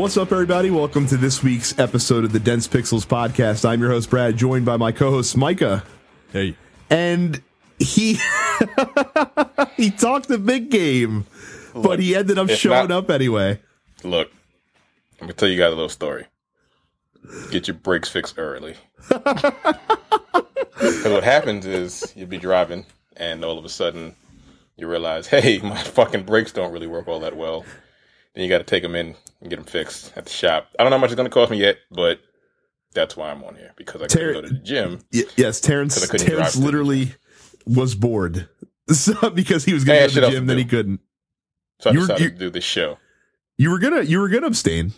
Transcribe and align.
What's 0.00 0.16
up, 0.16 0.32
everybody? 0.32 0.70
Welcome 0.70 1.06
to 1.08 1.18
this 1.18 1.42
week's 1.42 1.78
episode 1.78 2.24
of 2.24 2.32
the 2.32 2.40
Dense 2.40 2.66
Pixels 2.66 3.06
podcast. 3.06 3.68
I'm 3.68 3.82
your 3.82 3.90
host, 3.90 4.08
Brad, 4.08 4.34
joined 4.34 4.64
by 4.64 4.78
my 4.78 4.92
co-host, 4.92 5.36
Micah. 5.36 5.84
Hey. 6.32 6.56
And 6.88 7.42
he 7.78 8.16
he 9.76 9.90
talked 9.90 10.30
a 10.30 10.38
big 10.38 10.70
game, 10.70 11.26
but 11.74 12.00
he 12.00 12.16
ended 12.16 12.38
up 12.38 12.48
showing 12.48 12.88
not- 12.88 13.04
up 13.04 13.10
anyway. 13.10 13.60
Look, 14.02 14.32
let 15.20 15.28
me 15.28 15.34
tell 15.34 15.50
you 15.50 15.58
guys 15.58 15.66
a 15.66 15.76
little 15.76 15.90
story. 15.90 16.24
Get 17.50 17.68
your 17.68 17.76
brakes 17.76 18.08
fixed 18.08 18.38
early. 18.38 18.76
Because 20.80 21.12
what 21.12 21.24
happens 21.24 21.66
is 21.66 22.10
you'll 22.16 22.26
be 22.26 22.38
driving, 22.38 22.86
and 23.18 23.44
all 23.44 23.58
of 23.58 23.66
a 23.66 23.68
sudden 23.68 24.16
you 24.78 24.88
realize, 24.88 25.26
hey, 25.26 25.58
my 25.58 25.76
fucking 25.76 26.22
brakes 26.22 26.52
don't 26.52 26.72
really 26.72 26.86
work 26.86 27.06
all 27.06 27.20
that 27.20 27.36
well. 27.36 27.66
Then 28.34 28.44
you 28.44 28.48
got 28.50 28.58
to 28.58 28.64
take 28.64 28.82
them 28.82 28.94
in 28.94 29.14
and 29.40 29.50
get 29.50 29.56
them 29.56 29.64
fixed 29.64 30.12
at 30.16 30.24
the 30.26 30.30
shop. 30.30 30.68
I 30.78 30.82
don't 30.82 30.90
know 30.90 30.96
how 30.96 31.00
much 31.00 31.10
it's 31.10 31.16
going 31.16 31.28
to 31.28 31.32
cost 31.34 31.50
me 31.50 31.58
yet, 31.58 31.78
but 31.90 32.20
that's 32.94 33.16
why 33.16 33.30
I'm 33.30 33.42
on 33.44 33.56
here 33.56 33.72
because 33.76 34.02
I 34.02 34.06
Ter- 34.06 34.34
couldn't 34.34 34.42
go 34.42 34.48
to 34.48 34.54
the 34.54 34.60
gym. 34.60 35.00
Y- 35.12 35.22
yes, 35.36 35.60
Terrence. 35.60 35.94
'Cause 35.94 36.04
I 36.08 36.12
couldn't 36.12 36.26
Terrence 36.26 36.56
literally 36.56 37.14
was 37.66 37.94
bored 37.94 38.48
so, 38.90 39.30
because 39.30 39.64
he 39.64 39.74
was 39.74 39.84
going 39.84 40.00
go 40.00 40.08
to 40.08 40.20
the 40.20 40.30
gym, 40.30 40.46
then 40.46 40.56
do. 40.56 40.62
he 40.62 40.68
couldn't. 40.68 41.00
So 41.80 41.90
I 41.90 41.92
You 41.92 42.00
were- 42.00 42.06
decided 42.06 42.24
you- 42.24 42.30
to 42.30 42.36
do 42.38 42.50
this 42.50 42.64
show. 42.64 42.98
You 43.58 43.70
were 43.70 43.78
gonna 43.78 44.02
you 44.02 44.18
were 44.20 44.28
gonna 44.28 44.46
abstain. 44.46 44.92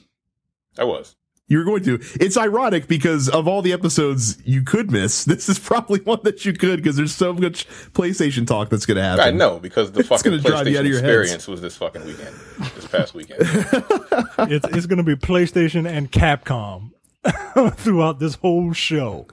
I 0.79 0.85
was. 0.85 1.17
You 1.53 1.59
were 1.59 1.65
going 1.65 1.85
to. 1.85 1.99
It's 2.19 2.39
ironic 2.39 2.89
because 2.89 3.29
of 3.29 3.47
all 3.47 3.61
the 3.61 3.75
episodes 3.75 4.39
you 4.43 4.63
could 4.63 4.91
miss, 4.91 5.25
this 5.27 5.51
is 5.51 5.59
probably 5.59 6.01
one 6.01 6.21
that 6.23 6.47
you 6.47 6.55
could 6.55 6.79
because 6.79 6.97
there's 6.97 7.15
so 7.15 7.35
much 7.35 7.69
PlayStation 7.93 8.47
talk 8.47 8.71
that's 8.71 8.87
going 8.87 8.97
to 8.97 9.03
happen. 9.03 9.23
I 9.23 9.31
know 9.33 9.59
because 9.59 9.93
the 9.93 10.01
It's 10.01 10.09
fucking 10.09 10.33
gonna 10.33 10.43
drive 10.43 10.67
you 10.67 10.79
out 10.79 10.85
PlayStation 10.85 10.87
of 10.87 10.87
your 10.87 11.01
heads. 11.03 11.11
experience 11.11 11.49
was 11.49 11.61
this 11.61 11.77
fucking 11.77 12.07
weekend, 12.07 12.35
this 12.75 12.87
past 12.87 13.13
weekend. 13.13 13.41
it's 14.51 14.67
it's 14.69 14.87
going 14.87 14.97
to 14.97 15.03
be 15.03 15.15
PlayStation 15.15 15.87
and 15.87 16.11
Capcom 16.11 16.93
throughout 17.77 18.19
this 18.19 18.37
whole 18.37 18.73
show. 18.73 19.27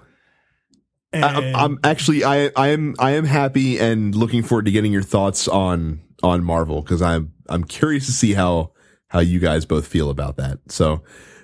And 1.13 1.23
I, 1.23 1.63
I'm 1.63 1.79
actually 1.85 2.25
I 2.25 2.51
I 2.53 2.67
am 2.67 2.95
I 2.99 3.11
am 3.11 3.23
happy 3.23 3.79
and 3.79 4.13
looking 4.13 4.43
forward 4.43 4.65
to 4.65 4.71
getting 4.71 4.91
your 4.91 5.03
thoughts 5.03 5.47
on 5.47 6.01
on 6.21 6.43
Marvel 6.43 6.81
because 6.81 7.01
I'm 7.01 7.31
I'm 7.47 7.63
curious 7.63 8.07
to 8.07 8.11
see 8.11 8.33
how 8.33 8.73
how 9.07 9.19
you 9.19 9.39
guys 9.39 9.65
both 9.65 9.87
feel 9.87 10.09
about 10.09 10.35
that. 10.35 10.59
So 10.67 11.01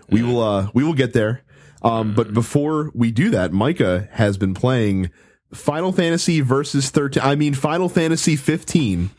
we 0.09 0.21
will 0.23 0.41
uh 0.41 0.69
we 0.73 0.83
will 0.83 0.93
get 0.93 1.13
there. 1.13 1.41
Um, 1.81 2.13
but 2.15 2.33
before 2.33 2.91
we 2.95 3.11
do 3.11 3.29
that, 3.31 3.51
Micah 3.53 4.07
has 4.13 4.37
been 4.37 4.53
playing 4.55 5.11
Final 5.53 5.91
Fantasy 5.91 6.41
versus 6.41 6.89
13. 6.89 7.21
I 7.23 7.35
mean 7.35 7.53
Final 7.53 7.89
Fantasy 7.89 8.35
15, 8.35 9.11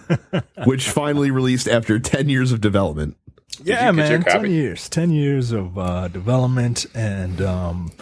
which 0.64 0.88
finally 0.90 1.30
released 1.30 1.68
after 1.68 1.98
10 2.00 2.28
years 2.28 2.50
of 2.52 2.60
development. 2.60 3.16
yeah, 3.62 3.90
you 3.90 3.96
get 3.96 4.10
your 4.10 4.18
man, 4.20 4.24
ten 4.42 4.50
years, 4.50 4.88
ten 4.88 5.10
years 5.10 5.52
of 5.52 5.78
uh, 5.78 6.08
development, 6.08 6.86
and 6.94 7.40
um, 7.42 7.92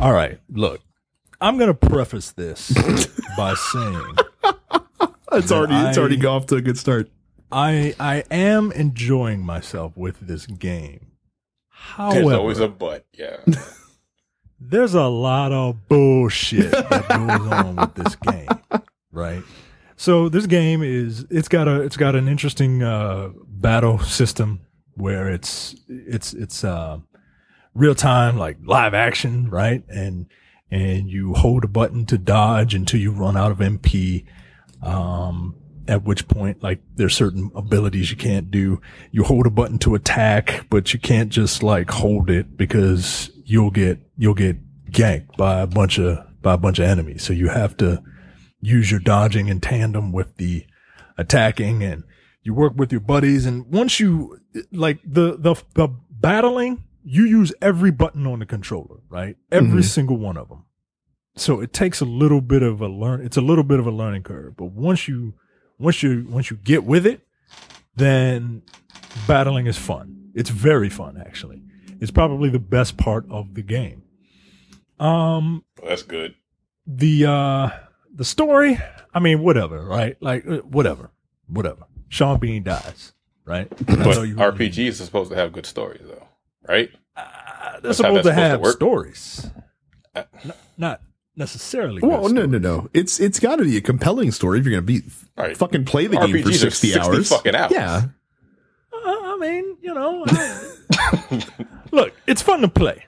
all 0.00 0.12
right, 0.12 0.38
look, 0.50 0.80
I'm 1.40 1.58
going 1.58 1.68
to 1.68 1.74
preface 1.88 2.32
this 2.32 2.70
by 3.36 3.54
saying 3.54 4.16
It's 5.32 5.52
already 5.52 5.74
it's 5.74 5.98
I- 5.98 6.00
already 6.00 6.16
got 6.16 6.36
off 6.36 6.46
to 6.46 6.56
a 6.56 6.60
good 6.62 6.78
start. 6.78 7.10
I 7.52 7.94
I 8.00 8.24
am 8.30 8.72
enjoying 8.72 9.40
myself 9.44 9.96
with 9.96 10.20
this 10.20 10.46
game. 10.46 11.07
There's 11.98 12.12
However, 12.12 12.34
always 12.34 12.60
a 12.60 12.68
but. 12.68 13.06
Yeah. 13.12 13.38
there's 14.60 14.94
a 14.94 15.06
lot 15.06 15.52
of 15.52 15.88
bullshit 15.88 16.70
that 16.70 17.08
goes 17.08 17.52
on 17.52 17.76
with 17.76 17.94
this 17.94 18.16
game, 18.16 18.48
right? 19.12 19.42
So 19.96 20.28
this 20.28 20.46
game 20.46 20.82
is 20.82 21.26
it's 21.30 21.48
got 21.48 21.68
a 21.68 21.82
it's 21.82 21.96
got 21.96 22.14
an 22.14 22.28
interesting 22.28 22.82
uh, 22.82 23.30
battle 23.46 23.98
system 23.98 24.60
where 24.94 25.28
it's 25.28 25.74
it's 25.88 26.32
it's 26.34 26.62
uh, 26.64 26.98
real 27.74 27.94
time 27.94 28.36
like 28.36 28.58
live 28.64 28.94
action, 28.94 29.50
right? 29.50 29.82
And 29.88 30.26
and 30.70 31.08
you 31.08 31.34
hold 31.34 31.64
a 31.64 31.68
button 31.68 32.06
to 32.06 32.18
dodge 32.18 32.74
until 32.74 33.00
you 33.00 33.10
run 33.10 33.36
out 33.36 33.50
of 33.50 33.58
MP. 33.58 34.24
Um, 34.82 35.56
at 35.88 36.04
which 36.04 36.28
point, 36.28 36.62
like, 36.62 36.80
there's 36.96 37.16
certain 37.16 37.50
abilities 37.54 38.10
you 38.10 38.16
can't 38.16 38.50
do. 38.50 38.80
You 39.10 39.24
hold 39.24 39.46
a 39.46 39.50
button 39.50 39.78
to 39.80 39.94
attack, 39.94 40.66
but 40.70 40.92
you 40.92 41.00
can't 41.00 41.30
just 41.30 41.62
like 41.62 41.90
hold 41.90 42.30
it 42.30 42.56
because 42.56 43.30
you'll 43.44 43.70
get, 43.70 43.98
you'll 44.16 44.34
get 44.34 44.58
ganked 44.90 45.36
by 45.36 45.60
a 45.60 45.66
bunch 45.66 45.98
of, 45.98 46.18
by 46.42 46.54
a 46.54 46.58
bunch 46.58 46.78
of 46.78 46.84
enemies. 46.84 47.22
So 47.24 47.32
you 47.32 47.48
have 47.48 47.76
to 47.78 48.02
use 48.60 48.90
your 48.90 49.00
dodging 49.00 49.48
in 49.48 49.60
tandem 49.60 50.12
with 50.12 50.36
the 50.36 50.66
attacking 51.16 51.82
and 51.82 52.04
you 52.42 52.54
work 52.54 52.74
with 52.76 52.92
your 52.92 53.00
buddies. 53.00 53.46
And 53.46 53.66
once 53.66 53.98
you, 53.98 54.38
like, 54.72 54.98
the, 55.04 55.36
the, 55.38 55.54
the 55.74 55.88
battling, 56.10 56.84
you 57.02 57.24
use 57.24 57.52
every 57.62 57.90
button 57.90 58.26
on 58.26 58.40
the 58.40 58.46
controller, 58.46 58.96
right? 59.08 59.36
Every 59.50 59.82
Mhm. 59.82 59.84
single 59.84 60.18
one 60.18 60.36
of 60.36 60.48
them. 60.48 60.64
So 61.36 61.60
it 61.60 61.72
takes 61.72 62.00
a 62.00 62.04
little 62.04 62.40
bit 62.40 62.62
of 62.62 62.80
a 62.80 62.88
learn. 62.88 63.24
It's 63.24 63.36
a 63.36 63.40
little 63.40 63.64
bit 63.64 63.78
of 63.78 63.86
a 63.86 63.90
learning 63.90 64.24
curve, 64.24 64.56
but 64.56 64.72
once 64.72 65.06
you, 65.08 65.34
once 65.78 66.02
you, 66.02 66.26
once 66.28 66.50
you 66.50 66.56
get 66.56 66.84
with 66.84 67.06
it, 67.06 67.20
then 67.96 68.62
battling 69.26 69.66
is 69.66 69.76
fun. 69.78 70.30
It's 70.34 70.50
very 70.50 70.88
fun, 70.88 71.16
actually. 71.20 71.62
It's 72.00 72.10
probably 72.10 72.48
the 72.50 72.58
best 72.58 72.96
part 72.96 73.24
of 73.30 73.54
the 73.54 73.62
game. 73.62 74.02
Um, 75.00 75.64
Well, 75.80 75.90
that's 75.90 76.02
good. 76.02 76.34
the 76.86 77.26
uh 77.26 77.70
the 78.12 78.24
story 78.24 78.78
i 79.14 79.20
mean 79.20 79.42
whatever 79.42 79.84
right 79.84 80.16
like 80.20 80.44
uh, 80.48 80.56
whatever 80.58 81.10
whatever 81.46 81.84
sean 82.08 82.38
bean 82.40 82.62
dies 82.64 83.12
right 83.44 83.68
But 83.86 84.16
RPGs 84.56 84.88
are 85.00 85.04
supposed 85.04 85.30
to 85.30 85.36
have 85.36 85.52
good 85.52 85.66
stories, 85.66 86.00
though, 86.04 86.26
right? 86.66 86.90
Uh, 87.16 87.22
they're 87.72 87.80
That's 87.82 87.96
supposed 87.98 87.98
to 87.98 87.98
supposed 87.98 88.24
to 88.24 88.32
have 88.32 88.60
work. 88.60 88.74
stories 88.76 89.50
Uh, 90.16 90.22
N- 90.44 90.52
not 90.76 91.00
necessarily 91.38 92.02
Well, 92.02 92.22
good 92.22 92.34
no, 92.34 92.46
no, 92.46 92.58
no. 92.58 92.88
It's 92.92 93.18
it's 93.20 93.38
got 93.40 93.56
to 93.56 93.64
be 93.64 93.76
a 93.76 93.80
compelling 93.80 94.32
story 94.32 94.58
if 94.58 94.66
you're 94.66 94.80
going 94.80 94.86
to 94.86 95.00
be 95.02 95.08
Right. 95.36 95.56
fucking 95.56 95.84
play 95.84 96.06
the 96.08 96.16
game 96.16 96.42
for 96.42 96.52
60 96.52 96.88
60 96.88 96.98
hours. 97.00 97.28
fucking 97.28 97.54
hours. 97.54 97.72
Yeah. 97.72 98.02
Uh, 98.92 98.98
i 99.04 99.36
mean 99.40 99.76
you 99.80 99.94
know 99.94 100.24
I- 100.26 101.44
look 101.92 102.12
it's 102.26 102.42
fun 102.42 102.60
to 102.62 102.68
play 102.68 103.04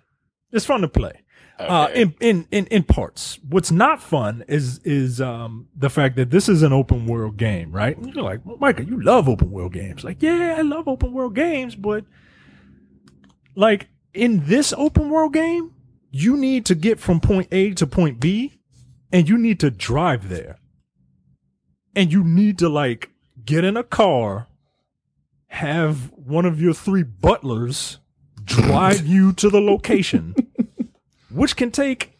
it's 0.52 0.64
fun 0.64 0.80
to 0.82 0.88
play 0.88 1.12
uh, 1.58 1.88
in, 1.94 2.14
in, 2.20 2.46
in, 2.50 2.64
in 2.68 2.82
parts. 2.84 3.38
What's 3.46 3.70
not 3.70 4.02
fun 4.02 4.44
is, 4.48 4.78
is, 4.78 5.20
um, 5.20 5.68
the 5.76 5.90
fact 5.90 6.16
that 6.16 6.30
this 6.30 6.48
is 6.48 6.62
an 6.62 6.72
open 6.72 7.04
world 7.06 7.36
game, 7.36 7.70
right? 7.70 7.94
And 7.98 8.14
you're 8.14 8.24
like, 8.24 8.40
well, 8.46 8.56
Micah, 8.56 8.82
you 8.82 8.98
love 9.02 9.28
open 9.28 9.50
world 9.50 9.74
games. 9.74 10.02
Like, 10.02 10.22
yeah, 10.22 10.54
I 10.56 10.62
love 10.62 10.88
open 10.88 11.12
world 11.12 11.34
games, 11.34 11.74
but 11.76 12.06
like 13.54 13.88
in 14.14 14.46
this 14.46 14.72
open 14.76 15.10
world 15.10 15.34
game, 15.34 15.72
you 16.10 16.36
need 16.36 16.66
to 16.66 16.74
get 16.74 16.98
from 16.98 17.20
point 17.20 17.48
A 17.52 17.72
to 17.74 17.86
point 17.86 18.20
B 18.20 18.60
and 19.12 19.28
you 19.28 19.38
need 19.38 19.60
to 19.60 19.70
drive 19.70 20.28
there. 20.28 20.58
And 21.94 22.12
you 22.12 22.22
need 22.22 22.58
to 22.58 22.68
like 22.68 23.10
get 23.44 23.64
in 23.64 23.76
a 23.76 23.82
car, 23.82 24.46
have 25.48 26.12
one 26.12 26.44
of 26.44 26.60
your 26.60 26.74
three 26.74 27.02
butlers 27.02 27.98
drive 28.44 29.06
you 29.06 29.32
to 29.32 29.48
the 29.48 29.60
location 29.60 30.34
which 31.30 31.56
can 31.56 31.70
take 31.70 32.18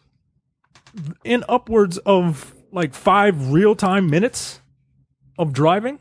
in 1.23 1.43
upwards 1.47 1.97
of 1.99 2.53
like 2.71 2.93
five 2.93 3.51
real 3.51 3.75
time 3.75 4.09
minutes 4.09 4.61
of 5.37 5.53
driving, 5.53 5.99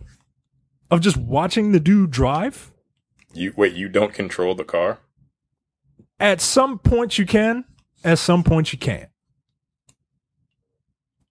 of 0.91 1.01
just 1.01 1.17
watching 1.17 1.72
the 1.72 1.81
dude 1.81 2.11
drive. 2.11 2.71
you 3.33 3.53
wait. 3.57 3.75
You 3.75 3.89
don't 3.89 4.15
control 4.15 4.54
the 4.54 4.65
car. 4.65 4.98
At 6.19 6.41
some 6.41 6.78
points 6.78 7.19
you 7.19 7.27
can, 7.27 7.65
at 8.05 8.19
some 8.19 8.43
point 8.43 8.73
you 8.73 8.79
can't. 8.79 9.09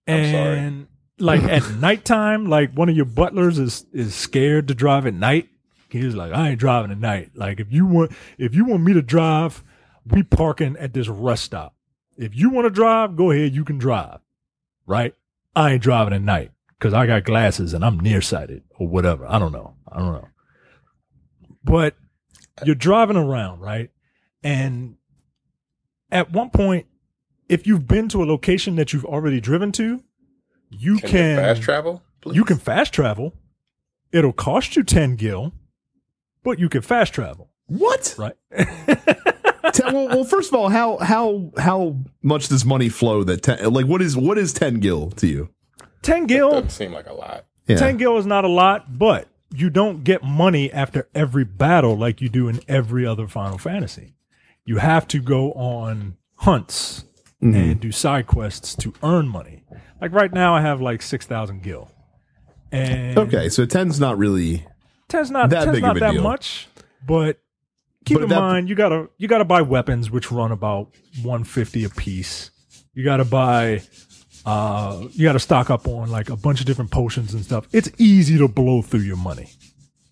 And 0.06 0.88
like 1.18 1.42
at 1.42 1.70
nighttime, 1.78 2.46
like 2.46 2.72
one 2.72 2.88
of 2.88 2.96
your 2.96 3.04
butlers 3.04 3.58
is 3.58 3.86
is 3.92 4.14
scared 4.14 4.68
to 4.68 4.74
drive 4.74 5.06
at 5.06 5.14
night. 5.14 5.48
He's 5.88 6.14
like, 6.14 6.32
I 6.32 6.50
ain't 6.50 6.60
driving 6.60 6.90
at 6.90 6.98
night. 6.98 7.32
Like 7.34 7.60
if 7.60 7.72
you 7.72 7.86
want 7.86 8.12
if 8.38 8.54
you 8.54 8.64
want 8.64 8.82
me 8.82 8.92
to 8.94 9.02
drive, 9.02 9.62
we 10.06 10.22
parking 10.22 10.76
at 10.78 10.94
this 10.94 11.08
rest 11.08 11.44
stop. 11.44 11.74
If 12.16 12.36
you 12.36 12.50
want 12.50 12.66
to 12.66 12.70
drive, 12.70 13.16
go 13.16 13.30
ahead, 13.30 13.54
you 13.54 13.64
can 13.64 13.78
drive. 13.78 14.20
Right? 14.86 15.14
I 15.54 15.72
ain't 15.72 15.82
driving 15.82 16.14
at 16.14 16.22
night 16.22 16.52
because 16.78 16.94
I 16.94 17.06
got 17.06 17.24
glasses 17.24 17.74
and 17.74 17.84
I'm 17.84 18.00
nearsighted 18.00 18.62
or 18.78 18.88
whatever. 18.88 19.26
I 19.26 19.38
don't 19.38 19.52
know. 19.52 19.74
I 19.90 19.98
don't 19.98 20.12
know. 20.12 20.28
But 21.62 21.96
you're 22.64 22.74
driving 22.74 23.16
around, 23.16 23.60
right? 23.60 23.90
And 24.42 24.96
at 26.12 26.30
one 26.32 26.50
point, 26.50 26.86
if 27.48 27.66
you've 27.66 27.86
been 27.88 28.08
to 28.10 28.22
a 28.22 28.26
location 28.26 28.76
that 28.76 28.92
you've 28.92 29.04
already 29.04 29.40
driven 29.40 29.72
to, 29.72 30.02
you 30.70 30.98
Can, 30.98 31.08
can, 31.10 31.36
fast 31.36 31.62
travel? 31.62 32.02
please? 32.20 32.36
you 32.36 32.44
can 32.44 32.58
fast 32.58 32.92
travel. 32.92 33.34
It'll 34.12 34.32
cost 34.32 34.76
you 34.76 34.82
10 34.82 35.16
gil, 35.16 35.52
but 36.42 36.58
you 36.58 36.68
can 36.68 36.82
fast 36.82 37.12
travel, 37.12 37.50
What? 37.66 38.14
right? 38.18 38.36
Te- 39.72 39.82
well, 39.84 40.08
well, 40.08 40.24
first 40.24 40.52
of 40.52 40.58
all, 40.58 40.68
how 40.68 40.96
how 40.98 41.52
how 41.56 41.96
much 42.22 42.48
does 42.48 42.64
money 42.64 42.88
flow? 42.88 43.22
That 43.22 43.42
ten, 43.42 43.72
like 43.72 43.86
what 43.86 44.02
is 44.02 44.16
what 44.16 44.36
is 44.36 44.52
ten 44.52 44.80
gil 44.80 45.10
to 45.12 45.28
you? 45.28 45.50
10 46.02 46.26
gil, 46.26 46.50
Doesn't 46.50 46.70
seem 46.70 46.92
like 46.92 47.06
a 47.06 47.12
lot. 47.12 47.44
Yeah. 47.68 47.76
10 47.76 47.98
gil 47.98 48.16
is 48.16 48.24
not 48.26 48.44
a 48.44 48.48
lot, 48.48 48.98
but 48.98 49.28
you 49.54 49.68
don't 49.70 50.02
get 50.02 50.24
money 50.24 50.72
after 50.72 51.08
every 51.14 51.44
battle 51.44 51.96
like 51.96 52.20
you 52.20 52.28
do 52.30 52.48
in 52.48 52.60
every 52.66 53.06
other 53.06 53.28
Final 53.28 53.58
Fantasy. 53.58 54.14
You 54.64 54.76
have 54.78 55.08
to 55.08 55.20
go 55.20 55.52
on 55.52 56.16
hunts 56.36 57.04
and 57.40 57.80
do 57.80 57.90
side 57.90 58.26
quests 58.26 58.74
to 58.76 58.92
earn 59.02 59.26
money. 59.28 59.64
Like 60.00 60.12
right 60.12 60.32
now, 60.32 60.54
I 60.54 60.60
have 60.60 60.80
like 60.80 61.02
six 61.02 61.26
thousand 61.26 61.62
gil, 61.62 61.90
and 62.72 63.18
Okay, 63.18 63.48
so 63.48 63.66
ten's 63.66 63.98
not 63.98 64.18
really. 64.18 64.64
ten's 65.08 65.30
not 65.30 65.50
That 65.50 65.64
ten's 65.64 65.76
big 65.76 65.82
not 65.82 65.90
of 65.92 65.96
a 65.96 66.00
that 66.00 66.12
deal. 66.12 66.22
much, 66.22 66.68
but 67.06 67.38
keep 68.04 68.16
But 68.18 68.24
in 68.24 68.28
that- 68.30 68.40
mind 68.40 68.68
you 68.68 68.74
gotta 68.74 69.08
you 69.18 69.26
gotta 69.28 69.44
buy 69.44 69.62
weapons 69.62 70.10
which 70.10 70.30
run 70.30 70.52
about 70.52 70.88
one 71.22 71.44
fifty 71.44 71.84
a 71.84 71.88
piece. 71.90 72.50
You 72.94 73.04
gotta 73.04 73.24
buy 73.24 73.82
uh 74.46 75.04
you 75.12 75.24
gotta 75.24 75.38
stock 75.38 75.70
up 75.70 75.86
on 75.88 76.10
like 76.10 76.30
a 76.30 76.36
bunch 76.36 76.60
of 76.60 76.66
different 76.66 76.90
potions 76.90 77.34
and 77.34 77.44
stuff. 77.44 77.66
It's 77.72 77.90
easy 77.98 78.38
to 78.38 78.48
blow 78.48 78.82
through 78.82 79.00
your 79.00 79.16
money. 79.16 79.48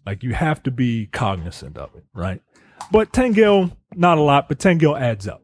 Like 0.06 0.22
you 0.22 0.32
have 0.34 0.62
to 0.64 0.70
be 0.70 1.06
cognizant 1.06 1.76
of 1.78 1.94
it, 1.94 2.04
right? 2.14 2.40
But 2.90 3.12
ten 3.12 3.32
gil, 3.32 3.70
not 3.94 4.18
a 4.18 4.22
lot, 4.22 4.48
but 4.48 4.58
ten 4.58 4.78
gil 4.78 4.96
adds 4.96 5.28
up. 5.28 5.42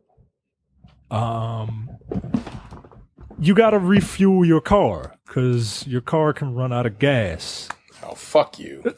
Um 1.11 1.91
you 3.38 3.55
gotta 3.55 3.79
refuel 3.79 4.44
your 4.44 4.61
car 4.61 5.17
because 5.26 5.87
your 5.87 6.00
car 6.00 6.32
can 6.32 6.55
run 6.55 6.73
out 6.73 6.87
of 6.87 6.99
gas. 6.99 7.69
Oh 8.02 8.14
fuck 8.14 8.58
you! 8.58 8.82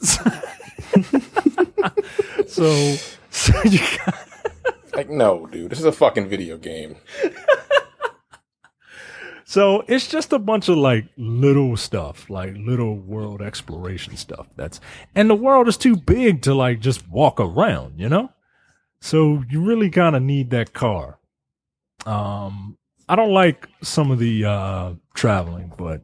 So, 2.47 2.95
so 3.29 3.53
you 3.65 3.79
got, 4.05 4.15
Like 4.95 5.09
no, 5.09 5.45
dude, 5.45 5.69
this 5.69 5.79
is 5.79 5.85
a 5.85 5.91
fucking 5.91 6.29
video 6.29 6.57
game. 6.57 6.95
so 9.45 9.83
it's 9.87 10.07
just 10.07 10.33
a 10.33 10.39
bunch 10.39 10.69
of 10.69 10.77
like 10.77 11.05
little 11.17 11.77
stuff, 11.77 12.29
like 12.29 12.55
little 12.57 12.95
world 12.95 13.41
exploration 13.41 14.15
stuff. 14.15 14.47
That's 14.55 14.79
and 15.13 15.29
the 15.29 15.35
world 15.35 15.67
is 15.67 15.77
too 15.77 15.97
big 15.97 16.41
to 16.43 16.53
like 16.55 16.79
just 16.79 17.07
walk 17.09 17.39
around, 17.39 17.99
you 17.99 18.09
know. 18.09 18.31
So 18.99 19.43
you 19.49 19.61
really 19.61 19.89
kind 19.89 20.15
of 20.15 20.23
need 20.23 20.49
that 20.51 20.73
car. 20.73 21.19
Um, 22.05 22.77
I 23.09 23.15
don't 23.15 23.31
like 23.31 23.67
some 23.81 24.11
of 24.11 24.19
the 24.19 24.45
uh 24.45 24.93
traveling, 25.13 25.71
but 25.77 26.01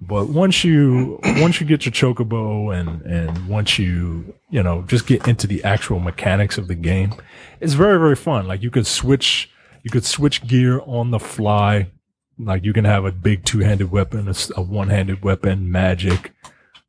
but 0.00 0.28
once 0.28 0.64
you 0.64 1.20
once 1.22 1.60
you 1.60 1.66
get 1.66 1.84
your 1.86 1.92
chocobo 1.92 2.74
and 2.74 3.02
and 3.02 3.48
once 3.48 3.78
you 3.78 4.34
you 4.50 4.62
know 4.62 4.82
just 4.82 5.06
get 5.06 5.26
into 5.28 5.46
the 5.46 5.62
actual 5.64 6.00
mechanics 6.00 6.58
of 6.58 6.68
the 6.68 6.74
game, 6.74 7.14
it's 7.60 7.74
very 7.74 7.98
very 7.98 8.16
fun. 8.16 8.46
Like 8.46 8.62
you 8.62 8.70
could 8.70 8.86
switch 8.86 9.50
you 9.82 9.90
could 9.90 10.04
switch 10.04 10.46
gear 10.46 10.80
on 10.86 11.10
the 11.10 11.20
fly. 11.20 11.90
Like 12.38 12.64
you 12.64 12.72
can 12.72 12.84
have 12.84 13.04
a 13.04 13.12
big 13.12 13.44
two 13.44 13.60
handed 13.60 13.90
weapon, 13.90 14.32
a 14.56 14.62
one 14.62 14.88
handed 14.88 15.22
weapon, 15.22 15.70
magic, 15.70 16.32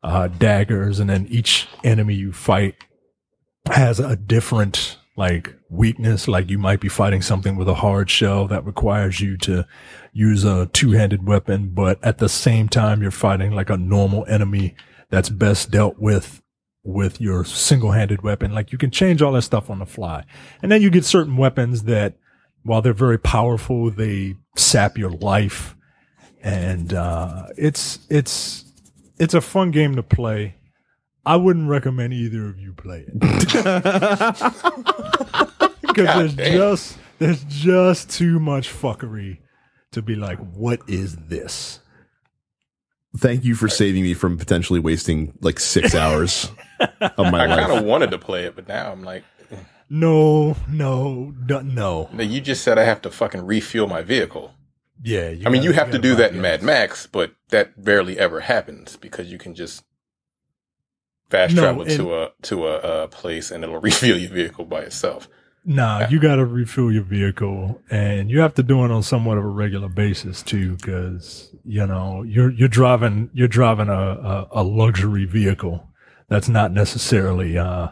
uh, 0.01 0.27
daggers, 0.27 0.99
and 0.99 1.09
then 1.09 1.27
each 1.29 1.67
enemy 1.83 2.15
you 2.15 2.31
fight 2.31 2.75
has 3.71 3.99
a 3.99 4.15
different 4.15 4.97
like 5.15 5.55
weakness. 5.69 6.27
Like 6.27 6.49
you 6.49 6.57
might 6.57 6.79
be 6.79 6.89
fighting 6.89 7.21
something 7.21 7.55
with 7.55 7.67
a 7.67 7.75
hard 7.75 8.09
shell 8.09 8.47
that 8.47 8.65
requires 8.65 9.19
you 9.19 9.37
to 9.37 9.65
use 10.11 10.43
a 10.43 10.67
two-handed 10.67 11.27
weapon, 11.27 11.69
but 11.69 12.03
at 12.03 12.17
the 12.17 12.29
same 12.29 12.67
time 12.69 13.01
you're 13.01 13.11
fighting 13.11 13.51
like 13.51 13.69
a 13.69 13.77
normal 13.77 14.25
enemy 14.27 14.75
that's 15.09 15.29
best 15.29 15.71
dealt 15.71 15.99
with 15.99 16.41
with 16.85 17.21
your 17.21 17.45
single-handed 17.45 18.23
weapon. 18.23 18.53
Like 18.53 18.71
you 18.71 18.77
can 18.77 18.91
change 18.91 19.21
all 19.21 19.31
that 19.33 19.43
stuff 19.43 19.69
on 19.69 19.79
the 19.79 19.85
fly. 19.85 20.25
And 20.61 20.71
then 20.71 20.81
you 20.81 20.89
get 20.89 21.05
certain 21.05 21.37
weapons 21.37 21.83
that 21.83 22.15
while 22.63 22.81
they're 22.81 22.93
very 22.93 23.19
powerful, 23.19 23.89
they 23.89 24.35
sap 24.57 24.97
your 24.97 25.11
life. 25.11 25.75
And 26.41 26.93
uh 26.93 27.47
it's 27.57 27.99
it's 28.09 28.65
it's 29.17 29.33
a 29.33 29.41
fun 29.41 29.71
game 29.71 29.95
to 29.95 30.03
play. 30.03 30.55
I 31.25 31.37
wouldn't 31.37 31.69
recommend 31.69 32.13
either 32.13 32.45
of 32.47 32.59
you 32.59 32.73
play 32.73 33.05
it. 33.07 33.13
Because 35.93 36.15
there's 36.17 36.33
damn. 36.35 36.57
just 36.57 36.97
there's 37.19 37.43
just 37.43 38.09
too 38.09 38.39
much 38.39 38.67
fuckery 38.69 39.37
to 39.91 40.01
be 40.01 40.15
like, 40.15 40.39
what 40.39 40.81
is 40.87 41.15
this? 41.15 41.79
Thank 43.17 43.45
you 43.45 43.53
for 43.53 43.67
saving 43.67 44.01
me 44.01 44.15
from 44.15 44.39
potentially 44.39 44.79
wasting 44.79 45.37
like 45.41 45.59
six 45.59 45.93
hours 46.03 46.49
of 46.99 47.31
my 47.31 47.43
I 47.43 47.47
kind 47.63 47.77
of 47.77 47.85
wanted 47.85 48.09
to 48.09 48.17
play 48.17 48.45
it, 48.45 48.55
but 48.55 48.67
now 48.67 48.91
I'm 48.91 49.03
like, 49.03 49.23
No, 49.87 50.55
no, 50.67 51.31
no, 51.47 51.59
no. 51.61 52.09
no, 52.11 52.23
you 52.23 52.41
just 52.41 52.63
said 52.63 52.79
I 52.79 52.85
have 52.85 53.03
to 53.03 53.11
fucking 53.11 53.45
refuel 53.45 53.85
my 53.87 54.01
vehicle. 54.01 54.51
Yeah, 55.03 55.29
you 55.29 55.45
I 55.45 55.49
mean, 55.51 55.61
gotta- 55.61 55.67
you 55.67 55.71
have 55.73 55.87
to 55.91 55.97
gotta 55.99 56.09
do 56.09 56.15
that 56.15 56.33
in. 56.33 56.41
Mad 56.41 56.63
Max, 56.63 57.05
but 57.05 57.33
that 57.49 57.83
barely 57.83 58.17
ever 58.17 58.39
happens 58.39 58.97
because 58.97 59.31
you 59.31 59.37
can 59.37 59.53
just 59.53 59.83
fast 61.33 61.55
No, 61.55 61.61
travel 61.63 61.81
and- 61.81 61.91
to 61.97 62.13
a 62.15 62.31
to 62.43 62.67
a, 62.67 63.03
a 63.03 63.07
place 63.07 63.49
and 63.51 63.63
it'll 63.63 63.79
refuel 63.91 64.17
your 64.17 64.29
vehicle 64.31 64.65
by 64.65 64.81
itself. 64.81 65.27
Nah, 65.65 66.07
you 66.09 66.19
got 66.19 66.35
to 66.35 66.45
refuel 66.45 66.91
your 66.91 67.03
vehicle, 67.03 67.81
and 67.89 68.29
you 68.29 68.41
have 68.41 68.53
to 68.55 68.63
do 68.63 68.83
it 68.83 68.91
on 68.91 69.01
somewhat 69.01 69.37
of 69.37 69.45
a 69.45 69.47
regular 69.47 69.87
basis 69.87 70.43
too, 70.43 70.75
because 70.75 71.49
you 71.63 71.85
know 71.87 72.21
you're 72.23 72.51
you're 72.51 72.67
driving 72.67 73.29
you're 73.33 73.47
driving 73.47 73.87
a, 73.87 73.93
a, 73.93 74.47
a 74.51 74.63
luxury 74.63 75.23
vehicle 75.23 75.87
that's 76.27 76.49
not 76.49 76.73
necessarily 76.73 77.57
uh, 77.57 77.87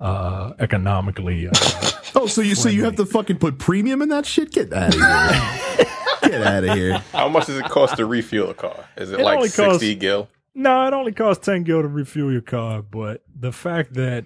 uh, 0.00 0.52
economically. 0.58 1.48
Uh, 1.48 1.52
Oh, 2.16 2.26
so 2.28 2.42
you 2.42 2.54
so 2.54 2.68
you 2.68 2.84
have 2.84 2.94
to 2.96 3.06
fucking 3.06 3.38
put 3.38 3.58
premium 3.58 4.00
in 4.00 4.08
that 4.10 4.24
shit? 4.24 4.52
Get 4.52 4.72
out 4.72 4.94
of 4.94 5.00
here! 5.00 5.86
Get 6.30 6.42
out 6.42 6.62
of 6.64 6.76
here! 6.76 7.02
How 7.12 7.28
much 7.28 7.46
does 7.46 7.58
it 7.58 7.64
cost 7.64 7.96
to 7.96 8.06
refuel 8.06 8.50
a 8.50 8.54
car? 8.54 8.84
Is 8.96 9.10
it, 9.10 9.18
It 9.18 9.24
like 9.24 9.40
sixty 9.50 9.64
costs- 9.64 9.94
gil? 10.00 10.28
No, 10.54 10.86
it 10.86 10.94
only 10.94 11.12
costs 11.12 11.44
ten 11.44 11.62
gil 11.64 11.82
to 11.82 11.88
refuel 11.88 12.32
your 12.32 12.40
car, 12.40 12.82
but 12.82 13.22
the 13.38 13.52
fact 13.52 13.94
that 13.94 14.24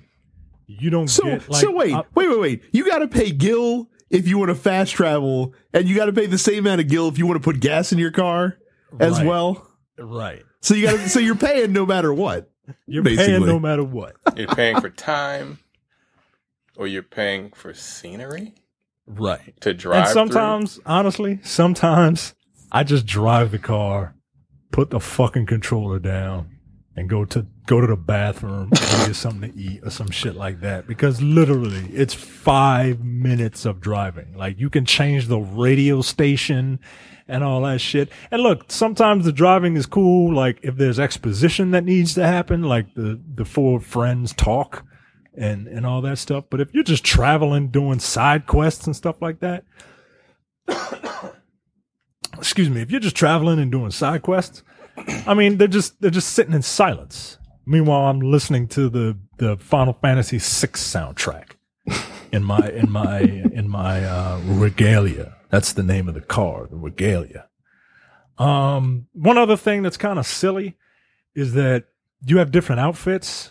you 0.67 0.91
don't 0.91 1.09
So 1.09 1.25
get 1.25 1.49
like 1.49 1.61
so 1.63 1.75
wait 1.75 1.93
uh, 1.95 2.03
wait 2.15 2.29
wait 2.29 2.41
wait. 2.41 2.63
You 2.73 2.85
got 2.87 2.99
to 2.99 3.09
pay 3.09 3.31
Gil 3.31 3.89
if 4.11 4.29
you 4.29 4.39
want 4.39 4.51
to 4.51 4.55
fast 4.55 4.93
travel, 4.93 5.55
and 5.73 5.89
you 5.89 5.97
got 5.97 6.07
to 6.07 6.13
pay 6.13 6.27
the 6.27 6.39
same 6.39 6.59
amount 6.61 6.81
of 6.81 6.89
Gil 6.89 7.09
if 7.09 7.19
you 7.19 7.27
want 7.27 7.43
to 7.43 7.45
put 7.45 7.61
gas 7.61 7.93
in 7.93 7.99
your 7.99 8.11
car 8.11 8.59
as 9.01 9.19
Right. 9.19 9.27
well. 9.27 9.71
right, 9.99 10.43
So 10.61 10.75
you 10.75 10.87
got 10.87 10.93
to 10.99 11.09
so 11.09 11.19
you're 11.21 11.35
paying 11.37 11.73
no 11.73 11.85
matter 11.87 12.13
what. 12.13 12.51
you're 12.87 13.03
Basically. 13.03 13.33
paying 13.33 13.47
no 13.47 13.59
matter 13.59 13.83
what. 13.85 14.17
You're 14.37 14.49
paying 14.49 14.79
for 14.81 14.91
time, 14.91 15.59
or 16.77 16.87
you're 16.87 17.03
paying 17.03 17.51
for 17.53 17.73
scenery 17.73 18.55
Right. 19.07 19.59
to 19.63 19.73
drive. 19.73 19.97
And 19.97 20.07
through? 20.07 20.13
sometimes, 20.13 20.81
honestly, 20.85 21.41
sometimes 21.43 22.35
I 22.71 22.85
just 22.85 23.07
drive 23.07 23.51
the 23.53 23.59
car, 23.59 24.15
put 24.71 24.91
the 24.91 25.01
fucking 25.01 25.47
controller 25.47 25.99
down, 25.99 26.59
and 26.99 27.09
go 27.09 27.25
to 27.25 27.47
go 27.67 27.81
to 27.81 27.87
the 27.87 27.97
bathroom 27.97 28.71
and 28.73 29.07
get 29.07 29.15
something 29.15 29.53
to 29.53 29.59
eat 29.59 29.81
or 29.85 29.91
some 29.91 30.11
shit 30.11 30.35
like 30.35 30.61
that. 30.61 30.89
Because 30.89 31.23
literally, 31.23 31.89
it's 31.95 32.13
five 32.13 33.05
minutes 33.05 33.65
of 33.65 33.81
driving. 33.81 34.37
Like 34.37 34.59
you 34.59 34.69
can 34.69 34.85
change 34.85 35.29
the 35.29 35.39
radio 35.39 36.03
station 36.03 36.81
and 37.29 37.45
all 37.45 37.63
that 37.63 37.81
shit. 37.81 38.09
And 38.33 38.43
look, 38.43 38.65
sometimes 38.73 39.25
the 39.25 39.33
driving 39.33 39.77
is 39.77 39.87
cool. 39.87 40.35
Like 40.35 40.59
if 40.63 40.77
there's 40.77 40.99
exposition 40.99 41.71
that 41.71 41.85
needs 41.85 42.15
to 42.15 42.27
happen, 42.27 42.63
like 42.65 42.95
the 42.95 43.21
the 43.35 43.45
four 43.45 43.79
friends 43.79 44.33
talk 44.33 44.85
and 45.37 45.69
and 45.69 45.87
all 45.87 46.01
that 46.03 46.19
stuff. 46.19 46.47
But 46.51 46.61
if 46.61 46.75
you're 46.75 46.83
just 46.83 47.05
traveling, 47.05 47.69
doing 47.69 48.01
side 48.01 48.49
quests 48.49 48.87
and 48.87 48.97
stuff 48.97 49.23
like 49.23 49.39
that, 49.39 49.65
excuse 52.39 52.71
me, 52.71 52.81
if 52.81 52.91
you're 52.91 53.01
just 53.01 53.17
traveling 53.17 53.59
and 53.59 53.71
doing 53.71 53.91
side 53.91 54.23
quests, 54.23 54.63
I 55.27 55.35
mean, 55.35 55.59
they're 55.59 55.69
just 55.69 56.01
they're 56.01 56.11
just 56.11 56.31
sitting 56.31 56.55
in 56.55 56.63
silence. 56.63 57.39
Meanwhile, 57.67 58.07
I'm 58.07 58.21
listening 58.21 58.69
to 58.69 58.89
the 58.89 59.19
the 59.37 59.57
Final 59.57 59.93
Fantasy 59.93 60.39
VI 60.39 60.73
soundtrack 60.75 61.51
in 62.33 62.45
my 62.45 62.71
in 62.71 62.91
my 62.91 63.21
in 63.21 63.69
my 63.69 64.05
uh, 64.05 64.41
regalia. 64.45 65.37
That's 65.51 65.73
the 65.73 65.83
name 65.83 66.09
of 66.09 66.15
the 66.15 66.21
car, 66.21 66.67
the 66.67 66.77
regalia. 66.77 67.49
Um, 68.39 69.07
one 69.13 69.39
other 69.39 69.57
thing 69.57 69.83
that's 69.83 69.97
kind 69.97 70.19
of 70.19 70.27
silly 70.27 70.77
is 71.35 71.55
that 71.55 71.85
you 72.25 72.39
have 72.39 72.51
different 72.51 72.81
outfits, 72.81 73.51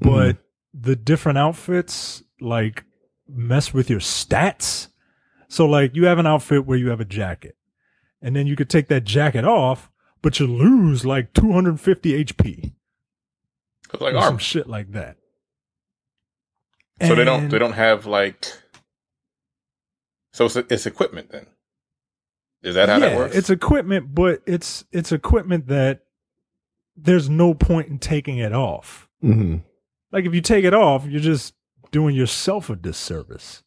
but 0.00 0.38
the 0.72 0.96
different 0.96 1.38
outfits 1.38 2.22
like 2.40 2.84
mess 3.28 3.74
with 3.74 3.90
your 3.90 4.00
stats. 4.00 4.88
So 5.48 5.66
like 5.66 5.94
you 5.96 6.06
have 6.06 6.18
an 6.18 6.26
outfit 6.26 6.66
where 6.66 6.78
you 6.78 6.90
have 6.90 7.00
a 7.00 7.04
jacket 7.04 7.56
and 8.20 8.36
then 8.36 8.46
you 8.46 8.56
could 8.56 8.68
take 8.68 8.88
that 8.88 9.04
jacket 9.04 9.44
off, 9.44 9.90
but 10.22 10.38
you 10.38 10.46
lose 10.46 11.04
like 11.04 11.32
250 11.32 12.24
HP 12.24 12.72
It's 13.92 14.00
like 14.00 14.14
or 14.14 14.22
some 14.22 14.38
shit 14.38 14.68
like 14.68 14.92
that. 14.92 15.16
So 17.06 17.14
they 17.14 17.24
don't 17.24 17.48
they 17.48 17.58
don't 17.58 17.72
have 17.72 18.06
like. 18.06 18.46
So 20.32 20.46
it's, 20.46 20.56
it's 20.56 20.86
equipment 20.86 21.30
then. 21.30 21.46
Is 22.62 22.74
that 22.74 22.88
how 22.88 22.98
that 22.98 23.16
works? 23.16 23.36
It's 23.36 23.50
equipment, 23.50 24.14
but 24.14 24.42
it's 24.46 24.84
it's 24.90 25.12
equipment 25.12 25.68
that 25.68 26.00
there's 26.96 27.28
no 27.30 27.54
point 27.54 27.88
in 27.88 27.98
taking 27.98 28.38
it 28.38 28.52
off. 28.52 29.08
Mm-hmm. 29.22 29.58
Like 30.10 30.24
if 30.24 30.34
you 30.34 30.40
take 30.40 30.64
it 30.64 30.74
off, 30.74 31.06
you're 31.06 31.20
just 31.20 31.54
doing 31.92 32.16
yourself 32.16 32.68
a 32.68 32.76
disservice. 32.76 33.62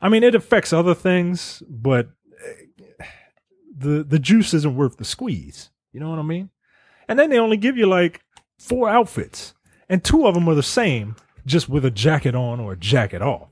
I 0.00 0.08
mean, 0.08 0.22
it 0.22 0.34
affects 0.34 0.72
other 0.72 0.94
things, 0.94 1.62
but 1.68 2.08
eh, 2.44 3.04
the 3.76 4.04
the 4.04 4.18
juice 4.18 4.52
isn't 4.54 4.76
worth 4.76 4.96
the 4.96 5.04
squeeze. 5.04 5.70
You 5.92 6.00
know 6.00 6.10
what 6.10 6.18
I 6.18 6.22
mean? 6.22 6.50
And 7.08 7.18
then 7.18 7.30
they 7.30 7.38
only 7.38 7.56
give 7.56 7.76
you 7.76 7.86
like 7.86 8.22
four 8.58 8.88
outfits, 8.88 9.54
and 9.88 10.02
two 10.04 10.26
of 10.26 10.34
them 10.34 10.48
are 10.48 10.54
the 10.54 10.62
same, 10.62 11.16
just 11.46 11.68
with 11.68 11.84
a 11.84 11.90
jacket 11.90 12.34
on 12.34 12.60
or 12.60 12.72
a 12.72 12.76
jacket 12.76 13.22
off. 13.22 13.48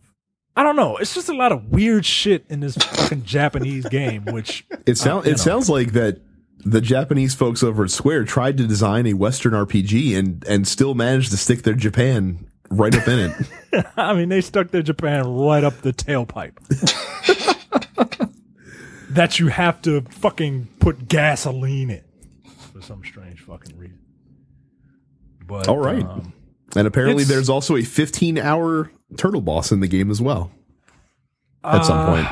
I 0.54 0.62
don't 0.62 0.76
know. 0.76 0.98
It's 0.98 1.14
just 1.14 1.30
a 1.30 1.34
lot 1.34 1.52
of 1.52 1.66
weird 1.70 2.04
shit 2.04 2.44
in 2.50 2.60
this 2.60 2.76
fucking 2.76 3.24
Japanese 3.24 3.88
game, 3.88 4.26
which 4.26 4.66
It 4.86 4.98
sounds 4.98 5.26
it 5.26 5.30
know. 5.32 5.36
sounds 5.36 5.70
like 5.70 5.92
that 5.92 6.20
the 6.64 6.80
Japanese 6.82 7.34
folks 7.34 7.62
over 7.62 7.84
at 7.84 7.90
Square 7.90 8.24
tried 8.24 8.58
to 8.58 8.66
design 8.66 9.06
a 9.06 9.14
Western 9.14 9.52
RPG 9.52 10.16
and 10.16 10.44
and 10.46 10.68
still 10.68 10.94
managed 10.94 11.30
to 11.30 11.36
stick 11.38 11.62
their 11.62 11.74
Japan 11.74 12.46
right 12.72 12.94
up 12.94 13.06
in 13.08 13.18
it. 13.18 13.86
I 13.96 14.12
mean, 14.14 14.28
they 14.28 14.40
stuck 14.40 14.70
their 14.70 14.82
Japan 14.82 15.26
right 15.36 15.62
up 15.64 15.78
the 15.82 15.92
tailpipe. 15.92 16.52
that 19.10 19.38
you 19.38 19.48
have 19.48 19.80
to 19.82 20.00
fucking 20.02 20.68
put 20.80 21.08
gasoline 21.08 21.90
in 21.90 22.02
for 22.72 22.80
some 22.82 23.02
strange 23.04 23.40
fucking 23.40 23.76
reason. 23.76 23.98
But 25.46 25.68
All 25.68 25.78
right. 25.78 26.02
um, 26.04 26.32
And 26.76 26.86
apparently, 26.86 27.24
there's 27.24 27.48
also 27.48 27.76
a 27.76 27.82
15 27.82 28.38
hour 28.38 28.90
turtle 29.16 29.40
boss 29.42 29.70
in 29.72 29.80
the 29.80 29.88
game 29.88 30.10
as 30.10 30.20
well. 30.22 30.50
At 31.64 31.84
some 31.84 31.98
Uh, 31.98 32.06
point, 32.14 32.28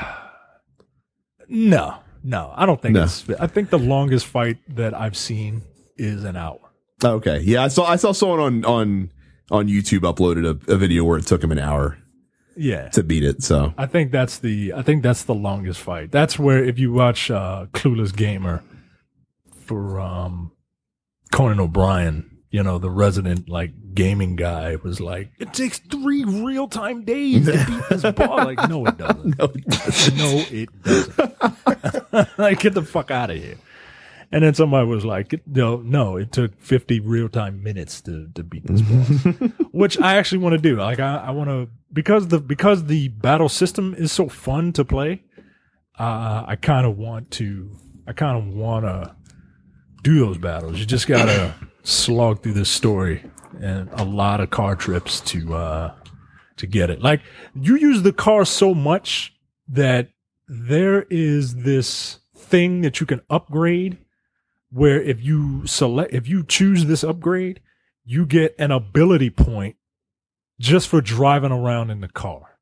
no, 1.49 1.97
no, 2.25 2.53
I 2.57 2.67
don't 2.67 2.81
think 2.83 2.95
No. 2.95 3.05
it's. 3.05 3.29
I 3.39 3.47
think 3.47 3.71
the 3.71 3.79
longest 3.79 4.27
fight 4.27 4.59
that 4.75 4.93
I've 4.95 5.17
seen 5.17 5.63
is 5.97 6.25
an 6.25 6.35
hour. 6.37 6.59
okay, 7.05 7.41
yeah, 7.41 7.63
I 7.63 7.69
saw 7.69 7.85
I 7.85 7.97
saw 7.97 8.11
someone 8.13 8.41
on 8.41 8.65
on 8.65 9.11
on 9.51 9.67
YouTube 9.69 10.01
uploaded 10.01 10.45
a, 10.47 10.73
a 10.73 10.77
video 10.77 11.05
where 11.05 11.19
it 11.19 11.27
took 11.27 11.43
him 11.43 11.53
an 11.53 11.59
hour 11.59 11.99
Yeah, 12.57 12.89
to 12.91 13.03
beat 13.03 13.25
it. 13.25 13.43
So 13.43 13.75
I 13.79 13.87
think 13.87 14.13
that's 14.13 14.39
the. 14.39 14.73
I 14.75 14.83
think 14.83 15.03
that's 15.03 15.25
the 15.25 15.35
longest 15.35 15.81
fight. 15.81 16.11
That's 16.11 16.39
where 16.39 16.63
if 16.65 16.79
you 16.79 16.93
watch 16.93 17.31
uh, 17.31 17.67
Clueless 17.73 18.15
Gamer 18.15 18.63
for 19.67 20.01
um, 20.01 20.53
Conan 21.33 21.61
O'Brien, 21.61 22.39
you 22.51 22.63
know 22.63 22.79
the 22.79 22.91
resident 22.91 23.49
like 23.49 23.73
gaming 23.95 24.37
guy 24.37 24.77
was 24.77 25.01
like, 25.01 25.33
it 25.39 25.53
takes 25.53 25.79
three 25.79 26.25
real 26.25 26.69
time 26.69 27.05
days 27.05 27.47
to 27.47 27.53
beat 27.53 27.83
this 27.91 28.13
ball 28.17 28.37
Like, 28.37 28.69
no, 28.69 28.87
it 28.87 28.97
doesn't. 28.97 29.39
no, 29.39 29.45
it 29.47 29.67
doesn't. 29.67 30.17
no, 30.17 30.45
it 30.51 30.83
doesn't. 30.85 32.29
like, 32.39 32.61
get 32.61 32.75
the 32.75 32.83
fuck 32.83 33.11
out 33.11 33.31
of 33.31 33.37
here. 33.37 33.57
And 34.33 34.45
then 34.45 34.55
somebody 34.55 34.87
was 34.87 35.05
like, 35.05 35.35
no, 35.47 35.79
no, 35.79 36.17
it 36.17 36.31
took 36.31 36.61
50 36.61 37.01
real 37.01 37.29
time 37.29 37.63
minutes 37.63 38.01
to, 38.03 38.29
to 38.35 38.45
beat 38.45 38.65
this 38.65 38.81
boss, 38.81 39.51
which 39.73 40.01
I 40.01 40.17
actually 40.17 40.39
want 40.39 40.53
to 40.53 40.59
do. 40.59 40.77
Like, 40.77 41.01
I, 41.01 41.17
I 41.17 41.31
want 41.31 41.51
to, 41.51 41.69
because 41.93 42.29
the, 42.29 42.39
because 42.39 42.85
the 42.85 43.09
battle 43.09 43.49
system 43.49 43.95
is 43.99 44.13
so 44.13 44.29
fun 44.29 44.73
to 44.75 44.85
play, 44.85 45.25
uh, 45.99 46.45
I 46.47 46.57
kind 46.57 46.87
of 46.87 46.97
want 46.97 47.33
to, 47.33 47.77
I 48.07 48.13
kind 48.13 48.39
of 48.39 48.55
want 48.55 48.85
to 48.85 49.17
do 50.03 50.21
those 50.21 50.39
battles. 50.39 50.79
You 50.79 50.87
just 50.87 51.09
got 51.09 51.27
to 51.27 51.55
slog 51.83 52.43
through 52.43 52.55
this 52.55 52.71
story 52.71 53.29
and 53.61 53.91
a 53.95 54.05
lot 54.05 54.41
of 54.41 54.51
car 54.51 54.77
trips 54.77 55.21
to, 55.23 55.55
uh, 55.55 55.95
to 56.59 56.67
get 56.69 56.89
it. 56.89 57.03
Like 57.03 57.21
you 57.55 57.75
use 57.75 58.03
the 58.03 58.13
car 58.13 58.45
so 58.45 58.75
much 58.75 59.35
that 59.67 60.11
there 60.47 61.03
is 61.11 61.57
this 61.57 62.21
thing 62.37 62.83
that 62.83 63.01
you 63.01 63.07
can 63.07 63.21
upgrade 63.29 63.99
where 64.71 65.01
if 65.01 65.23
you 65.23 65.67
select 65.67 66.13
if 66.13 66.29
you 66.29 66.45
choose 66.45 66.87
this 66.87 67.05
upgrade, 67.05 67.61
you 68.05 68.27
get 68.27 68.55
an 68.59 68.71
ability 68.71 69.31
point 69.31 69.77
just 70.59 70.89
for 70.89 71.01
driving 71.01 71.53
around 71.53 71.91
in 71.91 72.01
the 72.01 72.09
car. 72.09 72.59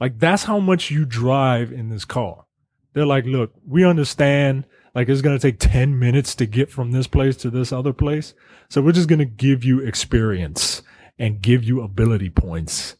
Like 0.00 0.18
that's 0.18 0.44
how 0.44 0.58
much 0.58 0.90
you 0.90 1.04
drive 1.04 1.72
in 1.72 1.88
this 1.88 2.04
car. 2.04 2.44
They're 2.92 3.06
like, 3.06 3.24
look, 3.24 3.52
we 3.66 3.84
understand 3.84 4.66
like 4.94 5.08
it's 5.08 5.20
going 5.20 5.38
to 5.38 5.42
take 5.42 5.58
10 5.58 5.98
minutes 5.98 6.34
to 6.36 6.46
get 6.46 6.70
from 6.70 6.92
this 6.92 7.06
place 7.06 7.36
to 7.38 7.50
this 7.50 7.72
other 7.72 7.92
place. 7.92 8.34
So 8.70 8.80
we're 8.80 8.92
just 8.92 9.08
going 9.08 9.18
to 9.18 9.26
give 9.26 9.64
you 9.64 9.80
experience 9.80 10.82
and 11.18 11.42
give 11.42 11.64
you 11.64 11.82
ability 11.82 12.30
points 12.30 12.96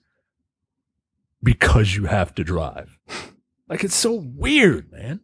because 1.43 1.97
you 1.97 2.05
have 2.05 2.35
to 2.37 2.45
drive. 2.45 2.99
Like 3.69 3.83
it's 3.83 3.97
so 3.97 4.13
weird, 4.15 4.93
man. 4.93 5.23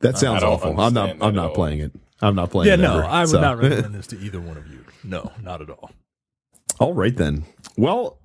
That 0.00 0.18
sounds 0.18 0.42
awful. 0.42 0.78
I'm 0.80 0.94
not 0.94 1.10
understand 1.10 1.20
that 1.20 1.26
I'm 1.26 1.34
not 1.34 1.54
playing 1.54 1.80
it. 1.80 1.92
I'm 2.20 2.34
not 2.34 2.50
playing. 2.50 2.68
yeah, 2.68 2.74
it 2.74 2.80
no, 2.80 2.98
ever, 2.98 3.04
I 3.04 3.20
would 3.20 3.28
so. 3.30 3.40
not 3.40 3.58
recommend 3.62 3.94
this 3.94 4.06
to 4.08 4.18
either 4.18 4.40
one 4.40 4.56
of 4.56 4.66
you. 4.68 4.84
No, 5.04 5.32
not 5.42 5.62
at 5.62 5.70
all. 5.70 5.90
All 6.78 6.94
right 6.94 7.16
then. 7.16 7.44
Well, 7.76 8.18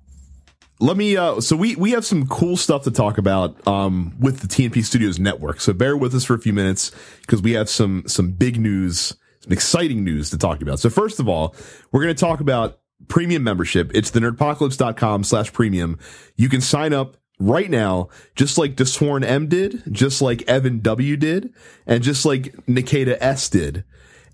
let 0.80 0.96
me 0.96 1.16
uh 1.16 1.40
so 1.40 1.56
we 1.56 1.76
we 1.76 1.92
have 1.92 2.04
some 2.04 2.26
cool 2.26 2.56
stuff 2.56 2.82
to 2.84 2.90
talk 2.90 3.18
about 3.18 3.66
um 3.66 4.14
with 4.18 4.40
the 4.40 4.48
TNP 4.48 4.84
Studios 4.84 5.18
network. 5.18 5.60
So 5.60 5.72
bear 5.72 5.96
with 5.96 6.14
us 6.14 6.24
for 6.24 6.34
a 6.34 6.38
few 6.38 6.52
minutes 6.52 6.90
because 7.20 7.42
we 7.42 7.52
have 7.52 7.68
some 7.68 8.04
some 8.06 8.32
big 8.32 8.58
news, 8.58 9.16
some 9.40 9.52
exciting 9.52 10.04
news 10.04 10.30
to 10.30 10.38
talk 10.38 10.60
about. 10.62 10.80
So 10.80 10.90
first 10.90 11.20
of 11.20 11.28
all, 11.28 11.54
we're 11.92 12.02
going 12.02 12.14
to 12.14 12.20
talk 12.20 12.40
about 12.40 12.80
premium 13.08 13.42
membership. 13.44 13.90
It's 13.94 14.10
the 14.10 14.20
nerdpocalypse.com 14.20 15.24
slash 15.24 15.52
premium. 15.52 15.98
You 16.36 16.48
can 16.48 16.60
sign 16.60 16.92
up 16.92 17.16
right 17.46 17.70
now, 17.70 18.08
just 18.34 18.58
like 18.58 18.76
DeSworn 18.76 19.24
M 19.24 19.48
did, 19.48 19.82
just 19.90 20.22
like 20.22 20.42
Evan 20.48 20.80
W 20.80 21.16
did, 21.16 21.52
and 21.86 22.02
just 22.02 22.24
like 22.24 22.54
Nikita 22.68 23.22
S 23.22 23.48
did. 23.48 23.84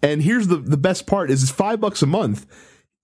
And 0.02 0.23
here's 0.23 0.49
the, 0.49 0.57
the 0.57 0.76
best 0.76 1.07
part 1.07 1.31
is 1.31 1.43
it's 1.43 1.52
five 1.52 1.81
bucks 1.81 2.02
a 2.02 2.07
month. 2.07 2.47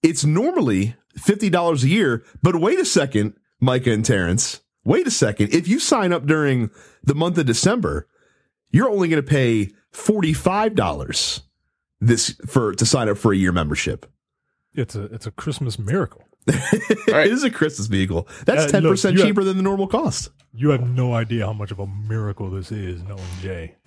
It's 0.02 0.24
normally 0.24 0.96
$50 1.18 1.82
a 1.82 1.88
year, 1.88 2.24
but 2.42 2.56
wait 2.56 2.78
a 2.78 2.84
second, 2.84 3.34
Micah 3.60 3.92
and 3.92 4.04
Terrence. 4.04 4.60
Wait 4.84 5.06
a 5.06 5.10
second. 5.10 5.52
If 5.52 5.66
you 5.66 5.80
sign 5.80 6.12
up 6.12 6.26
during 6.26 6.70
the 7.02 7.14
month 7.14 7.38
of 7.38 7.46
December, 7.46 8.06
you're 8.70 8.88
only 8.88 9.08
going 9.08 9.22
to 9.22 9.28
pay 9.28 9.70
$45 9.92 11.42
this 12.00 12.36
for 12.46 12.74
to 12.74 12.86
sign 12.86 13.08
up 13.08 13.16
for 13.18 13.32
a 13.32 13.36
year 13.36 13.52
membership. 13.52 14.06
It's 14.74 14.94
a 14.94 15.04
it's 15.04 15.26
a 15.26 15.30
Christmas 15.30 15.78
miracle. 15.78 16.22
Right. 17.08 17.26
It 17.26 17.32
is 17.32 17.42
a 17.44 17.50
Christmas 17.50 17.86
vehicle. 17.88 18.28
That's 18.44 18.72
Uh, 18.72 18.80
10% 18.80 19.12
you 19.12 19.18
have- 19.18 19.26
cheaper 19.26 19.44
than 19.44 19.56
the 19.56 19.62
normal 19.62 19.86
cost. 19.86 20.30
You 20.54 20.70
have 20.70 20.88
no 20.88 21.12
idea 21.14 21.44
how 21.46 21.52
much 21.52 21.70
of 21.70 21.78
a 21.78 21.86
miracle 21.86 22.50
this 22.50 22.72
is, 22.72 23.02
knowing 23.02 23.22
Jay. 23.42 23.74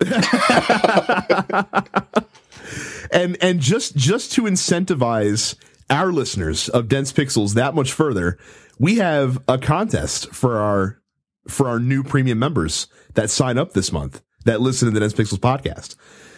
and 3.12 3.36
and 3.42 3.60
just 3.60 3.96
just 3.96 4.32
to 4.32 4.42
incentivize 4.42 5.54
our 5.88 6.12
listeners 6.12 6.68
of 6.68 6.88
dense 6.88 7.12
pixels 7.12 7.54
that 7.54 7.74
much 7.74 7.92
further 7.92 8.38
we 8.78 8.96
have 8.96 9.42
a 9.48 9.58
contest 9.58 10.32
for 10.32 10.58
our 10.58 11.00
for 11.48 11.68
our 11.68 11.80
new 11.80 12.02
premium 12.04 12.38
members 12.38 12.86
that 13.14 13.30
sign 13.30 13.58
up 13.58 13.72
this 13.72 13.90
month 13.92 14.22
that 14.44 14.60
listen 14.60 14.86
to 14.86 14.92
the 14.94 15.00
dense 15.00 15.12
pixels 15.14 15.38
podcast 15.38 15.96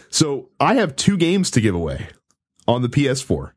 so 0.09 0.49
i 0.59 0.73
have 0.75 0.95
two 0.95 1.17
games 1.17 1.51
to 1.51 1.61
give 1.61 1.75
away 1.75 2.07
on 2.67 2.81
the 2.81 2.89
ps4 2.89 3.51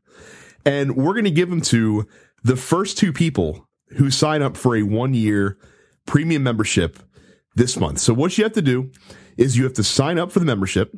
and 0.65 0.95
we're 0.95 1.13
going 1.13 1.23
to 1.25 1.31
give 1.31 1.49
them 1.49 1.61
to 1.61 2.07
the 2.43 2.55
first 2.55 2.97
two 2.97 3.11
people 3.11 3.67
who 3.97 4.09
sign 4.11 4.41
up 4.41 4.57
for 4.57 4.75
a 4.75 4.83
one 4.83 5.13
year 5.13 5.57
premium 6.05 6.43
membership 6.43 6.99
this 7.55 7.77
month 7.77 7.99
so 7.99 8.13
what 8.13 8.37
you 8.37 8.43
have 8.43 8.53
to 8.53 8.61
do 8.61 8.91
is 9.37 9.57
you 9.57 9.63
have 9.63 9.73
to 9.73 9.83
sign 9.83 10.17
up 10.17 10.31
for 10.31 10.39
the 10.39 10.45
membership 10.45 10.95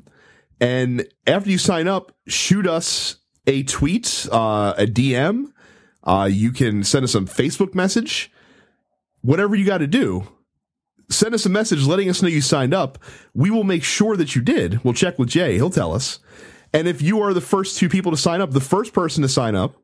and 0.61 1.07
after 1.25 1.49
you 1.49 1.57
sign 1.57 1.87
up, 1.87 2.11
shoot 2.27 2.67
us 2.67 3.17
a 3.47 3.63
tweet, 3.63 4.27
uh, 4.31 4.73
a 4.77 4.85
DM. 4.85 5.51
Uh, 6.03 6.29
you 6.31 6.51
can 6.51 6.83
send 6.83 7.03
us 7.03 7.15
a 7.15 7.21
Facebook 7.21 7.73
message. 7.73 8.31
Whatever 9.21 9.55
you 9.55 9.65
got 9.65 9.79
to 9.79 9.87
do, 9.87 10.27
send 11.09 11.33
us 11.33 11.45
a 11.45 11.49
message 11.49 11.85
letting 11.85 12.09
us 12.09 12.21
know 12.21 12.27
you 12.27 12.41
signed 12.41 12.73
up. 12.73 12.99
We 13.33 13.49
will 13.49 13.63
make 13.63 13.83
sure 13.83 14.15
that 14.17 14.35
you 14.35 14.41
did. 14.41 14.83
We'll 14.83 14.93
check 14.93 15.17
with 15.17 15.29
Jay. 15.29 15.55
He'll 15.55 15.69
tell 15.69 15.93
us. 15.93 16.19
And 16.73 16.87
if 16.87 17.01
you 17.01 17.21
are 17.21 17.33
the 17.33 17.41
first 17.41 17.77
two 17.77 17.89
people 17.89 18.11
to 18.11 18.17
sign 18.17 18.41
up, 18.41 18.51
the 18.51 18.61
first 18.61 18.93
person 18.93 19.23
to 19.23 19.29
sign 19.29 19.55
up 19.55 19.75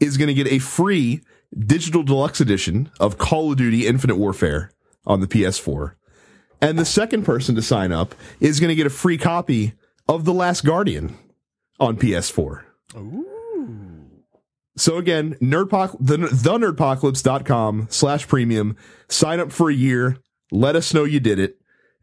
is 0.00 0.16
going 0.16 0.28
to 0.28 0.34
get 0.34 0.48
a 0.50 0.58
free 0.58 1.20
digital 1.58 2.02
deluxe 2.02 2.40
edition 2.40 2.90
of 3.00 3.18
Call 3.18 3.52
of 3.52 3.58
Duty 3.58 3.86
Infinite 3.86 4.16
Warfare 4.16 4.70
on 5.06 5.20
the 5.20 5.26
PS4. 5.26 5.92
And 6.60 6.78
the 6.78 6.84
second 6.84 7.24
person 7.24 7.54
to 7.54 7.62
sign 7.62 7.90
up 7.92 8.14
is 8.40 8.60
going 8.60 8.68
to 8.68 8.74
get 8.74 8.86
a 8.86 8.90
free 8.90 9.16
copy 9.18 9.72
of 10.08 10.24
The 10.24 10.32
Last 10.34 10.64
Guardian 10.64 11.16
on 11.78 11.96
PS4. 11.96 12.62
So 14.76 14.96
again, 14.96 15.34
nerdpoc 15.42 15.96
the, 16.00 16.16
the 16.16 16.58
nerdpocalypse.com 16.58 17.88
slash 17.90 18.26
premium. 18.28 18.76
Sign 19.08 19.40
up 19.40 19.52
for 19.52 19.68
a 19.70 19.74
year. 19.74 20.16
Let 20.52 20.76
us 20.76 20.94
know 20.94 21.04
you 21.04 21.20
did 21.20 21.38
it. 21.38 21.56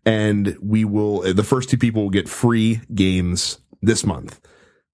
And 0.06 0.56
we 0.62 0.86
will, 0.86 1.22
the 1.34 1.44
first 1.44 1.70
two 1.70 1.77
people 1.77 2.04
will 2.04 2.10
get 2.10 2.30
free 2.30 2.82
games 2.94 3.60
this 3.82 4.06
month. 4.06 4.39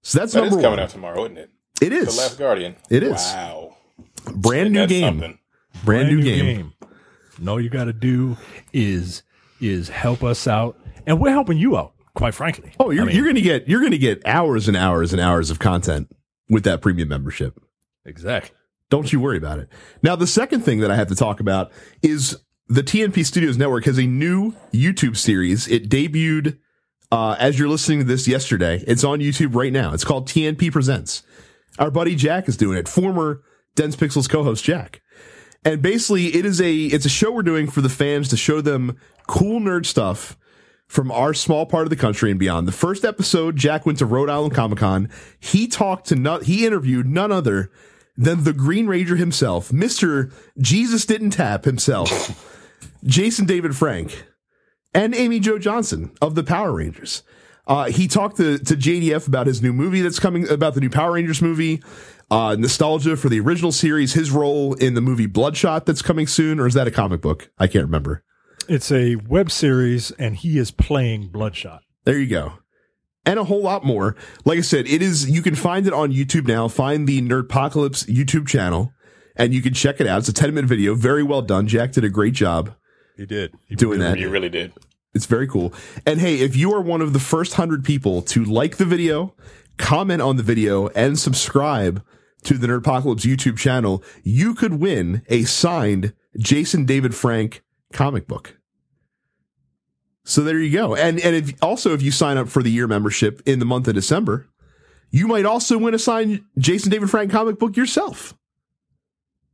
So 0.02 0.18
that's 0.18 0.32
That 0.32 0.40
number 0.40 0.56
coming 0.56 0.70
one. 0.70 0.80
out 0.80 0.90
tomorrow, 0.90 1.24
isn't 1.24 1.38
it? 1.38 1.50
It 1.80 1.90
The 1.90 1.96
is. 1.96 2.16
Last 2.18 2.38
Guardian. 2.38 2.76
It 2.90 3.02
is. 3.02 3.12
Wow. 3.12 3.76
Brand 4.34 4.72
new 4.72 4.86
game. 4.86 5.02
something. 5.20 5.38
Brand, 5.84 6.08
new, 6.08 6.22
game. 6.22 6.72
And 7.36 7.48
all 7.48 7.60
you 7.60 7.68
got 7.68 7.84
to 7.84 7.92
do 7.92 8.36
is 8.72 9.22
is 9.60 9.88
help 9.88 10.22
us 10.22 10.46
out, 10.46 10.78
and 11.06 11.20
we're 11.20 11.30
helping 11.30 11.58
you 11.58 11.76
out. 11.76 11.92
Quite 12.14 12.34
frankly. 12.34 12.72
Oh, 12.78 12.90
you're, 12.90 13.02
I 13.02 13.06
mean, 13.06 13.16
you're 13.16 13.24
going 13.24 13.34
to 13.34 13.40
get, 13.42 13.68
you're 13.68 13.80
going 13.80 13.90
to 13.92 13.98
get 13.98 14.24
hours 14.24 14.68
and 14.68 14.76
hours 14.76 15.12
and 15.12 15.20
hours 15.20 15.50
of 15.50 15.58
content 15.58 16.14
with 16.48 16.62
that 16.64 16.80
premium 16.80 17.08
membership. 17.08 17.58
exactly. 18.04 18.52
Don't 18.90 19.12
you 19.12 19.18
worry 19.18 19.36
about 19.38 19.58
it. 19.58 19.68
Now, 20.02 20.14
the 20.14 20.26
second 20.26 20.60
thing 20.60 20.78
that 20.80 20.90
I 20.92 20.96
have 20.96 21.08
to 21.08 21.16
talk 21.16 21.40
about 21.40 21.72
is 22.02 22.36
the 22.68 22.82
TNP 22.82 23.24
Studios 23.26 23.56
Network 23.58 23.84
has 23.86 23.98
a 23.98 24.06
new 24.06 24.52
YouTube 24.72 25.16
series. 25.16 25.66
It 25.66 25.88
debuted 25.88 26.58
uh, 27.10 27.34
as 27.40 27.58
you're 27.58 27.68
listening 27.68 27.98
to 28.00 28.04
this 28.04 28.28
yesterday. 28.28 28.84
It's 28.86 29.02
on 29.02 29.18
YouTube 29.18 29.56
right 29.56 29.72
now. 29.72 29.92
It's 29.92 30.04
called 30.04 30.28
TNP 30.28 30.70
Presents. 30.70 31.24
Our 31.78 31.90
buddy 31.90 32.14
Jack 32.14 32.48
is 32.48 32.56
doing 32.56 32.78
it. 32.78 32.88
Former 32.88 33.42
Dense 33.74 33.96
Pixels 33.96 34.28
co-host 34.28 34.64
Jack. 34.64 35.02
And 35.64 35.80
basically 35.82 36.34
it 36.34 36.44
is 36.44 36.60
a 36.60 36.74
it's 36.74 37.06
a 37.06 37.10
show 37.10 37.32
we're 37.32 37.42
doing 37.42 37.70
for 37.70 37.80
the 37.80 37.88
fans 37.88 38.28
to 38.28 38.36
show 38.36 38.60
them 38.60 38.96
cool 39.26 39.60
nerd 39.60 39.86
stuff 39.86 40.36
from 40.86 41.10
our 41.10 41.32
small 41.32 41.66
part 41.66 41.84
of 41.84 41.90
the 41.90 41.96
country 41.96 42.30
and 42.30 42.38
beyond. 42.38 42.68
The 42.68 42.72
first 42.72 43.04
episode, 43.04 43.56
Jack 43.56 43.86
went 43.86 43.98
to 43.98 44.06
Rhode 44.06 44.30
Island 44.30 44.54
Comic 44.54 44.78
Con. 44.78 45.08
He 45.40 45.66
talked 45.66 46.06
to 46.08 46.40
he 46.42 46.66
interviewed 46.66 47.06
none 47.06 47.32
other 47.32 47.70
than 48.16 48.44
the 48.44 48.52
Green 48.52 48.86
Ranger 48.86 49.16
himself, 49.16 49.70
Mr. 49.70 50.32
Jesus 50.58 51.04
Didn't 51.04 51.30
Tap 51.30 51.64
himself, 51.64 52.78
Jason 53.04 53.44
David 53.44 53.74
Frank, 53.74 54.24
and 54.92 55.14
Amy 55.14 55.40
Jo 55.40 55.58
Johnson 55.58 56.12
of 56.22 56.34
the 56.34 56.44
Power 56.44 56.72
Rangers. 56.72 57.22
Uh, 57.66 57.86
he 57.86 58.06
talked 58.08 58.36
to, 58.36 58.58
to 58.58 58.74
JDF 58.74 59.26
about 59.26 59.46
his 59.46 59.62
new 59.62 59.72
movie 59.72 60.02
that's 60.02 60.18
coming, 60.18 60.48
about 60.48 60.74
the 60.74 60.80
new 60.80 60.90
Power 60.90 61.12
Rangers 61.12 61.40
movie, 61.40 61.82
uh, 62.30 62.56
nostalgia 62.58 63.16
for 63.16 63.28
the 63.28 63.40
original 63.40 63.72
series, 63.72 64.12
his 64.12 64.30
role 64.30 64.74
in 64.74 64.94
the 64.94 65.00
movie 65.00 65.26
Bloodshot 65.26 65.86
that's 65.86 66.02
coming 66.02 66.26
soon, 66.26 66.60
or 66.60 66.66
is 66.66 66.74
that 66.74 66.86
a 66.86 66.90
comic 66.90 67.20
book? 67.20 67.50
I 67.58 67.66
can't 67.66 67.84
remember. 67.84 68.22
It's 68.68 68.92
a 68.92 69.16
web 69.16 69.50
series, 69.50 70.10
and 70.12 70.36
he 70.36 70.58
is 70.58 70.70
playing 70.70 71.28
Bloodshot. 71.28 71.82
There 72.04 72.18
you 72.18 72.26
go. 72.26 72.54
And 73.26 73.38
a 73.38 73.44
whole 73.44 73.62
lot 73.62 73.84
more. 73.84 74.16
Like 74.44 74.58
I 74.58 74.62
said, 74.62 74.86
it 74.86 75.00
is, 75.00 75.30
you 75.30 75.40
can 75.40 75.54
find 75.54 75.86
it 75.86 75.94
on 75.94 76.12
YouTube 76.12 76.46
now. 76.46 76.68
Find 76.68 77.06
the 77.06 77.22
Nerdpocalypse 77.22 78.06
YouTube 78.06 78.46
channel 78.46 78.92
and 79.36 79.54
you 79.54 79.62
can 79.62 79.74
check 79.74 80.00
it 80.00 80.06
out. 80.06 80.18
It's 80.18 80.28
a 80.28 80.32
10 80.32 80.54
minute 80.54 80.68
video. 80.68 80.94
Very 80.94 81.22
well 81.22 81.42
done. 81.42 81.66
Jack 81.66 81.92
did 81.92 82.04
a 82.04 82.10
great 82.10 82.34
job 82.34 82.74
He 83.16 83.26
did. 83.26 83.54
He 83.66 83.74
doing 83.74 84.00
really 84.00 84.12
that. 84.12 84.18
You 84.18 84.28
really 84.28 84.48
did. 84.48 84.72
It's 85.14 85.26
very 85.26 85.46
cool. 85.46 85.72
And 86.04 86.20
hey, 86.20 86.40
if 86.40 86.56
you 86.56 86.72
are 86.74 86.80
one 86.80 87.00
of 87.00 87.12
the 87.12 87.20
first 87.20 87.54
hundred 87.54 87.84
people 87.84 88.20
to 88.22 88.44
like 88.44 88.76
the 88.76 88.84
video, 88.84 89.34
comment 89.76 90.20
on 90.20 90.36
the 90.36 90.42
video, 90.42 90.88
and 90.88 91.18
subscribe 91.18 92.04
to 92.44 92.58
the 92.58 92.66
Nerdpocalypse 92.66 93.20
YouTube 93.20 93.56
channel, 93.56 94.02
you 94.22 94.54
could 94.54 94.74
win 94.74 95.22
a 95.28 95.44
signed 95.44 96.12
Jason 96.38 96.84
David 96.84 97.14
Frank 97.14 97.62
comic 97.92 98.26
book. 98.26 98.58
So 100.24 100.42
there 100.42 100.58
you 100.58 100.72
go. 100.72 100.94
And 100.94 101.20
and 101.20 101.36
if 101.36 101.54
also 101.62 101.92
if 101.92 102.02
you 102.02 102.10
sign 102.10 102.36
up 102.36 102.48
for 102.48 102.62
the 102.62 102.70
year 102.70 102.86
membership 102.86 103.42
in 103.46 103.58
the 103.58 103.64
month 103.66 103.86
of 103.88 103.94
December, 103.94 104.46
you 105.10 105.28
might 105.28 105.44
also 105.44 105.78
win 105.78 105.94
a 105.94 105.98
signed 105.98 106.42
Jason 106.58 106.90
David 106.90 107.10
Frank 107.10 107.30
comic 107.30 107.58
book 107.58 107.76
yourself. 107.76 108.34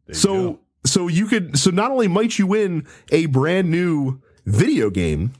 There 0.07 0.15
you 0.15 0.21
So 0.21 0.33
go. 0.53 0.61
so 0.87 1.09
you 1.09 1.27
could 1.27 1.59
so 1.59 1.71
not 1.71 1.91
only 1.91 2.09
might 2.09 2.39
you 2.39 2.47
win 2.47 2.87
a 3.11 3.27
brand 3.27 3.71
new 3.71 4.21
video 4.47 4.91
game, 4.91 5.33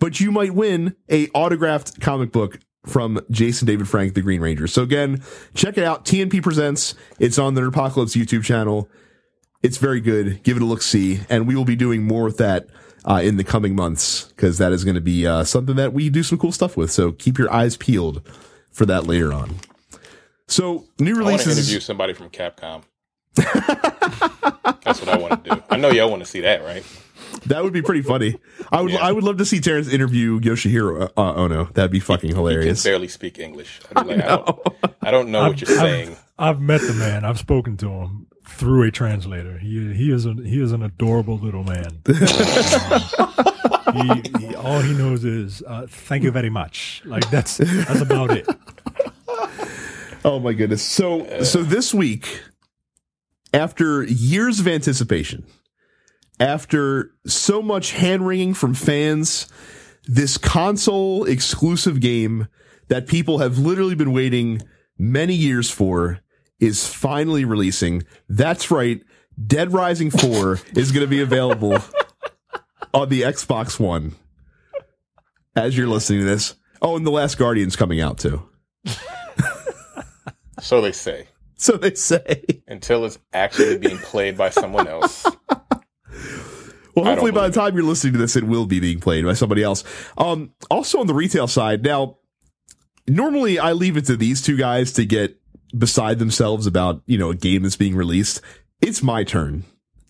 but 0.00 0.20
you 0.20 0.30
might 0.30 0.54
win 0.54 0.94
a 1.08 1.28
autographed 1.28 2.00
comic 2.00 2.32
book 2.32 2.58
from 2.86 3.20
Jason 3.30 3.66
David 3.66 3.88
Frank, 3.88 4.14
the 4.14 4.22
Green 4.22 4.40
Ranger. 4.40 4.66
So 4.66 4.82
again, 4.82 5.22
check 5.54 5.76
it 5.76 5.84
out. 5.84 6.04
TNP 6.04 6.42
presents. 6.42 6.94
It's 7.18 7.38
on 7.38 7.54
the 7.54 7.60
Nerdpocalypse 7.60 8.16
YouTube 8.16 8.44
channel. 8.44 8.88
It's 9.62 9.76
very 9.78 10.00
good. 10.00 10.42
Give 10.44 10.56
it 10.56 10.62
a 10.62 10.66
look 10.66 10.82
see, 10.82 11.20
and 11.28 11.46
we 11.46 11.56
will 11.56 11.64
be 11.64 11.76
doing 11.76 12.04
more 12.04 12.24
with 12.24 12.38
that 12.38 12.68
uh, 13.04 13.20
in 13.22 13.36
the 13.36 13.44
coming 13.44 13.74
months 13.74 14.24
because 14.24 14.58
that 14.58 14.72
is 14.72 14.84
going 14.84 14.94
to 14.94 15.00
be 15.00 15.26
uh, 15.26 15.44
something 15.44 15.76
that 15.76 15.92
we 15.92 16.08
do 16.10 16.22
some 16.22 16.38
cool 16.38 16.52
stuff 16.52 16.76
with. 16.76 16.90
So 16.90 17.12
keep 17.12 17.38
your 17.38 17.52
eyes 17.52 17.76
peeled 17.76 18.22
for 18.70 18.86
that 18.86 19.06
later 19.06 19.32
on. 19.32 19.56
So 20.46 20.86
new 20.98 21.14
I 21.16 21.18
releases. 21.18 21.58
interview 21.58 21.80
somebody 21.80 22.12
from 22.14 22.30
Capcom. 22.30 22.82
That's 23.34 25.00
what 25.00 25.08
I 25.08 25.18
want 25.18 25.44
to 25.44 25.50
do. 25.56 25.62
I 25.68 25.76
know 25.76 25.90
y'all 25.90 26.10
want 26.10 26.22
to 26.22 26.28
see 26.28 26.40
that, 26.40 26.64
right? 26.64 26.84
That 27.46 27.62
would 27.64 27.72
be 27.72 27.82
pretty 27.82 28.02
funny. 28.02 28.38
I 28.72 28.80
would 28.82 28.92
Yeah. 28.92 29.04
I 29.06 29.12
would 29.12 29.24
love 29.24 29.36
to 29.38 29.44
see 29.44 29.60
Terrence 29.60 29.88
interview 29.88 30.40
Yoshinori 30.40 31.10
uh, 31.16 31.34
Ono. 31.34 31.64
That'd 31.74 31.90
be 31.90 32.00
fucking 32.00 32.28
He 32.28 32.34
can 32.34 32.38
hilarious. 32.44 32.82
barely 32.84 33.08
speak 33.08 33.38
English. 33.38 33.80
I'd 33.94 34.06
be 34.06 34.14
like, 34.16 34.24
I, 34.24 34.36
don't, 34.36 34.58
I 35.02 35.10
don't 35.10 35.30
know 35.30 35.48
what 35.48 35.60
you're 35.60 35.76
saying. 35.76 36.16
I've 36.38 36.60
met 36.60 36.80
the 36.82 36.94
man. 36.94 37.24
I've 37.24 37.38
spoken 37.38 37.76
to 37.78 37.88
him 37.88 38.26
through 38.46 38.84
a 38.84 38.90
translator. 38.90 39.58
He 39.58 39.92
he 39.94 40.10
is 40.12 40.26
a 40.26 40.34
he 40.34 40.60
is 40.62 40.72
an 40.72 40.82
adorable 40.82 41.36
little 41.38 41.64
man. 41.64 42.00
he, 42.06 42.14
he, 44.46 44.54
all 44.56 44.80
he 44.80 44.94
knows 44.94 45.24
is 45.24 45.62
uh, 45.66 45.86
"thank 45.88 46.22
you 46.24 46.30
very 46.30 46.50
much." 46.50 47.02
Like 47.04 47.28
that's 47.30 47.56
that's 47.58 48.00
about 48.00 48.30
it. 48.30 48.46
Oh 50.24 50.38
my 50.40 50.52
goodness. 50.52 50.82
So 50.82 51.42
so 51.42 51.62
this 51.62 51.94
week, 51.94 52.42
after 53.52 54.02
years 54.04 54.60
of 54.60 54.68
anticipation, 54.68 55.44
after 56.40 57.12
so 57.26 57.62
much 57.62 57.92
hand 57.92 58.26
wringing 58.26 58.54
from 58.54 58.74
fans, 58.74 59.48
this 60.04 60.38
console 60.38 61.24
exclusive 61.24 62.00
game 62.00 62.48
that 62.88 63.06
people 63.06 63.38
have 63.38 63.58
literally 63.58 63.94
been 63.94 64.12
waiting 64.12 64.62
many 64.98 65.34
years 65.34 65.70
for 65.70 66.20
is 66.58 66.86
finally 66.86 67.44
releasing. 67.44 68.02
That's 68.28 68.70
right. 68.70 69.00
Dead 69.46 69.72
Rising 69.72 70.10
4 70.10 70.60
is 70.76 70.90
going 70.90 71.04
to 71.04 71.10
be 71.10 71.20
available 71.20 71.78
on 72.94 73.08
the 73.08 73.22
Xbox 73.22 73.78
One 73.78 74.14
as 75.54 75.76
you're 75.76 75.86
listening 75.86 76.20
to 76.20 76.26
this. 76.26 76.54
Oh, 76.80 76.96
and 76.96 77.06
The 77.06 77.10
Last 77.10 77.38
Guardian's 77.38 77.76
coming 77.76 78.00
out 78.00 78.18
too. 78.18 78.48
So 80.60 80.80
they 80.80 80.92
say. 80.92 81.28
So 81.56 81.76
they 81.76 81.94
say. 81.94 82.42
Until 82.66 83.04
it's 83.04 83.18
actually 83.32 83.78
being 83.78 83.98
played 83.98 84.36
by 84.36 84.50
someone 84.50 84.86
else. 84.86 85.26
Well, 86.98 87.06
hopefully 87.06 87.30
by 87.30 87.48
the 87.48 87.54
time 87.54 87.76
you're 87.76 87.84
listening 87.84 88.14
to 88.14 88.18
this, 88.18 88.34
it 88.34 88.44
will 88.44 88.66
be 88.66 88.80
being 88.80 88.98
played 88.98 89.24
by 89.24 89.34
somebody 89.34 89.62
else. 89.62 89.84
Um, 90.16 90.52
also 90.70 90.98
on 90.98 91.06
the 91.06 91.14
retail 91.14 91.46
side, 91.46 91.84
now, 91.84 92.18
normally 93.06 93.58
I 93.58 93.72
leave 93.72 93.96
it 93.96 94.06
to 94.06 94.16
these 94.16 94.42
two 94.42 94.56
guys 94.56 94.92
to 94.94 95.06
get 95.06 95.38
beside 95.76 96.18
themselves 96.18 96.66
about, 96.66 97.02
you 97.06 97.16
know, 97.16 97.30
a 97.30 97.36
game 97.36 97.62
that's 97.62 97.76
being 97.76 97.94
released. 97.94 98.40
It's 98.80 99.02
my 99.02 99.22
turn 99.22 99.64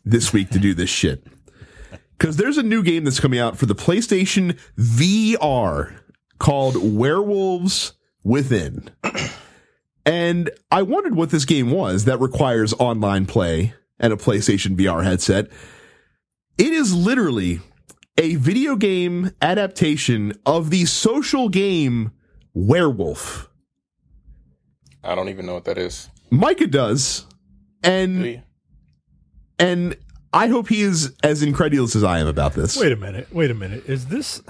this 0.05 0.33
week 0.33 0.51
to 0.51 0.59
do 0.59 0.73
this 0.73 0.89
shit. 0.89 1.27
Cause 2.19 2.37
there's 2.37 2.59
a 2.59 2.63
new 2.63 2.83
game 2.83 3.05
that's 3.05 3.21
coming 3.21 3.39
out 3.39 3.59
for 3.59 3.67
the 3.67 3.75
PlayStation 3.75 4.59
VR 4.77 5.95
called 6.39 6.77
Werewolves 6.83 7.93
Within. 8.25 8.91
And 10.09 10.49
I 10.73 10.83
wondered 10.83 11.17
what 11.17 11.29
this 11.29 11.45
game 11.45 11.71
was 11.71 12.07
that 12.07 12.19
requires 12.19 12.73
online 12.79 13.27
play 13.27 13.75
and 14.01 14.11
a 14.11 14.17
PlayStation 14.17 14.75
VR 14.75 15.05
headset. 15.05 15.49
It 16.59 16.73
is 16.73 16.93
literally 16.93 17.61
a 18.19 18.35
video 18.35 18.75
game 18.75 19.31
adaptation 19.41 20.33
of 20.45 20.71
the 20.71 20.87
social 20.87 21.49
game 21.49 22.11
Werewolf. 22.53 23.49
I 25.05 25.15
don't 25.15 25.29
even 25.29 25.47
know 25.47 25.55
what 25.55 25.67
that 25.67 25.79
is. 25.79 26.11
Micah 26.31 26.67
does. 26.67 27.27
And 27.85 28.25
you? 28.27 28.43
and 29.61 29.97
I 30.33 30.49
hope 30.49 30.69
he 30.69 30.83
is 30.83 31.15
as 31.23 31.45
incredulous 31.45 31.95
as 31.95 32.03
I 32.03 32.19
am 32.19 32.27
about 32.27 32.55
this. 32.55 32.77
Wait 32.77 32.91
a 32.91 32.97
minute. 32.97 33.33
Wait 33.33 33.53
a 33.53 33.55
minute. 33.55 33.85
Is 33.87 34.07
this? 34.07 34.43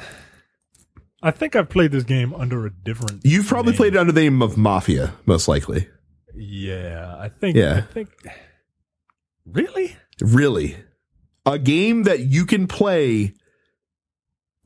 I 1.22 1.30
think 1.30 1.54
I've 1.54 1.68
played 1.68 1.92
this 1.92 2.04
game 2.04 2.32
under 2.34 2.64
a 2.64 2.70
different. 2.70 3.20
You've 3.24 3.46
probably 3.46 3.72
name. 3.72 3.76
played 3.76 3.94
it 3.94 3.98
under 3.98 4.12
the 4.12 4.22
name 4.22 4.40
of 4.40 4.56
Mafia, 4.56 5.12
most 5.26 5.46
likely. 5.46 5.88
Yeah, 6.34 7.16
I 7.18 7.28
think. 7.28 7.56
Yeah. 7.56 7.76
I 7.76 7.80
think. 7.82 8.08
Really? 9.44 9.96
Really. 10.22 10.76
A 11.48 11.58
game 11.58 12.02
that 12.02 12.20
you 12.20 12.44
can 12.44 12.66
play 12.66 13.32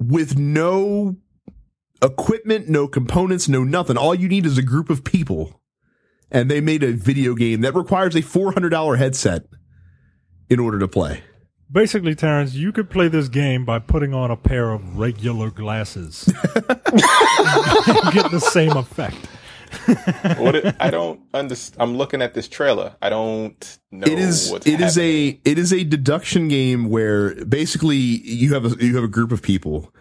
with 0.00 0.36
no 0.36 1.16
equipment, 2.02 2.68
no 2.68 2.88
components, 2.88 3.48
no 3.48 3.62
nothing. 3.62 3.96
All 3.96 4.16
you 4.16 4.28
need 4.28 4.44
is 4.46 4.58
a 4.58 4.62
group 4.62 4.90
of 4.90 5.04
people. 5.04 5.60
And 6.28 6.50
they 6.50 6.60
made 6.60 6.82
a 6.82 6.92
video 6.92 7.34
game 7.34 7.60
that 7.60 7.76
requires 7.76 8.16
a 8.16 8.22
$400 8.22 8.98
headset 8.98 9.44
in 10.50 10.58
order 10.58 10.80
to 10.80 10.88
play. 10.88 11.22
Basically, 11.70 12.16
Terrence, 12.16 12.54
you 12.54 12.72
could 12.72 12.90
play 12.90 13.06
this 13.06 13.28
game 13.28 13.64
by 13.64 13.78
putting 13.78 14.12
on 14.12 14.32
a 14.32 14.36
pair 14.36 14.72
of 14.72 14.98
regular 14.98 15.50
glasses. 15.50 16.24
Get 18.12 18.30
the 18.32 18.40
same 18.40 18.76
effect. 18.76 19.16
What 20.38 20.56
it, 20.56 20.76
I 20.80 20.90
don't 20.90 21.20
understand. 21.34 21.82
I'm 21.82 21.96
looking 21.96 22.22
at 22.22 22.34
this 22.34 22.48
trailer. 22.48 22.96
I 23.02 23.10
don't 23.10 23.78
know. 23.90 24.06
it 24.06 24.18
is 24.18 24.50
What's 24.50 24.66
it 24.66 24.80
is 24.80 24.98
a 24.98 25.40
it 25.44 25.58
is 25.58 25.72
a 25.72 25.84
deduction 25.84 26.48
game 26.48 26.88
where 26.88 27.44
basically 27.44 27.96
you 27.96 28.54
have 28.54 28.64
a 28.64 28.84
you 28.84 28.94
have 28.94 29.04
a 29.04 29.08
group 29.08 29.32
of 29.32 29.42
people 29.42 29.92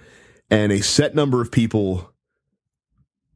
and 0.49 0.71
a 0.71 0.81
set 0.81 1.15
number 1.15 1.41
of 1.41 1.51
people 1.51 2.11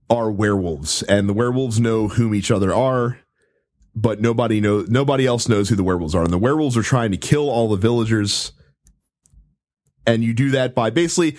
are 0.09 0.31
werewolves 0.31 1.01
and 1.03 1.27
the 1.27 1.33
werewolves 1.33 1.79
know 1.79 2.07
whom 2.09 2.35
each 2.35 2.51
other 2.51 2.73
are 2.73 3.19
but 3.95 4.21
nobody 4.21 4.61
know 4.61 4.85
nobody 4.87 5.25
else 5.25 5.47
knows 5.47 5.69
who 5.69 5.75
the 5.75 5.83
werewolves 5.83 6.13
are 6.13 6.23
and 6.23 6.33
the 6.33 6.37
werewolves 6.37 6.77
are 6.77 6.83
trying 6.83 7.11
to 7.11 7.17
kill 7.17 7.49
all 7.49 7.69
the 7.69 7.77
villagers 7.77 8.51
and 10.05 10.23
you 10.23 10.33
do 10.33 10.51
that 10.51 10.75
by 10.75 10.89
basically 10.89 11.37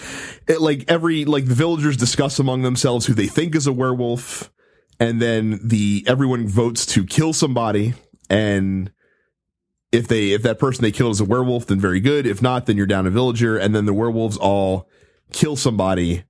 it, 0.49 0.61
like 0.61 0.85
every 0.89 1.25
like 1.25 1.47
the 1.47 1.55
villagers 1.55 1.97
discuss 1.97 2.39
among 2.39 2.63
themselves 2.63 3.07
who 3.07 3.15
they 3.15 3.27
think 3.27 3.55
is 3.55 3.67
a 3.67 3.73
werewolf 3.73 4.51
and 4.99 5.21
then 5.21 5.61
the 5.63 6.05
everyone 6.07 6.49
votes 6.49 6.87
to 6.87 7.05
kill 7.05 7.33
somebody. 7.33 7.95
And 8.29 8.93
if 9.93 10.09
they 10.09 10.33
if 10.33 10.43
that 10.43 10.59
person 10.59 10.83
they 10.83 10.93
kill 10.93 11.11
is 11.11 11.21
a 11.21 11.25
werewolf 11.25 11.67
then 11.67 11.81
very 11.81 12.01
good. 12.01 12.27
If 12.27 12.43
not 12.43 12.67
then 12.67 12.77
you're 12.77 12.87
down 12.87 13.07
a 13.07 13.11
villager. 13.11 13.57
And 13.57 13.75
then 13.75 13.87
the 13.87 13.95
werewolves 13.95 14.37
all 14.37 14.89
kill 15.33 15.57
somebody 15.57 16.25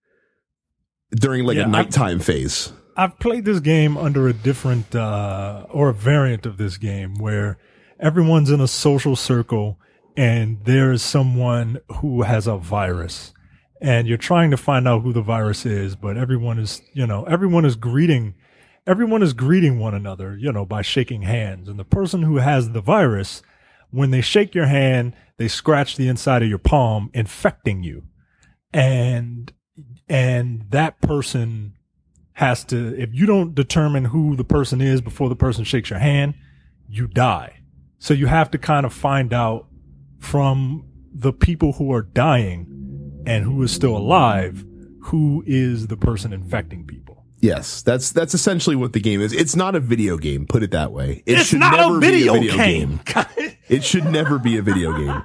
during 1.10 1.44
like 1.44 1.56
Yeah, 1.56 1.64
a 1.64 1.68
nighttime 1.68 2.18
phase. 2.18 2.72
I've 2.96 3.18
played 3.18 3.44
this 3.44 3.60
game 3.60 3.96
under 3.96 4.26
a 4.26 4.32
different 4.32 4.94
uh, 4.94 5.66
or 5.70 5.90
a 5.90 5.94
variant 5.94 6.46
of 6.46 6.56
this 6.56 6.78
game 6.78 7.16
where 7.16 7.58
everyone's 8.00 8.50
in 8.50 8.60
a 8.60 8.68
social 8.68 9.16
circle 9.16 9.78
and 10.16 10.64
there 10.64 10.92
is 10.92 11.02
someone 11.02 11.78
who 11.96 12.22
has 12.22 12.46
a 12.46 12.56
virus. 12.56 13.32
And 13.82 14.08
you're 14.08 14.16
trying 14.16 14.50
to 14.52 14.56
find 14.56 14.88
out 14.88 15.02
who 15.02 15.12
the 15.12 15.20
virus 15.20 15.66
is, 15.66 15.94
but 15.94 16.16
everyone 16.16 16.58
is, 16.58 16.80
you 16.94 17.06
know, 17.06 17.24
everyone 17.24 17.66
is 17.66 17.76
greeting, 17.76 18.34
everyone 18.86 19.22
is 19.22 19.32
greeting 19.32 19.78
one 19.78 19.94
another, 19.94 20.36
you 20.36 20.52
know, 20.52 20.64
by 20.64 20.82
shaking 20.82 21.22
hands. 21.22 21.68
And 21.68 21.78
the 21.78 21.84
person 21.84 22.22
who 22.22 22.36
has 22.36 22.70
the 22.70 22.80
virus, 22.80 23.42
when 23.90 24.10
they 24.10 24.20
shake 24.20 24.54
your 24.54 24.66
hand, 24.66 25.14
they 25.38 25.48
scratch 25.48 25.96
the 25.96 26.08
inside 26.08 26.42
of 26.42 26.48
your 26.48 26.58
palm, 26.58 27.10
infecting 27.12 27.82
you. 27.82 28.04
And, 28.72 29.52
and 30.08 30.66
that 30.70 31.00
person 31.00 31.74
has 32.34 32.64
to, 32.64 32.94
if 33.00 33.10
you 33.12 33.26
don't 33.26 33.54
determine 33.54 34.06
who 34.06 34.36
the 34.36 34.44
person 34.44 34.80
is 34.80 35.00
before 35.00 35.28
the 35.28 35.36
person 35.36 35.64
shakes 35.64 35.90
your 35.90 35.98
hand, 35.98 36.34
you 36.88 37.06
die. 37.06 37.60
So 37.98 38.14
you 38.14 38.26
have 38.26 38.50
to 38.52 38.58
kind 38.58 38.86
of 38.86 38.92
find 38.92 39.32
out 39.32 39.66
from 40.18 40.86
the 41.12 41.32
people 41.32 41.72
who 41.72 41.92
are 41.92 42.02
dying 42.02 43.22
and 43.26 43.44
who 43.44 43.62
is 43.62 43.72
still 43.72 43.96
alive, 43.96 44.64
who 45.04 45.42
is 45.46 45.86
the 45.86 45.96
person 45.96 46.32
infecting 46.32 46.86
people. 46.86 47.05
Yes, 47.40 47.82
that's 47.82 48.10
that's 48.12 48.32
essentially 48.34 48.76
what 48.76 48.92
the 48.92 49.00
game 49.00 49.20
is. 49.20 49.32
It's 49.32 49.54
not 49.54 49.74
a 49.74 49.80
video 49.80 50.16
game. 50.16 50.46
Put 50.46 50.62
it 50.62 50.70
that 50.70 50.90
way. 50.92 51.22
It 51.26 51.38
It's 51.38 51.48
should 51.48 51.60
not 51.60 51.76
never 51.76 51.98
a 51.98 52.00
be 52.00 52.06
video, 52.10 52.34
a 52.34 52.40
video 52.40 52.56
game. 52.56 53.00
It 53.68 53.82
should 53.84 54.04
never 54.04 54.38
be 54.38 54.56
a 54.58 54.62
video 54.62 54.96
game. 54.96 55.22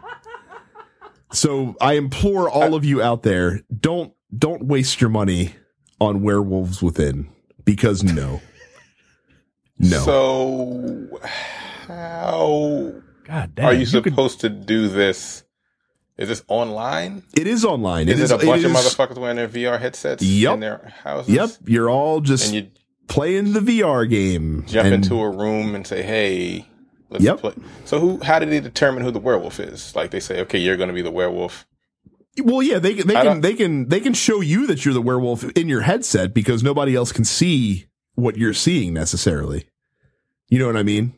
So 1.32 1.76
I 1.80 1.94
implore 1.94 2.50
all 2.50 2.74
of 2.76 2.84
you 2.84 3.02
out 3.02 3.24
there, 3.24 3.62
don't 3.80 4.14
don't 4.38 4.66
waste 4.66 5.00
your 5.00 5.10
money 5.12 5.56
on 6.00 6.22
Werewolves 6.24 6.82
Within 6.82 7.30
because 7.66 8.04
no, 8.04 8.42
no. 9.78 10.00
So, 10.04 11.20
how 11.88 12.94
God 13.26 13.56
damn. 13.56 13.66
are 13.68 13.74
you 13.74 13.86
could- 13.86 14.04
supposed 14.12 14.42
to 14.42 14.50
do 14.50 14.88
this? 14.88 15.44
Is 16.22 16.28
this 16.30 16.44
online? 16.48 17.24
it 17.36 17.48
is 17.48 17.66
online. 17.66 18.08
Is 18.10 18.20
it 18.20 18.32
it, 18.32 18.44
a 18.44 18.46
bunch 18.46 18.64
of 18.64 18.72
is- 18.72 18.78
motherfuckers 18.78 19.18
wearing 19.18 19.38
their 19.38 19.48
VR 19.50 19.80
headsets 19.80 20.24
Yep. 20.24 20.54
in 20.56 20.60
their 20.60 20.94
houses? 21.04 21.34
Yep, 21.34 21.50
you're 21.66 21.90
all 21.90 22.22
just 22.22 22.46
And 22.46 22.56
you 22.56 22.68
playing 23.08 23.54
the 23.54 23.60
VR 23.60 24.06
game. 24.10 24.64
jump 24.68 24.86
and- 24.86 24.96
into 25.04 25.16
a 25.20 25.30
room 25.30 25.76
and 25.76 25.86
say, 25.86 26.02
"Hey, 26.04 26.66
let's 27.10 27.24
Yep. 27.24 27.40
play." 27.40 27.54
So, 27.86 28.00
who? 28.00 28.20
How 28.24 28.40
did 28.40 28.50
they 28.50 28.60
determine 28.60 29.04
who 29.04 29.12
the 29.12 29.20
werewolf 29.20 29.60
is? 29.60 29.94
Like 29.96 30.12
they 30.12 30.20
say, 30.20 30.40
"Okay, 30.42 30.60
you're 30.60 30.78
going 30.78 30.90
to 30.90 30.94
be 30.96 31.02
the 31.02 31.12
werewolf." 31.12 31.66
Well, 32.42 32.62
yeah, 32.64 32.80
they 32.80 32.94
can 32.94 33.08
they 33.08 33.16
I 33.18 33.24
can 33.26 33.42
they 33.42 33.54
can 33.54 33.90
they 33.90 34.00
can 34.00 34.14
show 34.14 34.40
you 34.40 34.66
that 34.68 34.86
you're 34.86 34.94
the 34.94 35.02
werewolf 35.02 35.44
in 35.52 35.68
your 35.68 35.82
headset 35.82 36.34
because 36.34 36.64
nobody 36.64 36.96
else 36.96 37.12
can 37.12 37.26
see 37.26 37.88
what 38.16 38.38
you're 38.38 38.54
seeing 38.54 38.94
necessarily. 38.94 39.66
You 40.50 40.60
know 40.60 40.68
what 40.68 40.78
I 40.78 40.84
mean? 40.84 41.14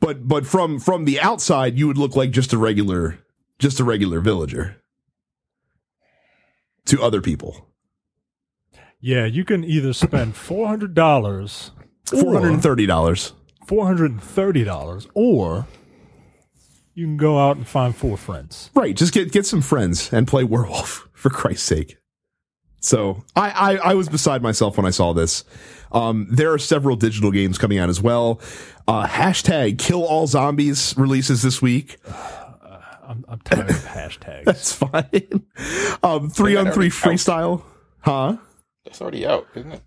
But 0.00 0.26
but 0.26 0.44
from 0.46 0.78
from 0.80 1.04
the 1.04 1.20
outside, 1.20 1.78
you 1.78 1.86
would 1.86 1.98
look 1.98 2.16
like 2.16 2.30
just 2.32 2.52
a 2.52 2.58
regular 2.58 3.18
just 3.58 3.80
a 3.80 3.84
regular 3.84 4.20
villager 4.20 4.76
to 6.86 7.02
other 7.02 7.20
people. 7.20 7.68
Yeah, 9.00 9.26
you 9.26 9.44
can 9.44 9.64
either 9.64 9.92
spend 9.92 10.34
four 10.36 10.68
hundred 10.68 10.94
dollars, 10.94 11.70
Four 12.06 12.34
hundred 12.34 12.52
and 12.54 12.62
thirty 12.62 12.86
dollars. 12.86 13.32
four 13.66 13.86
hundred 13.86 14.10
and 14.12 14.22
thirty 14.22 14.64
dollars, 14.64 15.06
or 15.14 15.66
you 16.94 17.04
can 17.06 17.16
go 17.16 17.38
out 17.38 17.56
and 17.56 17.66
find 17.66 17.94
four 17.94 18.16
friends. 18.16 18.70
Right. 18.74 18.96
Just 18.96 19.12
get 19.12 19.32
get 19.32 19.46
some 19.46 19.60
friends 19.60 20.12
and 20.12 20.26
play 20.26 20.44
werewolf 20.44 21.08
for 21.12 21.30
Christ's 21.30 21.66
sake. 21.66 21.96
So 22.80 23.24
I, 23.34 23.50
I, 23.50 23.76
I 23.90 23.94
was 23.94 24.08
beside 24.08 24.42
myself 24.42 24.76
when 24.76 24.86
I 24.86 24.90
saw 24.90 25.12
this. 25.12 25.44
Um, 25.90 26.28
there 26.30 26.52
are 26.52 26.58
several 26.58 26.94
digital 26.94 27.32
games 27.32 27.58
coming 27.58 27.78
out 27.78 27.88
as 27.88 28.00
well. 28.00 28.40
Uh, 28.86 29.06
hashtag 29.06 29.78
kill 29.78 30.04
all 30.04 30.26
zombies 30.28 30.94
releases 30.96 31.42
this 31.42 31.60
week. 31.60 31.96
I'm, 33.06 33.24
I'm 33.28 33.38
tired 33.40 33.70
of 33.70 33.76
hashtags. 33.84 34.44
That's 34.46 34.72
fine. 34.72 35.46
Um, 36.02 36.30
three 36.30 36.56
on 36.56 36.72
three 36.72 36.86
already 36.86 36.86
out. 36.86 36.92
freestyle. 36.92 37.62
Huh? 38.00 38.36
That's 38.84 39.00
already 39.00 39.26
out, 39.26 39.46
isn't 39.54 39.72
it? 39.72 39.82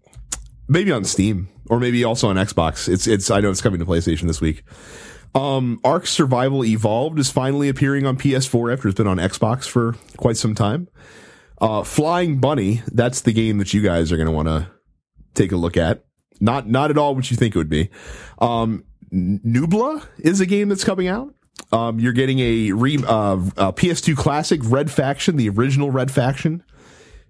Maybe 0.67 0.91
on 0.91 1.03
Steam 1.03 1.49
or 1.69 1.79
maybe 1.79 2.03
also 2.03 2.29
on 2.29 2.35
Xbox. 2.35 2.87
It's, 2.87 3.07
it's, 3.07 3.31
I 3.31 3.39
know 3.39 3.49
it's 3.49 3.61
coming 3.61 3.79
to 3.79 3.85
PlayStation 3.85 4.27
this 4.27 4.41
week. 4.41 4.63
Um, 5.35 5.79
Ark 5.83 6.07
Survival 6.07 6.65
Evolved 6.65 7.19
is 7.19 7.29
finally 7.29 7.69
appearing 7.69 8.05
on 8.05 8.17
PS4 8.17 8.73
after 8.73 8.87
it's 8.87 8.97
been 8.97 9.07
on 9.07 9.17
Xbox 9.17 9.67
for 9.67 9.95
quite 10.17 10.37
some 10.37 10.55
time. 10.55 10.87
Uh, 11.61 11.83
Flying 11.83 12.39
Bunny, 12.39 12.81
that's 12.87 13.21
the 13.21 13.33
game 13.33 13.57
that 13.57 13.73
you 13.73 13.81
guys 13.81 14.11
are 14.11 14.17
going 14.17 14.27
to 14.27 14.31
want 14.31 14.47
to 14.47 14.67
take 15.35 15.51
a 15.51 15.57
look 15.57 15.77
at. 15.77 16.03
Not, 16.39 16.67
not 16.67 16.89
at 16.89 16.97
all 16.97 17.15
what 17.15 17.29
you 17.29 17.37
think 17.37 17.55
it 17.55 17.57
would 17.57 17.69
be. 17.69 17.89
Um, 18.39 18.85
Nubla 19.13 20.07
is 20.19 20.39
a 20.39 20.45
game 20.45 20.69
that's 20.69 20.83
coming 20.83 21.07
out. 21.07 21.33
Um, 21.71 21.99
you're 21.99 22.13
getting 22.13 22.39
a 22.39 22.71
re, 22.71 22.97
uh, 22.97 23.07
uh, 23.11 23.71
PS2 23.71 24.15
classic 24.17 24.61
Red 24.63 24.89
Faction, 24.89 25.35
the 25.35 25.49
original 25.49 25.91
Red 25.91 26.11
Faction 26.11 26.63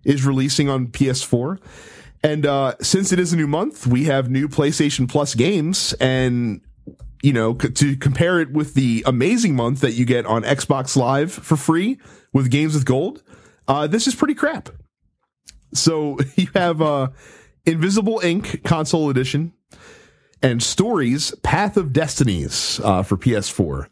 is 0.05 0.25
releasing 0.25 0.69
on 0.69 0.87
PS4. 0.87 1.59
And, 2.23 2.45
uh, 2.45 2.75
since 2.81 3.11
it 3.11 3.19
is 3.19 3.33
a 3.33 3.35
new 3.35 3.47
month, 3.47 3.85
we 3.87 4.05
have 4.05 4.29
new 4.29 4.47
PlayStation 4.47 5.09
Plus 5.09 5.35
games 5.35 5.93
and 5.99 6.61
you 7.21 7.33
know, 7.33 7.57
c- 7.61 7.69
to 7.69 7.97
compare 7.97 8.39
it 8.39 8.51
with 8.51 8.75
the 8.75 9.03
amazing 9.05 9.55
month 9.55 9.81
that 9.81 9.91
you 9.91 10.05
get 10.05 10.25
on 10.25 10.43
Xbox 10.43 10.95
Live 10.95 11.33
for 11.33 11.57
free 11.57 11.99
with 12.31 12.49
games 12.49 12.73
with 12.73 12.85
gold, 12.85 13.23
uh, 13.67 13.87
this 13.87 14.07
is 14.07 14.15
pretty 14.15 14.35
crap. 14.35 14.69
So 15.73 16.17
you 16.35 16.47
have, 16.55 16.81
uh, 16.81 17.09
Invisible 17.65 18.21
Inc. 18.23 18.63
console 18.63 19.09
edition 19.09 19.53
and 20.41 20.61
Stories 20.63 21.33
Path 21.43 21.77
of 21.77 21.91
Destinies, 21.93 22.79
uh, 22.83 23.03
for 23.03 23.17
PS4. 23.17 23.87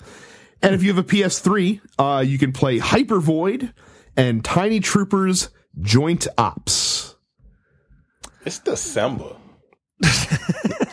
And 0.61 0.73
if 0.73 0.81
you 0.81 0.89
have 0.93 0.97
a 0.97 1.03
PS3, 1.07 1.81
uh, 1.99 2.23
you 2.25 2.37
can 2.37 2.51
play 2.51 2.77
Hyper 2.79 3.19
Void 3.19 3.73
and 4.15 4.43
Tiny 4.43 4.79
Troopers 4.79 5.49
Joint 5.81 6.27
Ops. 6.37 7.15
It's 8.45 8.59
December. 8.59 9.35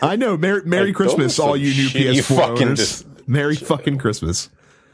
I 0.01 0.15
know. 0.17 0.37
Merry, 0.37 0.63
Merry 0.65 0.87
Like, 0.87 0.95
Christmas, 0.95 1.39
all 1.39 1.55
you 1.57 1.73
new 1.73 1.89
PS4 1.89 2.35
fucking 2.37 2.63
owners. 2.67 2.79
dis- 2.79 3.05
Merry 3.27 3.55
fucking 3.55 3.97
Christmas. 3.97 4.49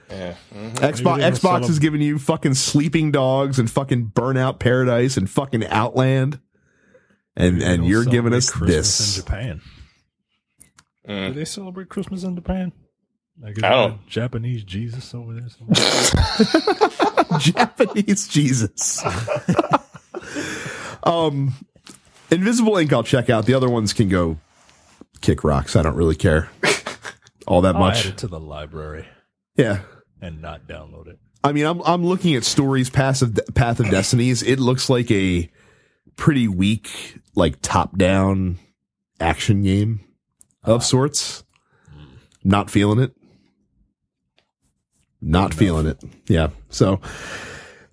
Yeah. 0.09 0.35
mhm. 0.53 0.73
Xbox 0.75 1.19
Xbox 1.39 1.69
is 1.69 1.79
giving 1.79 2.01
you 2.01 2.19
fucking 2.19 2.53
Sleeping 2.53 3.11
Dogs 3.11 3.59
and 3.59 3.69
fucking 3.71 4.11
Burnout 4.13 4.59
Paradise 4.59 5.15
and 5.17 5.29
fucking 5.29 5.65
Outland, 5.67 6.39
and 7.35 7.61
and 7.63 7.85
you're 7.85 8.03
giving 8.05 8.33
us 8.33 8.49
Christmas 8.49 8.97
this. 8.97 9.17
in 9.17 9.23
Japan. 9.23 9.61
Mm. 11.11 11.27
Do 11.29 11.33
they 11.33 11.45
celebrate 11.45 11.89
Christmas 11.89 12.23
in 12.23 12.35
Japan? 12.35 12.71
Like, 13.41 13.57
is 13.57 13.63
I 13.63 13.69
there 13.69 13.77
don't- 13.87 13.91
a 14.05 14.09
Japanese 14.09 14.63
Jesus 14.63 15.13
over 15.13 15.33
there. 15.33 15.47
Japanese 17.39 18.27
Jesus. 18.27 19.03
um, 21.03 21.53
Invisible 22.29 22.77
Ink. 22.77 22.93
I'll 22.93 23.03
check 23.03 23.29
out. 23.29 23.45
The 23.45 23.53
other 23.53 23.69
ones 23.69 23.93
can 23.93 24.09
go 24.09 24.37
kick 25.21 25.43
rocks. 25.43 25.75
I 25.75 25.81
don't 25.81 25.95
really 25.95 26.15
care 26.15 26.49
all 27.47 27.61
that 27.61 27.75
I'll 27.75 27.83
add 27.85 27.87
much. 27.95 28.05
it 28.05 28.17
to 28.19 28.27
the 28.27 28.39
library 28.39 29.07
Yeah. 29.55 29.79
and 30.21 30.41
not 30.41 30.67
download 30.67 31.07
it. 31.07 31.19
I 31.43 31.53
mean, 31.53 31.65
I'm 31.65 31.81
I'm 31.81 32.05
looking 32.05 32.35
at 32.35 32.43
stories 32.43 32.89
Path 32.91 33.23
of 33.23 33.39
Path 33.55 33.79
of 33.79 33.89
Destinies. 33.89 34.43
It 34.43 34.59
looks 34.59 34.89
like 34.91 35.09
a 35.09 35.49
pretty 36.15 36.47
weak, 36.47 37.17
like 37.33 37.55
top 37.63 37.97
down 37.97 38.59
action 39.19 39.63
game 39.63 40.01
of 40.63 40.83
sorts. 40.83 41.43
Not 42.43 42.69
feeling 42.69 42.99
it. 42.99 43.13
Not 45.21 45.53
feeling 45.53 45.85
it. 45.85 46.03
Yeah. 46.27 46.49
So 46.69 46.99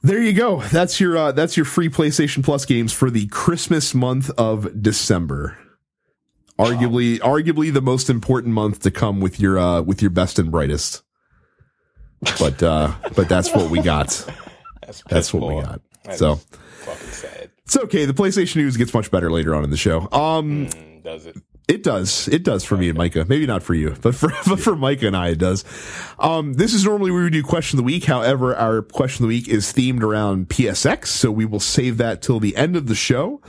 there 0.03 0.23
you 0.23 0.33
go. 0.33 0.63
That's 0.63 1.01
your 1.01 1.17
uh, 1.17 1.33
that's 1.33 1.57
your 1.57 1.67
free 1.67 1.89
PlayStation 1.89 2.43
Plus 2.43 2.65
games 2.65 2.93
for 2.93 3.11
the 3.11 3.27
Christmas 3.27 3.95
month 3.95 4.31
of 4.39 4.83
December. 4.83 5.59
Arguably, 6.59 7.19
arguably 7.19 7.73
the 7.73 7.83
most 7.83 8.11
important 8.11 8.55
month 8.55 8.81
to 8.81 8.91
come 8.91 9.21
with 9.21 9.39
your 9.39 9.59
uh, 9.59 9.83
with 9.83 10.01
your 10.01 10.11
best 10.11 10.39
and 10.39 10.51
brightest. 10.51 11.03
But 12.39 12.63
uh, 12.63 12.95
but 13.15 13.29
that's 13.29 13.55
what 13.55 13.71
we 13.71 13.81
got. 13.83 14.09
That's, 14.81 15.03
That's 15.03 15.35
what 15.35 15.55
we 15.55 15.61
got. 15.61 15.83
That 16.05 16.17
So 16.17 16.41
it's 17.63 17.77
okay. 17.77 18.07
The 18.07 18.15
PlayStation 18.15 18.57
news 18.57 18.79
gets 18.79 18.95
much 18.95 19.11
better 19.11 19.31
later 19.31 19.55
on 19.55 19.65
in 19.65 19.71
the 19.71 19.77
show. 19.77 20.09
Um, 20.13 20.67
Mm, 20.69 21.05
does 21.05 21.27
it? 21.27 21.37
It 21.69 21.83
does. 21.83 22.29
It 22.29 22.43
does 22.43 22.65
for 22.65 22.77
me 22.77 22.89
and 22.89 22.97
Micah. 22.97 23.27
Maybe 23.29 23.47
not 23.47 23.63
for 23.63 23.75
you, 23.75 23.95
but 24.01 24.15
for 24.15 24.31
but 24.47 24.59
for 24.59 24.75
Micah 24.75 25.07
and 25.07 25.17
I, 25.17 25.29
it 25.29 25.39
does. 25.39 25.65
Um, 26.19 26.55
this 26.55 26.73
is 26.73 26.85
normally 26.85 27.11
where 27.11 27.25
we 27.25 27.31
do 27.31 27.43
question 27.43 27.79
of 27.79 27.85
the 27.85 27.87
week. 27.87 28.05
However, 28.05 28.57
our 28.57 28.83
question 28.83 29.25
of 29.25 29.29
the 29.29 29.37
week 29.37 29.49
is 29.49 29.73
themed 29.73 30.03
around 30.03 30.49
PSX, 30.49 31.07
so 31.07 31.31
we 31.31 31.45
will 31.45 31.61
save 31.61 31.99
that 31.99 32.23
till 32.23 32.41
the 32.41 32.57
end 32.57 32.75
of 32.75 32.87
the 32.87 32.95
show. 32.95 33.41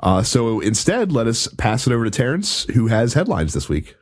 Uh, 0.00 0.22
so 0.22 0.60
instead, 0.60 1.12
let 1.12 1.26
us 1.26 1.48
pass 1.58 1.86
it 1.86 1.92
over 1.92 2.04
to 2.04 2.10
Terrence, 2.10 2.64
who 2.74 2.88
has 2.88 3.14
headlines 3.14 3.54
this 3.54 3.68
week. 3.68 3.96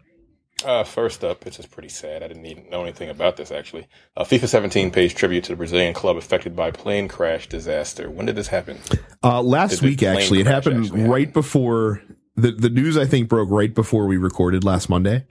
Uh, 0.64 0.84
first 0.84 1.24
up, 1.24 1.46
it's 1.46 1.56
just 1.56 1.70
pretty 1.70 1.88
sad. 1.88 2.22
I 2.22 2.28
didn't 2.28 2.44
even 2.44 2.68
know 2.68 2.82
anything 2.82 3.08
about 3.08 3.36
this 3.36 3.50
actually. 3.50 3.86
Uh, 4.16 4.24
FIFA 4.24 4.48
17 4.48 4.90
pays 4.90 5.14
tribute 5.14 5.44
to 5.44 5.52
the 5.52 5.56
Brazilian 5.56 5.94
club 5.94 6.16
affected 6.16 6.54
by 6.54 6.70
plane 6.70 7.08
crash 7.08 7.48
disaster. 7.48 8.10
When 8.10 8.26
did 8.26 8.36
this 8.36 8.48
happen? 8.48 8.78
Uh, 9.22 9.42
last 9.42 9.80
Did 9.80 9.82
week, 9.82 10.02
actually, 10.02 10.40
it 10.40 10.46
happened 10.46 10.84
actually 10.84 11.02
right 11.04 11.28
happen? 11.28 11.32
before 11.32 12.02
the 12.40 12.52
the 12.52 12.70
news 12.70 12.96
I 12.96 13.06
think 13.06 13.28
broke 13.28 13.50
right 13.50 13.74
before 13.74 14.06
we 14.06 14.16
recorded 14.16 14.64
last 14.64 14.88
Monday. 14.88 15.24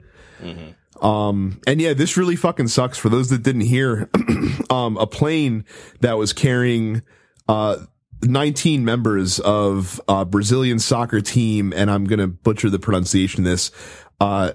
Um, 1.02 1.60
and 1.66 1.80
yeah, 1.80 1.94
this 1.94 2.16
really 2.16 2.36
fucking 2.36 2.68
sucks 2.68 2.98
for 2.98 3.08
those 3.08 3.30
that 3.30 3.42
didn't 3.42 3.62
hear. 3.62 4.10
um, 4.70 4.96
a 4.98 5.06
plane 5.06 5.64
that 6.00 6.18
was 6.18 6.32
carrying 6.32 7.02
uh 7.48 7.78
19 8.22 8.84
members 8.84 9.38
of 9.40 9.98
uh 10.08 10.24
Brazilian 10.26 10.78
soccer 10.78 11.20
team, 11.22 11.72
and 11.74 11.90
I'm 11.90 12.04
gonna 12.04 12.26
butcher 12.28 12.68
the 12.70 12.78
pronunciation 12.78 13.44
of 13.44 13.50
this. 13.50 13.70
Uh, 14.20 14.52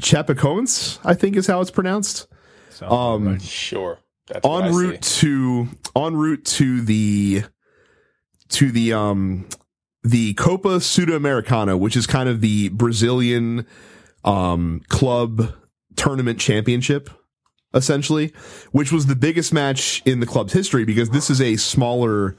Chapecoense, 0.00 0.98
I 1.04 1.14
think 1.14 1.36
is 1.36 1.46
how 1.46 1.60
it's 1.60 1.70
pronounced. 1.70 2.26
Sounds 2.70 2.92
Um, 2.92 3.26
right. 3.26 3.42
Sure. 3.42 3.98
That's 4.28 4.46
en 4.46 4.72
route 4.74 5.02
to 5.02 5.68
en 5.96 6.14
route 6.16 6.44
to 6.44 6.80
the 6.82 7.42
to 8.50 8.70
the 8.70 8.92
um 8.92 9.46
the 10.02 10.34
Copa 10.34 10.78
Sudamericana, 10.78 11.78
which 11.78 11.96
is 11.96 12.06
kind 12.06 12.28
of 12.28 12.40
the 12.40 12.68
Brazilian 12.70 13.66
um 14.24 14.82
club 14.88 15.54
tournament 15.96 16.38
championship 16.38 17.08
essentially, 17.72 18.32
which 18.72 18.92
was 18.92 19.06
the 19.06 19.16
biggest 19.16 19.52
match 19.52 20.02
in 20.04 20.20
the 20.20 20.26
club's 20.26 20.52
history 20.52 20.84
because 20.84 21.10
this 21.10 21.30
is 21.30 21.40
a 21.40 21.56
smaller 21.56 22.36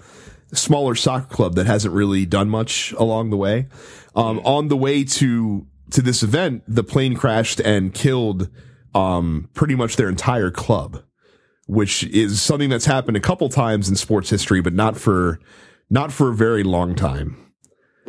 smaller 0.53 0.93
soccer 0.93 1.33
club 1.33 1.55
that 1.55 1.65
hasn't 1.65 1.93
really 1.93 2.25
done 2.25 2.49
much 2.49 2.91
along 2.93 3.29
the 3.29 3.37
way. 3.37 3.67
Um 4.15 4.39
on 4.39 4.67
the 4.67 4.77
way 4.77 5.03
to 5.03 5.65
to 5.91 6.01
this 6.01 6.23
event, 6.23 6.63
the 6.67 6.83
plane 6.83 7.15
crashed 7.15 7.59
and 7.59 7.93
killed 7.93 8.49
um 8.93 9.49
pretty 9.53 9.75
much 9.75 9.95
their 9.95 10.09
entire 10.09 10.51
club 10.51 11.01
which 11.71 12.03
is 12.03 12.41
something 12.41 12.69
that's 12.69 12.83
happened 12.83 13.15
a 13.15 13.21
couple 13.21 13.47
times 13.47 13.87
in 13.87 13.95
sports 13.95 14.29
history, 14.29 14.59
but 14.59 14.73
not 14.73 14.97
for 14.97 15.39
not 15.89 16.11
for 16.11 16.29
a 16.29 16.35
very 16.35 16.63
long 16.63 16.95
time. 16.95 17.50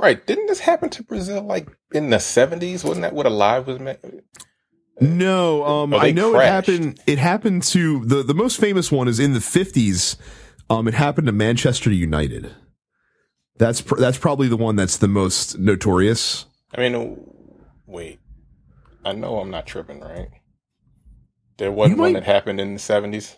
Right. 0.03 0.27
Didn't 0.27 0.47
this 0.49 0.59
happen 0.59 0.91
to 0.91 1.03
Brazil 1.05 1.43
like 1.43 1.69
in 1.93 2.11
the 2.11 2.17
70s? 2.17 2.83
Wasn't 2.85 3.03
that 3.03 3.15
what 3.15 3.25
Alive 3.25 3.69
was 3.69 3.79
meant? 3.79 4.01
No, 5.01 5.65
um, 5.65 5.95
Oh, 5.95 5.99
I 5.99 6.11
know 6.11 6.33
crashed. 6.33 6.69
it 6.69 6.73
happened. 6.75 7.01
It 7.07 7.19
happened 7.19 7.63
to 7.65 8.05
the 8.05 8.23
the 8.23 8.35
most 8.35 8.61
famous 8.61 8.93
one 8.93 9.09
is 9.09 9.19
in 9.21 9.33
the 9.33 9.41
fifties. 9.41 10.17
Um, 10.69 10.87
it 10.89 10.95
happened 10.95 11.27
to 11.29 11.33
Manchester 11.33 11.91
United. 11.91 12.51
That's 13.59 13.81
pr- 13.81 13.97
that's 13.97 14.19
probably 14.19 14.49
the 14.49 14.57
one 14.57 14.77
that's 14.77 14.97
the 14.99 15.09
most 15.09 15.59
notorious. 15.59 16.47
I 16.75 16.81
mean, 16.89 17.25
wait. 17.87 18.19
I 19.05 19.13
know 19.13 19.39
I'm 19.39 19.51
not 19.51 19.67
tripping, 19.67 20.01
right? 20.01 20.29
There 21.59 21.73
wasn't 21.73 21.97
You 21.97 22.03
one 22.03 22.13
that 22.15 22.25
happened 22.25 22.61
in 22.61 22.75
the 22.75 22.81
70s. 22.81 23.37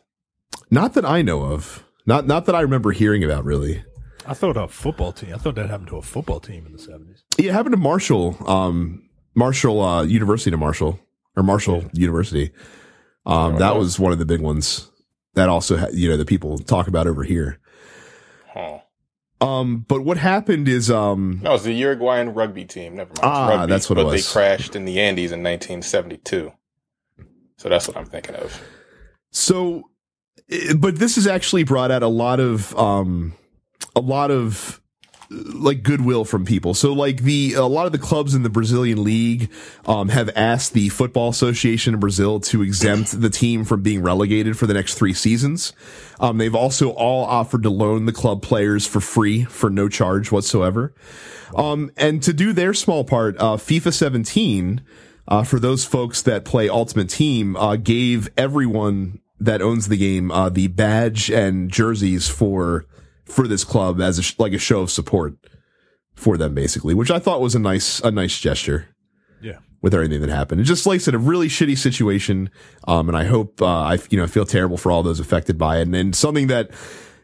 Not 0.71 0.95
that 0.95 1.05
I 1.05 1.23
know 1.23 1.45
of. 1.45 1.85
Not 2.07 2.27
not 2.27 2.47
that 2.47 2.55
I 2.55 2.61
remember 2.61 2.93
hearing 2.93 3.23
about. 3.25 3.45
Really, 3.45 3.85
I 4.27 4.35
thought 4.35 4.57
a 4.57 4.69
football 4.69 5.13
team. 5.13 5.35
I 5.35 5.39
thought 5.39 5.55
that 5.57 5.69
happened 5.71 5.89
to 5.89 5.97
a 5.97 6.03
football 6.03 6.41
team 6.41 6.67
in 6.67 6.73
the 6.73 6.79
seventies. 6.79 7.25
it 7.39 7.51
happened 7.53 7.75
to 7.75 7.81
Marshall. 7.81 8.37
Um, 8.49 9.09
Marshall 9.35 9.81
uh, 9.81 10.03
University 10.05 10.51
to 10.51 10.57
Marshall 10.57 10.99
or 11.37 11.43
Marshall 11.43 11.85
University. 11.93 12.53
Um, 13.27 13.55
that 13.55 13.75
no. 13.75 13.79
was 13.79 13.99
one 13.99 14.13
of 14.13 14.19
the 14.19 14.27
big 14.27 14.41
ones 14.41 14.91
that 15.35 15.49
also 15.49 15.77
ha- 15.77 15.89
you 15.93 16.09
know 16.09 16.17
the 16.17 16.25
people 16.25 16.59
talk 16.59 16.89
about 16.89 17.07
over 17.07 17.25
here. 17.25 17.59
Huh. 18.53 18.79
Um, 19.41 19.85
but 19.89 20.03
what 20.03 20.17
happened 20.17 20.69
is 20.69 20.91
um, 20.91 21.41
No, 21.43 21.55
it's 21.55 21.65
the 21.65 21.73
Uruguayan 21.75 22.33
rugby 22.35 22.65
team. 22.65 22.97
Never 22.97 23.11
mind. 23.11 23.21
Ah, 23.23 23.49
rugby, 23.49 23.73
that's 23.73 23.91
what 23.91 23.99
it 23.99 24.05
was. 24.05 24.25
they 24.27 24.33
crashed 24.33 24.77
in 24.77 24.85
the 24.85 25.01
Andes 25.01 25.33
in 25.33 25.43
1972. 25.43 26.53
So 27.59 27.69
that's 27.69 27.89
what 27.89 27.97
I'm 27.97 28.07
thinking 28.07 28.37
of. 28.37 28.63
So, 29.33 29.91
eh, 30.51 30.75
but 30.75 30.97
this 30.97 31.17
has 31.17 31.27
actually 31.27 31.65
brought 31.65 31.91
out 31.91 32.03
a 32.03 32.09
lot 32.09 32.41
of, 32.41 32.75
um, 32.79 33.35
a 33.97 34.01
lot 34.01 34.31
of 34.31 34.81
like 35.31 35.83
goodwill 35.83 36.25
from 36.25 36.45
people. 36.45 36.75
So 36.75 36.93
like 36.93 37.23
the, 37.23 37.55
a 37.55 37.63
lot 37.63 37.87
of 37.87 37.93
the 37.93 37.99
clubs 37.99 38.35
in 38.35 38.43
the 38.43 38.51
Brazilian 38.51 39.03
league, 39.03 39.51
um, 39.87 40.09
have 40.09 40.31
asked 40.37 40.73
the 40.73 40.89
football 40.91 41.31
association 41.31 41.95
in 41.95 42.01
Brazil 42.01 42.41
to 42.41 42.63
exempt 42.63 43.21
the 43.21 43.31
team 43.31 43.65
from 43.65 43.83
being 43.83 44.03
relegated 44.03 44.59
for 44.59 44.67
the 44.67 44.75
next 44.75 44.95
three 44.95 45.15
seasons. 45.15 45.73
Um, 46.21 46.39
they've 46.39 46.55
also 46.55 46.91
all 46.91 47.25
offered 47.25 47.63
to 47.65 47.71
loan 47.71 48.07
the 48.07 48.13
club 48.13 48.43
players 48.43 48.87
for 48.87 49.01
free 49.01 49.45
for 49.45 49.71
no 49.71 49.89
charge 49.89 50.31
whatsoever. 50.31 50.95
Um, 51.55 51.91
and 51.97 52.23
to 52.23 52.33
do 52.33 52.53
their 52.53 52.75
small 52.75 53.05
part, 53.05 53.37
uh, 53.39 53.57
FIFA 53.57 53.93
17, 53.93 54.83
uh, 55.27 55.43
for 55.43 55.59
those 55.59 55.85
folks 55.85 56.23
that 56.23 56.45
play 56.45 56.69
Ultimate 56.69 57.09
Team, 57.09 57.57
uh, 57.57 57.77
gave 57.77 58.29
everyone 58.37 59.21
that 59.41 59.63
owns 59.63 59.89
the 59.89 59.97
game, 59.97 60.31
uh, 60.31 60.49
the 60.49 60.69
badge 60.69 61.31
and 61.31 61.71
jerseys 61.71 62.29
for, 62.29 62.87
for 63.27 63.47
this 63.49 63.65
club 63.65 64.01
as 64.01 64.19
a, 64.19 64.23
sh- 64.23 64.35
like 64.39 64.53
a 64.53 64.59
show 64.59 64.81
of 64.81 64.91
support 64.91 65.35
for 66.15 66.37
them, 66.37 66.55
basically, 66.55 66.95
which 66.95 67.11
I 67.11 67.19
thought 67.19 67.41
was 67.41 67.55
a 67.55 67.59
nice, 67.59 68.01
a 68.01 68.11
nice 68.11 68.39
gesture 68.39 68.89
Yeah. 69.43 69.59
with 69.83 69.95
everything 69.95 70.21
that 70.21 70.31
happened. 70.31 70.61
It 70.61 70.65
just 70.65 70.87
like 70.87 70.97
I 70.97 70.99
said, 70.99 71.15
a 71.15 71.19
really 71.19 71.49
shitty 71.49 71.77
situation. 71.79 72.51
Um, 72.87 73.09
and 73.09 73.17
I 73.17 73.25
hope, 73.25 73.61
uh, 73.61 73.67
I, 73.67 73.99
you 74.11 74.19
know, 74.19 74.27
feel 74.27 74.45
terrible 74.47 74.77
for 74.77 74.93
all 74.93 75.03
those 75.03 75.21
affected 75.21 75.59
by 75.59 75.79
it. 75.79 75.83
And, 75.83 75.95
and 75.97 76.15
something 76.15 76.47
that, 76.49 76.71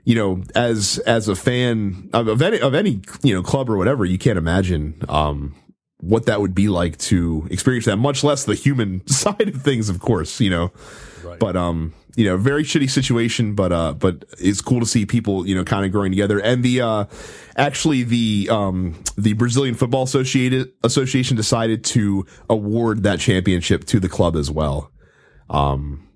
you 0.04 0.14
know, 0.16 0.42
as, 0.54 0.98
as 1.06 1.28
a 1.28 1.36
fan 1.36 2.08
of, 2.12 2.26
of 2.26 2.42
any, 2.42 2.58
of 2.60 2.74
any, 2.74 3.00
you 3.22 3.34
know, 3.34 3.42
club 3.42 3.68
or 3.70 3.76
whatever, 3.76 4.04
you 4.04 4.18
can't 4.18 4.38
imagine, 4.38 5.02
um, 5.08 5.54
what 5.98 6.24
that 6.26 6.40
would 6.40 6.54
be 6.54 6.68
like 6.68 6.96
to 6.96 7.46
experience 7.50 7.84
that, 7.84 7.96
much 7.98 8.24
less 8.24 8.44
the 8.44 8.54
human 8.54 9.06
side 9.06 9.48
of 9.48 9.62
things, 9.62 9.88
of 9.90 10.00
course, 10.00 10.40
you 10.40 10.48
know, 10.50 10.72
Right. 11.22 11.38
but, 11.38 11.56
um, 11.56 11.92
you 12.20 12.26
know, 12.26 12.37
very 12.37 12.64
shitty 12.64 12.90
situation, 12.90 13.54
but, 13.54 13.72
uh, 13.72 13.94
but 13.94 14.26
it's 14.38 14.61
cool 14.61 14.78
to 14.78 14.85
see 14.85 15.06
people, 15.06 15.46
you 15.48 15.54
know, 15.54 15.64
kind 15.64 15.87
of 15.87 15.90
growing 15.90 16.12
together. 16.12 16.38
And 16.38 16.62
the, 16.62 16.83
uh, 16.83 17.04
actually 17.56 18.02
the, 18.02 18.46
um, 18.50 19.02
the 19.16 19.33
Brazilian 19.33 19.74
Football 19.74 20.02
Associated 20.02 20.70
Association 20.85 21.35
decided 21.35 21.83
to 21.85 22.26
award 22.50 23.04
that 23.04 23.20
championship 23.20 23.87
to 23.87 23.98
the 23.98 24.09
club 24.11 24.37
as 24.37 24.50
well. 24.50 24.92
Um, 25.48 26.06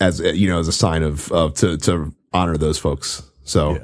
as, 0.00 0.20
uh, 0.20 0.28
you 0.28 0.48
know, 0.48 0.60
as 0.60 0.68
a 0.68 0.72
sign 0.72 1.02
of, 1.02 1.32
of, 1.32 1.54
to, 1.54 1.76
to 1.78 2.14
honor 2.32 2.56
those 2.56 2.78
folks. 2.78 3.28
So, 3.42 3.72
Yeah. 3.72 3.78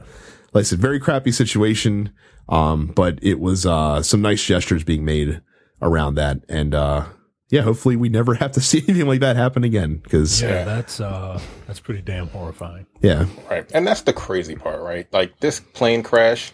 like 0.52 0.60
I 0.60 0.62
said, 0.62 0.78
very 0.78 1.00
crappy 1.00 1.32
situation. 1.32 2.12
Um, 2.48 2.86
but 2.94 3.18
it 3.22 3.40
was, 3.40 3.66
uh, 3.66 4.02
some 4.02 4.22
nice 4.22 4.44
gestures 4.44 4.84
being 4.84 5.04
made 5.04 5.40
around 5.80 6.14
that. 6.14 6.44
And, 6.48 6.76
uh, 6.76 7.06
yeah, 7.52 7.60
hopefully 7.62 7.94
we 7.94 8.08
never 8.08 8.34
have 8.42 8.50
to 8.52 8.60
see 8.60 8.78
anything 8.88 9.06
like 9.06 9.20
that 9.20 9.36
happen 9.36 9.62
again. 9.62 10.02
Cause 10.08 10.42
Yeah, 10.42 10.48
Yeah. 10.48 10.64
that's 10.64 11.00
uh 11.00 11.40
that's 11.68 11.78
pretty 11.78 12.00
damn 12.02 12.26
horrifying. 12.28 12.86
yeah, 13.00 13.26
Right. 13.48 13.70
And 13.72 13.86
that's 13.86 14.00
the 14.02 14.12
crazy 14.12 14.56
part, 14.56 14.80
right? 14.82 15.06
Like 15.12 15.38
this 15.38 15.60
plane 15.60 16.02
crash 16.02 16.52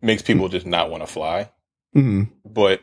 makes 0.00 0.22
people 0.22 0.48
just 0.48 0.66
not 0.66 0.90
want 0.90 1.02
to 1.02 1.06
fly, 1.06 1.50
Mhm. 1.94 2.30
but 2.44 2.80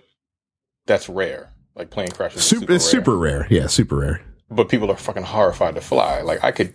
that's 0.85 1.09
rare. 1.09 1.49
Like 1.75 1.89
plane 1.89 2.09
crashes. 2.11 2.39
are 2.39 2.43
super, 2.43 2.73
it's 2.73 2.83
rare. 2.85 3.01
super 3.01 3.17
rare. 3.17 3.47
Yeah. 3.49 3.67
Super 3.67 3.95
rare. 3.97 4.21
But 4.51 4.67
people 4.69 4.91
are 4.91 4.97
fucking 4.97 5.23
horrified 5.23 5.75
to 5.75 5.81
fly. 5.81 6.21
Like 6.21 6.43
I 6.43 6.51
could 6.51 6.73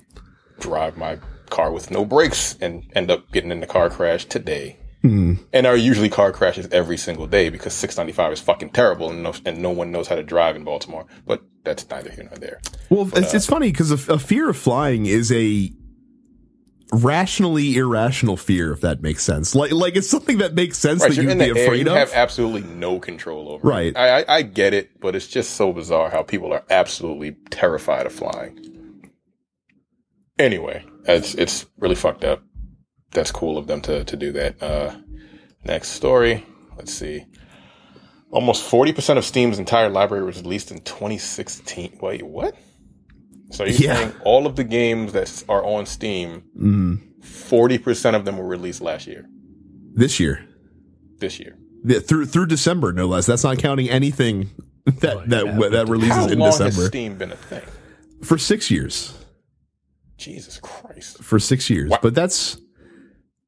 drive 0.61 0.97
my 0.97 1.19
car 1.51 1.71
with 1.73 1.91
no 1.91 2.05
brakes 2.05 2.57
and 2.61 2.85
end 2.95 3.11
up 3.11 3.31
getting 3.33 3.51
in 3.51 3.61
the 3.61 3.67
car 3.67 3.91
crash 3.91 4.25
today. 4.25 4.79
Mhm. 5.05 5.39
And 5.53 5.67
there 5.67 5.73
are 5.73 5.77
usually 5.77 6.09
car 6.09 6.33
crashes 6.33 6.67
every 6.73 6.97
single 6.97 7.27
day 7.27 7.51
because 7.51 7.75
695 7.75 8.33
is 8.33 8.41
fucking 8.41 8.71
terrible 8.71 9.11
and 9.11 9.23
no, 9.23 9.35
and 9.45 9.61
no 9.61 9.71
one 9.71 9.93
knows 9.93 10.09
how 10.09 10.15
to 10.17 10.23
drive 10.23 10.57
in 10.57 10.65
Baltimore. 10.65 11.05
But 11.27 11.43
that's 11.63 11.89
neither 11.91 12.11
here 12.11 12.25
nor 12.25 12.39
there. 12.39 12.61
Well, 12.89 13.11
it's, 13.15 13.35
it's 13.35 13.47
funny 13.47 13.71
because 13.71 13.91
a, 13.91 14.13
a 14.15 14.19
fear 14.19 14.49
of 14.49 14.57
flying 14.57 15.05
is 15.05 15.31
a 15.31 15.71
rationally 16.93 17.77
irrational 17.77 18.37
fear, 18.37 18.73
if 18.73 18.81
that 18.83 19.03
makes 19.03 19.23
sense. 19.23 19.55
Like, 19.55 19.73
like 19.73 19.97
it's 19.97 20.09
something 20.09 20.39
that 20.39 20.55
makes 20.55 20.79
sense 20.79 21.03
Right, 21.03 21.11
that 21.15 21.23
you'd 21.23 21.29
be 21.29 21.35
the 21.53 21.59
air, 21.61 21.67
afraid 21.67 21.87
you 21.87 21.93
of. 21.93 21.99
have 21.99 22.13
absolutely 22.15 22.63
no 22.63 22.99
control 22.99 23.49
over. 23.51 23.67
Right. 23.69 23.95
I, 23.97 24.21
I 24.23 24.37
I 24.37 24.43
get 24.43 24.73
it, 24.75 25.01
but 25.01 25.15
it's 25.15 25.27
just 25.27 25.51
so 25.53 25.73
bizarre 25.73 26.09
how 26.11 26.23
people 26.23 26.53
are 26.53 26.65
absolutely 26.71 27.33
terrified 27.51 28.07
of 28.07 28.13
flying. 28.13 29.11
Anyway, 30.39 30.85
it's 31.07 31.35
it's 31.35 31.67
really 31.79 31.95
fucked 31.95 32.25
up. 32.25 32.43
That's 33.15 33.31
cool 33.31 33.57
of 33.57 33.67
them 33.67 33.81
to 33.83 34.05
to 34.05 34.17
do 34.17 34.33
that. 34.33 34.63
Uh, 34.63 34.95
next 35.65 35.91
story. 35.91 36.45
Let's 36.77 36.93
see. 36.93 37.25
Almost 38.31 38.65
forty 38.65 38.93
percent 38.93 39.19
of 39.19 39.25
Steam's 39.25 39.59
entire 39.59 39.89
library 39.89 40.25
was 40.25 40.43
released 40.43 40.71
in 40.71 40.81
2016. 40.81 41.99
Wait, 42.03 42.23
what? 42.23 42.55
So 43.51 43.65
you're 43.65 43.75
Yeah. 43.75 43.97
saying 43.97 44.13
all 44.25 44.47
of 44.47 44.57
the 44.57 44.65
games 44.65 45.13
that 45.13 45.45
are 45.49 45.65
on 45.65 45.87
Steam, 45.87 46.43
Mm. 46.61 47.25
forty 47.25 47.79
percent 47.79 48.17
of 48.17 48.25
them 48.25 48.37
were 48.39 48.47
released 48.47 48.81
last 48.81 49.07
year, 49.07 49.27
this 49.95 50.19
year. 50.19 50.45
this 51.21 51.39
year. 51.39 51.57
Yeah, 51.85 52.01
through 52.01 52.27
through 52.27 52.47
December, 52.47 52.93
no 52.93 53.07
less. 53.07 53.27
That's 53.27 53.45
not 53.45 53.59
counting 53.59 53.89
anything 53.89 54.51
that 54.87 55.17
Oh, 55.17 55.23
that 55.29 55.47
yeah. 55.47 55.69
that 55.69 55.89
releases 55.89 56.17
How 56.17 56.27
in 56.29 56.39
long 56.41 56.49
has 56.49 56.59
December 56.59 56.89
Steam 56.89 57.17
been 57.17 57.31
a 57.31 57.37
thing? 57.37 57.63
for 58.23 58.37
six 58.39 58.71
years. 58.71 59.15
Jesus 60.17 60.59
Christ. 60.61 61.23
For 61.23 61.39
six 61.39 61.69
years, 61.71 61.91
Wow. 61.91 61.99
but 62.03 62.15
that's 62.15 62.57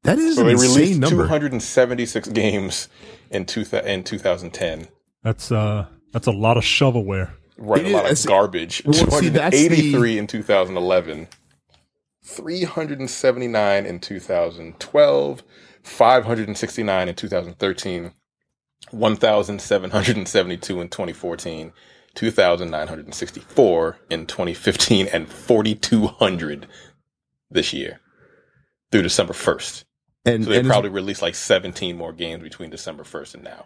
that 0.03 0.17
is 0.19 0.35
So 0.35 0.41
an 0.41 0.47
they 0.47 0.53
insane 0.53 0.75
released 0.75 0.99
number. 0.99 1.23
276 1.25 2.29
games 2.29 2.87
in, 3.29 3.45
two, 3.45 3.65
in 3.85 4.03
2010. 4.03 4.87
That's 5.23 5.51
uh 5.51 5.87
that's 6.13 6.27
a 6.27 6.31
lot 6.31 6.57
of 6.57 6.63
shovelware. 6.63 7.31
Right, 7.57 7.85
It 7.85 7.91
a 7.91 7.95
lot 7.97 8.05
is- 8.11 8.23
of 8.23 8.29
garbage. 8.29 8.83
Well, 8.85 8.93
see, 8.93 9.29
that's 9.29 9.55
the- 9.57 10.17
in 10.17 10.27
2011. 10.27 11.27
379 12.23 13.85
in 13.85 13.99
2012. 13.99 15.43
569 15.83 17.07
in 17.09 17.15
2013. 17.15 18.11
1,772 18.91 20.79
in 20.81 20.87
2014, 20.89 21.73
2,964 22.15 23.97
in 24.09 24.25
2015, 24.25 25.07
and 25.07 25.27
4,200 25.27 26.67
this 27.49 27.73
year 27.73 27.99
through 28.91 29.01
December 29.01 29.33
1st. 29.33 29.83
And, 30.27 30.43
So 30.43 30.49
they 30.51 30.59
and 30.59 30.67
probably 30.67 30.89
released 30.91 31.21
like 31.23 31.35
17 31.35 31.97
more 31.97 32.13
games 32.13 32.43
between 32.43 32.69
December 32.69 33.03
1st 33.03 33.35
and 33.35 33.43
now. 33.45 33.65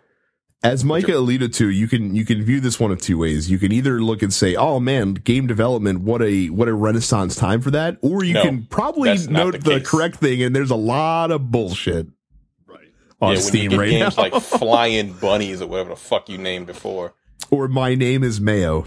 as 0.64 0.86
Micah 0.86 1.18
alluded 1.18 1.54
to, 1.56 1.70
you 1.70 1.88
can 1.88 2.14
you 2.16 2.24
can 2.24 2.44
view 2.44 2.60
this 2.62 2.80
one 2.80 2.92
of 2.92 3.02
two 3.02 3.18
ways. 3.18 3.50
You 3.50 3.58
can 3.58 3.72
either 3.72 4.00
look 4.02 4.22
and 4.22 4.32
say, 4.34 4.56
"Oh 4.56 4.80
man, 4.80 5.16
game 5.16 5.48
development, 5.48 6.02
what 6.02 6.22
a 6.22 6.50
what 6.52 6.68
a 6.68 6.74
renaissance 6.74 7.36
time 7.36 7.62
for 7.62 7.72
that," 7.72 7.98
or 8.02 8.24
you 8.24 8.36
No, 8.36 8.44
can 8.44 8.66
probably 8.68 9.18
note 9.28 9.54
the 9.64 9.80
the, 9.80 9.82
correct 9.82 10.18
thing. 10.18 10.44
And 10.44 10.56
there's 10.56 10.70
a 10.72 10.76
lot 10.76 11.32
of 11.32 11.50
bullshit 11.52 12.08
Right. 12.68 12.90
on 13.20 13.34
yeah, 13.34 13.40
Steam 13.40 13.72
right 13.74 13.90
games 13.90 14.16
now. 14.18 14.24
like 14.24 14.36
Flying 14.42 15.14
Bunnies 15.14 15.62
or 15.64 15.68
whatever 15.68 15.90
the 15.90 15.96
fuck 15.96 16.30
you 16.30 16.38
named 16.38 16.68
before. 16.68 17.14
or 17.50 17.68
my 17.68 17.96
name 17.96 18.24
is 18.24 18.40
Mayo. 18.40 18.86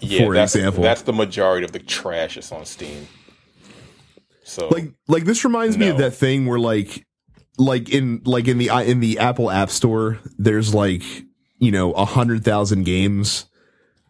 Yeah, 0.00 0.26
For 0.26 0.34
that's, 0.34 0.54
example. 0.54 0.82
that's 0.82 1.02
the 1.02 1.12
majority 1.12 1.64
of 1.64 1.72
the 1.72 1.80
trash 1.80 2.34
that's 2.36 2.52
on 2.52 2.64
Steam. 2.64 3.06
So 4.48 4.68
like 4.68 4.94
like 5.06 5.24
this 5.24 5.44
reminds 5.44 5.76
me 5.76 5.88
of 5.88 5.98
that 5.98 6.12
thing 6.12 6.46
where 6.46 6.58
like 6.58 7.06
like 7.58 7.90
in 7.90 8.22
like 8.24 8.48
in 8.48 8.56
the 8.56 8.70
uh, 8.70 8.80
in 8.80 9.00
the 9.00 9.18
Apple 9.18 9.50
App 9.50 9.68
Store 9.68 10.20
there's 10.38 10.74
like 10.74 11.02
you 11.58 11.70
know 11.70 11.92
a 11.92 12.06
hundred 12.06 12.44
thousand 12.44 12.84
games, 12.84 13.44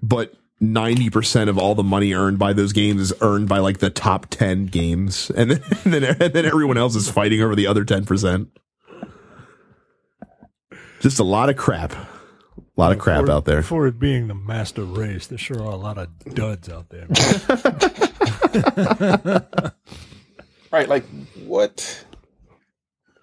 but 0.00 0.32
ninety 0.60 1.10
percent 1.10 1.50
of 1.50 1.58
all 1.58 1.74
the 1.74 1.82
money 1.82 2.14
earned 2.14 2.38
by 2.38 2.52
those 2.52 2.72
games 2.72 3.00
is 3.00 3.12
earned 3.20 3.48
by 3.48 3.58
like 3.58 3.78
the 3.78 3.90
top 3.90 4.26
ten 4.26 4.66
games, 4.66 5.30
and 5.36 5.50
then 5.50 5.60
and 5.84 5.92
then, 5.92 6.04
and 6.04 6.32
then 6.32 6.44
everyone 6.44 6.78
else 6.78 6.94
is 6.94 7.10
fighting 7.10 7.42
over 7.42 7.56
the 7.56 7.66
other 7.66 7.84
ten 7.84 8.04
percent. 8.04 8.48
Just 11.00 11.18
a 11.18 11.24
lot 11.24 11.50
of 11.50 11.56
crap, 11.56 11.92
a 11.92 12.06
lot 12.76 12.92
of 12.92 13.00
crap 13.00 13.26
for, 13.26 13.32
out 13.32 13.44
there. 13.44 13.62
For 13.62 13.88
it 13.88 13.98
being 13.98 14.28
the 14.28 14.34
master 14.34 14.84
race, 14.84 15.26
there 15.26 15.38
sure 15.38 15.60
are 15.60 15.72
a 15.72 15.76
lot 15.76 15.98
of 15.98 16.16
duds 16.32 16.68
out 16.68 16.90
there. 16.90 17.08
right, 20.70 20.88
like 20.88 21.04
what? 21.46 22.04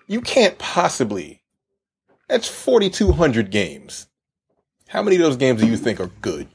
You 0.08 0.22
can't 0.22 0.58
possibly. 0.58 1.42
That's 2.28 2.48
forty 2.48 2.90
two 2.90 3.12
hundred 3.12 3.52
games. 3.52 4.08
How 4.88 5.02
many 5.02 5.16
of 5.16 5.22
those 5.22 5.38
games 5.38 5.62
do 5.62 5.68
you 5.68 5.78
think 5.78 6.00
are 6.00 6.12
good? 6.22 6.48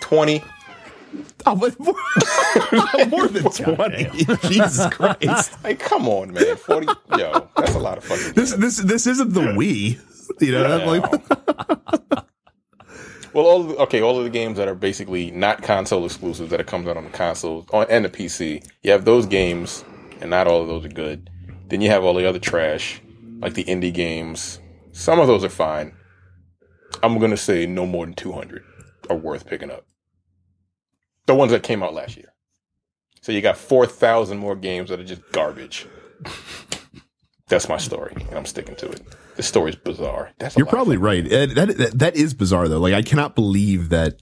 Twenty. 0.00 0.42
Oh, 1.46 1.54
but 1.56 1.78
more, 1.78 3.06
more 3.08 3.28
than 3.28 3.44
twenty. 3.74 4.04
Jesus 4.48 4.86
Christ! 4.92 5.62
Like, 5.62 5.78
come 5.78 6.08
on, 6.08 6.32
man. 6.32 6.56
Forty. 6.56 6.88
yo, 7.16 7.48
that's 7.56 7.74
a 7.74 7.78
lot 7.78 7.98
of 7.98 8.04
fucking. 8.04 8.32
This 8.32 8.52
this 8.54 8.78
this 8.78 9.06
isn't 9.06 9.32
the 9.32 9.40
Wii. 9.40 10.00
You 10.40 10.52
know, 10.52 10.64
I'm 10.64 10.86
like 11.02 12.24
Well, 13.34 13.46
all 13.46 13.64
the, 13.64 13.76
okay, 13.78 14.00
all 14.00 14.16
of 14.16 14.22
the 14.22 14.30
games 14.30 14.58
that 14.58 14.68
are 14.68 14.76
basically 14.76 15.32
not 15.32 15.60
console 15.60 16.04
exclusives 16.04 16.50
that 16.50 16.60
it 16.60 16.68
comes 16.68 16.86
out 16.86 16.96
on 16.96 17.02
the 17.02 17.10
console 17.10 17.66
on, 17.72 17.84
and 17.90 18.04
the 18.04 18.08
PC, 18.08 18.64
you 18.84 18.92
have 18.92 19.04
those 19.04 19.26
games, 19.26 19.84
and 20.20 20.30
not 20.30 20.46
all 20.46 20.62
of 20.62 20.68
those 20.68 20.84
are 20.84 20.88
good. 20.88 21.28
Then 21.66 21.80
you 21.80 21.90
have 21.90 22.04
all 22.04 22.14
the 22.14 22.28
other 22.28 22.38
trash, 22.38 23.02
like 23.40 23.54
the 23.54 23.64
indie 23.64 23.92
games. 23.92 24.60
Some 24.92 25.18
of 25.18 25.26
those 25.26 25.42
are 25.42 25.48
fine. 25.48 25.96
I'm 27.02 27.18
gonna 27.18 27.36
say 27.36 27.66
no 27.66 27.86
more 27.86 28.06
than 28.06 28.14
200 28.14 28.62
are 29.10 29.16
worth 29.16 29.46
picking 29.46 29.70
up. 29.70 29.84
The 31.26 31.34
ones 31.34 31.50
that 31.50 31.64
came 31.64 31.82
out 31.82 31.92
last 31.92 32.16
year. 32.16 32.32
So 33.20 33.32
you 33.32 33.40
got 33.40 33.56
4,000 33.58 34.38
more 34.38 34.54
games 34.54 34.90
that 34.90 35.00
are 35.00 35.04
just 35.04 35.22
garbage. 35.32 35.88
That's 37.48 37.68
my 37.68 37.78
story, 37.78 38.14
and 38.14 38.38
I'm 38.38 38.46
sticking 38.46 38.76
to 38.76 38.90
it. 38.90 39.02
The 39.36 39.42
story's 39.42 39.76
bizarre. 39.76 40.30
That's 40.38 40.56
You're 40.56 40.66
probably 40.66 40.96
right. 40.96 41.28
That, 41.28 41.54
that 41.54 41.98
that 41.98 42.16
is 42.16 42.34
bizarre 42.34 42.68
though. 42.68 42.78
Like 42.78 42.94
I 42.94 43.02
cannot 43.02 43.34
believe 43.34 43.88
that 43.90 44.20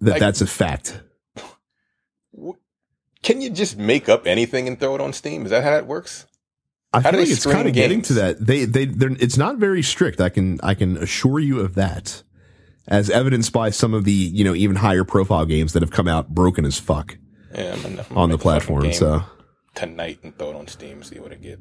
that 0.00 0.10
Like- 0.12 0.20
that's 0.20 0.40
a 0.40 0.46
fact. 0.46 1.00
Can 3.22 3.40
you 3.40 3.48
just 3.48 3.78
make 3.78 4.08
up 4.08 4.26
anything 4.26 4.68
and 4.68 4.78
throw 4.78 4.94
it 4.94 5.00
on 5.00 5.12
Steam? 5.14 5.44
Is 5.44 5.50
that 5.50 5.64
how 5.64 5.70
that 5.70 5.86
works? 5.86 6.26
I 6.92 7.00
How 7.00 7.10
feel 7.10 7.20
like 7.20 7.28
it's 7.30 7.46
kind 7.46 7.66
of 7.66 7.74
getting 7.74 8.02
to 8.02 8.12
that. 8.14 8.44
They 8.44 8.66
they 8.66 8.84
they're, 8.84 9.10
it's 9.18 9.36
not 9.38 9.56
very 9.56 9.82
strict. 9.82 10.20
I 10.20 10.28
can 10.28 10.60
I 10.62 10.74
can 10.74 10.96
assure 10.98 11.40
you 11.40 11.60
of 11.60 11.74
that. 11.74 12.22
As 12.86 13.08
evidenced 13.08 13.50
by 13.50 13.70
some 13.70 13.94
of 13.94 14.04
the, 14.04 14.12
you 14.12 14.44
know, 14.44 14.54
even 14.54 14.76
higher 14.76 15.04
profile 15.04 15.46
games 15.46 15.72
that 15.72 15.80
have 15.82 15.90
come 15.90 16.06
out 16.06 16.28
broken 16.34 16.66
as 16.66 16.78
fuck 16.78 17.16
Yeah, 17.54 17.72
I'm 17.72 17.80
gonna, 17.80 17.88
I'm 17.88 18.08
gonna 18.08 18.20
on 18.20 18.28
the 18.28 18.36
make 18.36 18.44
a 18.44 18.60
fucking 18.60 18.66
platform. 18.66 18.92
So 18.92 19.22
tonight 19.74 20.18
and 20.22 20.36
throw 20.36 20.50
it 20.50 20.56
on 20.56 20.68
Steam, 20.68 21.02
see 21.02 21.18
what 21.18 21.32
I 21.32 21.36
get. 21.36 21.60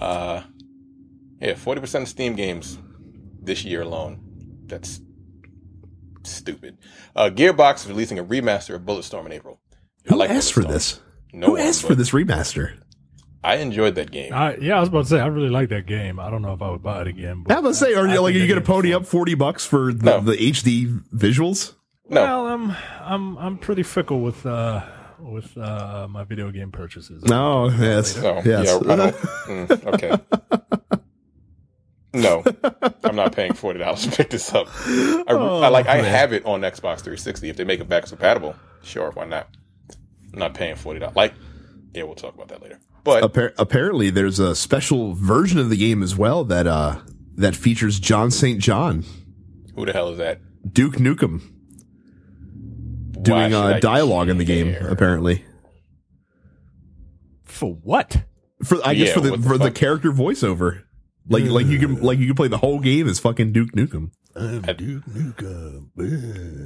Uh, 0.00 0.42
yeah, 1.40 1.54
forty 1.54 1.80
percent 1.80 2.02
of 2.02 2.08
Steam 2.08 2.34
games 2.34 2.78
this 3.40 3.64
year 3.64 3.82
alone. 3.82 4.20
That's 4.66 5.00
stupid. 6.24 6.78
Uh, 7.14 7.30
Gearbox 7.32 7.76
is 7.84 7.86
releasing 7.88 8.18
a 8.18 8.24
remaster 8.24 8.74
of 8.74 8.82
Bulletstorm 8.82 9.26
in 9.26 9.32
April. 9.32 9.60
I 10.06 10.10
who 10.10 10.16
like 10.16 10.30
asked 10.30 10.52
for 10.52 10.62
this? 10.64 11.00
No 11.32 11.48
who 11.48 11.52
one, 11.52 11.62
asked 11.62 11.82
for 11.86 11.94
this 11.94 12.10
remaster? 12.10 12.78
I 13.44 13.56
enjoyed 13.56 13.94
that 13.94 14.10
game. 14.10 14.32
I, 14.32 14.56
yeah, 14.56 14.76
I 14.76 14.80
was 14.80 14.88
about 14.88 15.02
to 15.04 15.08
say 15.08 15.20
I 15.20 15.26
really 15.26 15.50
like 15.50 15.68
that 15.68 15.86
game. 15.86 16.18
I 16.18 16.30
don't 16.30 16.42
know 16.42 16.52
if 16.52 16.62
I 16.62 16.70
would 16.70 16.82
buy 16.82 17.02
it 17.02 17.06
again. 17.06 17.44
But 17.46 17.56
I 17.56 17.60
was 17.60 17.78
gonna 17.80 17.92
say, 17.92 17.98
are 17.98 18.08
I 18.08 18.14
you 18.14 18.20
like, 18.20 18.34
are 18.34 18.38
you 18.38 18.46
that 18.46 18.54
gonna 18.54 18.60
pony 18.66 18.92
up 18.92 19.06
forty 19.06 19.34
bucks 19.34 19.64
for 19.64 19.92
the, 19.92 20.04
No. 20.04 20.20
the 20.20 20.32
HD 20.36 21.00
visuals? 21.14 21.74
no, 22.08 22.22
Well, 22.22 22.46
I'm 22.48 22.76
I'm 23.00 23.38
I'm 23.38 23.58
pretty 23.58 23.82
fickle 23.84 24.20
with 24.20 24.44
uh 24.46 24.84
with 25.20 25.56
uh 25.56 26.08
my 26.10 26.24
video 26.24 26.50
game 26.50 26.72
purchases. 26.72 27.22
No, 27.24 27.68
yes, 27.68 28.16
no, 28.16 28.42
yes. 28.44 28.66
yeah, 28.84 28.92
I 28.92 28.96
don't. 28.96 29.16
mm, 29.46 29.94
okay. 29.94 30.95
No, 32.22 32.42
I'm 33.04 33.16
not 33.16 33.34
paying 33.34 33.52
forty 33.54 33.78
dollars 33.78 34.04
to 34.06 34.10
pick 34.10 34.30
this 34.30 34.52
up. 34.54 34.68
I, 34.86 35.24
I 35.28 35.68
like. 35.68 35.86
I 35.86 35.98
Oh, 35.98 36.02
man. 36.02 36.10
have 36.10 36.32
it 36.32 36.44
on 36.46 36.60
Xbox 36.62 37.00
360. 37.00 37.48
If 37.48 37.56
they 37.56 37.64
make 37.64 37.80
it 37.80 37.88
back 37.88 38.06
compatible, 38.06 38.54
sure, 38.82 39.10
why 39.12 39.24
not? 39.26 39.48
I'm 40.32 40.38
not 40.38 40.54
paying 40.54 40.76
forty 40.76 40.98
dollars. 41.00 41.16
Like, 41.16 41.34
yeah, 41.94 42.04
we'll 42.04 42.14
talk 42.14 42.34
about 42.34 42.48
that 42.48 42.62
later. 42.62 42.78
But 43.04 43.22
Appar- 43.22 43.54
apparently, 43.58 44.10
there's 44.10 44.38
a 44.38 44.54
special 44.56 45.14
version 45.14 45.58
of 45.60 45.70
the 45.70 45.76
game 45.76 46.02
as 46.02 46.16
well 46.16 46.42
that 46.44 46.66
uh 46.66 47.00
that 47.36 47.54
features 47.54 48.00
John 48.00 48.30
St. 48.30 48.60
John, 48.60 49.04
who 49.74 49.84
the 49.86 49.92
hell 49.92 50.10
is 50.10 50.18
that? 50.18 50.40
Duke 50.72 50.94
Nukem, 50.96 51.40
Why 53.14 53.22
doing 53.22 53.50
should 53.50 53.56
uh, 53.56 53.64
I 53.74 53.80
dialogue 53.80 54.28
in 54.28 54.38
the 54.38 54.44
game. 54.44 54.74
Apparently, 54.80 55.44
For 57.44 57.72
what? 57.74 58.24
for 58.64 58.78
I 58.84 58.94
guess 58.94 59.12
for 59.12 59.20
the 59.20 59.36
the 59.36 59.42
for 59.48 59.58
the 59.58 59.70
character 59.70 60.10
voiceover, 60.10 60.82
like 61.28 61.44
like 61.44 61.66
you 61.66 61.78
can 61.78 62.00
like 62.02 62.18
you 62.18 62.26
can 62.26 62.36
play 62.36 62.48
the 62.48 62.58
whole 62.58 62.78
game 62.80 63.08
as 63.08 63.18
fucking 63.18 63.52
Duke 63.52 63.72
Nukem 63.72 64.10
I'm 64.36 64.60
Duke 64.62 65.04
Nukem. 65.06 65.88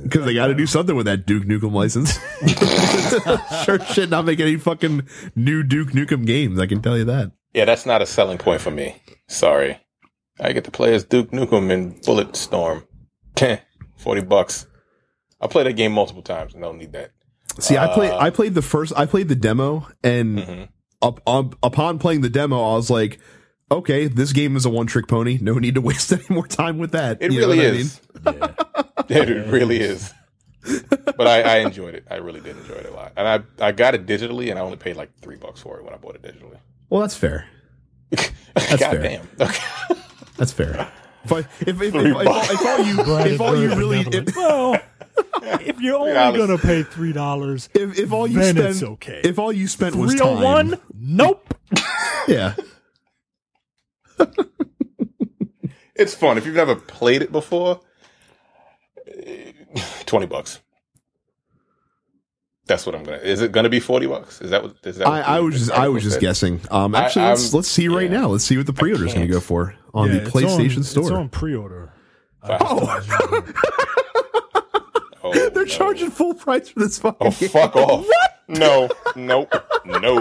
because 0.03 0.25
they 0.25 0.35
got 0.35 0.49
to 0.49 0.55
do 0.55 0.67
something 0.77 0.97
with 0.97 1.07
that 1.07 1.25
Duke 1.27 1.45
Nukem 1.45 1.73
license. 1.73 2.19
sure, 3.65 3.79
shit, 3.87 4.11
not 4.11 4.25
make 4.25 4.41
any 4.41 4.57
fucking 4.57 5.07
new 5.37 5.63
Duke 5.63 5.91
Nukem 5.91 6.27
games. 6.27 6.59
I 6.59 6.67
can 6.67 6.83
tell 6.83 6.97
you 6.99 7.05
that. 7.05 7.33
Yeah, 7.55 7.65
that's 7.65 7.87
not 7.87 8.03
a 8.03 8.07
selling 8.07 8.39
point 8.39 8.61
for 8.61 8.71
me. 8.71 9.01
Sorry, 9.29 9.79
I 10.41 10.53
get 10.53 10.65
to 10.65 10.71
play 10.71 10.95
as 10.95 11.05
Duke 11.05 11.31
Nukem 11.31 11.71
in 11.71 12.01
Bullet 12.05 12.33
Bulletstorm. 12.33 12.87
Forty 13.99 14.23
bucks. 14.23 14.67
I 15.41 15.47
played 15.47 15.67
that 15.67 15.75
game 15.75 15.93
multiple 15.93 16.23
times 16.23 16.55
and 16.55 16.63
don't 16.63 16.79
need 16.79 16.93
that. 16.93 17.11
See, 17.59 17.77
I 17.79 17.93
played 17.93 18.11
Uh, 18.11 18.19
I 18.19 18.31
played 18.31 18.55
the 18.55 18.63
first 18.63 18.93
I 18.97 19.07
played 19.07 19.29
the 19.29 19.35
demo 19.35 19.87
and 20.05 20.39
Mhm. 20.39 20.69
up, 21.03 21.21
up 21.27 21.55
upon 21.63 21.99
playing 21.99 22.21
the 22.23 22.29
demo 22.29 22.57
I 22.73 22.75
was 22.77 22.91
like, 22.91 23.19
okay, 23.71 24.07
this 24.09 24.33
game 24.33 24.57
is 24.57 24.65
a 24.67 24.71
one 24.71 24.87
trick 24.87 25.07
pony. 25.09 25.39
No 25.41 25.55
need 25.55 25.75
to 25.77 25.81
waste 25.81 26.13
any 26.15 26.25
more 26.29 26.47
time 26.47 26.79
with 26.79 26.93
that. 26.93 27.19
It 27.21 27.33
You 27.33 27.41
know 27.41 27.49
really 27.49 27.59
what 27.59 27.67
I 27.67 27.71
mean? 27.73 27.81
is. 27.81 28.01
Yeah. 29.09 29.09
it 29.23 29.47
really 29.51 29.81
is. 29.81 30.13
But 31.17 31.27
I, 31.27 31.41
I 31.43 31.57
enjoyed 31.59 31.95
it. 31.95 32.05
I 32.11 32.17
really 32.17 32.41
did 32.41 32.57
enjoy 32.57 32.75
it 32.75 32.87
a 32.87 32.93
lot. 32.93 33.13
And 33.17 33.27
I 33.27 33.67
I 33.67 33.73
got 33.73 33.95
it 33.95 34.07
digitally, 34.07 34.51
and 34.51 34.59
I 34.59 34.63
only 34.63 34.77
paid 34.77 34.97
like 34.97 35.11
three 35.21 35.37
bucks 35.37 35.61
for 35.61 35.79
it 35.79 35.85
when 35.85 35.95
I 35.95 35.97
bought 35.97 36.17
it 36.17 36.23
digitally. 36.23 36.59
Well, 36.91 37.01
that's 37.01 37.17
fair. 37.17 37.47
God 38.11 38.29
fair. 38.55 39.03
damn. 39.03 39.29
Okay. 39.41 39.65
That's 40.37 40.53
fair. 40.53 40.91
If, 41.25 41.33
I, 41.33 41.39
if, 41.39 41.69
if, 41.69 41.83
if, 41.83 41.95
if, 41.95 41.95
if, 41.95 42.51
if 42.51 42.67
all 42.67 42.85
you 42.85 43.01
if 43.35 43.41
all 43.41 43.57
you 43.57 43.75
really 43.75 44.01
if, 44.01 44.35
well, 44.37 44.75
if 45.43 45.81
you're 45.81 45.97
only 45.99 46.13
$3. 46.13 46.37
gonna 46.37 46.59
pay 46.59 46.83
three 46.83 47.13
dollars, 47.13 47.69
if, 47.75 47.99
if 47.99 48.13
all 48.13 48.27
you 48.27 48.39
Then 48.39 48.75
spent 48.75 48.93
okay. 48.93 49.21
if 49.25 49.39
all 49.39 49.53
you 49.53 49.69
spent 49.69 49.97
was 49.97 50.13
three 50.13 50.21
oh 50.23 50.35
time, 50.35 50.43
one, 50.43 50.81
nope. 50.99 51.55
yeah. 52.29 52.55
It's 55.97 56.15
fun. 56.15 56.39
If 56.39 56.47
you've 56.47 56.55
never 56.55 56.75
played 56.77 57.21
it 57.21 57.31
before, 57.31 57.81
eh, 59.07 59.53
twenty 60.07 60.25
bucks. 60.25 60.61
That's 62.65 62.87
what 62.87 62.95
I'm 62.95 63.03
gonna. 63.05 63.19
Is 63.19 63.43
it 63.43 63.53
gonna 63.53 63.69
be 63.69 63.81
forty 63.81 64.07
bucks? 64.07 64.41
Is 64.41 64.49
that 64.51 64.63
what? 64.63 64.77
Is 64.85 64.97
that? 64.97 65.07
I, 65.07 65.11
what 65.19 65.29
I 65.29 65.37
the 65.37 65.43
was 65.45 65.55
just 65.59 65.71
I 65.73 65.89
was 65.89 66.03
just 66.03 66.15
said? 66.15 66.21
guessing. 66.23 66.61
Um, 66.71 66.95
I- 66.95 67.05
actually, 67.05 67.27
let's 67.27 67.53
let's 67.53 67.69
see 67.69 67.89
right 67.89 68.11
yeah. 68.11 68.21
now. 68.21 68.29
Let's 68.29 68.45
see 68.45 68.57
what 68.57 68.65
the 68.67 68.73
pre 68.73 68.93
order 68.93 69.05
is 69.07 69.13
going 69.13 69.27
to 69.27 69.33
go 69.33 69.41
for 69.41 69.75
on 69.93 70.07
Yeah, 70.07 70.15
the 70.15 70.23
it's 70.23 70.31
PlayStation 70.31 70.79
on, 70.79 70.85
Store. 70.85 71.03
It's 71.03 71.11
on 71.13 71.29
pre-order. 71.29 71.93
Oh. 72.45 73.53
Oh, 75.23 75.35
They're 75.35 75.51
no. 75.51 75.65
charging 75.67 76.11
full 76.11 76.33
price 76.33 76.71
for 76.71 76.81
this 76.81 76.99
fucking 76.99 77.27
Oh 77.27 77.31
game. 77.39 77.51
fuck 77.51 77.77
off! 77.77 78.07
What? 78.47 78.59
No, 78.59 78.89
nope, 79.15 79.55
no. 79.85 80.19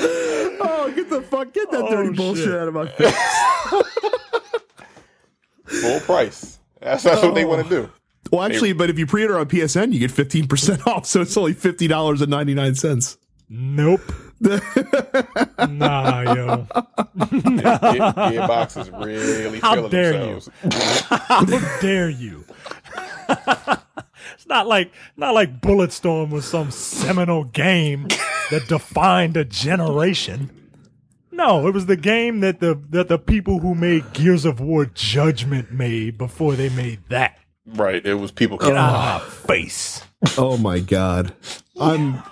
Oh, 0.00 0.92
get 0.94 1.10
the 1.10 1.22
fuck, 1.22 1.52
get 1.52 1.70
that 1.70 1.82
Oh, 1.82 1.90
dirty 1.90 2.14
bullshit 2.16 2.44
shit. 2.44 2.54
out 2.54 2.68
of 2.68 2.74
my 2.74 2.86
face. 2.88 3.14
Full 5.82 6.00
price. 6.00 6.58
That's, 6.80 7.02
that's 7.02 7.22
what 7.22 7.34
they 7.34 7.44
oh. 7.44 7.48
want 7.48 7.68
to 7.68 7.68
do. 7.68 7.90
Well, 8.30 8.42
actually, 8.42 8.72
but 8.74 8.90
if 8.90 8.98
you 8.98 9.06
pre-order 9.06 9.38
on 9.38 9.46
PSN, 9.48 9.92
you 9.92 9.98
get 10.00 10.10
fifteen 10.10 10.46
percent 10.46 10.86
off, 10.86 11.06
so 11.06 11.22
it's 11.22 11.36
only 11.36 11.54
fifty 11.54 11.88
dollars 11.88 12.20
and 12.20 12.30
ninety 12.30 12.54
nine 12.54 12.74
cents. 12.74 13.16
Nope. 13.48 14.02
nah, 14.40 14.58
yo. 16.20 16.66
Gear- 16.66 16.68
Gearbox 17.16 18.80
is 18.80 18.90
really 18.90 19.58
How 19.60 19.74
feeling 19.74 19.90
dare 19.90 20.12
you. 20.12 20.40
themselves. 20.40 21.00
How 21.08 21.44
dare 21.80 22.10
you? 22.10 22.44
it's 24.48 24.54
not 24.54 24.66
like 24.66 24.90
not 25.16 25.34
like 25.34 25.60
Bulletstorm 25.60 26.30
was 26.30 26.46
some 26.46 26.70
seminal 26.70 27.44
game 27.44 28.08
that 28.50 28.64
defined 28.66 29.36
a 29.36 29.44
generation. 29.44 30.50
No, 31.30 31.68
it 31.68 31.74
was 31.74 31.84
the 31.86 31.96
game 31.96 32.40
that 32.40 32.60
the 32.60 32.80
that 32.88 33.08
the 33.08 33.18
people 33.18 33.58
who 33.60 33.74
made 33.74 34.10
Gears 34.14 34.46
of 34.46 34.58
War 34.58 34.86
Judgment 34.86 35.70
made 35.70 36.16
before 36.16 36.54
they 36.54 36.70
made 36.70 37.00
that. 37.10 37.38
Right. 37.66 38.04
It 38.04 38.14
was 38.14 38.30
people 38.32 38.56
Get 38.56 38.64
coming 38.68 38.78
out 38.78 38.94
out. 38.94 39.22
of 39.22 39.28
my 39.48 39.54
face. 39.54 40.02
Oh 40.38 40.56
my 40.56 40.80
god, 40.80 41.34
I'm 41.78 42.22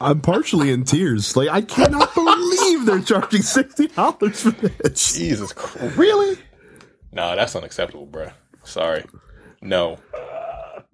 I'm 0.00 0.22
partially 0.22 0.70
in 0.72 0.84
tears. 0.84 1.36
Like 1.36 1.50
I 1.50 1.60
cannot 1.60 2.14
believe 2.14 2.86
they're 2.86 3.02
charging 3.02 3.42
sixty 3.42 3.88
dollars 3.88 4.40
for 4.40 4.50
this. 4.52 5.14
Jesus 5.14 5.52
Christ. 5.52 5.94
Really? 5.98 6.38
No, 7.12 7.36
that's 7.36 7.54
unacceptable, 7.54 8.06
bruh. 8.06 8.32
Sorry. 8.64 9.04
No. 9.60 9.98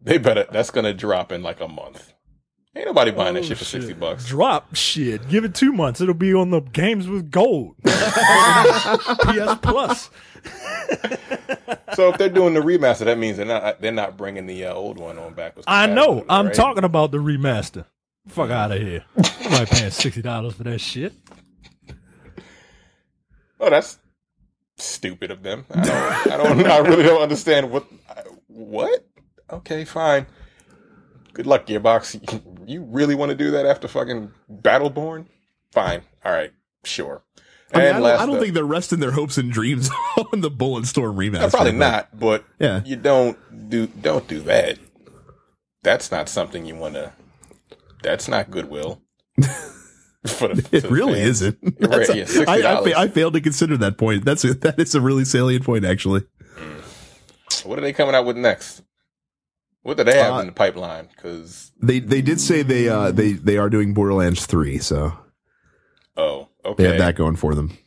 They 0.05 0.19
better, 0.19 0.47
that's 0.53 0.71
to 0.71 0.95
drop 0.95 1.33
in 1.33 1.43
like 1.43 1.61
a 1.61 1.69
month. 1.69 2.13
Ain't 2.77 2.87
nobody 2.87 3.13
buying 3.13 3.35
that 3.35 3.45
shit 3.45 3.57
for 3.57 3.65
60 3.65 3.93
bucks. 3.95 4.27
Drop 4.27 4.75
shit. 4.75 5.29
Give 5.29 5.45
it 5.45 5.55
two 5.55 5.73
months. 5.73 6.01
It'll 6.01 6.13
be 6.13 6.35
on 6.35 6.51
the 6.51 6.61
games 6.61 7.07
with 7.07 7.31
gold. 7.31 7.77
PS 7.85 9.55
Plus. 9.63 10.11
So 11.95 12.09
if 12.09 12.19
they're 12.19 12.29
doing 12.29 12.55
the 12.55 12.61
remaster, 12.61 13.05
that 13.05 13.17
means 13.17 13.37
they're 13.37 13.47
not 13.47 13.81
they're 13.81 13.93
not 13.93 14.17
bringing 14.17 14.47
the 14.47 14.67
uh, 14.67 14.75
old 14.75 14.99
one 14.99 15.19
on 15.19 15.35
back. 15.35 15.57
with 15.57 15.65
I 15.69 15.87
know. 15.87 16.25
I'm 16.29 16.47
right? 16.47 16.55
talking 16.55 16.85
about 16.85 17.13
the 17.13 17.19
remaster. 17.19 17.85
Fuck 18.27 18.51
out 18.51 18.73
of 18.73 18.81
here. 18.81 19.05
Nobody 19.17 19.67
paying 19.67 19.91
sixty 19.91 20.21
dollars 20.21 20.55
for 20.55 20.65
that 20.65 20.81
shit. 20.81 21.13
Oh, 23.61 23.71
that's 23.71 23.99
stupid 24.77 25.31
of 25.31 25.43
them. 25.43 25.65
I 25.71 25.85
don't. 25.85 26.33
I 26.33 26.37
don't. 26.37 26.67
I 26.67 26.79
really 26.79 27.05
don't 27.05 27.23
understand 27.23 27.71
what. 27.71 27.87
What? 28.49 29.07
Okay, 29.55 29.85
fine. 29.85 30.27
Good 31.33 31.47
luck, 31.47 31.67
Gearbox. 31.67 32.43
You 32.67 32.81
really 32.85 33.15
want 33.15 33.29
to 33.29 33.37
do 33.37 33.51
that 33.51 33.67
after 33.67 33.87
fucking 33.89 34.33
Battleborn? 34.51 35.27
Fine. 35.73 36.01
All 36.25 36.33
right. 36.33 36.51
Sure. 36.85 37.23
I, 37.75 37.79
mean, 37.79 37.87
I 37.89 37.93
don't, 37.93 38.03
last 38.03 38.21
I 38.23 38.27
don't 38.27 38.41
think 38.41 38.55
they're 38.55 38.65
resting 38.65 39.01
their 39.01 39.11
hopes 39.11 39.37
and 39.37 39.53
dreams 39.53 39.91
on 40.33 40.41
the 40.41 40.51
Bulletstorm 40.51 41.15
remaster. 41.15 41.41
No, 41.43 41.49
probably 41.51 41.73
not. 41.73 42.19
But 42.19 42.43
Yeah. 42.59 42.81
you 42.87 42.97
don't 42.97 43.37
do 43.69 43.87
don't 43.89 44.27
do 44.29 44.41
that. 44.45 44.79
That's 45.83 46.11
not 46.11 46.31
something 46.31 46.65
you 46.65 46.75
want 46.75 46.95
to. 46.95 47.13
That's 48.03 48.29
not 48.29 48.51
goodwill. 48.51 49.03
The, 50.23 50.67
It 50.73 50.85
really 50.91 51.15
fans. 51.21 51.43
isn't. 51.43 51.59
Right, 51.63 52.07
That's 52.09 52.15
yeah, 52.15 52.45
a- 52.47 52.51
I, 52.51 52.55
I, 52.55 52.81
$60. 52.81 52.85
fa- 52.85 52.99
I 52.99 53.09
failed 53.09 53.35
to 53.35 53.43
consider 53.43 53.77
that 53.77 53.99
point. 53.99 54.25
That's 54.25 54.43
a, 54.45 54.55
that 54.55 54.79
is 54.79 54.95
a 54.95 55.03
really 55.03 55.27
salient 55.27 55.67
point, 55.67 55.85
actually. 55.85 56.23
Mm. 56.57 57.67
What 57.67 57.79
are 57.79 57.83
they 57.83 57.93
coming 57.93 58.15
out 58.15 58.25
with 58.25 58.39
next? 58.39 58.81
What 59.85 59.97
do 59.99 60.05
they 60.05 60.17
have 60.19 60.35
Uh, 60.35 60.39
in 60.41 60.47
the 60.47 60.53
pipeline? 60.53 61.09
Because 61.15 61.71
They 61.81 62.01
they 62.01 62.21
did 62.23 62.41
say 62.41 62.63
they 62.63 62.89
uh 62.89 63.13
they 63.13 63.33
they 63.33 63.57
are 63.59 63.71
doing 63.71 63.95
Borderlands 63.95 64.45
three, 64.47 64.79
so 64.79 65.13
oh, 66.17 66.49
okay 66.65 66.83
they 66.83 66.85
okay. 66.85 66.85
have 66.89 66.99
that 66.99 67.15
going 67.17 67.37
for 67.37 67.55
them. 67.55 67.79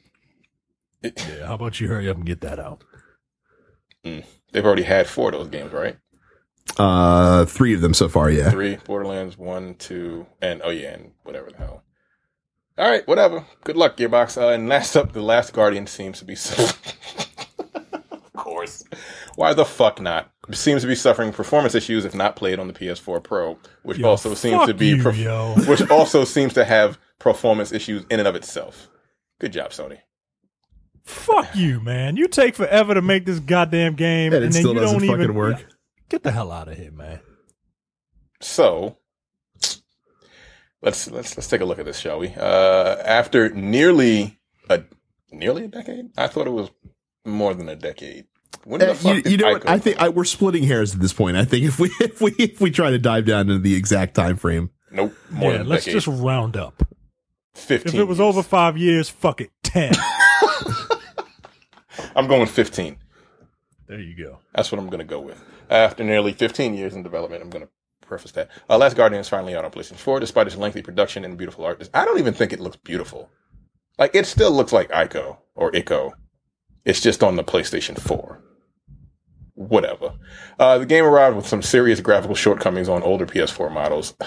Yeah, 1.04 1.46
how 1.48 1.54
about 1.56 1.80
you 1.80 1.88
hurry 1.88 2.10
up 2.10 2.18
and 2.18 2.26
get 2.26 2.42
that 2.42 2.60
out? 2.60 2.84
They've 4.04 4.66
already 4.66 4.84
had 4.84 5.08
four 5.08 5.30
of 5.30 5.36
those 5.40 5.50
games, 5.50 5.72
right? 5.72 5.98
Uh, 6.78 7.46
three 7.46 7.74
of 7.74 7.82
them 7.82 7.94
so 7.94 8.10
far. 8.10 8.30
Yeah. 8.30 8.50
Three 8.52 8.78
Borderlands, 8.78 9.38
one, 9.38 9.76
two, 9.76 10.26
and 10.42 10.62
oh 10.64 10.70
yeah, 10.72 10.94
and 10.96 11.12
whatever 11.24 11.52
the 11.52 11.58
hell. 11.58 11.84
All 12.78 12.90
right, 12.90 13.08
whatever. 13.08 13.46
Good 13.64 13.78
luck, 13.78 13.96
Gearbox. 13.98 14.42
Uh, 14.42 14.50
and 14.50 14.68
last 14.70 14.96
up, 14.96 15.14
the 15.14 15.22
Last 15.22 15.54
Guardian 15.54 15.88
seems 15.88 16.20
to 16.20 16.26
be. 16.26 16.36
su- 16.36 16.64
of 17.76 18.34
course. 18.34 18.84
Why 19.38 19.54
the 19.54 19.66
fuck 19.66 20.02
not? 20.02 20.32
Seems 20.52 20.82
to 20.82 20.88
be 20.88 20.96
suffering 20.96 21.32
performance 21.32 21.76
issues 21.76 22.06
if 22.06 22.16
not 22.16 22.36
played 22.36 22.58
on 22.58 22.66
the 22.66 22.74
PS4 22.74 23.24
Pro, 23.24 23.60
which 23.84 24.00
Yo, 24.00 24.10
also 24.10 24.34
seems 24.34 24.66
to 24.66 24.74
be, 24.74 24.88
you, 24.88 24.96
perf- 24.98 25.68
which 25.70 25.88
also 25.92 26.24
seems 26.24 26.56
to 26.56 26.66
have 26.66 26.98
performance 27.20 27.72
issues 27.72 28.04
in 28.10 28.18
and 28.18 28.28
of 28.28 28.34
itself. 28.34 28.90
Good 29.40 29.54
job, 29.54 29.70
Sony. 29.70 30.00
Fuck 31.06 31.56
you, 31.56 31.80
man. 31.80 32.18
You 32.18 32.28
take 32.28 32.56
forever 32.56 32.96
to 32.96 33.02
make 33.04 33.28
this 33.28 33.40
goddamn 33.40 33.94
game, 33.94 34.34
And 34.34 34.44
and, 34.44 34.46
it 34.46 34.54
then 34.54 34.62
still 34.64 34.74
you 34.74 34.80
doesn't 34.80 35.02
don't 35.02 35.08
fucking 35.08 35.24
even 35.26 35.36
work. 35.36 35.64
Get 36.10 36.24
the 36.24 36.32
hell 36.32 36.52
out 36.52 36.68
of 36.68 36.76
here, 36.76 36.92
man. 36.92 37.20
So 38.42 38.98
let's 40.82 41.12
let's 41.12 41.38
let's 41.38 41.48
take 41.48 41.62
a 41.62 41.66
look 41.66 41.78
at 41.78 41.86
this, 41.86 42.00
shall 42.00 42.18
we? 42.18 42.34
Uh, 42.36 42.96
after 43.06 43.50
nearly 43.50 44.40
a 44.68 44.82
nearly 45.32 45.66
a 45.66 45.68
decade, 45.68 46.08
I 46.18 46.26
thought 46.26 46.48
it 46.48 46.54
was 46.54 46.72
more 47.24 47.54
than 47.54 47.70
a 47.70 47.76
decade. 47.76 48.26
When 48.64 48.80
the 48.80 48.92
Uh, 48.92 48.94
fuck 48.96 49.16
you, 49.16 49.22
did 49.22 49.32
you 49.32 49.38
know 49.38 49.52
what? 49.54 49.70
I 49.70 49.78
think 49.80 50.00
I, 50.02 50.10
we're 50.10 50.24
splitting 50.26 50.64
hairs 50.64 50.94
at 50.94 51.00
this 51.02 51.14
point. 51.14 51.38
I 51.38 51.46
think 51.46 51.66
if 51.66 51.80
we 51.80 51.90
if 52.00 52.22
we 52.22 52.32
if 52.38 52.60
we 52.62 52.72
try 52.72 52.92
to 52.92 53.00
dive 53.00 53.26
down 53.26 53.42
into 53.50 53.60
the 53.60 53.76
exact 53.76 54.14
time 54.16 54.36
frame, 54.38 54.70
nope 54.92 55.14
more 55.30 55.52
yeah, 55.52 55.58
than 55.60 55.68
let's 55.70 55.86
decade. 55.86 56.02
just 56.02 56.08
round 56.22 56.56
up. 56.58 56.82
fifteen. 57.54 57.94
If 57.96 58.00
it 58.00 58.04
was 58.06 58.18
years. 58.20 58.28
over 58.28 58.44
five 58.44 58.78
years, 58.78 59.10
fuck 59.10 59.42
it, 59.42 59.52
ten. 59.64 59.94
I'm 62.16 62.28
going 62.28 62.48
fifteen. 62.48 62.98
there 63.88 64.00
you 64.00 64.16
go. 64.16 64.40
That's 64.54 64.72
what 64.72 64.80
I'm 64.80 64.88
going 64.88 65.00
to 65.00 65.06
go 65.06 65.20
with. 65.20 65.42
After 65.70 66.04
nearly 66.04 66.32
15 66.34 66.74
years 66.76 66.96
in 66.96 67.04
development, 67.04 67.44
I'm 67.44 67.50
going 67.50 67.66
to 67.66 67.70
preface 68.08 68.32
that. 68.32 68.50
Uh, 68.70 68.78
Last 68.78 68.96
Guardian 68.96 69.20
is 69.20 69.28
finally 69.30 69.54
out 69.56 69.66
on 69.66 69.72
PlayStation 69.72 69.98
4, 69.98 70.20
despite 70.22 70.48
its 70.48 70.56
lengthy 70.56 70.82
production 70.82 71.26
and 71.26 71.38
beautiful 71.38 71.66
art. 71.66 71.88
I 71.94 72.06
don't 72.06 72.20
even 72.20 72.34
think 72.34 72.54
it 72.54 72.60
looks 72.62 72.78
beautiful. 72.78 73.30
Like, 74.00 74.16
it 74.16 74.26
still 74.26 74.52
looks 74.52 74.72
like 74.72 74.90
Ico 74.92 75.38
or 75.56 75.72
Ico. 75.74 76.14
It's 76.88 77.02
just 77.02 77.22
on 77.22 77.36
the 77.36 77.44
PlayStation 77.44 78.00
4. 78.00 78.42
Whatever. 79.56 80.14
Uh, 80.58 80.78
the 80.78 80.86
game 80.86 81.04
arrived 81.04 81.36
with 81.36 81.46
some 81.46 81.62
serious 81.62 82.00
graphical 82.00 82.34
shortcomings 82.34 82.88
on 82.88 83.04
older 83.04 83.28
PS4 83.28 83.72
models. 83.72 84.16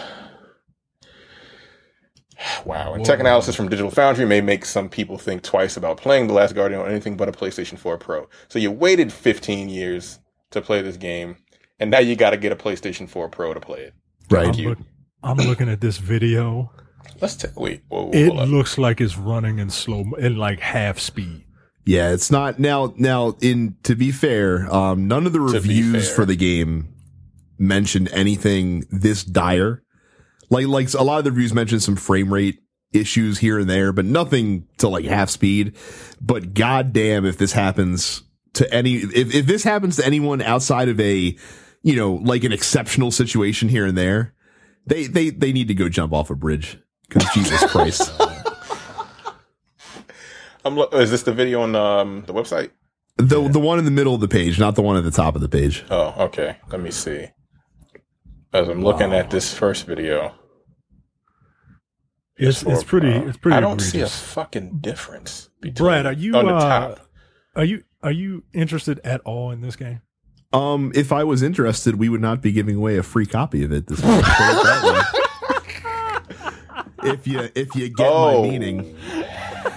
Wow. 2.65 2.95
And 2.95 3.05
tech 3.05 3.21
analysis 3.21 3.55
from 3.55 3.69
Digital 3.69 3.91
Foundry 3.91 4.25
may 4.25 4.41
make 4.41 4.65
some 4.65 4.89
people 4.89 5.19
think 5.19 5.43
twice 5.43 5.77
about 5.77 5.99
playing 5.99 6.27
The 6.27 6.33
Last 6.33 6.55
Guardian 6.55 6.81
on 6.81 6.89
anything 6.89 7.15
but 7.15 7.29
a 7.29 7.33
PlayStation 7.33 7.79
4 7.79 7.99
Pro. 7.99 8.31
So 8.49 8.59
you 8.59 8.71
waited 8.71 9.13
15 9.13 9.69
years 9.69 10.21
to 10.53 10.63
play 10.63 10.81
this 10.81 10.97
game, 10.97 11.37
and 11.79 11.91
now 11.91 11.99
you 11.99 12.17
got 12.17 12.31
to 12.31 12.39
get 12.39 12.51
a 12.51 12.57
PlayStation 12.57 13.07
4 13.07 13.29
Pro 13.29 13.53
to 13.53 13.61
play 13.61 13.81
it. 13.81 13.95
right? 14.31 14.59
I'm, 14.59 14.65
look, 14.65 14.79
I'm 15.23 15.37
looking 15.37 15.69
at 15.69 15.83
this 15.83 15.99
video. 15.99 16.73
Let's 17.21 17.37
take, 17.37 17.61
wait, 17.61 17.83
whoa, 17.91 18.07
whoa, 18.07 18.11
It 18.15 18.33
looks 18.49 18.79
like 18.79 19.03
it's 19.03 19.19
running 19.19 19.59
in 19.59 19.69
slow, 19.69 20.05
in 20.19 20.37
like 20.39 20.61
half 20.61 20.99
speed. 20.99 21.45
Yeah, 21.85 22.13
it's 22.13 22.31
not 22.31 22.59
now. 22.59 22.95
Now, 22.97 23.37
in 23.41 23.77
to 23.85 23.97
be 23.97 24.11
fair, 24.11 24.73
um, 24.73 25.09
none 25.09 25.27
of 25.27 25.33
the 25.33 25.41
reviews 25.41 26.13
for 26.13 26.25
the 26.25 26.37
game 26.37 26.95
mentioned 27.59 28.09
anything 28.13 28.87
this 28.91 29.25
dire. 29.25 29.83
Like, 30.51 30.67
like 30.67 30.93
a 30.95 31.03
lot 31.03 31.19
of 31.19 31.25
the 31.25 31.31
reviews 31.31 31.55
mentioned 31.55 31.83
some 31.83 31.97
frame 31.97 32.33
rate 32.33 32.61
issues 32.93 33.39
here 33.39 33.59
and 33.59 33.69
there, 33.69 33.93
but 33.93 34.05
nothing 34.05 34.67
to 34.79 34.89
like 34.89 35.05
half 35.05 35.31
speed. 35.31 35.77
But 36.21 36.55
goddamn, 36.55 37.25
if 37.25 37.39
this 37.39 37.53
happens 37.53 38.23
to 38.55 38.73
any, 38.73 38.95
if 38.95 39.35
if 39.35 39.47
this 39.47 39.65
happens 39.65 39.97
to 39.97 40.07
anyone 40.07 40.43
outside 40.43 40.89
of 40.89 40.99
a, 41.01 41.37
you 41.83 41.97
know, 41.97 42.15
like 42.15 42.45
an 42.45 42.53
exceptional 42.53 43.11
situation 43.11 43.69
here 43.69 43.87
and 43.87 43.97
there, 43.97 44.35
they 44.87 45.07
they 45.07 45.31
they 45.31 45.53
need 45.53 45.69
to 45.69 45.75
go 45.75 45.89
jump 45.89 46.13
off 46.13 46.31
a 46.31 46.35
bridge 46.35 46.79
because 47.09 47.27
Jesus 47.33 47.65
Christ. 47.71 48.13
I'm 50.65 50.77
lo- 50.77 50.89
is 50.93 51.11
this 51.11 51.23
the 51.23 51.33
video 51.33 51.63
on 51.63 51.75
um, 51.75 52.25
the 52.27 52.35
website? 52.35 52.71
The 53.17 53.49
the 53.49 53.59
one 53.61 53.79
in 53.79 53.85
the 53.85 53.91
middle 53.91 54.15
of 54.15 54.21
the 54.21 54.29
page, 54.29 54.59
not 54.59 54.75
the 54.77 54.83
one 54.83 54.97
at 54.97 55.05
the 55.05 55.11
top 55.11 55.35
of 55.35 55.41
the 55.43 55.49
page. 55.49 55.85
Oh, 55.91 56.15
okay. 56.27 56.57
Let 56.71 56.81
me 56.81 56.91
see. 56.91 57.29
As 58.53 58.69
I'm 58.69 58.83
looking 58.83 59.13
at 59.13 59.31
this 59.31 59.53
first 59.55 59.87
video, 59.87 60.35
It's 62.37 62.63
it's 62.63 62.83
pretty 62.85 63.11
it's 63.11 63.37
pretty. 63.37 63.57
I 63.57 63.61
don't 63.61 63.81
see 63.81 64.01
a 64.01 64.07
fucking 64.07 64.79
difference. 64.81 65.51
Between, 65.61 65.75
Brad, 65.75 66.07
are 66.07 66.13
you 66.13 66.35
on 66.35 66.47
the 66.47 66.55
uh, 66.55 66.61
top? 66.95 67.01
are 67.57 67.65
you 67.65 67.85
are 68.03 68.11
you 68.13 68.45
interested 68.55 68.99
at 69.05 69.21
all 69.23 69.51
in 69.51 69.61
this 69.61 69.77
game? 69.77 70.01
Um, 70.53 70.91
if 70.95 71.13
I 71.13 71.23
was 71.23 71.43
interested, 71.43 71.97
we 71.97 72.09
would 72.09 72.21
not 72.23 72.43
be 72.43 72.51
giving 72.51 72.77
away 72.77 72.97
a 72.97 73.03
free 73.05 73.27
copy 73.27 73.63
of 73.63 73.71
it. 73.73 73.87
This 73.87 74.03
month. 74.03 74.25
Put 74.25 74.33
it 74.33 74.65
that 74.65 75.15
way. 77.05 77.11
if 77.13 77.27
you 77.27 77.49
if 77.55 77.75
you 77.77 77.89
get 77.89 78.09
Oh. 78.11 78.43
my 78.43 78.49
meaning, 78.49 78.97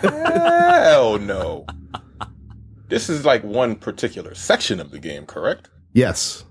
Hell 0.02 1.20
no. 1.20 1.66
This 2.88 3.10
is 3.10 3.26
like 3.26 3.44
one 3.44 3.76
particular 3.76 4.36
section 4.36 4.80
of 4.80 4.92
the 4.92 5.00
game, 5.00 5.26
correct? 5.26 5.70
yes, 5.94 6.44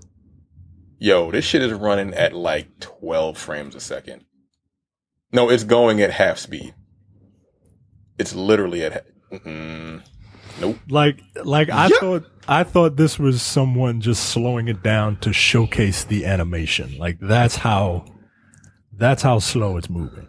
Yo, 0.99 1.31
this 1.31 1.43
shit 1.43 1.61
is 1.61 1.73
running 1.73 2.13
at 2.13 2.33
like 2.33 2.79
12 2.79 3.37
frames 3.37 3.75
a 3.75 3.79
second. 3.81 4.23
No, 5.33 5.49
it's 5.49 5.65
going 5.65 6.01
at 6.01 6.11
half 6.11 6.37
speed. 6.37 6.73
It's 8.17 8.33
literally 8.33 8.83
at. 8.85 9.05
Mm, 9.33 10.01
nope. 10.61 10.77
Like, 10.89 11.19
like 11.43 11.69
I 11.69 11.87
Yeah. 11.87 11.97
thought, 11.99 12.25
I 12.47 12.63
thought 12.63 12.95
this 12.95 13.19
was 13.19 13.41
someone 13.41 13.99
just 13.99 14.29
slowing 14.29 14.69
it 14.69 14.81
down 14.81 15.17
to 15.21 15.33
showcase 15.33 16.05
the 16.05 16.25
animation. 16.25 16.97
Like 16.97 17.17
that's 17.19 17.57
how, 17.57 18.05
that's 18.93 19.23
how 19.23 19.39
slow 19.39 19.75
it's 19.75 19.89
moving. 19.89 20.27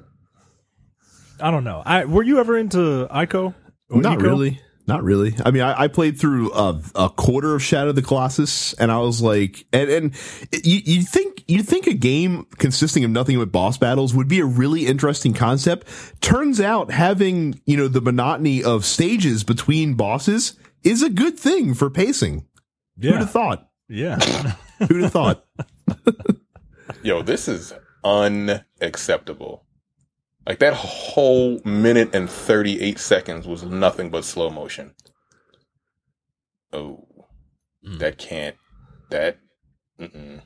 I 1.44 1.50
don't 1.50 1.62
know. 1.62 1.82
I 1.84 2.06
were 2.06 2.22
you 2.22 2.40
ever 2.40 2.56
into 2.56 3.06
Ico? 3.10 3.54
Not 3.90 4.18
Ico? 4.18 4.22
really. 4.22 4.60
Not 4.86 5.04
really. 5.04 5.34
I 5.44 5.50
mean, 5.50 5.60
I, 5.60 5.82
I 5.82 5.88
played 5.88 6.18
through 6.18 6.54
a, 6.54 6.80
a 6.94 7.10
quarter 7.10 7.54
of 7.54 7.62
Shadow 7.62 7.90
of 7.90 7.96
the 7.96 8.02
Colossus, 8.02 8.72
and 8.74 8.90
I 8.90 8.98
was 8.98 9.20
like, 9.20 9.66
and 9.70 9.90
and 9.90 10.14
you 10.52 10.80
you 10.82 11.02
think 11.02 11.44
you 11.46 11.62
think 11.62 11.86
a 11.86 11.92
game 11.92 12.46
consisting 12.56 13.04
of 13.04 13.10
nothing 13.10 13.38
but 13.38 13.52
boss 13.52 13.76
battles 13.76 14.14
would 14.14 14.26
be 14.26 14.40
a 14.40 14.46
really 14.46 14.86
interesting 14.86 15.34
concept. 15.34 15.86
Turns 16.22 16.62
out, 16.62 16.90
having 16.90 17.60
you 17.66 17.76
know 17.76 17.88
the 17.88 18.00
monotony 18.00 18.64
of 18.64 18.86
stages 18.86 19.44
between 19.44 19.94
bosses 19.94 20.58
is 20.82 21.02
a 21.02 21.10
good 21.10 21.38
thing 21.38 21.74
for 21.74 21.90
pacing. 21.90 22.46
Who'd 22.98 23.16
have 23.16 23.30
thought? 23.30 23.68
yeah. 23.90 24.18
Who'd 24.88 25.02
have 25.02 25.12
thought? 25.12 25.44
Yo, 27.02 27.20
this 27.20 27.48
is 27.48 27.74
unacceptable. 28.02 29.63
Like 30.46 30.58
that 30.58 30.74
whole 30.74 31.60
minute 31.64 32.14
and 32.14 32.28
38 32.28 32.98
seconds 32.98 33.46
was 33.46 33.62
nothing 33.62 34.10
but 34.10 34.24
slow 34.24 34.50
motion. 34.50 34.94
Oh, 36.72 37.06
Mm. 37.86 37.98
that 37.98 38.16
can't, 38.16 38.56
that, 39.10 39.38
mm-mm. 40.00 40.40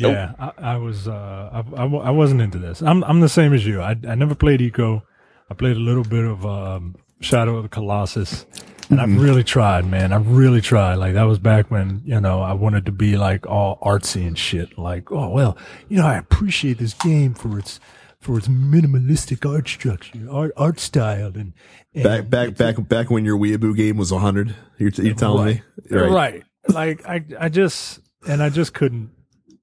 Nope. 0.00 0.12
Yeah, 0.12 0.34
I, 0.38 0.74
I 0.74 0.76
was. 0.76 1.08
Uh, 1.08 1.64
I, 1.74 1.82
I, 1.82 1.86
I 1.86 2.10
wasn't 2.10 2.42
into 2.42 2.58
this. 2.58 2.82
I'm. 2.82 3.02
I'm 3.04 3.20
the 3.20 3.28
same 3.28 3.52
as 3.54 3.66
you. 3.66 3.80
I, 3.80 3.96
I 4.06 4.14
never 4.14 4.34
played 4.34 4.60
Ico. 4.60 5.02
I 5.50 5.54
played 5.54 5.76
a 5.76 5.80
little 5.80 6.04
bit 6.04 6.24
of 6.24 6.44
um, 6.46 6.94
Shadow 7.20 7.56
of 7.56 7.62
the 7.64 7.68
Colossus, 7.68 8.44
and 8.90 9.00
I've 9.00 9.20
really 9.20 9.42
tried, 9.42 9.86
man. 9.86 10.12
I 10.12 10.16
really 10.16 10.60
tried. 10.60 10.96
Like 10.96 11.14
that 11.14 11.24
was 11.24 11.38
back 11.40 11.70
when 11.70 12.02
you 12.04 12.20
know 12.20 12.42
I 12.42 12.52
wanted 12.52 12.86
to 12.86 12.92
be 12.92 13.16
like 13.16 13.46
all 13.46 13.78
artsy 13.82 14.24
and 14.26 14.38
shit. 14.38 14.78
Like, 14.78 15.10
oh 15.10 15.30
well, 15.30 15.56
you 15.88 15.96
know, 15.96 16.06
I 16.06 16.16
appreciate 16.18 16.78
this 16.78 16.94
game 16.94 17.34
for 17.34 17.58
its 17.58 17.80
for 18.20 18.38
its 18.38 18.48
minimalistic 18.48 19.48
art 19.48 19.68
structure, 19.68 20.26
art 20.30 20.52
art 20.56 20.80
style, 20.80 21.32
and, 21.34 21.52
and 21.94 22.04
Back 22.04 22.28
back 22.28 22.56
back 22.56 22.88
back 22.88 23.10
when 23.10 23.24
your 23.24 23.38
Weeaboo 23.38 23.76
game 23.76 23.96
was 23.96 24.12
100. 24.12 24.54
You're, 24.78 24.90
you're 24.90 25.14
telling 25.14 25.46
me, 25.46 25.62
right. 25.90 26.42
Like 26.68 27.06
I, 27.08 27.24
I 27.38 27.48
just 27.48 28.00
and 28.28 28.42
I 28.42 28.50
just 28.50 28.74
couldn't 28.74 29.10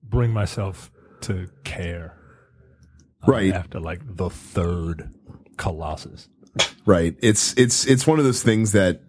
bring 0.01 0.31
myself 0.31 0.91
to 1.21 1.49
care. 1.63 2.17
uh, 3.27 3.31
Right. 3.31 3.53
after 3.53 3.79
like 3.79 3.99
the 4.15 4.29
third 4.29 5.09
Colossus. 5.57 6.27
Right. 6.85 7.15
It's 7.21 7.53
it's 7.57 7.85
it's 7.85 8.07
one 8.07 8.19
of 8.19 8.25
those 8.25 8.41
things 8.43 8.71
that 8.71 9.01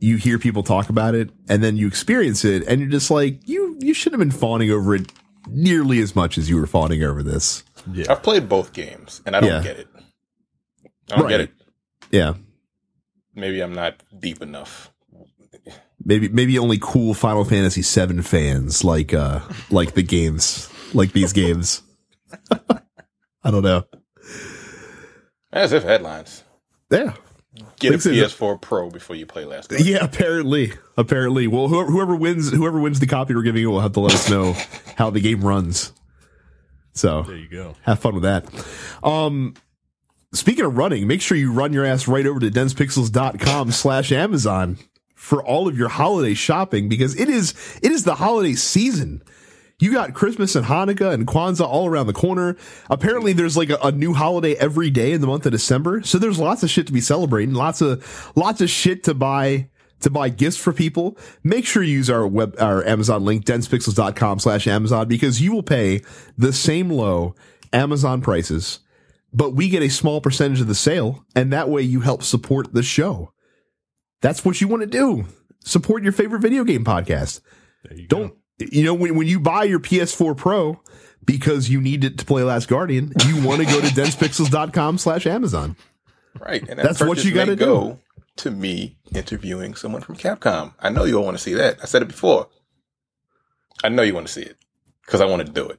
you 0.00 0.16
hear 0.16 0.38
people 0.38 0.62
talk 0.62 0.88
about 0.90 1.14
it 1.14 1.30
and 1.48 1.62
then 1.62 1.76
you 1.76 1.86
experience 1.86 2.44
it 2.44 2.64
and 2.66 2.80
you're 2.80 2.90
just 2.90 3.10
like 3.10 3.40
you 3.48 3.76
you 3.80 3.94
should 3.94 4.12
have 4.12 4.18
been 4.18 4.30
fawning 4.32 4.70
over 4.70 4.94
it 4.96 5.12
nearly 5.48 6.00
as 6.00 6.14
much 6.16 6.36
as 6.38 6.48
you 6.50 6.56
were 6.56 6.66
fawning 6.66 7.02
over 7.02 7.22
this. 7.22 7.62
Yeah, 7.90 8.06
I've 8.10 8.22
played 8.22 8.48
both 8.48 8.72
games 8.72 9.22
and 9.26 9.34
I 9.34 9.40
don't 9.40 9.50
Yeah. 9.50 9.62
get 9.62 9.78
it. 9.78 9.88
I 11.10 11.16
don't 11.16 11.28
get 11.28 11.40
it. 11.40 11.50
Yeah. 12.10 12.34
Maybe 13.34 13.60
I'm 13.60 13.72
not 13.74 14.02
deep 14.18 14.42
enough. 14.42 14.90
Maybe 16.04 16.28
maybe 16.28 16.58
only 16.58 16.78
cool 16.80 17.14
Final 17.14 17.44
Fantasy 17.44 17.82
7 17.82 18.22
fans 18.22 18.82
like 18.84 19.14
uh 19.14 19.40
like 19.70 19.94
the 19.94 20.02
games 20.02 20.68
like 20.94 21.12
these 21.12 21.32
games. 21.32 21.82
I 23.44 23.50
don't 23.50 23.62
know. 23.62 23.84
As 25.52 25.72
if 25.72 25.82
headlines. 25.84 26.44
Yeah. 26.90 27.14
Get 27.78 27.88
a 27.94 27.98
Thanks, 27.98 28.06
Izzy. 28.06 28.20
PS4 28.20 28.60
Pro 28.60 28.88
before 28.90 29.14
you 29.16 29.26
play 29.26 29.44
Last. 29.44 29.72
Yeah, 29.78 29.98
apparently. 30.04 30.72
Apparently. 30.96 31.46
Well, 31.46 31.68
whoever, 31.68 31.90
whoever 31.90 32.16
wins 32.16 32.50
whoever 32.50 32.80
wins 32.80 32.98
the 33.00 33.06
copy 33.06 33.34
we're 33.34 33.42
giving 33.42 33.62
it 33.62 33.66
will 33.66 33.80
have 33.80 33.92
to 33.92 34.00
let 34.00 34.14
us 34.14 34.30
know 34.30 34.54
how 34.96 35.10
the 35.10 35.20
game 35.20 35.42
runs. 35.42 35.92
So 36.92 37.22
there 37.22 37.36
you 37.36 37.48
go. 37.48 37.74
have 37.82 37.98
fun 38.00 38.14
with 38.14 38.24
that. 38.24 38.46
Um, 39.02 39.54
speaking 40.32 40.64
of 40.64 40.76
running, 40.76 41.06
make 41.06 41.20
sure 41.22 41.36
you 41.36 41.52
run 41.52 41.72
your 41.72 41.84
ass 41.84 42.06
right 42.06 42.26
over 42.26 42.40
to 42.40 42.50
densepixels.com 42.50 43.72
slash 43.72 44.12
Amazon 44.12 44.78
for 45.14 45.42
all 45.42 45.68
of 45.68 45.78
your 45.78 45.88
holiday 45.88 46.34
shopping 46.34 46.88
because 46.88 47.18
it 47.18 47.28
is, 47.28 47.54
it 47.82 47.92
is 47.92 48.04
the 48.04 48.16
holiday 48.16 48.54
season. 48.54 49.22
You 49.78 49.92
got 49.92 50.14
Christmas 50.14 50.54
and 50.54 50.66
Hanukkah 50.66 51.12
and 51.12 51.26
Kwanzaa 51.26 51.66
all 51.66 51.88
around 51.88 52.06
the 52.06 52.12
corner. 52.12 52.56
Apparently 52.88 53.32
there's 53.32 53.56
like 53.56 53.70
a, 53.70 53.78
a 53.82 53.90
new 53.90 54.14
holiday 54.14 54.54
every 54.54 54.90
day 54.90 55.12
in 55.12 55.20
the 55.20 55.26
month 55.26 55.44
of 55.46 55.52
December. 55.52 56.02
So 56.02 56.18
there's 56.18 56.38
lots 56.38 56.62
of 56.62 56.70
shit 56.70 56.86
to 56.86 56.92
be 56.92 57.00
celebrating, 57.00 57.54
lots 57.54 57.80
of, 57.80 58.32
lots 58.36 58.60
of 58.60 58.70
shit 58.70 59.02
to 59.04 59.14
buy 59.14 59.70
to 60.02 60.10
buy 60.10 60.28
gifts 60.28 60.56
for 60.56 60.72
people, 60.72 61.16
make 61.42 61.64
sure 61.64 61.82
you 61.82 61.94
use 61.94 62.10
our 62.10 62.26
web, 62.26 62.54
our 62.58 62.84
Amazon 62.86 63.24
link, 63.24 63.44
densepixels.com 63.44 64.38
slash 64.38 64.66
Amazon, 64.66 65.08
because 65.08 65.40
you 65.40 65.52
will 65.52 65.62
pay 65.62 66.02
the 66.36 66.52
same 66.52 66.90
low 66.90 67.34
Amazon 67.72 68.20
prices, 68.20 68.80
but 69.32 69.54
we 69.54 69.68
get 69.68 69.82
a 69.82 69.88
small 69.88 70.20
percentage 70.20 70.60
of 70.60 70.66
the 70.66 70.74
sale. 70.74 71.24
And 71.34 71.52
that 71.52 71.68
way 71.68 71.82
you 71.82 72.00
help 72.00 72.22
support 72.22 72.74
the 72.74 72.82
show. 72.82 73.32
That's 74.20 74.44
what 74.44 74.60
you 74.60 74.68
want 74.68 74.82
to 74.82 74.86
do. 74.86 75.26
Support 75.64 76.02
your 76.02 76.12
favorite 76.12 76.40
video 76.40 76.64
game 76.64 76.84
podcast. 76.84 77.40
You. 77.90 78.06
Don't, 78.06 78.34
you 78.58 78.84
know, 78.84 78.94
when, 78.94 79.16
when 79.16 79.26
you 79.26 79.40
buy 79.40 79.64
your 79.64 79.80
PS4 79.80 80.36
Pro 80.36 80.80
because 81.24 81.68
you 81.68 81.80
need 81.80 82.04
it 82.04 82.18
to 82.18 82.24
play 82.24 82.42
Last 82.42 82.68
Guardian, 82.68 83.12
you 83.26 83.46
want 83.46 83.60
to 83.60 83.66
go 83.66 83.80
to 83.80 83.86
densepixels.com 83.88 84.98
slash 84.98 85.26
Amazon. 85.26 85.76
Right. 86.38 86.60
And 86.68 86.78
that 86.78 86.84
That's 86.84 87.00
what 87.00 87.24
you 87.24 87.32
gotta 87.32 87.56
go 87.56 87.98
to 88.36 88.50
me 88.50 88.96
interviewing 89.14 89.74
someone 89.74 90.02
from 90.02 90.16
Capcom. 90.16 90.74
I 90.80 90.90
know 90.90 91.04
you 91.04 91.18
all 91.18 91.24
want 91.24 91.36
to 91.36 91.42
see 91.42 91.54
that. 91.54 91.78
I 91.82 91.86
said 91.86 92.02
it 92.02 92.08
before. 92.08 92.48
I 93.84 93.88
know 93.88 94.02
you 94.02 94.14
want 94.14 94.26
to 94.26 94.32
see 94.32 94.42
it 94.42 94.56
because 95.04 95.20
I 95.20 95.26
want 95.26 95.46
to 95.46 95.52
do 95.52 95.66
it. 95.68 95.78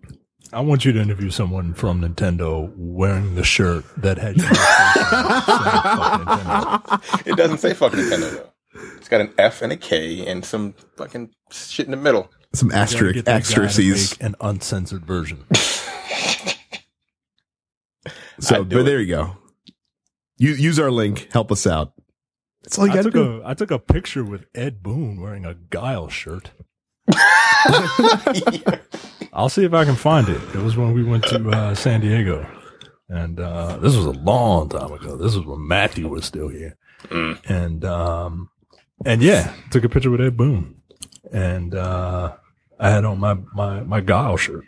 I 0.51 0.59
want 0.61 0.85
you 0.85 0.91
to 0.91 1.01
interview 1.01 1.31
someone 1.31 1.73
from 1.73 2.01
Nintendo 2.01 2.71
wearing 2.77 3.33
the 3.35 3.43
shirt 3.43 3.85
that 3.97 4.17
had 4.19 4.37
your 4.37 4.45
fucking 4.47 6.27
Nintendo. 6.27 7.27
It 7.27 7.35
doesn't 7.37 7.57
say 7.57 7.73
fucking 7.73 7.99
Nintendo 7.99 8.31
though. 8.33 8.49
It's 8.97 9.09
got 9.09 9.21
an 9.21 9.33
F 9.37 9.61
and 9.61 9.71
a 9.71 9.77
K 9.77 10.25
and 10.27 10.43
some 10.45 10.73
fucking 10.97 11.31
shit 11.51 11.85
in 11.85 11.91
the 11.91 11.97
middle. 11.97 12.29
Some 12.53 12.71
asterisk, 12.71 13.15
get 13.15 13.25
that 13.25 13.43
guy 13.43 13.55
to 13.55 13.63
asterisks. 13.63 14.19
make 14.19 14.23
an 14.29 14.35
uncensored 14.41 15.05
version. 15.05 15.45
So, 18.39 18.63
but 18.63 18.79
it. 18.79 18.83
there 18.85 18.99
you 18.99 19.15
go. 19.15 19.37
You 20.37 20.51
use 20.53 20.79
our 20.79 20.91
link, 20.91 21.29
help 21.31 21.51
us 21.51 21.65
out. 21.67 21.93
That's 22.63 22.79
all 22.79 22.87
you 22.87 22.93
I 22.93 22.95
got 22.95 23.03
to 23.03 23.11
took 23.11 23.13
do. 23.13 23.41
a 23.43 23.49
I 23.49 23.53
took 23.53 23.71
a 23.71 23.79
picture 23.79 24.23
with 24.23 24.45
Ed 24.55 24.81
Boon 24.81 25.19
wearing 25.21 25.45
a 25.45 25.53
Guile 25.55 26.07
shirt. 26.09 26.51
I'll 29.33 29.49
see 29.49 29.65
if 29.65 29.73
I 29.73 29.83
can 29.85 29.95
find 29.95 30.29
it. 30.29 30.41
It 30.55 30.61
was 30.61 30.77
when 30.77 30.93
we 30.93 31.03
went 31.03 31.23
to 31.25 31.49
uh, 31.49 31.75
San 31.75 32.01
Diego, 32.01 32.47
and 33.09 33.39
uh, 33.39 33.77
this 33.77 33.95
was 33.95 34.05
a 34.05 34.11
long 34.11 34.69
time 34.69 34.91
ago. 34.91 35.17
This 35.17 35.35
was 35.35 35.45
when 35.45 35.67
Matthew 35.67 36.07
was 36.07 36.25
still 36.25 36.49
here, 36.49 36.77
Mm. 37.09 37.49
and 37.49 37.83
um, 37.85 38.49
and 39.05 39.21
yeah, 39.21 39.53
took 39.71 39.83
a 39.83 39.89
picture 39.89 40.09
with 40.11 40.21
Ed 40.21 40.37
Boon, 40.37 40.75
and 41.33 41.73
uh, 41.75 42.33
I 42.79 42.89
had 42.91 43.03
on 43.05 43.19
my 43.19 43.35
my 43.53 43.81
my 43.83 43.99
Guile 44.01 44.37
shirt. 44.37 44.65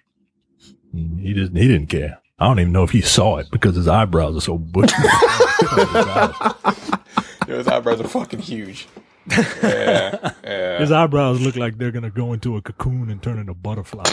And 0.91 1.19
He 1.19 1.33
didn't 1.33 1.55
he 1.55 1.67
didn't 1.67 1.87
care. 1.87 2.19
I 2.39 2.47
don't 2.47 2.59
even 2.59 2.73
know 2.73 2.83
if 2.83 2.89
he 2.91 2.99
saw 3.01 3.37
it 3.37 3.47
because 3.51 3.75
his 3.77 3.87
eyebrows 3.87 4.35
are 4.35 4.41
so 4.41 4.57
bushy. 4.57 4.93
Yo, 7.47 7.57
his 7.57 7.67
eyebrows 7.67 8.01
are 8.01 8.07
fucking 8.07 8.39
huge. 8.39 8.87
Yeah, 9.29 10.31
yeah. 10.43 10.77
His 10.79 10.91
eyebrows 10.91 11.41
look 11.41 11.55
like 11.55 11.77
they're 11.77 11.91
gonna 11.91 12.11
go 12.11 12.33
into 12.33 12.57
a 12.57 12.61
cocoon 12.61 13.09
and 13.09 13.21
turn 13.23 13.39
into 13.39 13.53
butterfly. 13.55 14.03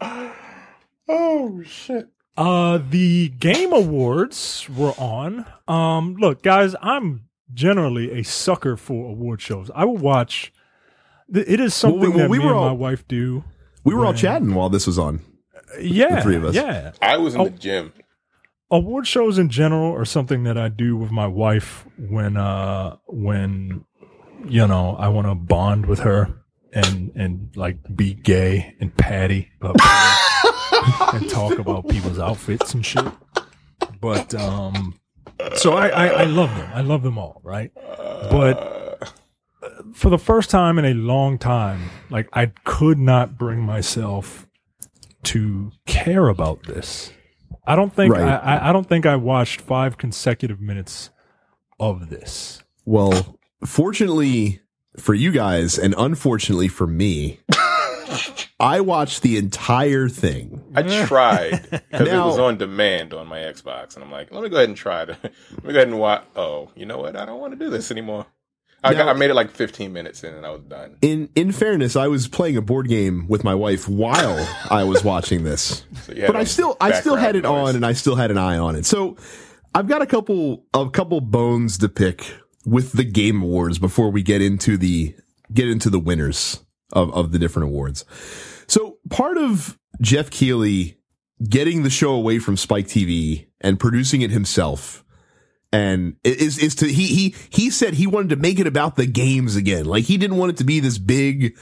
Oh 1.10 1.62
shit. 1.64 2.08
uh, 2.36 2.78
the 2.90 3.30
game 3.30 3.72
awards 3.72 4.68
were 4.68 4.92
on. 4.98 5.46
Um, 5.66 6.16
look, 6.18 6.42
guys, 6.42 6.74
I'm 6.82 7.24
generally 7.54 8.18
a 8.20 8.22
sucker 8.24 8.76
for 8.76 9.10
award 9.10 9.40
shows. 9.40 9.70
I 9.74 9.84
will 9.86 9.96
watch. 9.96 10.52
It 11.32 11.60
is 11.60 11.74
something 11.74 12.00
Well, 12.00 12.10
we- 12.12 12.18
that 12.18 12.30
we 12.30 12.38
me 12.38 12.44
were 12.44 12.50
and 12.52 12.60
my 12.60 12.68
all- 12.68 12.76
wife 12.76 13.06
do. 13.08 13.44
We 13.84 13.94
were 13.94 14.04
all 14.04 14.12
chatting 14.14 14.54
while 14.54 14.68
this 14.68 14.86
was 14.86 14.98
on. 14.98 15.20
Yeah, 15.80 16.16
the 16.16 16.22
three 16.22 16.36
of 16.36 16.44
us. 16.44 16.54
Yeah, 16.54 16.92
I 17.00 17.16
was 17.16 17.34
in 17.34 17.40
Oh. 17.40 17.44
the 17.44 17.50
gym. 17.50 17.92
Award 18.70 19.06
shows 19.06 19.38
in 19.38 19.48
general 19.48 19.94
are 19.94 20.04
something 20.04 20.44
that 20.44 20.58
I 20.58 20.68
do 20.68 20.96
with 20.96 21.10
my 21.10 21.26
wife 21.26 21.86
when 21.98 22.36
uh 22.36 22.96
when 23.06 23.84
you 24.46 24.66
know 24.66 24.96
I 24.98 25.08
want 25.08 25.26
to 25.26 25.34
bond 25.34 25.86
with 25.86 26.00
her 26.00 26.34
and 26.72 27.12
and 27.14 27.56
like 27.56 27.78
be 27.96 28.14
gay 28.14 28.74
and 28.80 28.94
patty 28.96 29.50
and 29.60 31.30
talk 31.30 31.58
about 31.58 31.88
people's 31.88 32.18
outfits 32.18 32.74
and 32.74 32.84
shit. 32.84 33.06
But 34.00 34.34
um 34.34 34.98
so 35.56 35.72
I, 35.74 35.88
I 35.88 36.06
I 36.06 36.24
love 36.24 36.54
them. 36.56 36.70
I 36.74 36.80
love 36.82 37.02
them 37.02 37.18
all, 37.18 37.40
right? 37.42 37.72
But 37.74 39.12
for 39.94 40.10
the 40.10 40.18
first 40.18 40.50
time 40.50 40.78
in 40.78 40.84
a 40.84 40.94
long 40.94 41.38
time, 41.38 41.90
like 42.10 42.28
I 42.32 42.46
could 42.64 42.98
not 42.98 43.38
bring 43.38 43.60
myself 43.60 44.46
to 45.24 45.72
care 45.86 46.28
about 46.28 46.62
this. 46.64 47.12
I 47.68 47.76
don't 47.76 47.92
think 47.92 48.14
Right. 48.14 48.22
I, 48.22 48.56
I, 48.56 48.70
I 48.70 48.72
don't 48.72 48.88
think 48.88 49.04
I 49.06 49.16
watched 49.16 49.60
five 49.60 49.98
consecutive 49.98 50.60
minutes 50.60 51.10
of 51.78 52.08
this. 52.08 52.62
Well, 52.84 53.38
fortunately 53.64 54.60
for 54.96 55.14
you 55.14 55.30
guys, 55.30 55.78
and 55.78 55.94
unfortunately 55.96 56.68
for 56.68 56.86
me, 56.86 57.40
I 58.60 58.80
watched 58.80 59.22
the 59.22 59.36
entire 59.36 60.08
thing. 60.08 60.64
I 60.74 60.82
tried 61.06 61.68
because 61.70 62.08
it 62.08 62.16
was 62.16 62.38
on 62.38 62.56
demand 62.56 63.14
on 63.14 63.26
my 63.28 63.38
Xbox, 63.38 63.94
and 63.94 64.04
I'm 64.04 64.10
like, 64.10 64.32
let 64.32 64.42
me 64.42 64.48
go 64.48 64.56
ahead 64.56 64.68
and 64.68 64.76
try 64.76 65.04
to. 65.04 65.16
let 65.22 65.64
me 65.64 65.72
go 65.72 65.78
ahead 65.78 65.88
and 65.88 65.98
watch. 65.98 66.24
Oh, 66.34 66.70
you 66.74 66.86
know 66.86 66.98
what? 66.98 67.16
I 67.16 67.24
don't 67.24 67.40
want 67.40 67.52
to 67.52 67.58
do 67.58 67.70
this 67.70 67.90
anymore. 67.90 68.26
I, 68.84 68.94
got, 68.94 69.08
I 69.08 69.12
made 69.12 69.30
it 69.30 69.34
like 69.34 69.50
15 69.50 69.92
minutes 69.92 70.22
in, 70.22 70.34
and 70.34 70.46
I 70.46 70.50
was 70.50 70.62
done. 70.62 70.96
In 71.02 71.28
in 71.34 71.52
fairness, 71.52 71.96
I 71.96 72.06
was 72.08 72.28
playing 72.28 72.56
a 72.56 72.62
board 72.62 72.88
game 72.88 73.26
with 73.28 73.42
my 73.42 73.54
wife 73.54 73.88
while 73.88 74.38
I 74.70 74.84
was 74.84 75.02
watching 75.04 75.44
this. 75.44 75.84
So 76.08 76.14
but 76.26 76.36
I 76.36 76.44
still 76.44 76.76
I 76.80 76.92
still 76.92 77.16
had 77.16 77.36
it 77.36 77.42
noise. 77.42 77.68
on 77.70 77.76
and 77.76 77.84
I 77.84 77.92
still 77.92 78.16
had 78.16 78.30
an 78.30 78.38
eye 78.38 78.56
on 78.56 78.76
it. 78.76 78.86
So 78.86 79.16
I've 79.74 79.86
got 79.88 80.00
a 80.00 80.06
couple 80.06 80.64
a 80.72 80.88
couple 80.88 81.20
bones 81.20 81.76
to 81.78 81.88
pick 81.88 82.34
with 82.64 82.92
the 82.92 83.04
game 83.04 83.42
awards 83.42 83.78
before 83.78 84.10
we 84.10 84.22
get 84.22 84.40
into 84.40 84.78
the 84.78 85.14
get 85.52 85.68
into 85.68 85.90
the 85.90 85.98
winners 85.98 86.64
of, 86.92 87.12
of 87.14 87.32
the 87.32 87.38
different 87.38 87.68
awards. 87.68 88.04
So 88.68 88.98
part 89.10 89.36
of 89.36 89.78
Geoff 90.00 90.30
Keighley 90.30 90.98
getting 91.48 91.82
the 91.82 91.90
show 91.90 92.12
away 92.14 92.38
from 92.38 92.56
Spike 92.56 92.86
TV 92.86 93.48
and 93.60 93.78
producing 93.78 94.22
it 94.22 94.30
himself 94.30 95.04
and 95.72 96.16
is 96.24 96.58
is 96.58 96.74
to 96.76 96.86
he 96.86 97.06
he 97.06 97.34
he 97.50 97.70
said 97.70 97.94
he 97.94 98.06
wanted 98.06 98.30
to 98.30 98.36
make 98.36 98.58
it 98.58 98.66
about 98.66 98.96
the 98.96 99.06
games 99.06 99.56
again. 99.56 99.84
Like 99.84 100.04
he 100.04 100.16
didn't 100.16 100.36
want 100.36 100.50
it 100.50 100.56
to 100.58 100.64
be 100.64 100.80
this 100.80 100.98
big 100.98 101.56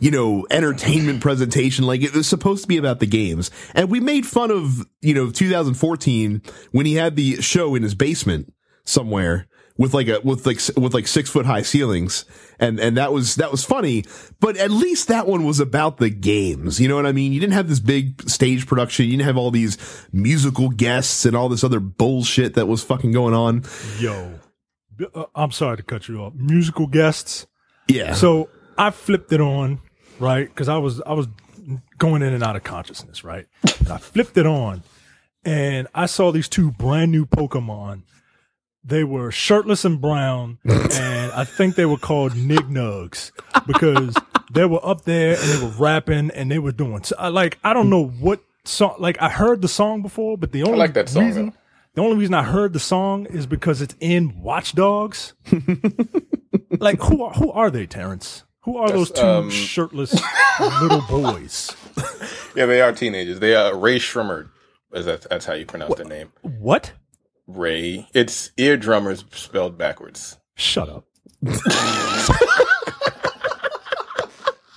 you 0.00 0.10
know, 0.10 0.46
entertainment 0.50 1.20
presentation. 1.20 1.84
Like 1.84 2.02
it 2.02 2.14
was 2.14 2.28
supposed 2.28 2.62
to 2.62 2.68
be 2.68 2.76
about 2.76 3.00
the 3.00 3.06
games. 3.06 3.50
And 3.74 3.90
we 3.90 4.00
made 4.00 4.26
fun 4.26 4.50
of, 4.50 4.86
you 5.00 5.14
know, 5.14 5.30
2014 5.30 6.42
when 6.70 6.86
he 6.86 6.94
had 6.94 7.16
the 7.16 7.40
show 7.42 7.74
in 7.74 7.82
his 7.82 7.94
basement 7.94 8.52
somewhere 8.84 9.48
with 9.78 9.94
like 9.94 10.08
a, 10.08 10.20
with 10.20 10.44
like, 10.44 10.60
with 10.76 10.92
like 10.92 11.06
six 11.06 11.30
foot 11.30 11.46
high 11.46 11.62
ceilings. 11.62 12.26
And, 12.60 12.78
and 12.80 12.96
that 12.96 13.12
was, 13.12 13.36
that 13.36 13.50
was 13.50 13.64
funny. 13.64 14.04
But 14.40 14.56
at 14.56 14.70
least 14.70 15.08
that 15.08 15.26
one 15.26 15.44
was 15.44 15.60
about 15.60 15.98
the 15.98 16.10
games. 16.10 16.80
You 16.80 16.88
know 16.88 16.96
what 16.96 17.06
I 17.06 17.12
mean? 17.12 17.32
You 17.32 17.38
didn't 17.40 17.52
have 17.52 17.68
this 17.68 17.78
big 17.80 18.28
stage 18.28 18.66
production. 18.66 19.06
You 19.06 19.12
didn't 19.12 19.26
have 19.26 19.36
all 19.36 19.52
these 19.52 19.78
musical 20.12 20.68
guests 20.68 21.24
and 21.24 21.36
all 21.36 21.48
this 21.48 21.62
other 21.62 21.80
bullshit 21.80 22.54
that 22.54 22.66
was 22.66 22.82
fucking 22.82 23.12
going 23.12 23.34
on. 23.34 23.62
Yo, 24.00 24.40
uh, 25.14 25.24
I'm 25.34 25.52
sorry 25.52 25.76
to 25.76 25.82
cut 25.84 26.08
you 26.08 26.18
off. 26.18 26.34
Musical 26.34 26.88
guests. 26.88 27.46
Yeah. 27.86 28.14
So 28.14 28.48
I 28.76 28.90
flipped 28.90 29.32
it 29.32 29.40
on, 29.40 29.80
right? 30.18 30.48
Because 30.48 30.68
I 30.68 30.78
was 30.78 31.00
I 31.02 31.12
was 31.12 31.28
going 31.98 32.22
in 32.22 32.32
and 32.32 32.42
out 32.42 32.56
of 32.56 32.64
consciousness, 32.64 33.22
right? 33.22 33.46
And 33.78 33.88
I 33.88 33.98
flipped 33.98 34.36
it 34.36 34.46
on, 34.46 34.82
and 35.44 35.86
I 35.94 36.06
saw 36.06 36.32
these 36.32 36.48
two 36.48 36.72
brand 36.72 37.12
new 37.12 37.24
Pokemon. 37.24 38.02
They 38.84 39.04
were 39.04 39.30
shirtless 39.30 39.84
and 39.84 40.00
brown, 40.00 40.58
and 40.64 41.32
I 41.32 41.44
think 41.44 41.74
they 41.74 41.84
were 41.86 41.98
called 41.98 42.32
Nignugs 42.32 43.32
because 43.66 44.16
they 44.52 44.64
were 44.64 44.84
up 44.86 45.04
there 45.04 45.36
and 45.38 45.42
they 45.50 45.62
were 45.64 45.72
rapping 45.78 46.30
and 46.30 46.50
they 46.50 46.58
were 46.58 46.72
doing 46.72 47.02
so, 47.04 47.14
I- 47.18 47.28
like 47.28 47.58
I 47.64 47.74
don't 47.74 47.90
know 47.90 48.06
what 48.06 48.40
song. 48.64 48.96
Like 48.98 49.20
I 49.20 49.28
heard 49.28 49.60
the 49.62 49.68
song 49.68 50.00
before, 50.02 50.38
but 50.38 50.52
the 50.52 50.62
only 50.62 50.78
like 50.78 50.94
that 50.94 51.08
song, 51.08 51.26
reason 51.26 51.46
though. 51.46 51.52
the 51.96 52.02
only 52.02 52.16
reason 52.16 52.34
I 52.34 52.44
heard 52.44 52.72
the 52.72 52.80
song 52.80 53.26
is 53.26 53.46
because 53.46 53.82
it's 53.82 53.94
in 54.00 54.40
Watch 54.40 54.74
Dogs. 54.74 55.34
like 56.78 57.00
who 57.02 57.22
are 57.24 57.32
who 57.34 57.50
are 57.52 57.70
they, 57.70 57.86
Terrence? 57.86 58.44
Who 58.62 58.76
are 58.78 58.90
those 58.90 59.10
two 59.10 59.22
um, 59.22 59.50
shirtless 59.50 60.14
little 60.80 61.02
boys? 61.02 61.74
Yeah, 62.54 62.66
they 62.66 62.80
are 62.80 62.90
teenagers. 62.90 63.38
They 63.38 63.54
are 63.54 63.76
Rae 63.76 63.98
Sremmurd. 64.00 64.48
Is 64.92 65.06
that 65.06 65.26
that's 65.30 65.46
how 65.46 65.52
you 65.52 65.64
pronounce 65.64 65.94
their 65.94 66.06
name? 66.06 66.32
What? 66.42 66.92
Rae. 67.48 68.06
It's 68.14 68.50
eardrummers 68.58 69.24
spelled 69.34 69.76
backwards. 69.78 70.36
Shut 70.54 70.88
up. 70.88 71.04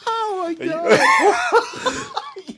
oh 0.07 0.55
my 0.57 0.65
God. 0.65 0.99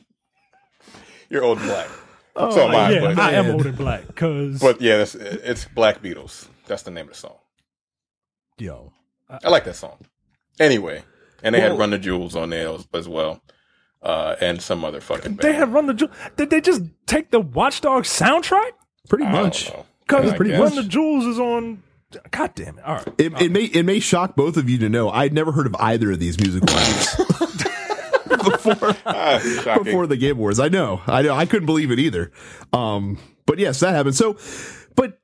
You're 1.30 1.42
old 1.44 1.58
and 1.58 1.66
black. 1.66 1.88
so 2.36 2.68
am 2.68 2.74
I. 2.74 2.90
yeah, 2.92 3.00
but, 3.00 3.18
I 3.18 3.32
am 3.32 3.50
old 3.50 3.66
and 3.66 3.76
black 3.76 4.06
because 4.06 4.60
but 4.60 4.80
yeah, 4.80 4.98
that's, 4.98 5.14
it's 5.16 5.64
Black 5.64 6.00
Beatles. 6.02 6.46
That's 6.66 6.82
the 6.82 6.90
name 6.90 7.06
of 7.06 7.12
the 7.14 7.18
song. 7.18 7.36
yo, 8.58 8.92
I 9.42 9.48
like 9.48 9.64
that 9.64 9.76
song. 9.76 9.98
Anyway, 10.60 11.02
and 11.42 11.54
they 11.54 11.60
Well- 11.60 11.70
had 11.70 11.78
Run 11.78 11.90
the 11.90 11.98
Jewels 11.98 12.36
on 12.36 12.50
there 12.50 12.68
as, 12.68 12.86
as 12.94 13.08
well, 13.08 13.42
uh, 14.02 14.36
and 14.40 14.62
some 14.62 14.84
other 14.84 15.00
fucking. 15.00 15.36
they 15.36 15.54
had 15.54 15.72
Run 15.72 15.86
the 15.86 15.94
Jewels. 15.94 16.14
Did 16.36 16.50
they 16.50 16.60
just 16.60 16.82
take 17.06 17.30
the 17.32 17.40
Watchdog 17.40 18.04
soundtrack? 18.04 18.70
Pretty 19.08 19.24
I 19.24 19.32
don't 19.32 19.42
much. 19.44 19.72
Know. 20.10 20.18
Because 20.18 20.32
I 20.32 20.36
pretty 20.36 20.50
guess. 20.52 20.74
The 20.74 20.82
Jewels 20.84 21.26
is 21.26 21.38
on. 21.38 21.82
God 22.30 22.54
damn 22.54 22.78
it! 22.78 22.84
All 22.84 22.94
right, 22.96 23.08
It, 23.18 23.32
it 23.42 23.50
may 23.50 23.64
it 23.64 23.82
may 23.84 23.98
shock 23.98 24.36
both 24.36 24.56
of 24.56 24.70
you 24.70 24.78
to 24.78 24.88
know 24.88 25.10
I'd 25.10 25.32
never 25.32 25.50
heard 25.50 25.66
of 25.66 25.74
either 25.80 26.12
of 26.12 26.20
these 26.20 26.38
musical 26.38 26.68
acts 26.70 27.16
before 28.44 28.96
Ah, 29.04 29.40
before 29.82 30.06
the 30.06 30.16
Game 30.16 30.36
Awards. 30.36 30.60
I 30.60 30.68
know, 30.68 31.02
I 31.06 31.22
know, 31.22 31.34
I 31.34 31.46
couldn't 31.46 31.66
believe 31.66 31.90
it 31.90 31.98
either. 31.98 32.30
Um, 32.72 33.18
but 33.46 33.58
yes, 33.58 33.80
that 33.80 33.94
happened. 33.94 34.14
So, 34.14 34.38
but 34.94 35.18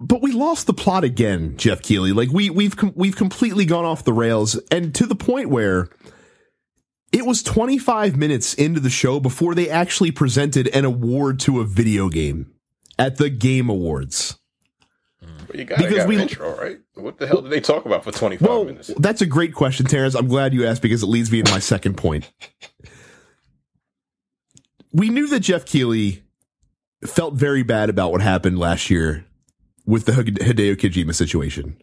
but 0.00 0.22
we 0.22 0.32
lost 0.32 0.66
the 0.66 0.74
plot 0.74 1.04
again, 1.04 1.56
Geoff 1.56 1.82
Keighley. 1.82 2.12
Like 2.12 2.30
we 2.30 2.50
we've 2.50 2.76
com- 2.76 2.94
we've 2.96 3.16
completely 3.16 3.64
gone 3.64 3.84
off 3.84 4.02
the 4.04 4.12
rails, 4.12 4.56
and 4.72 4.92
to 4.96 5.06
the 5.06 5.14
point 5.14 5.50
where 5.50 5.88
it 7.12 7.24
was 7.24 7.44
25 7.44 8.16
minutes 8.16 8.54
into 8.54 8.80
the 8.80 8.90
show 8.90 9.20
before 9.20 9.54
they 9.54 9.70
actually 9.70 10.10
presented 10.10 10.66
an 10.74 10.84
award 10.84 11.38
to 11.40 11.60
a 11.60 11.64
video 11.64 12.08
game 12.08 12.50
at 12.98 13.16
the 13.16 13.30
Game 13.30 13.68
Awards. 13.68 14.38
You 15.54 15.64
got 15.64 15.78
because 15.78 16.06
we- 16.06 16.20
intro, 16.20 16.56
right? 16.58 16.78
What 16.94 17.18
the 17.18 17.26
hell 17.26 17.40
did 17.42 17.50
they 17.50 17.60
talk 17.60 17.86
about 17.86 18.04
for 18.04 18.12
25 18.12 18.48
Well, 18.48 18.64
minutes? 18.64 18.90
that's 18.98 19.20
a 19.22 19.26
great 19.26 19.54
question, 19.54 19.86
Terrence. 19.86 20.14
I'm 20.14 20.28
glad 20.28 20.52
you 20.54 20.66
asked 20.66 20.82
because 20.82 21.02
it 21.02 21.06
leads 21.06 21.30
me 21.30 21.42
to 21.42 21.50
my 21.50 21.58
second 21.60 21.96
point. 21.96 22.30
We 24.92 25.08
knew 25.10 25.26
that 25.28 25.40
Geoff 25.40 25.64
Keighley 25.64 26.22
felt 27.04 27.34
very 27.34 27.62
bad 27.62 27.90
about 27.90 28.12
what 28.12 28.20
happened 28.20 28.58
last 28.58 28.90
year 28.90 29.24
with 29.86 30.04
the 30.06 30.14
Hide- 30.14 30.38
Hideo 30.38 30.76
Kojima 30.76 31.14
situation. 31.14 31.76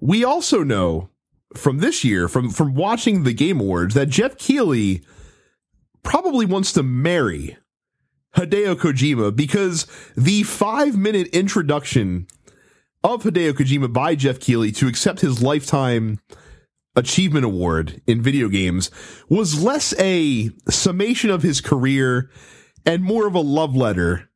We 0.00 0.24
also 0.24 0.62
know 0.62 1.10
from 1.56 1.78
this 1.78 2.04
year, 2.04 2.28
from 2.28 2.50
from 2.50 2.74
watching 2.74 3.24
the 3.24 3.32
Game 3.32 3.60
Awards, 3.60 3.94
that 3.94 4.08
Geoff 4.08 4.36
Keighley 4.38 5.02
probably 6.02 6.46
wants 6.46 6.72
to 6.74 6.82
marry 6.82 7.56
Hideo 8.36 8.74
Kojima 8.74 9.34
because 9.34 9.86
the 10.16 10.42
five 10.42 10.96
minute 10.96 11.28
introduction 11.28 12.26
of 13.02 13.22
Hideo 13.22 13.52
Kojima 13.52 13.92
by 13.92 14.14
Geoff 14.14 14.40
Keighley 14.40 14.72
to 14.72 14.88
accept 14.88 15.20
his 15.20 15.42
lifetime 15.42 16.20
achievement 16.96 17.44
award 17.44 18.00
in 18.06 18.22
video 18.22 18.48
games 18.48 18.90
was 19.28 19.62
less 19.62 19.94
a 19.98 20.50
summation 20.68 21.30
of 21.30 21.42
his 21.42 21.60
career 21.60 22.30
and 22.86 23.02
more 23.02 23.26
of 23.26 23.34
a 23.34 23.40
love 23.40 23.74
letter 23.74 24.28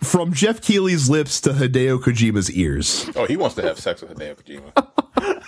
from 0.00 0.32
Geoff 0.32 0.60
Keighley's 0.60 1.10
lips 1.10 1.40
to 1.42 1.50
Hideo 1.50 2.00
Kojima's 2.00 2.50
ears. 2.50 3.08
Oh, 3.16 3.26
he 3.26 3.36
wants 3.36 3.54
to 3.56 3.62
have 3.62 3.78
sex 3.78 4.02
with 4.02 4.18
Hideo 4.18 4.36
Kojima. 4.36 5.42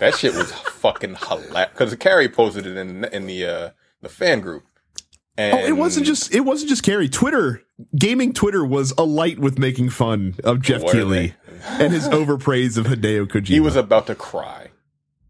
that 0.00 0.14
shit 0.14 0.34
was 0.34 0.50
fucking 0.52 1.16
hilarious. 1.16 1.70
Because 1.72 1.94
Carrie 1.96 2.28
posted 2.28 2.66
it 2.66 2.76
in 2.76 3.04
in 3.04 3.26
the 3.26 3.44
uh, 3.44 3.70
the 4.00 4.08
fan 4.08 4.40
group. 4.40 4.64
And 5.38 5.54
Oh, 5.54 5.64
it 5.64 5.72
wasn't 5.76 6.04
just 6.04 6.34
it 6.34 6.40
wasn't 6.40 6.68
just 6.68 6.82
Carrie. 6.82 7.08
Twitter, 7.08 7.62
gaming 7.96 8.32
Twitter 8.34 8.64
was 8.64 8.92
alight 8.98 9.38
with 9.38 9.58
making 9.58 9.88
fun 9.90 10.34
of 10.44 10.60
Geoff 10.60 10.82
Were 10.82 10.92
Keighley 10.92 11.34
and 11.78 11.92
his 11.92 12.08
overpraise 12.08 12.76
of 12.76 12.86
Hideo 12.86 13.26
Kojima. 13.26 13.46
he 13.46 13.60
was 13.60 13.76
about 13.76 14.06
to 14.08 14.14
cry. 14.16 14.68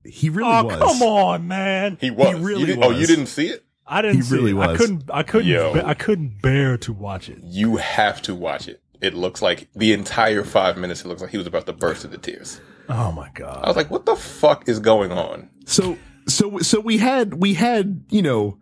he 0.05 0.31
really 0.31 0.51
oh 0.51 0.65
was. 0.65 0.77
come 0.79 1.03
on, 1.03 1.47
man! 1.47 1.99
He 2.01 2.11
was. 2.11 2.35
really 2.41 2.61
You 2.61 2.67
didn't- 2.67 2.85
Oh, 2.85 2.91
you 2.91 3.07
didn't 3.07 3.27
see 3.27 3.49
it? 3.49 3.65
I 3.87 4.03
didn't 4.03 4.17
He 4.17 4.23
see 4.23 4.35
really 4.35 4.53
it. 4.53 4.59
I 4.59 4.77
couldn't. 4.77 5.11
I 5.13 5.23
couldn't. 5.23 5.47
Yo. 5.49 5.75
Be- 5.75 5.83
I 5.83 5.95
couldn't 5.95 6.41
bear 6.43 6.77
to 6.79 6.93
watch 6.93 7.29
it. 7.29 7.39
You 7.43 7.77
have 7.77 8.21
to 8.23 8.35
watch 8.35 8.67
it. 8.69 8.81
It 9.01 9.15
looks 9.15 9.41
like 9.43 9.69
the 9.75 9.93
entire 9.93 10.43
five 10.45 10.77
minutes. 10.77 11.05
It 11.05 11.09
looks 11.09 11.23
like 11.23 11.31
he 11.31 11.39
was 11.39 11.47
about 11.47 11.67
to 11.67 11.73
burst 11.73 12.05
into 12.05 12.19
tears. 12.19 12.61
Oh 12.89 13.13
my 13.13 13.29
god! 13.35 13.61
I 13.63 13.69
was 13.69 13.77
like, 13.77 13.91
"What 13.91 14.07
the 14.07 14.17
fuck 14.17 14.69
is 14.69 14.79
going 14.79 15.13
on?" 15.13 15.49
So 15.67 15.97
so 16.27 16.59
so 16.59 16.81
we 16.81 16.97
had 16.99 17.35
we 17.35 17.55
had 17.55 18.05
you 18.11 18.23
know 18.23 18.59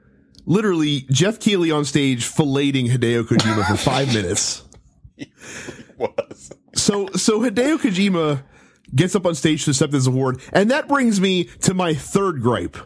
literally 0.46 1.00
Geoff 1.10 1.38
Keighley 1.38 1.70
on 1.70 1.84
stage 1.84 2.24
filleting 2.24 2.88
Hideo 2.88 3.24
Kojima 3.24 3.66
for 3.66 3.76
five 3.76 4.08
minutes. 4.14 4.62
Was. 5.98 6.52
So 6.74 7.08
so 7.14 7.40
Hideo 7.40 7.78
Kojima 7.78 8.42
gets 8.94 9.14
up 9.14 9.26
on 9.26 9.34
stage 9.34 9.64
to 9.64 9.72
accept 9.72 9.92
this 9.92 10.06
award, 10.06 10.40
and 10.52 10.70
that 10.70 10.88
brings 10.88 11.20
me 11.20 11.44
to 11.62 11.74
my 11.74 11.94
third 11.94 12.40
gripe 12.40 12.76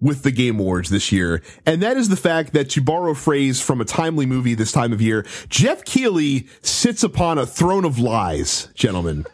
with 0.00 0.22
the 0.22 0.30
Game 0.30 0.58
Awards 0.58 0.88
this 0.88 1.12
year, 1.12 1.42
and 1.66 1.82
that 1.82 1.96
is 1.96 2.08
the 2.08 2.16
fact 2.16 2.54
that 2.54 2.70
to 2.70 2.80
borrow 2.80 3.12
a 3.12 3.14
phrase 3.14 3.60
from 3.60 3.80
a 3.80 3.84
timely 3.84 4.26
movie 4.26 4.54
this 4.54 4.72
time 4.72 4.92
of 4.92 5.02
year, 5.02 5.26
Geoff 5.48 5.84
Keighley 5.84 6.48
sits 6.62 7.02
upon 7.02 7.38
a 7.38 7.46
throne 7.46 7.84
of 7.84 7.98
lies, 7.98 8.70
gentlemen. 8.74 9.26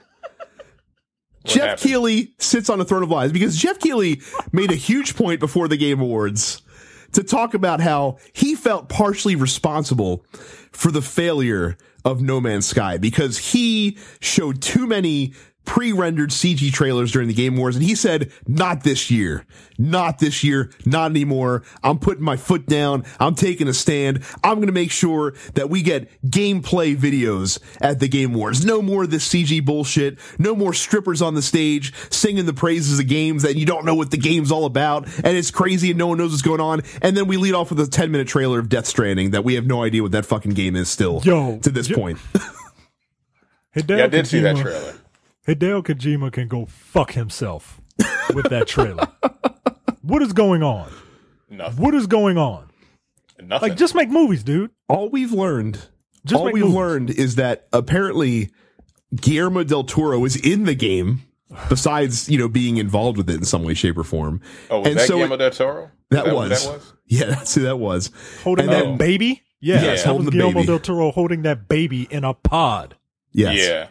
Geoff 1.45 1.63
happened? 1.63 1.81
Keighley 1.81 2.35
sits 2.39 2.69
on 2.69 2.81
a 2.81 2.85
throne 2.85 3.05
of 3.05 3.11
lies 3.11 3.31
because 3.31 3.57
Geoff 3.57 3.79
Keighley 3.79 4.21
made 4.51 4.73
a 4.73 4.77
huge 4.77 5.15
point 5.15 5.39
before 5.39 5.69
the 5.69 5.77
Game 5.77 6.01
Awards 6.01 6.63
to 7.17 7.23
talk 7.23 7.55
about 7.55 7.81
how 7.81 8.19
he 8.35 8.55
felt 8.55 8.91
partially 8.91 9.37
responsible 9.37 10.25
for 10.71 10.91
the 10.91 11.01
failure 11.01 11.79
of 12.05 12.21
No 12.21 12.43
Man's 12.43 12.67
Sky 12.67 12.99
because 12.99 13.39
he 13.39 13.97
showed 14.21 14.61
too 14.61 14.87
many 14.87 15.33
pre-rendered 15.67 16.31
CG 16.31 16.73
trailers 16.73 17.13
during 17.13 17.29
the 17.29 17.35
Game 17.35 17.57
Wars, 17.57 17.77
and 17.77 17.85
he 17.85 17.95
said, 17.95 18.33
"Not 18.47 18.83
this 18.85 19.11
year, 19.11 19.45
not 19.77 20.19
this 20.19 20.43
year, 20.43 20.71
not 20.87 21.11
anymore. 21.11 21.63
I'm 21.83 21.99
putting 21.99 22.25
my 22.25 22.37
foot 22.37 22.67
down. 22.67 23.05
I'm 23.21 23.35
taking 23.35 23.69
a 23.69 23.75
stand. 23.75 24.23
I'm 24.43 24.55
going 24.55 24.69
to 24.69 24.73
make 24.73 24.91
sure 24.91 25.35
that 25.55 25.69
we 25.69 25.83
get 25.83 26.09
gameplay 26.23 26.97
videos 26.97 27.59
at 27.81 28.01
the 28.01 28.09
Game 28.09 28.33
Wars. 28.33 28.65
No 28.65 28.81
more 28.81 29.05
of 29.05 29.11
this 29.11 29.29
CG 29.29 29.63
bullshit. 29.65 30.19
No 30.39 30.55
more 30.55 30.73
strippers 30.73 31.21
on 31.21 31.35
the 31.35 31.43
stage 31.43 31.93
singing 32.11 32.47
the 32.47 32.55
praises 32.55 32.99
of 32.99 33.07
games 33.07 33.43
that 33.43 33.57
you 33.57 33.67
don't 33.67 33.85
know 33.85 33.95
what 33.95 34.11
the 34.11 34.17
game's 34.17 34.51
all 34.51 34.65
about, 34.65 35.07
and 35.25 35.37
it's 35.37 35.51
crazy 35.51 35.91
and 35.91 35.99
no 35.99 36.07
one 36.07 36.19
knows 36.19 36.31
what's 36.31 36.43
going 36.43 36.61
on. 36.61 36.83
And 37.03 37.17
then 37.17 37.27
we 37.27 37.37
lead 37.37 37.55
off 37.55 37.71
with 37.71 37.81
a 37.81 37.87
10 37.87 38.11
minute 38.11 38.29
trailer 38.29 38.59
of 38.59 38.69
Death 38.69 38.87
Stranding 38.87 39.33
that 39.33 39.45
we 39.45 39.55
have 39.55 39.67
no 39.67 39.83
idea 39.83 40.03
what 40.03 40.13
that 40.13 40.25
fucking 40.25 40.53
game 40.53 40.77
is 40.77 40.89
still. 40.89 41.21
Yo, 41.25 41.59
to 41.59 41.71
this 41.71 41.89
yo- 41.89 41.97
point." 41.97 42.19
Hideo 43.77 43.99
Yeah, 43.99 44.05
I 44.05 44.09
did 44.09 44.27
see 44.27 44.41
that 44.41 44.57
trailer. 44.57 44.95
Hideo 45.47 45.83
Kojima 45.83 46.33
can 46.33 46.49
go 46.49 46.67
fuck 46.67 47.13
himself 47.13 47.81
with 48.35 48.49
that 48.51 48.67
trailer. 48.67 49.09
what 50.03 50.23
is 50.23 50.33
going 50.33 50.63
on? 50.63 50.91
Nothing. 51.49 51.83
What 51.85 51.95
is 51.95 52.07
going 52.07 52.37
on? 52.39 52.69
Nothing. 53.41 53.69
Like, 53.71 53.79
just 53.79 53.95
make 53.95 54.09
movies, 54.11 54.43
dude. 54.43 54.71
all 54.89 55.09
we've 55.11 55.33
learned 55.33 55.79
Just 56.25 56.41
all 56.41 56.47
we've 56.51 56.63
movies. 56.65 56.75
learned 56.75 57.11
is 57.11 57.35
that 57.37 57.69
apparently 57.73 58.51
Guillermo 59.15 59.63
del 59.63 59.85
Toro 59.85 60.25
is 60.25 60.37
in 60.37 60.65
the 60.65 60.75
game 60.75 61.23
besides 61.69 62.29
you 62.29 62.39
know 62.39 62.49
being 62.49 62.77
involved 62.79 63.17
with 63.17 63.31
it 63.31 63.37
in 63.37 63.45
some 63.45 63.63
way 63.63 63.73
shape 63.75 63.97
or 63.97 64.03
form 64.03 64.41
oh, 64.69 64.81
was 64.81 64.89
and 64.89 64.97
that 64.99 65.07
so 65.07 65.15
Guillermo 65.17 65.37
del 65.37 65.51
Toro? 65.51 65.85
Is 65.85 65.91
that, 66.11 66.35
was, 66.35 66.65
That 66.65 66.73
was. 66.73 66.93
yeah 67.07 67.27
that's 67.27 67.55
who 67.55 67.61
that 67.63 67.77
was 67.79 68.11
Holding 68.43 68.65
And 68.65 68.73
that 68.75 68.85
then- 68.85 68.97
baby. 68.97 69.43
Yeah, 69.61 69.81
Yes, 69.83 70.03
that 70.03 70.09
holding 70.11 70.27
was 70.27 70.33
the 70.33 70.39
Guillermo 70.39 70.55
baby. 70.61 70.67
del 70.67 70.79
Toro 70.81 71.11
holding 71.13 71.43
that 71.43 71.69
baby 71.69 72.03
in 72.11 72.25
a 72.25 72.35
pod. 72.35 72.97
yes 73.33 73.57
Yeah. 73.57 73.89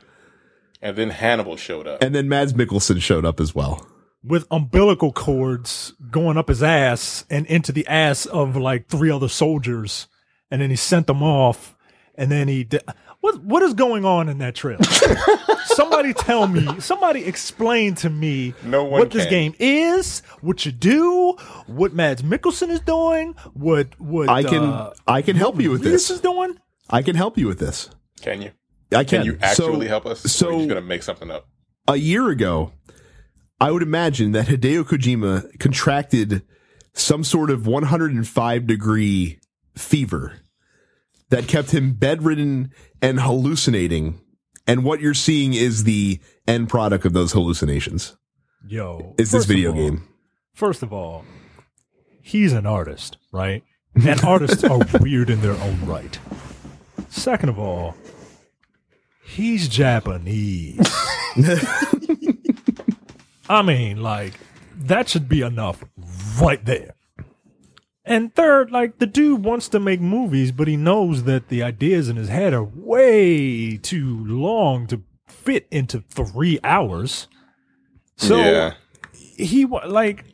And 0.85 0.95
then 0.95 1.09
Hannibal 1.09 1.57
showed 1.57 1.87
up. 1.87 2.03
and 2.03 2.13
then 2.13 2.29
Mads 2.29 2.53
Mikkelsen 2.53 3.01
showed 3.01 3.25
up 3.25 3.39
as 3.39 3.55
well 3.55 3.87
with 4.23 4.45
umbilical 4.49 5.11
cords 5.11 5.93
going 6.09 6.37
up 6.37 6.49
his 6.49 6.63
ass 6.63 7.25
and 7.29 7.45
into 7.45 7.71
the 7.71 7.85
ass 7.87 8.25
of 8.25 8.55
like 8.55 8.87
three 8.87 9.11
other 9.11 9.27
soldiers, 9.27 10.07
and 10.49 10.61
then 10.61 10.69
he 10.69 10.75
sent 10.75 11.07
them 11.07 11.21
off, 11.21 11.75
and 12.15 12.31
then 12.31 12.47
he 12.47 12.63
di- 12.63 12.79
what 13.21 13.41
what 13.43 13.63
is 13.63 13.73
going 13.73 14.05
on 14.05 14.29
in 14.29 14.37
that 14.39 14.55
trailer? 14.55 14.83
somebody 15.65 16.13
tell 16.13 16.47
me, 16.47 16.79
somebody 16.79 17.25
explain 17.25 17.95
to 17.95 18.09
me 18.09 18.53
No 18.63 18.83
one 18.83 18.99
what 18.99 19.11
this 19.11 19.25
game 19.25 19.53
is, 19.59 20.21
what 20.41 20.65
you 20.65 20.71
do, 20.71 21.35
what 21.67 21.93
Mads 21.93 22.21
Mikkelsen 22.21 22.69
is 22.69 22.79
doing, 22.81 23.35
what 23.53 23.99
what 23.99 24.29
I 24.29 24.43
can 24.43 24.63
uh, 24.63 24.93
I 25.07 25.21
can 25.21 25.35
help 25.35 25.59
you 25.59 25.71
with 25.71 25.81
Reese 25.81 25.91
this 25.91 26.09
is 26.11 26.21
doing. 26.21 26.57
I 26.89 27.01
can 27.01 27.15
help 27.15 27.37
you 27.37 27.47
with 27.47 27.59
this 27.59 27.89
Can 28.21 28.41
you? 28.41 28.51
I 28.91 29.03
can, 29.03 29.19
Can 29.19 29.25
you 29.25 29.37
actually 29.41 29.85
so, 29.85 29.89
help 29.89 30.05
us? 30.05 30.21
so- 30.21 30.47
or 30.47 30.53
are 30.53 30.57
just 30.57 30.69
gonna 30.69 30.81
make 30.81 31.03
something 31.03 31.31
up? 31.31 31.47
a 31.87 31.95
year 31.97 32.29
ago, 32.29 32.71
I 33.59 33.71
would 33.71 33.83
imagine 33.83 34.31
that 34.33 34.47
Hideo 34.47 34.83
Kojima 34.83 35.59
contracted 35.59 36.41
some 36.93 37.23
sort 37.23 37.49
of 37.51 37.67
105 37.67 38.65
degree 38.67 39.39
fever 39.75 40.33
that 41.29 41.47
kept 41.47 41.71
him 41.71 41.93
bedridden 41.93 42.71
and 43.01 43.19
hallucinating. 43.19 44.19
And 44.67 44.83
what 44.83 44.99
you're 44.99 45.13
seeing 45.13 45.53
is 45.53 45.83
the 45.83 46.19
end 46.47 46.69
product 46.69 47.05
of 47.05 47.13
those 47.13 47.33
hallucinations. 47.33 48.15
Yo, 48.67 49.13
Is 49.19 49.31
this 49.31 49.45
video 49.45 49.69
all- 49.71 49.75
game? 49.77 50.07
First 50.53 50.81
of 50.83 50.91
all, 50.93 51.23
he's 52.21 52.51
an 52.53 52.65
artist, 52.65 53.17
right? 53.31 53.63
And 53.95 54.21
artists 54.25 54.63
are 54.63 54.79
weird 54.99 55.29
in 55.29 55.41
their 55.41 55.53
own 55.55 55.85
right. 55.85 56.17
Second 57.09 57.49
of 57.49 57.57
all, 57.59 57.95
he's 59.25 59.67
Japanese. 59.67 60.79
I 63.49 63.61
mean, 63.61 64.01
like, 64.01 64.33
that 64.77 65.09
should 65.09 65.27
be 65.27 65.41
enough 65.41 65.83
right 66.39 66.63
there. 66.63 66.93
And 68.05 68.33
third, 68.35 68.71
like, 68.71 68.99
the 68.99 69.07
dude 69.07 69.43
wants 69.43 69.67
to 69.69 69.79
make 69.79 69.99
movies, 69.99 70.51
but 70.51 70.67
he 70.67 70.77
knows 70.77 71.23
that 71.23 71.49
the 71.49 71.63
ideas 71.63 72.07
in 72.07 72.15
his 72.15 72.29
head 72.29 72.53
are 72.53 72.63
way 72.63 73.77
too 73.77 74.25
long 74.25 74.87
to 74.87 75.01
fit 75.27 75.67
into 75.71 76.01
three 76.01 76.59
hours. 76.63 77.27
So 78.17 78.37
yeah. 78.37 78.73
he 79.13 79.65
like 79.65 80.25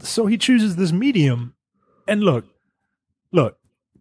so 0.00 0.26
he 0.26 0.38
chooses 0.38 0.76
this 0.76 0.92
medium 0.92 1.54
and 2.08 2.22
look 2.22 2.46
look 3.32 3.58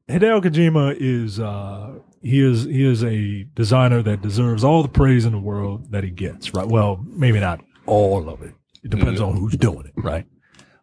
hideo 0.09 0.41
kojima 0.41 0.95
is 0.97 1.39
uh 1.39 1.99
he 2.21 2.39
is 2.39 2.63
he 2.65 2.85
is 2.85 3.03
a 3.03 3.43
designer 3.55 4.01
that 4.01 4.21
deserves 4.21 4.63
all 4.63 4.81
the 4.83 4.89
praise 4.89 5.25
in 5.25 5.31
the 5.31 5.39
world 5.39 5.91
that 5.91 6.03
he 6.03 6.09
gets 6.09 6.53
right 6.53 6.67
well 6.67 7.03
maybe 7.07 7.39
not 7.39 7.59
all 7.85 8.29
of 8.29 8.41
it 8.41 8.53
it 8.83 8.89
depends 8.91 9.19
mm-hmm. 9.19 9.31
on 9.31 9.37
who's 9.37 9.55
doing 9.57 9.85
it 9.85 9.93
right 9.95 10.25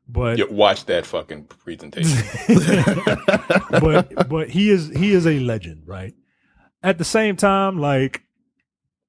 but 0.09 0.39
Yeah, 0.39 0.47
watch 0.51 0.86
that 0.86 1.05
fucking 1.05 1.45
presentation. 1.45 2.16
but 3.70 4.28
but 4.28 4.49
he 4.51 4.70
is 4.70 4.89
he 4.89 5.12
is 5.12 5.26
a 5.26 5.39
legend 5.41 5.82
right 5.86 6.14
at 6.82 6.99
the 6.99 7.05
same 7.05 7.36
time 7.36 7.78
like 7.78 8.22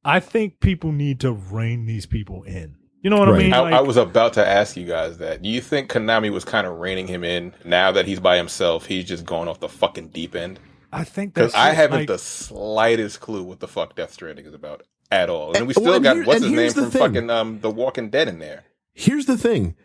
i 0.03 0.19
think 0.19 0.59
people 0.59 0.91
need 0.91 1.19
to 1.21 1.31
rein 1.31 1.85
these 1.85 2.05
people 2.05 2.43
in 2.43 2.75
you 3.01 3.09
know 3.09 3.17
what 3.17 3.29
Right. 3.29 3.39
i 3.39 3.43
mean 3.43 3.53
I, 3.53 3.59
Like- 3.59 3.73
I 3.75 3.81
was 3.81 3.97
about 3.97 4.33
to 4.33 4.45
ask 4.45 4.75
you 4.75 4.85
guys 4.85 5.17
that. 5.19 5.41
Do 5.41 5.47
you 5.49 5.61
think 5.61 5.89
Konami 5.89 6.31
was 6.31 6.43
kind 6.43 6.67
of 6.67 6.77
reining 6.79 7.07
him 7.07 7.23
in 7.23 7.53
now 7.63 7.91
that 7.93 8.05
he's 8.05 8.19
by 8.19 8.35
himself? 8.35 8.85
He's 8.85 9.05
just 9.05 9.25
going 9.25 9.47
off 9.47 9.61
the 9.61 9.69
fucking 9.69 10.09
deep 10.09 10.35
end. 10.35 10.59
I 10.91 11.03
think 11.03 11.33
Because 11.33 11.51
that's 11.53 11.61
I 11.63 11.73
haven't 11.73 11.99
like- 11.99 12.07
the 12.07 12.17
slightest 12.17 13.19
clue 13.19 13.43
what 13.43 13.59
the 13.59 13.67
fuck 13.67 13.95
Death 13.95 14.13
Stranding 14.13 14.45
is 14.45 14.53
about 14.53 14.83
at 15.11 15.29
all. 15.29 15.55
And 15.55 15.67
we 15.67 15.73
still 15.73 15.85
well, 15.85 15.95
and 15.95 16.03
got 16.03 16.15
here- 16.15 16.25
what's 16.25 16.43
his 16.43 16.51
name 16.51 16.71
from 16.71 16.89
thing. 16.91 17.01
fucking 17.01 17.29
um 17.29 17.59
The 17.61 17.69
Walking 17.71 18.09
Dead 18.09 18.27
in 18.27 18.39
there. 18.39 18.63
Here's 18.93 19.25
the 19.25 19.37
thing. 19.37 19.75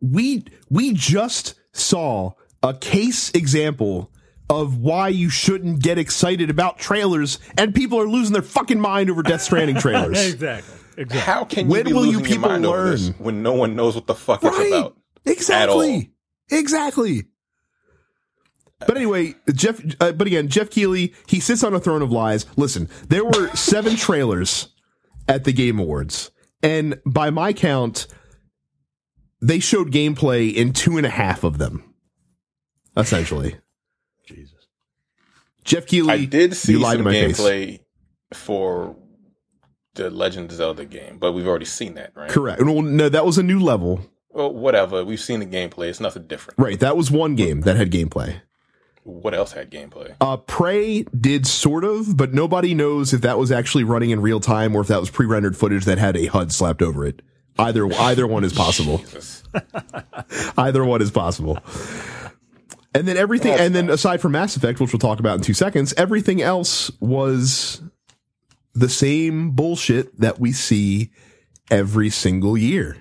We 0.00 0.44
we 0.70 0.92
just 0.92 1.54
saw 1.72 2.32
a 2.62 2.74
case 2.74 3.30
example 3.30 4.10
of 4.50 4.76
why 4.78 5.08
you 5.08 5.30
shouldn't 5.30 5.82
get 5.82 5.96
excited 5.98 6.50
about 6.50 6.78
trailers 6.78 7.38
and 7.56 7.74
people 7.74 7.98
are 7.98 8.06
losing 8.06 8.34
their 8.34 8.42
fucking 8.42 8.78
mind 8.80 9.08
over 9.10 9.22
Death 9.22 9.42
Stranding 9.42 9.76
trailers. 9.76 10.18
exactly 10.34 10.74
exactly 10.96 11.20
How 11.20 11.44
can 11.44 11.66
you 11.66 11.72
When 11.72 11.84
be 11.86 11.92
will 11.92 12.04
you 12.04 12.18
losing 12.18 12.24
your 12.24 12.28
people 12.36 12.48
mind 12.50 12.66
over 12.66 12.90
this 12.90 13.06
learn? 13.06 13.14
when 13.18 13.42
no 13.42 13.54
one 13.54 13.74
knows 13.74 13.94
what 13.94 14.06
the 14.06 14.14
fuck 14.14 14.44
it's 14.44 14.56
about? 14.58 14.96
Exactly. 15.24 16.10
Exactly. 16.50 17.24
But 18.86 18.96
anyway, 18.96 19.34
Geoff. 19.52 19.80
Uh, 20.00 20.12
but 20.12 20.26
again, 20.26 20.48
Geoff 20.48 20.70
Keighley. 20.70 21.14
He 21.26 21.40
sits 21.40 21.62
on 21.62 21.74
a 21.74 21.80
throne 21.80 22.02
of 22.02 22.10
lies. 22.12 22.46
Listen, 22.56 22.88
there 23.08 23.24
were 23.24 23.48
seven 23.54 23.96
trailers 23.96 24.68
at 25.28 25.44
the 25.44 25.52
Game 25.52 25.78
Awards, 25.78 26.30
and 26.62 27.00
by 27.06 27.30
my 27.30 27.52
count, 27.52 28.06
they 29.40 29.58
showed 29.58 29.90
gameplay 29.90 30.52
in 30.52 30.72
two 30.72 30.96
and 30.96 31.06
a 31.06 31.10
half 31.10 31.44
of 31.44 31.58
them. 31.58 31.94
Essentially, 32.96 33.56
jesus 34.24 34.68
Geoff 35.64 35.86
Keighley. 35.86 36.12
I 36.12 36.24
did 36.26 36.54
see 36.54 36.72
you 36.72 36.78
lied 36.78 36.98
some 36.98 36.98
to 36.98 37.04
my 37.04 37.12
face. 37.12 37.40
gameplay 37.40 37.80
for 38.32 38.96
the 39.94 40.10
Legend 40.10 40.50
of 40.50 40.56
Zelda 40.56 40.84
game, 40.84 41.18
but 41.18 41.32
we've 41.32 41.46
already 41.46 41.64
seen 41.64 41.94
that, 41.94 42.12
right? 42.14 42.28
Correct. 42.28 42.62
Well, 42.62 42.82
no, 42.82 43.08
that 43.08 43.24
was 43.24 43.38
a 43.38 43.42
new 43.42 43.58
level. 43.58 44.00
Well, 44.30 44.52
whatever. 44.52 45.04
We've 45.04 45.20
seen 45.20 45.40
the 45.40 45.46
gameplay. 45.46 45.88
It's 45.88 46.00
nothing 46.00 46.26
different. 46.26 46.58
Right. 46.58 46.78
That 46.80 46.96
was 46.96 47.10
one 47.10 47.36
game 47.36 47.60
that 47.62 47.76
had 47.76 47.90
gameplay. 47.92 48.40
What 49.04 49.34
else 49.34 49.52
had 49.52 49.70
gameplay? 49.70 50.14
Uh, 50.20 50.38
Prey 50.38 51.02
did 51.02 51.46
sort 51.46 51.84
of, 51.84 52.16
but 52.16 52.32
nobody 52.34 52.74
knows 52.74 53.12
if 53.12 53.20
that 53.20 53.38
was 53.38 53.52
actually 53.52 53.84
running 53.84 54.10
in 54.10 54.20
real 54.22 54.40
time 54.40 54.74
or 54.74 54.80
if 54.80 54.88
that 54.88 54.98
was 54.98 55.10
pre-rendered 55.10 55.56
footage 55.56 55.84
that 55.84 55.98
had 55.98 56.16
a 56.16 56.26
HUD 56.26 56.52
slapped 56.52 56.80
over 56.82 57.04
it. 57.06 57.20
Either 57.58 57.86
either 57.94 58.26
one 58.26 58.42
is 58.44 58.52
possible. 58.52 59.00
Either 60.58 60.84
one 60.84 61.00
is 61.00 61.10
possible. 61.12 61.58
And 62.94 63.06
then 63.06 63.16
everything, 63.16 63.50
That's 63.52 63.62
and 63.62 63.74
then 63.74 63.86
nice. 63.86 63.96
aside 63.96 64.20
from 64.20 64.32
Mass 64.32 64.56
Effect, 64.56 64.80
which 64.80 64.92
we'll 64.92 64.98
talk 65.00 65.20
about 65.20 65.36
in 65.36 65.42
two 65.42 65.54
seconds, 65.54 65.94
everything 65.96 66.42
else 66.42 66.90
was 67.00 67.80
the 68.72 68.88
same 68.88 69.50
bullshit 69.52 70.18
that 70.18 70.40
we 70.40 70.50
see 70.52 71.10
every 71.70 72.10
single 72.10 72.58
year. 72.58 72.96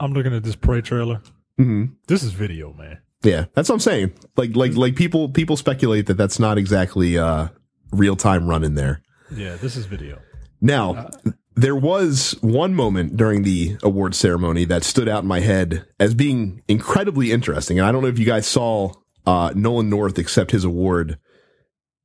i'm 0.00 0.12
looking 0.12 0.34
at 0.34 0.42
this 0.42 0.56
prey 0.56 0.80
trailer 0.80 1.20
hmm 1.58 1.84
this 2.06 2.22
is 2.22 2.32
video 2.32 2.72
man 2.72 2.98
Yeah, 3.22 3.46
that's 3.54 3.68
what 3.68 3.74
I'm 3.76 3.80
saying. 3.80 4.12
Like, 4.36 4.54
like, 4.56 4.74
like 4.76 4.94
people, 4.96 5.28
people 5.28 5.56
speculate 5.56 6.06
that 6.06 6.14
that's 6.16 6.38
not 6.38 6.56
exactly 6.58 7.18
uh, 7.18 7.48
real 7.92 8.14
time 8.16 8.46
run 8.48 8.62
in 8.64 8.74
there. 8.74 9.02
yeah 9.34 9.56
this 9.56 9.76
is 9.76 9.86
video 9.86 10.18
Now, 10.60 11.10
there 11.56 11.74
was 11.76 12.36
one 12.40 12.74
moment 12.74 13.16
during 13.16 13.42
the 13.42 13.76
award 13.82 14.14
ceremony 14.14 14.64
that 14.66 14.84
stood 14.84 15.08
out 15.08 15.22
in 15.22 15.28
my 15.28 15.40
head 15.40 15.84
as 15.98 16.14
being 16.14 16.62
incredibly 16.68 17.32
interesting. 17.32 17.78
And 17.78 17.86
I 17.86 17.92
don't 17.92 18.02
know 18.02 18.08
if 18.08 18.18
you 18.18 18.26
guys 18.26 18.46
saw 18.46 18.92
uh, 19.26 19.52
Nolan 19.54 19.90
North 19.90 20.18
accept 20.18 20.52
his 20.52 20.64
award 20.64 21.18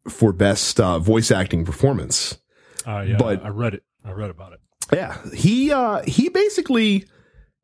for 0.10 0.34
best 0.34 0.80
uh, 0.80 1.00
voice 1.00 1.30
acting 1.32 1.64
performance. 1.66 2.38
uh 2.86 3.02
yeah 3.08 3.18
But- 3.18 3.46
i 3.46 3.50
read 3.50 3.74
it 3.76 3.84
i 4.04 4.12
read 4.12 4.30
about 4.32 4.54
it 4.54 4.60
Yeah, 4.92 5.18
he 5.34 5.72
uh, 5.72 6.02
he 6.06 6.28
basically 6.30 7.06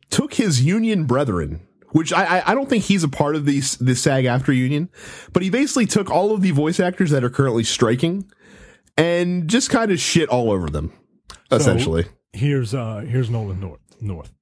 took 0.10 0.36
his 0.36 0.62
union 0.64 1.04
brethren 1.06 1.60
which 1.92 2.14
I, 2.14 2.44
I 2.46 2.54
don't 2.54 2.70
think 2.70 2.84
he's 2.84 3.04
a 3.04 3.10
part 3.10 3.36
of 3.36 3.46
the 3.46 3.60
the 3.80 3.96
SAG-AFTRA 3.96 4.56
union, 4.56 4.90
but 5.34 5.44
he 5.44 5.50
basically 5.50 5.86
took 5.86 6.10
all 6.10 6.34
of 6.34 6.42
the 6.42 6.52
voice 6.52 6.80
actors 6.80 7.12
that 7.12 7.24
are 7.24 7.30
currently 7.30 7.64
striking 7.64 8.30
and 8.98 9.48
just 9.48 9.70
kind 9.70 9.92
of 9.92 10.00
shit 10.00 10.30
all 10.30 10.52
over 10.52 10.70
them, 10.70 10.94
essentially. 11.52 12.06
Here's 12.34 12.74
uh 12.74 13.06
here's 13.08 13.30
Nolan 13.30 13.60
North. 13.60 13.80
North. 14.02 14.34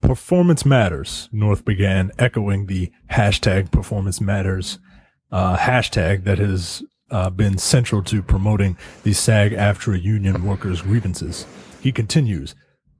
Performance 0.00 0.64
matters. 0.64 1.28
North 1.32 1.64
began 1.64 2.12
echoing 2.18 2.66
the 2.66 2.92
hashtag 3.10 3.72
performance 3.72 4.20
matters 4.20 4.78
uh, 5.30 5.56
hashtag 5.56 6.24
that 6.24 6.38
has 6.38 6.82
uh, 7.10 7.30
been 7.30 7.58
central 7.58 8.02
to 8.04 8.22
promoting 8.22 8.76
the 9.02 9.12
SAG-AFTRA 9.12 10.02
union 10.02 10.44
workers' 10.44 10.82
grievances. 10.82 11.46
He 11.80 11.92
continues, 11.92 12.54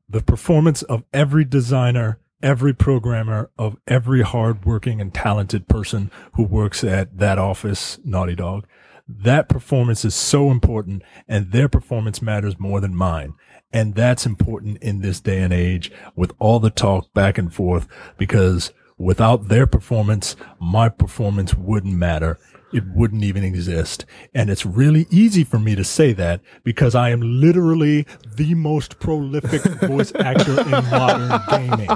the 0.08 0.22
performance 0.22 0.82
of 0.82 1.04
every 1.12 1.44
designer, 1.44 2.18
every 2.42 2.72
programmer, 2.72 3.50
of 3.58 3.76
every 3.86 4.22
hardworking 4.22 5.00
and 5.00 5.12
talented 5.12 5.68
person 5.68 6.10
who 6.34 6.42
works 6.44 6.84
at 6.84 7.18
that 7.18 7.38
office, 7.38 7.98
Naughty 8.04 8.34
Dog, 8.34 8.66
that 9.08 9.48
performance 9.48 10.04
is 10.04 10.14
so 10.14 10.50
important 10.50 11.02
and 11.26 11.50
their 11.50 11.68
performance 11.68 12.20
matters 12.20 12.58
more 12.58 12.80
than 12.80 12.94
mine. 12.94 13.34
And 13.72 13.94
that's 13.94 14.26
important 14.26 14.78
in 14.82 15.00
this 15.00 15.20
day 15.20 15.42
and 15.42 15.52
age 15.52 15.90
with 16.14 16.32
all 16.38 16.60
the 16.60 16.70
talk 16.70 17.12
back 17.12 17.38
and 17.38 17.52
forth 17.52 17.86
because 18.16 18.72
without 18.96 19.48
their 19.48 19.66
performance, 19.66 20.36
my 20.60 20.88
performance 20.88 21.54
wouldn't 21.54 21.94
matter. 21.94 22.38
It 22.72 22.84
wouldn't 22.94 23.24
even 23.24 23.44
exist. 23.44 24.04
And 24.34 24.50
it's 24.50 24.66
really 24.66 25.06
easy 25.10 25.42
for 25.42 25.58
me 25.58 25.74
to 25.74 25.84
say 25.84 26.12
that 26.12 26.40
because 26.64 26.94
I 26.94 27.10
am 27.10 27.20
literally 27.22 28.06
the 28.36 28.54
most 28.54 28.98
prolific 29.00 29.62
voice 29.88 30.12
actor 30.16 30.60
in 30.60 30.70
modern 30.70 31.40
gaming. 31.48 31.88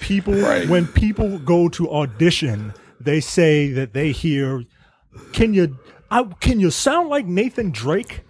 People, 0.00 0.34
Right. 0.34 0.66
when 0.68 0.86
people 0.86 1.38
go 1.38 1.68
to 1.68 1.90
audition, 1.90 2.72
they 2.98 3.20
say 3.20 3.70
that 3.72 3.92
they 3.92 4.10
hear, 4.12 4.64
can 5.32 5.52
you, 5.52 5.78
I, 6.10 6.22
can 6.40 6.60
you 6.60 6.70
sound 6.70 7.10
like 7.10 7.26
Nathan 7.26 7.70
Drake? 7.70 8.22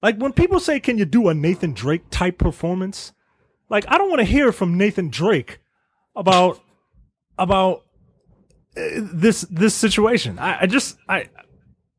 Like 0.00 0.16
when 0.18 0.32
people 0.32 0.60
say, 0.60 0.78
can 0.78 0.98
you 0.98 1.04
do 1.04 1.28
a 1.28 1.34
Nathan 1.34 1.72
Drake 1.72 2.02
type 2.10 2.38
performance? 2.38 3.12
Like 3.68 3.84
I 3.88 3.98
don't 3.98 4.10
want 4.10 4.20
to 4.20 4.24
hear 4.26 4.52
from 4.52 4.78
Nathan 4.78 5.08
Drake 5.08 5.58
about, 6.14 6.60
about 7.36 7.82
this, 8.74 9.42
this 9.42 9.74
situation. 9.74 10.38
I, 10.38 10.62
I 10.62 10.66
just, 10.66 10.96
I, 11.08 11.28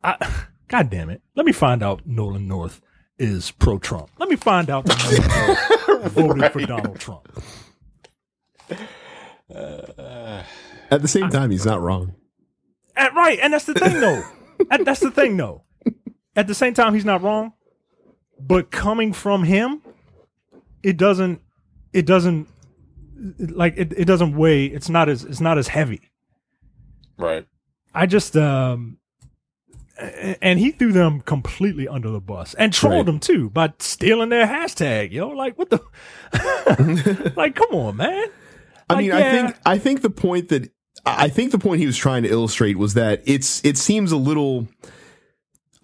I, 0.03 0.45
God 0.67 0.89
damn 0.89 1.09
it. 1.09 1.21
Let 1.35 1.45
me 1.45 1.51
find 1.51 1.83
out 1.83 2.01
Nolan 2.05 2.47
North 2.47 2.81
is 3.17 3.51
pro 3.51 3.77
Trump. 3.77 4.09
Let 4.17 4.29
me 4.29 4.35
find 4.35 4.69
out 4.69 4.85
that 4.85 5.87
Nolan 5.87 6.01
North 6.01 6.11
voted 6.13 6.51
for 6.51 6.61
Donald 6.65 6.99
Trump. 6.99 7.27
At 9.49 11.01
the 11.01 11.07
same 11.07 11.29
time, 11.29 11.51
he's 11.51 11.65
not 11.65 11.81
wrong. 11.81 12.15
And, 12.95 13.15
right, 13.15 13.39
and 13.39 13.53
that's 13.53 13.65
the 13.65 13.73
thing, 13.73 13.99
though. 13.99 14.23
And 14.71 14.85
that's 14.85 14.99
the 14.99 15.11
thing, 15.11 15.37
though. 15.37 15.63
At 16.35 16.47
the 16.47 16.55
same 16.55 16.73
time, 16.73 16.93
he's 16.93 17.05
not 17.05 17.21
wrong, 17.21 17.53
but 18.39 18.71
coming 18.71 19.13
from 19.13 19.43
him, 19.43 19.81
it 20.81 20.97
doesn't. 20.97 21.41
It 21.91 22.07
doesn't 22.07 22.47
like 23.37 23.75
it, 23.77 23.93
it 23.95 24.05
doesn't 24.05 24.35
weigh. 24.35 24.65
It's 24.65 24.89
not 24.89 25.09
as 25.09 25.23
it's 25.23 25.41
not 25.41 25.57
as 25.57 25.67
heavy. 25.67 26.09
Right. 27.23 27.47
I 27.93 28.05
just 28.05 28.35
um, 28.35 28.97
and 30.41 30.59
he 30.59 30.71
threw 30.71 30.91
them 30.91 31.21
completely 31.21 31.87
under 31.87 32.09
the 32.09 32.19
bus 32.19 32.53
and 32.55 32.73
trolled 32.73 32.95
Right. 32.95 33.05
them 33.05 33.19
too 33.19 33.49
by 33.49 33.73
stealing 33.79 34.29
their 34.29 34.47
hashtag. 34.47 35.11
Yo, 35.11 35.29
like 35.29 35.57
what 35.57 35.69
the? 35.69 37.33
like, 37.35 37.55
come 37.55 37.71
on, 37.71 37.97
man. 37.97 38.25
I 38.89 38.93
Like, 38.95 39.03
mean, 39.03 39.11
I 39.13 39.31
think 39.31 39.55
I 39.65 39.77
think 39.77 40.01
the 40.01 40.09
point 40.09 40.49
that 40.49 40.69
I 41.05 41.29
think 41.29 41.51
the 41.51 41.59
point 41.59 41.79
he 41.79 41.85
was 41.85 41.97
trying 41.97 42.23
to 42.23 42.29
illustrate 42.29 42.77
was 42.77 42.95
that 42.95 43.21
it's 43.25 43.63
it 43.63 43.77
seems 43.77 44.11
a 44.11 44.17
little 44.17 44.67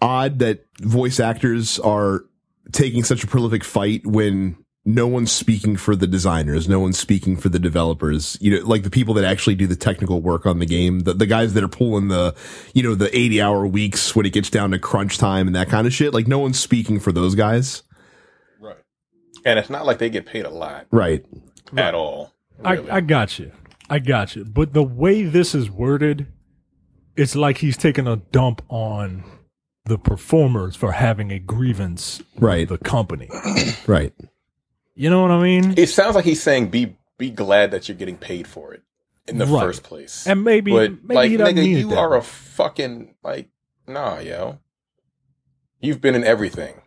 odd 0.02 0.38
that 0.40 0.64
voice 0.80 1.20
actors 1.20 1.78
are 1.78 2.24
taking 2.72 3.02
such 3.04 3.24
a 3.24 3.26
prolific 3.26 3.64
fight 3.64 4.06
when 4.06 4.56
no 4.84 5.06
one's 5.06 5.30
speaking 5.30 5.76
for 5.76 5.94
the 5.94 6.06
designers, 6.06 6.68
no 6.68 6.80
one's 6.80 6.98
speaking 6.98 7.36
for 7.36 7.48
the 7.50 7.58
developers, 7.58 8.38
you 8.40 8.50
know, 8.58 8.66
like 8.66 8.82
the 8.82 8.90
people 8.90 9.12
that 9.14 9.24
actually 9.24 9.54
do 9.54 9.66
the 9.66 9.76
technical 9.76 10.22
work 10.22 10.46
on 10.46 10.58
the 10.58 10.66
game, 10.66 11.00
the, 11.00 11.12
the 11.12 11.26
guys 11.26 11.52
that 11.54 11.62
are 11.62 11.68
pulling 11.68 12.08
the, 12.08 12.34
you 12.72 12.82
know, 12.82 12.94
the 12.94 13.14
80 13.16 13.42
hour 13.42 13.66
weeks 13.66 14.16
when 14.16 14.24
it 14.24 14.32
gets 14.32 14.48
down 14.48 14.70
to 14.70 14.78
crunch 14.78 15.18
time 15.18 15.46
and 15.46 15.54
that 15.54 15.68
kind 15.68 15.86
of 15.86 15.92
shit. 15.92 16.14
Like 16.14 16.26
no 16.26 16.38
one's 16.38 16.58
speaking 16.58 16.98
for 16.98 17.12
those 17.12 17.34
guys. 17.34 17.82
Right. 18.58 18.76
And 19.44 19.58
it's 19.58 19.68
not 19.70 19.84
like 19.84 19.98
they 19.98 20.08
get 20.10 20.24
paid 20.26 20.46
a 20.46 20.50
lot 20.50 20.86
Right. 20.90 21.24
at 21.76 21.94
all. 21.94 22.32
Really. 22.58 22.90
I, 22.90 22.96
I 22.96 23.00
got 23.00 23.38
you. 23.38 23.52
I 23.90 23.98
got 23.98 24.34
you. 24.34 24.44
But 24.46 24.72
the 24.72 24.82
way 24.82 25.24
this 25.24 25.54
is 25.54 25.70
worded, 25.70 26.26
it's 27.16 27.36
like 27.36 27.58
he's 27.58 27.76
taking 27.76 28.06
a 28.06 28.16
dump 28.16 28.62
on 28.70 29.24
the 29.84 29.98
performers 29.98 30.74
for 30.76 30.92
having 30.92 31.30
a 31.32 31.38
grievance 31.38 32.22
Right. 32.38 32.70
with 32.70 32.80
the 32.80 32.88
company. 32.88 33.28
Right. 33.86 34.14
You 35.00 35.08
know 35.08 35.22
what 35.22 35.30
I 35.30 35.42
mean? 35.42 35.74
it 35.78 35.86
sounds 35.88 36.14
like 36.14 36.26
he's 36.26 36.42
saying 36.42 36.68
be 36.68 36.94
be 37.16 37.30
glad 37.30 37.70
that 37.70 37.88
you're 37.88 37.96
getting 37.96 38.18
paid 38.18 38.46
for 38.46 38.74
it 38.74 38.82
in 39.26 39.38
the 39.38 39.46
Right. 39.46 39.60
first 39.62 39.82
place. 39.82 40.26
And 40.26 40.44
maybe, 40.44 40.72
but 40.72 40.92
maybe 41.02 41.14
like 41.14 41.30
he 41.30 41.36
nigga, 41.38 41.54
mean 41.64 41.76
you 41.78 41.88
that 41.88 41.98
are 41.98 42.10
way. 42.10 42.18
a 42.18 42.22
fucking 42.22 43.14
like 43.22 43.48
nah, 43.86 44.18
yo. 44.18 44.58
You've 45.80 46.00
been 46.02 46.14
in 46.14 46.24
everything. 46.24 46.82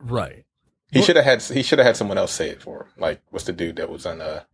right. 0.00 0.44
He 0.90 1.00
should 1.02 1.16
have 1.16 1.24
had 1.24 1.42
he 1.42 1.62
should 1.62 1.78
have 1.78 1.86
had 1.86 1.96
someone 1.96 2.18
else 2.18 2.32
say 2.32 2.48
it 2.50 2.60
for 2.62 2.82
him. 2.84 2.88
Like 2.98 3.20
what's 3.30 3.44
the 3.46 3.52
dude 3.52 3.76
that 3.76 3.90
was 3.90 4.04
on 4.06 4.20
uh 4.22 4.44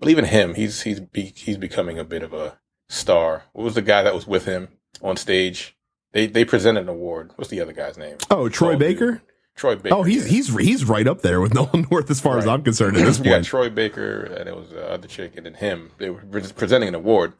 well 0.00 0.10
even 0.10 0.24
him, 0.24 0.54
he's 0.54 0.82
he's 0.82 0.98
be, 1.00 1.32
he's 1.36 1.56
becoming 1.56 1.98
a 1.98 2.04
bit 2.04 2.22
of 2.22 2.32
a 2.32 2.58
star. 2.88 3.44
What 3.52 3.64
was 3.64 3.74
the 3.74 3.82
guy 3.82 4.02
that 4.02 4.14
was 4.14 4.26
with 4.26 4.44
him 4.44 4.68
on 5.02 5.16
stage? 5.16 5.76
They 6.12 6.26
they 6.26 6.44
presented 6.44 6.80
an 6.82 6.88
award. 6.88 7.32
What's 7.36 7.50
the 7.50 7.60
other 7.60 7.72
guy's 7.72 7.96
name? 7.98 8.18
Oh, 8.30 8.48
Troy 8.48 8.70
Tall 8.72 8.78
Baker? 8.78 9.10
dude. 9.12 9.20
Troy 9.60 9.76
Baker. 9.76 9.94
Oh, 9.94 10.02
he's 10.02 10.24
he's 10.26 10.48
he's 10.56 10.84
right 10.86 11.06
up 11.06 11.20
there 11.20 11.38
with 11.40 11.52
Nolan 11.58 11.86
North 11.90 12.10
as 12.10 12.18
far 12.18 12.38
as 12.38 12.46
I'm 12.46 12.62
concerned 12.62 12.96
at 12.96 13.04
this 13.04 13.18
you 13.18 13.24
got 13.24 13.30
point. 13.32 13.44
Troy 13.44 13.68
Baker 13.68 14.22
and 14.24 14.48
it 14.48 14.56
was 14.56 14.70
the 14.70 14.90
other 14.90 15.06
chick 15.06 15.34
and 15.36 15.44
then 15.44 15.54
him. 15.54 15.90
They 15.98 16.08
were 16.08 16.20
pre- 16.22 16.40
presenting 16.56 16.88
an 16.88 16.94
award. 16.94 17.34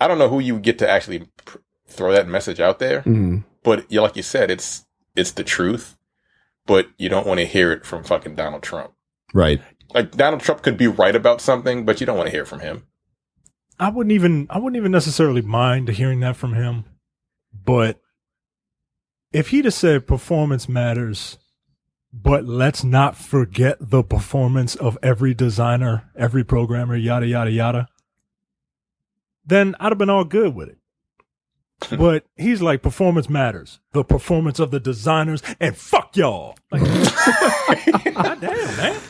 I 0.00 0.08
don't 0.08 0.18
know 0.18 0.28
who 0.28 0.40
you 0.40 0.58
get 0.58 0.78
to 0.80 0.88
actually 0.90 1.28
pr- 1.44 1.58
throw 1.86 2.10
that 2.12 2.26
message 2.26 2.58
out 2.58 2.80
there, 2.80 3.02
Mhm. 3.02 3.44
but 3.62 3.90
you 3.90 4.02
like 4.02 4.16
you 4.16 4.22
said, 4.24 4.50
it's 4.50 4.84
it's 5.14 5.30
the 5.30 5.44
truth, 5.44 5.96
but 6.66 6.88
you 6.98 7.08
don't 7.08 7.26
want 7.26 7.38
to 7.38 7.46
hear 7.46 7.70
it 7.70 7.86
from 7.86 8.02
fucking 8.02 8.34
Donald 8.34 8.64
Trump. 8.64 8.92
Right. 9.32 9.60
Like 9.94 10.10
Donald 10.16 10.42
Trump 10.42 10.62
could 10.62 10.76
be 10.76 10.88
right 10.88 11.14
about 11.14 11.40
something, 11.40 11.84
but 11.84 12.00
you 12.00 12.06
don't 12.06 12.16
want 12.16 12.26
to 12.26 12.34
hear 12.34 12.44
from 12.46 12.60
him. 12.60 12.82
I 13.78 13.90
wouldn't 13.90 14.12
even 14.12 14.48
I 14.50 14.58
wouldn't 14.58 14.76
even 14.76 14.90
necessarily 14.90 15.42
mind 15.42 15.88
hearing 15.90 16.18
that 16.20 16.34
from 16.34 16.54
him. 16.54 16.84
But 17.64 18.00
if 19.32 19.48
he'd 19.48 19.64
have 19.64 19.74
said 19.74 20.06
performance 20.06 20.68
matters, 20.68 21.38
but 22.12 22.44
let's 22.44 22.82
not 22.82 23.16
forget 23.16 23.76
the 23.80 24.02
performance 24.02 24.74
of 24.74 24.96
every 25.02 25.34
designer, 25.34 26.10
every 26.16 26.44
programmer, 26.44 26.96
yada 26.96 27.26
yada 27.26 27.50
yada, 27.50 27.88
then 29.44 29.74
I'd 29.80 29.92
have 29.92 29.98
been 29.98 30.10
all 30.10 30.24
good 30.24 30.54
with 30.54 30.68
it. 30.68 30.78
but 31.98 32.24
he's 32.36 32.60
like 32.60 32.82
performance 32.82 33.28
matters. 33.28 33.80
The 33.92 34.04
performance 34.04 34.58
of 34.58 34.70
the 34.70 34.80
designers 34.80 35.42
and 35.60 35.76
fuck 35.76 36.16
y'all. 36.16 36.56
Like, 36.72 36.82
God 38.14 38.40
damn, 38.40 38.76
man. 38.76 39.00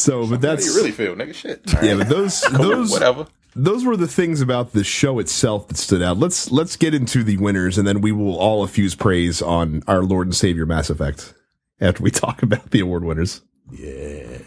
So, 0.00 0.20
but 0.22 0.28
How 0.28 0.36
do 0.36 0.38
that's 0.38 0.66
you 0.66 0.74
really 0.76 0.92
feel, 0.92 1.14
nigga? 1.14 1.34
Shit. 1.34 1.60
yeah, 1.82 1.96
but 1.96 2.08
those 2.08 2.40
Cool, 2.46 2.58
those 2.68 2.90
whatever. 2.90 3.26
those 3.54 3.84
were 3.84 3.96
the 3.96 4.08
things 4.08 4.40
about 4.40 4.72
the 4.72 4.82
show 4.84 5.18
itself 5.18 5.68
that 5.68 5.76
stood 5.76 6.02
out. 6.02 6.16
Let's 6.18 6.50
let's 6.50 6.76
get 6.76 6.94
into 6.94 7.22
the 7.22 7.36
winners, 7.36 7.76
and 7.78 7.86
then 7.86 8.00
we 8.00 8.12
will 8.12 8.36
all 8.38 8.66
effuse 8.66 8.96
praise 8.98 9.42
on 9.42 9.82
our 9.86 10.02
Lord 10.02 10.26
and 10.28 10.34
Savior 10.34 10.66
Mass 10.66 10.90
Effect 10.90 11.34
after 11.80 12.02
we 12.02 12.10
talk 12.24 12.42
about 12.42 12.70
the 12.70 12.80
award 12.80 13.04
winners. 13.04 13.42
Yeah. 13.72 14.38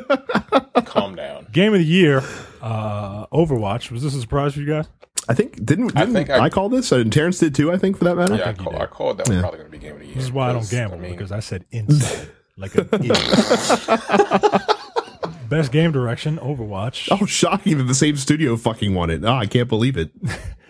Calm 0.86 1.16
down. 1.16 1.46
Game 1.52 1.72
of 1.74 1.80
the 1.80 1.84
year, 1.84 2.22
uh, 2.62 3.26
Overwatch. 3.26 3.90
Was 3.90 4.02
this 4.02 4.14
a 4.14 4.20
surprise 4.20 4.54
for 4.54 4.60
you 4.60 4.66
guys? 4.66 4.86
I 5.28 5.34
think 5.34 5.56
didn't, 5.64 5.88
didn't 5.94 5.96
I, 5.96 6.06
think 6.24 6.30
I- 6.30 6.48
call 6.50 6.68
this? 6.68 6.90
And 6.92 7.12
Terrence 7.12 7.38
did 7.38 7.54
too. 7.54 7.70
I 7.72 7.76
think 7.78 7.98
for 7.98 8.04
that 8.04 8.16
matter. 8.16 8.36
Yeah, 8.36 8.42
I, 8.42 8.44
think 8.52 8.58
you 8.60 8.64
call. 8.64 8.82
I 8.82 8.86
called 8.86 9.18
that 9.18 9.26
one 9.28 9.36
Yeah. 9.36 9.42
probably 9.42 9.58
going 9.60 9.70
to 9.70 9.78
be 9.78 9.82
game 9.84 9.92
of 9.94 10.00
the 10.00 10.06
year. 10.06 10.14
This 10.14 10.24
is 10.24 10.32
why 10.32 10.50
I 10.50 10.52
don't 10.52 10.68
gamble 10.70 10.98
I 10.98 11.00
mean, 11.00 11.10
because 11.12 11.32
I 11.32 11.40
said 11.40 11.64
inside 11.70 12.28
like 12.56 12.74
an 12.74 12.88
idiot. 12.92 13.18
Best 15.54 15.70
game 15.70 15.92
direction, 15.92 16.36
Overwatch. 16.38 17.08
Oh, 17.12 17.26
shocking 17.26 17.78
that 17.78 17.84
the 17.84 17.94
same 17.94 18.16
studio 18.16 18.56
fucking 18.56 18.92
won 18.92 19.08
it. 19.08 19.24
Oh, 19.24 19.34
I 19.34 19.46
can't 19.46 19.68
believe 19.68 19.96
it. 19.96 20.10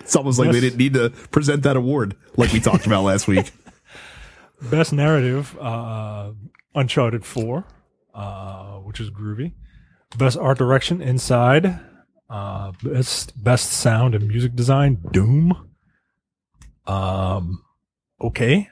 It's 0.01 0.15
almost 0.15 0.39
like 0.39 0.53
they 0.53 0.61
didn't 0.61 0.77
need 0.77 0.93
to 0.93 1.09
present 1.31 1.63
that 1.63 1.77
award 1.77 2.15
like 2.37 2.53
we 2.53 2.61
talked 2.61 2.85
about 2.87 3.05
last 3.05 3.27
week. 3.27 3.53
Best 4.71 4.93
narrative, 4.93 5.57
uh, 5.59 6.33
Uncharted 6.75 7.25
Four, 7.25 7.65
uh, 8.15 8.75
which 8.81 9.01
is 9.01 9.09
groovy. 9.11 9.55
Best 10.19 10.37
art 10.37 10.59
direction, 10.59 11.01
Inside. 11.01 11.81
Uh, 12.29 12.73
best 12.83 13.43
best 13.43 13.71
sound 13.71 14.15
and 14.15 14.29
music 14.29 14.55
design, 14.55 14.99
Doom. 15.11 15.71
Um, 16.87 17.63
okay. 18.21 18.69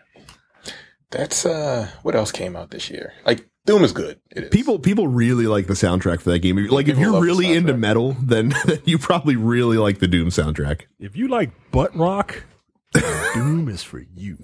That's 1.10 1.46
uh 1.46 1.88
what 2.02 2.14
else 2.14 2.30
came 2.30 2.56
out 2.56 2.70
this 2.70 2.90
year? 2.90 3.14
Like 3.24 3.48
Doom 3.64 3.84
is 3.84 3.92
good. 3.92 4.20
It 4.34 4.44
is. 4.44 4.50
People 4.50 4.78
people 4.78 5.06
really 5.06 5.46
like 5.46 5.68
the 5.68 5.74
soundtrack 5.74 6.20
for 6.20 6.30
that 6.30 6.40
game. 6.40 6.56
Like 6.66 6.88
if 6.88 6.98
you're 6.98 7.20
really 7.20 7.52
into 7.52 7.76
metal, 7.76 8.16
then, 8.20 8.52
then 8.64 8.80
you 8.84 8.98
probably 8.98 9.36
really 9.36 9.78
like 9.78 10.00
the 10.00 10.08
Doom 10.08 10.28
soundtrack. 10.28 10.82
If 10.98 11.16
you 11.16 11.28
like 11.28 11.50
butt 11.70 11.94
rock, 11.96 12.44
Doom 13.34 13.68
is 13.68 13.82
for 13.82 14.00
you. 14.00 14.38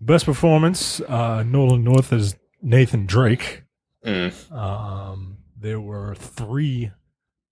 Best 0.00 0.24
performance, 0.24 1.00
uh, 1.00 1.42
Nolan 1.42 1.84
North 1.84 2.12
as 2.12 2.36
Nathan 2.62 3.06
Drake. 3.06 3.64
Mm. 4.04 4.52
Um, 4.52 5.38
there 5.58 5.80
were 5.80 6.14
three 6.14 6.90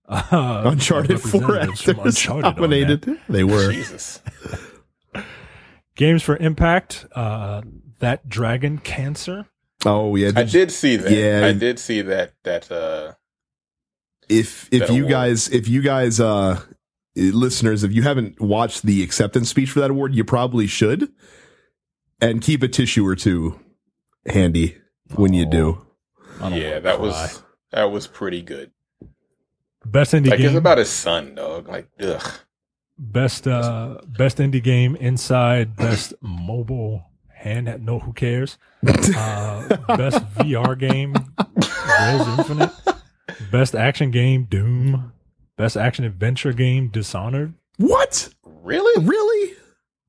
uh, 0.07 0.63
Uncharted 0.65 1.21
four 1.21 1.41
representatives 1.41 1.87
actors 1.87 2.05
Uncharted 2.05 2.45
on 2.45 2.55
that. 2.55 2.61
nominated. 2.61 3.19
They 3.29 3.43
were. 3.43 3.71
Jesus. 3.71 4.21
Games 5.95 6.23
for 6.23 6.35
Impact, 6.37 7.05
uh, 7.15 7.61
that 7.99 8.27
Dragon 8.27 8.79
Cancer. 8.79 9.47
Oh 9.85 10.15
yeah. 10.15 10.31
I 10.35 10.43
did 10.43 10.71
see 10.71 10.95
that. 10.97 11.11
Yeah. 11.11 11.45
I 11.47 11.53
did 11.53 11.79
see 11.79 12.01
that. 12.01 12.33
That 12.43 12.71
uh, 12.71 13.13
if 14.29 14.67
if 14.71 14.87
that 14.87 14.93
you 14.93 15.01
award. 15.03 15.11
guys 15.11 15.49
if 15.49 15.67
you 15.67 15.81
guys 15.81 16.19
uh 16.19 16.61
listeners 17.15 17.83
if 17.83 17.91
you 17.91 18.03
haven't 18.03 18.39
watched 18.39 18.83
the 18.83 19.03
acceptance 19.03 19.49
speech 19.49 19.71
for 19.71 19.81
that 19.81 19.91
award 19.91 20.15
you 20.15 20.23
probably 20.23 20.65
should 20.67 21.11
and 22.21 22.41
keep 22.41 22.63
a 22.63 22.67
tissue 22.69 23.05
or 23.05 23.15
two 23.15 23.59
handy 24.27 24.77
when 25.15 25.33
you 25.33 25.45
do 25.45 25.85
yeah, 26.39 26.79
that 26.79 26.95
cry. 26.95 27.05
was 27.05 27.43
that 27.71 27.91
was 27.91 28.07
pretty 28.07 28.41
good. 28.41 28.71
best 29.85 30.13
indie 30.13 30.29
Like 30.29 30.39
game. 30.39 30.47
it's 30.49 30.55
about 30.57 30.77
his 30.77 30.89
son, 30.89 31.35
dog. 31.35 31.67
Like, 31.67 31.89
ugh. 31.99 32.31
best 32.97 33.47
uh 33.47 33.97
best 34.07 34.37
indie 34.37 34.63
game 34.63 34.95
inside 34.95 35.75
best 35.75 36.13
mobile 36.21 37.03
hand 37.41 37.67
no 37.85 37.99
who 37.99 38.13
cares? 38.13 38.57
Uh 38.87 39.67
best 39.97 40.23
vr 40.35 40.77
game 40.79 41.13
Rez 41.99 42.27
infinite. 42.39 42.71
Best 43.51 43.75
action 43.75 44.11
game 44.11 44.45
doom. 44.45 45.11
Best 45.57 45.75
action 45.77 46.05
adventure 46.05 46.53
game 46.53 46.87
dishonored. 46.89 47.53
What? 47.77 48.29
Really? 48.45 49.05
really? 49.05 49.53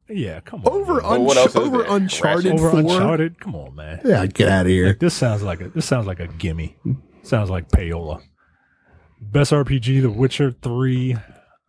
Yeah 0.09 0.41
come 0.41 0.63
on 0.65 0.73
over 0.73 0.95
man. 1.01 1.03
Well, 1.11 1.23
what 1.23 1.37
Unch- 1.37 1.41
else 1.41 1.57
over 1.57 1.85
uncharted 1.89 2.53
over 2.53 2.71
4 2.71 2.81
uncharted? 2.81 3.41
Come 3.41 3.55
on 3.55 3.75
man. 3.75 4.01
Yeah 4.05 4.27
get 4.27 4.49
out 4.49 4.67
of 4.67 4.71
here. 4.71 4.89
Like, 4.89 4.99
this 4.99 5.15
sounds 5.15 5.43
like 5.43 5.61
a 5.61 5.69
this 5.69 5.87
sounds 5.87 6.07
like 6.07 6.21
a 6.21 6.27
gimme. 6.29 6.77
Sounds 7.23 7.51
like 7.51 7.69
payola. 7.71 8.21
Best 9.21 9.53
rpg 9.53 10.03
the 10.03 10.11
witcher 10.11 10.51
3 10.51 11.17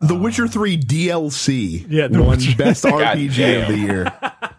the 0.01 0.16
witcher 0.16 0.47
3 0.47 0.78
dlc 0.80 1.86
Yeah, 1.88 2.07
The 2.07 2.20
won 2.20 2.32
Witcher- 2.32 2.57
best 2.57 2.84
rpg 2.84 3.61
of 3.61 3.68
the 3.70 3.78
year 3.78 4.03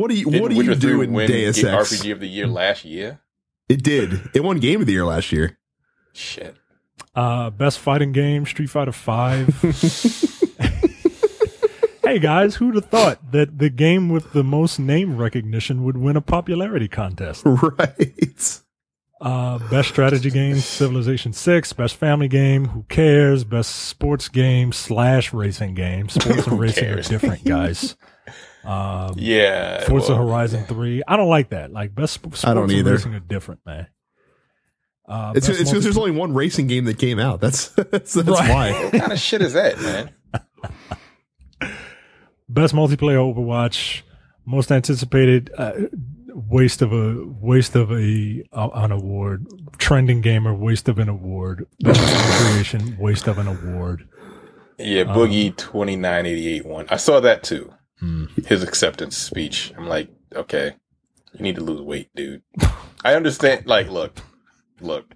what 0.00 0.10
do 0.10 0.16
you 0.16 0.24
Didn't 0.26 0.42
what 0.42 0.50
do 0.50 0.56
Witcher 0.56 0.72
you 0.72 0.76
do 0.78 0.96
3 0.98 1.04
in 1.06 1.12
win 1.12 1.26
deus 1.28 1.56
Ge- 1.60 1.64
ex 1.64 1.92
RPG 1.96 2.12
of 2.12 2.20
the 2.20 2.28
year 2.28 2.46
last 2.46 2.84
year? 2.84 3.20
it 3.68 3.82
did 3.82 4.20
it 4.34 4.44
won 4.44 4.58
game 4.58 4.80
of 4.80 4.86
the 4.86 4.92
year 4.92 5.04
last 5.04 5.32
year 5.32 5.58
Shit. 6.12 6.56
Uh, 7.14 7.50
best 7.50 7.78
fighting 7.78 8.12
game, 8.12 8.46
Street 8.46 8.70
Fighter 8.70 8.92
Five. 8.92 9.48
hey 12.04 12.18
guys, 12.18 12.56
who'd 12.56 12.74
have 12.76 12.86
thought 12.86 13.32
that 13.32 13.58
the 13.58 13.70
game 13.70 14.08
with 14.08 14.32
the 14.32 14.44
most 14.44 14.78
name 14.78 15.16
recognition 15.16 15.84
would 15.84 15.96
win 15.96 16.16
a 16.16 16.20
popularity 16.20 16.88
contest? 16.88 17.42
right 17.44 18.60
Uh, 19.20 19.58
best 19.68 19.88
strategy 19.88 20.30
game, 20.30 20.56
Civilization 20.56 21.32
Six. 21.32 21.72
Best 21.72 21.96
family 21.96 22.28
game, 22.28 22.66
Who 22.68 22.84
cares? 22.88 23.42
Best 23.44 23.74
sports 23.74 24.28
game 24.28 24.72
slash 24.72 25.32
racing 25.32 25.74
game. 25.74 26.08
Sports 26.08 26.46
and 26.46 26.58
racing 26.60 26.84
cares? 26.84 27.08
are 27.08 27.10
different, 27.10 27.44
guys. 27.44 27.96
Um, 28.64 29.14
Yeah. 29.16 29.84
Forza 29.86 30.14
well, 30.14 30.26
Horizon 30.26 30.64
Three. 30.66 31.02
I 31.06 31.16
don't 31.16 31.28
like 31.28 31.50
that. 31.50 31.72
Like 31.72 31.94
best 31.94 32.14
sports 32.14 32.44
I 32.44 32.54
don't 32.54 32.64
and 32.64 32.72
either. 32.72 32.92
racing 32.92 33.14
are 33.14 33.20
different, 33.20 33.60
man. 33.64 33.86
Uh, 35.08 35.32
It's 35.34 35.48
it's 35.48 35.58
because 35.58 35.72
multi- 35.72 35.80
there's 35.84 35.96
only 35.98 36.10
one 36.10 36.34
racing 36.34 36.66
game 36.66 36.84
that 36.84 36.98
came 36.98 37.18
out. 37.18 37.40
That's 37.40 37.68
that's, 37.74 38.12
that's 38.14 38.28
Right. 38.28 38.50
why. 38.50 38.72
What 38.84 38.92
kind 39.00 39.12
of 39.12 39.18
shit 39.18 39.40
is 39.42 39.54
that, 39.54 39.80
man? 39.80 40.10
best 42.48 42.74
multiplayer 42.74 43.18
Overwatch, 43.18 44.02
most 44.44 44.70
anticipated 44.72 45.50
uh, 45.56 45.72
waste 46.34 46.82
of 46.82 46.92
a 46.92 47.24
waste 47.40 47.74
of 47.76 47.90
a 47.92 48.44
uh, 48.52 48.68
an 48.74 48.92
award, 48.92 49.46
trending 49.78 50.20
gamer 50.20 50.54
waste 50.54 50.88
of 50.88 50.98
an 50.98 51.08
award, 51.08 51.66
best 51.80 52.00
creation 52.42 52.96
waste 52.98 53.26
of 53.28 53.38
an 53.38 53.46
award. 53.46 54.06
Yeah, 54.78 55.04
Boogie 55.04 55.56
twenty 55.56 55.96
nine 55.96 56.26
eighty 56.26 56.48
eight 56.54 56.66
one. 56.66 56.86
I 56.88 56.96
saw 56.96 57.20
that 57.20 57.42
too. 57.42 57.72
Hmm. 58.00 58.26
His 58.46 58.62
acceptance 58.62 59.16
speech. 59.16 59.72
I'm 59.76 59.88
like, 59.88 60.08
okay, 60.34 60.74
you 61.32 61.40
need 61.40 61.56
to 61.56 61.62
lose 61.64 61.80
weight, 61.80 62.10
dude. 62.14 62.42
I 63.04 63.14
understand. 63.14 63.66
Like, 63.66 63.88
look, 63.90 64.20
look. 64.80 65.14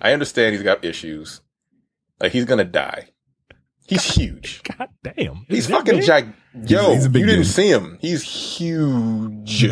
I 0.00 0.12
understand 0.12 0.54
he's 0.54 0.62
got 0.62 0.84
issues. 0.84 1.40
Like, 2.20 2.32
he's 2.32 2.44
gonna 2.46 2.64
die. 2.64 3.08
He's 3.86 4.04
huge. 4.16 4.62
God 4.64 4.88
damn, 5.02 5.44
He's 5.48 5.58
Is 5.64 5.68
that 5.68 5.78
fucking 5.78 5.96
big? 5.96 6.04
giant. 6.06 6.34
Yo, 6.66 6.94
he's 6.94 7.04
a 7.04 7.10
big 7.10 7.20
you 7.20 7.26
didn't 7.26 7.42
dude. 7.44 7.52
see 7.52 7.70
him. 7.70 7.98
He's 8.00 8.22
huge. 8.22 9.66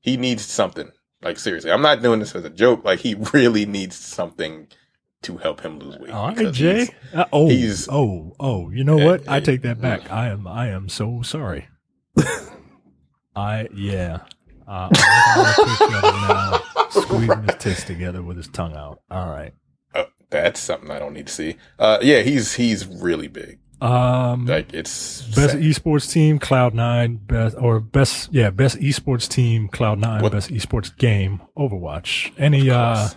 He 0.00 0.16
needs 0.16 0.44
something. 0.44 0.90
Like 1.22 1.38
seriously, 1.38 1.70
I'm 1.70 1.82
not 1.82 2.02
doing 2.02 2.18
this 2.20 2.34
as 2.34 2.44
a 2.44 2.50
joke. 2.50 2.84
Like 2.84 3.00
he 3.00 3.14
really 3.34 3.66
needs 3.66 3.94
something 3.96 4.68
to 5.22 5.36
help 5.38 5.60
him 5.60 5.78
lose 5.78 5.98
weight. 5.98 6.10
All 6.10 6.32
right, 6.34 6.52
Jay. 6.52 6.78
he's- 6.78 6.90
Uh, 7.12 7.24
oh, 7.32 7.48
he's- 7.48 7.88
oh, 7.90 8.34
oh. 8.40 8.70
You 8.70 8.84
know 8.84 8.98
Yeah, 8.98 9.04
what? 9.06 9.28
I 9.28 9.40
take 9.40 9.62
that 9.62 9.80
back. 9.80 10.10
I 10.10 10.28
am, 10.28 10.46
I 10.46 10.68
am 10.68 10.88
so 10.88 11.22
sorry. 11.22 11.68
I 13.36 13.68
yeah. 13.74 14.20
Uh, 14.66 14.88
I'm 14.92 15.38
looking 15.38 15.44
at 15.46 15.58
a 15.58 15.64
picture 15.64 16.06
of 16.06 16.14
him 16.14 16.28
now, 16.28 16.60
squeezing 16.90 17.42
his 17.44 17.54
tits 17.58 17.84
together 17.84 18.22
with 18.22 18.36
his 18.36 18.48
tongue 18.48 18.74
out. 18.76 19.00
All 19.10 19.28
right. 19.28 19.52
uh, 19.94 20.04
that's 20.30 20.60
something 20.60 20.90
I 20.90 20.98
don't 20.98 21.12
need 21.14 21.26
to 21.26 21.32
see. 21.32 21.56
Uh, 21.78 21.98
yeah, 22.02 22.20
he's 22.22 22.54
he's 22.54 22.86
really 22.86 23.28
big. 23.28 23.58
Um, 23.80 24.44
Like 24.46 24.72
it's 24.74 25.22
Best 25.22 25.52
sad. 25.52 25.62
esports 25.62 26.12
team, 26.12 26.38
Cloud 26.38 26.74
Nine. 26.74 27.16
Best 27.16 27.56
or 27.58 27.80
best, 27.80 28.32
yeah, 28.32 28.50
best 28.50 28.78
esports 28.78 29.28
team, 29.28 29.68
Cloud 29.68 29.98
Nine. 29.98 30.22
What- 30.22 30.32
Best 30.32 30.50
esports 30.50 30.96
game, 30.96 31.40
Overwatch. 31.56 32.32
Any 32.38 32.70
uh. 32.70 33.08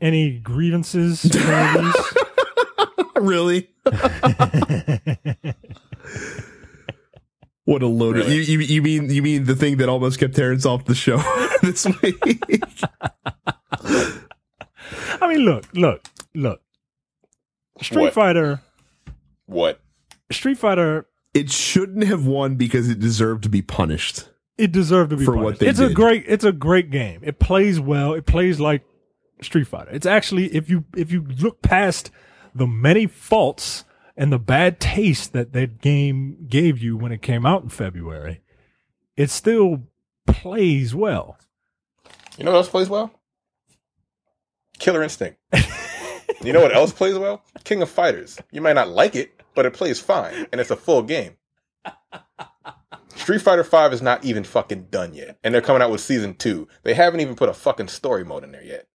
Any 0.00 0.38
grievances? 0.38 1.22
to 1.30 1.38
any 1.40 1.88
of 1.88 3.24
really? 3.24 3.68
What 7.64 7.82
a 7.82 7.86
load 7.86 8.16
of 8.16 8.26
Really? 8.26 8.44
you, 8.44 8.60
you 8.60 8.60
you 8.60 8.80
mean 8.82 9.10
you 9.10 9.20
mean 9.20 9.44
the 9.44 9.54
thing 9.54 9.76
that 9.76 9.90
almost 9.90 10.18
kept 10.18 10.34
Terrence 10.34 10.64
off 10.64 10.86
the 10.86 10.94
show 10.94 11.18
this 11.62 11.86
week? 12.00 12.18
I 15.20 15.28
mean, 15.28 15.40
look, 15.40 15.66
look, 15.74 16.08
look. 16.34 16.62
Street 17.82 18.04
What? 18.04 18.14
Fighter, 18.14 18.62
what? 19.44 19.80
Street 20.32 20.56
Fighter. 20.56 21.06
it 21.34 21.50
shouldn't 21.50 22.04
have 22.06 22.24
won 22.24 22.54
because 22.56 22.88
it 22.88 22.98
deserved 23.00 23.42
to 23.42 23.50
be 23.50 23.60
punished. 23.60 24.28
It 24.56 24.72
deserved 24.72 25.10
to 25.10 25.16
be 25.18 25.26
For 25.26 25.32
punished. 25.34 25.44
what 25.44 25.58
they 25.58 25.66
It's 25.68 25.78
a 25.78 25.90
great. 25.92 26.24
It's 26.26 26.44
a 26.44 26.52
great 26.52 26.90
game. 26.90 27.20
It 27.22 27.38
plays 27.38 27.78
well. 27.78 28.14
It 28.14 28.24
plays 28.24 28.58
like 28.58 28.82
Street 29.42 29.66
Fighter. 29.66 29.90
It's 29.90 30.06
actually 30.06 30.46
if 30.54 30.68
you 30.68 30.84
if 30.96 31.12
you 31.12 31.22
look 31.22 31.62
past 31.62 32.10
the 32.54 32.66
many 32.66 33.06
faults 33.06 33.84
and 34.16 34.32
the 34.32 34.38
bad 34.38 34.80
taste 34.80 35.32
that 35.32 35.52
that 35.52 35.80
game 35.80 36.46
gave 36.48 36.78
you 36.78 36.96
when 36.96 37.12
it 37.12 37.22
came 37.22 37.46
out 37.46 37.62
in 37.62 37.68
February, 37.68 38.40
it 39.16 39.30
still 39.30 39.84
plays 40.26 40.94
well. 40.94 41.38
You 42.36 42.44
know 42.44 42.52
what 42.52 42.58
else 42.58 42.68
plays 42.68 42.88
well? 42.88 43.10
Killer 44.78 45.02
Instinct. 45.02 45.38
you 46.42 46.52
know 46.52 46.60
what 46.60 46.74
else 46.74 46.92
plays 46.92 47.18
well? 47.18 47.42
King 47.64 47.82
of 47.82 47.90
Fighters. 47.90 48.38
You 48.52 48.60
might 48.60 48.74
not 48.74 48.88
like 48.88 49.16
it, 49.16 49.42
but 49.54 49.66
it 49.66 49.72
plays 49.72 49.98
fine, 49.98 50.46
and 50.52 50.60
it's 50.60 50.70
a 50.70 50.76
full 50.76 51.02
game. 51.02 51.36
Street 53.16 53.42
Fighter 53.42 53.64
Five 53.64 53.92
is 53.92 54.00
not 54.00 54.24
even 54.24 54.44
fucking 54.44 54.86
done 54.90 55.14
yet, 55.14 55.38
and 55.42 55.52
they're 55.52 55.60
coming 55.60 55.82
out 55.82 55.90
with 55.90 56.00
season 56.00 56.34
two. 56.34 56.68
They 56.84 56.94
haven't 56.94 57.20
even 57.20 57.34
put 57.34 57.48
a 57.48 57.54
fucking 57.54 57.88
story 57.88 58.24
mode 58.24 58.44
in 58.44 58.52
there 58.52 58.64
yet. 58.64 58.86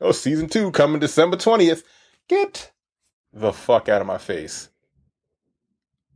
Oh, 0.00 0.12
season 0.12 0.48
two 0.48 0.70
coming 0.70 1.00
December 1.00 1.36
twentieth. 1.36 1.84
Get 2.28 2.72
the 3.32 3.52
fuck 3.52 3.88
out 3.88 4.00
of 4.00 4.06
my 4.06 4.18
face. 4.18 4.68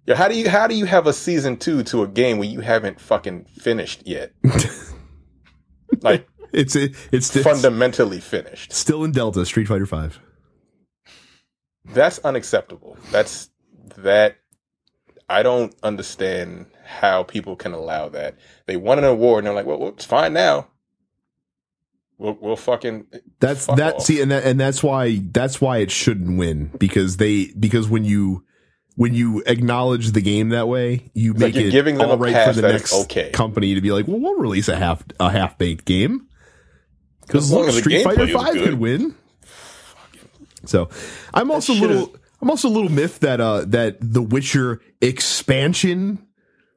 Yo, 0.07 0.15
how 0.15 0.29
do 0.29 0.37
you 0.37 0.49
how 0.49 0.67
do 0.67 0.75
you 0.75 0.85
have 0.85 1.07
a 1.07 1.13
season 1.13 1.57
two 1.57 1.83
to 1.85 2.03
a 2.03 2.09
game 2.09 2.39
when 2.39 2.51
you 2.51 2.61
haven't 2.61 3.01
fucking 3.01 3.45
finished 3.45 4.03
yet? 4.07 4.33
like 6.03 6.29
It's 6.53 6.77
it, 6.77 6.95
it's, 7.13 7.35
it's 7.35 7.45
fundamentally 7.45 8.21
finished. 8.21 8.73
still 8.73 9.05
in 9.05 9.13
Delta 9.13 9.47
Street 9.47 9.69
Fighter 9.69 9.87
Five. 9.87 10.21
That's 11.85 12.19
unacceptable. 12.21 12.97
That's 13.11 13.51
that. 13.97 14.37
I 15.29 15.43
don't 15.43 15.75
understand 15.83 16.67
how 16.85 17.23
people 17.23 17.57
can 17.57 17.73
allow 17.73 18.09
that. 18.11 18.37
They 18.67 18.77
won 18.77 18.99
an 18.99 19.05
award 19.05 19.39
and 19.39 19.47
they're 19.47 19.55
like, 19.55 19.67
well, 19.67 19.79
well 19.79 19.89
it's 19.91 20.05
fine 20.05 20.35
now. 20.35 20.69
We'll, 22.23 22.39
we'll 22.41 22.57
fucking. 22.57 23.09
That's 23.41 23.67
fuck 23.67 23.79
that. 23.79 23.97
off. 23.97 24.03
See, 24.05 24.21
and 24.21 24.31
that, 24.31 24.45
and 24.45 24.59
that's 24.61 24.81
why 24.81 25.21
that's 25.33 25.61
why 25.61 25.79
it 25.79 25.91
shouldn't 25.91 26.39
win 26.39 26.71
because 26.79 27.17
they 27.17 27.47
because 27.59 27.89
when 27.89 28.05
you 28.05 28.45
when 28.95 29.13
you 29.13 29.43
acknowledge 29.45 30.13
the 30.13 30.21
game 30.21 30.51
that 30.51 30.69
way, 30.69 31.11
you 31.15 31.35
make 31.35 31.57
you're 31.57 31.67
it 31.67 31.73
giving 31.73 31.99
them 31.99 32.11
all 32.11 32.15
a 32.15 32.19
right 32.19 32.47
for 32.47 32.61
the 32.61 32.63
next 32.63 32.95
okay. 32.95 33.31
company 33.31 33.75
to 33.75 33.81
be 33.81 33.91
like, 33.91 34.07
well, 34.07 34.21
we'll 34.21 34.39
release 34.39 34.69
a 34.69 34.77
half 34.77 35.03
a 35.19 35.31
half 35.33 35.59
baked 35.59 35.85
game 35.85 36.29
because 37.23 37.47
As 37.47 37.53
long 37.53 37.67
as 37.67 37.79
Street 37.79 38.05
Fighter 38.05 38.29
Five 38.29 38.55
could 38.55 38.75
win. 38.75 39.17
So, 40.65 40.91
I'm 41.35 41.51
also 41.51 41.73
a 41.73 41.75
little 41.75 42.15
I'm 42.41 42.51
also 42.51 42.69
a 42.69 42.71
little 42.71 42.89
miffed 42.89 43.23
that 43.23 43.41
uh 43.41 43.65
that 43.67 43.97
The 44.01 44.23
Witcher 44.23 44.81
expansion 45.01 46.25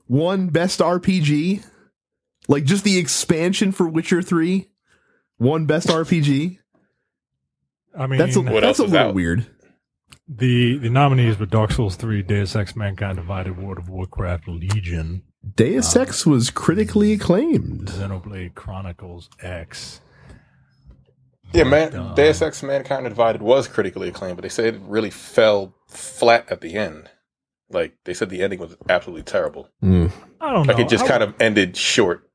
won 0.07 0.47
best 0.47 0.79
RPG, 0.79 1.63
like 2.47 2.63
just 2.63 2.83
the 2.83 2.97
expansion 2.97 3.71
for 3.71 3.87
Witcher 3.87 4.23
Three 4.23 4.71
won 5.39 5.65
best 5.65 5.87
RPG. 5.87 6.57
I 7.97 8.07
mean, 8.07 8.19
That's 8.19 8.35
a 8.35 8.41
What 8.41 8.61
that's 8.61 8.79
else 8.79 8.89
a 8.89 8.91
little 8.91 9.07
out? 9.09 9.15
weird. 9.15 9.45
the 10.27 10.77
the 10.77 10.89
nominees 10.89 11.39
were 11.39 11.45
Dark 11.45 11.71
Souls 11.71 11.95
3, 11.95 12.21
Deus 12.23 12.55
Ex 12.55 12.75
Mankind 12.75 13.17
Divided, 13.17 13.57
World 13.57 13.77
of 13.77 13.89
Warcraft, 13.89 14.47
Legion, 14.47 15.23
Deus 15.55 15.95
Ex 15.95 16.25
was 16.25 16.49
critically 16.49 17.13
acclaimed. 17.13 17.87
Xenoblade 17.87 18.55
Chronicles 18.55 19.29
X. 19.41 20.01
Yeah, 21.53 21.63
man. 21.63 21.91
But, 21.91 21.99
uh, 21.99 22.13
Deus 22.15 22.41
Ex: 22.41 22.63
Mankind 22.63 23.05
Divided 23.07 23.41
was 23.41 23.67
critically 23.67 24.09
acclaimed, 24.09 24.35
but 24.37 24.43
they 24.43 24.49
said 24.49 24.73
it 24.73 24.81
really 24.81 25.11
fell 25.11 25.73
flat 25.87 26.51
at 26.51 26.59
the 26.61 26.73
end. 26.75 27.09
Like 27.69 27.93
they 28.03 28.13
said, 28.13 28.29
the 28.29 28.41
ending 28.43 28.59
was 28.59 28.75
absolutely 28.89 29.23
terrible. 29.23 29.69
Mm. 29.81 30.11
I 30.41 30.51
don't 30.51 30.67
know. 30.67 30.73
Like 30.73 30.81
it 30.83 30.89
just 30.89 31.05
I, 31.05 31.07
kind 31.07 31.23
of 31.23 31.33
ended 31.39 31.77
short, 31.77 32.29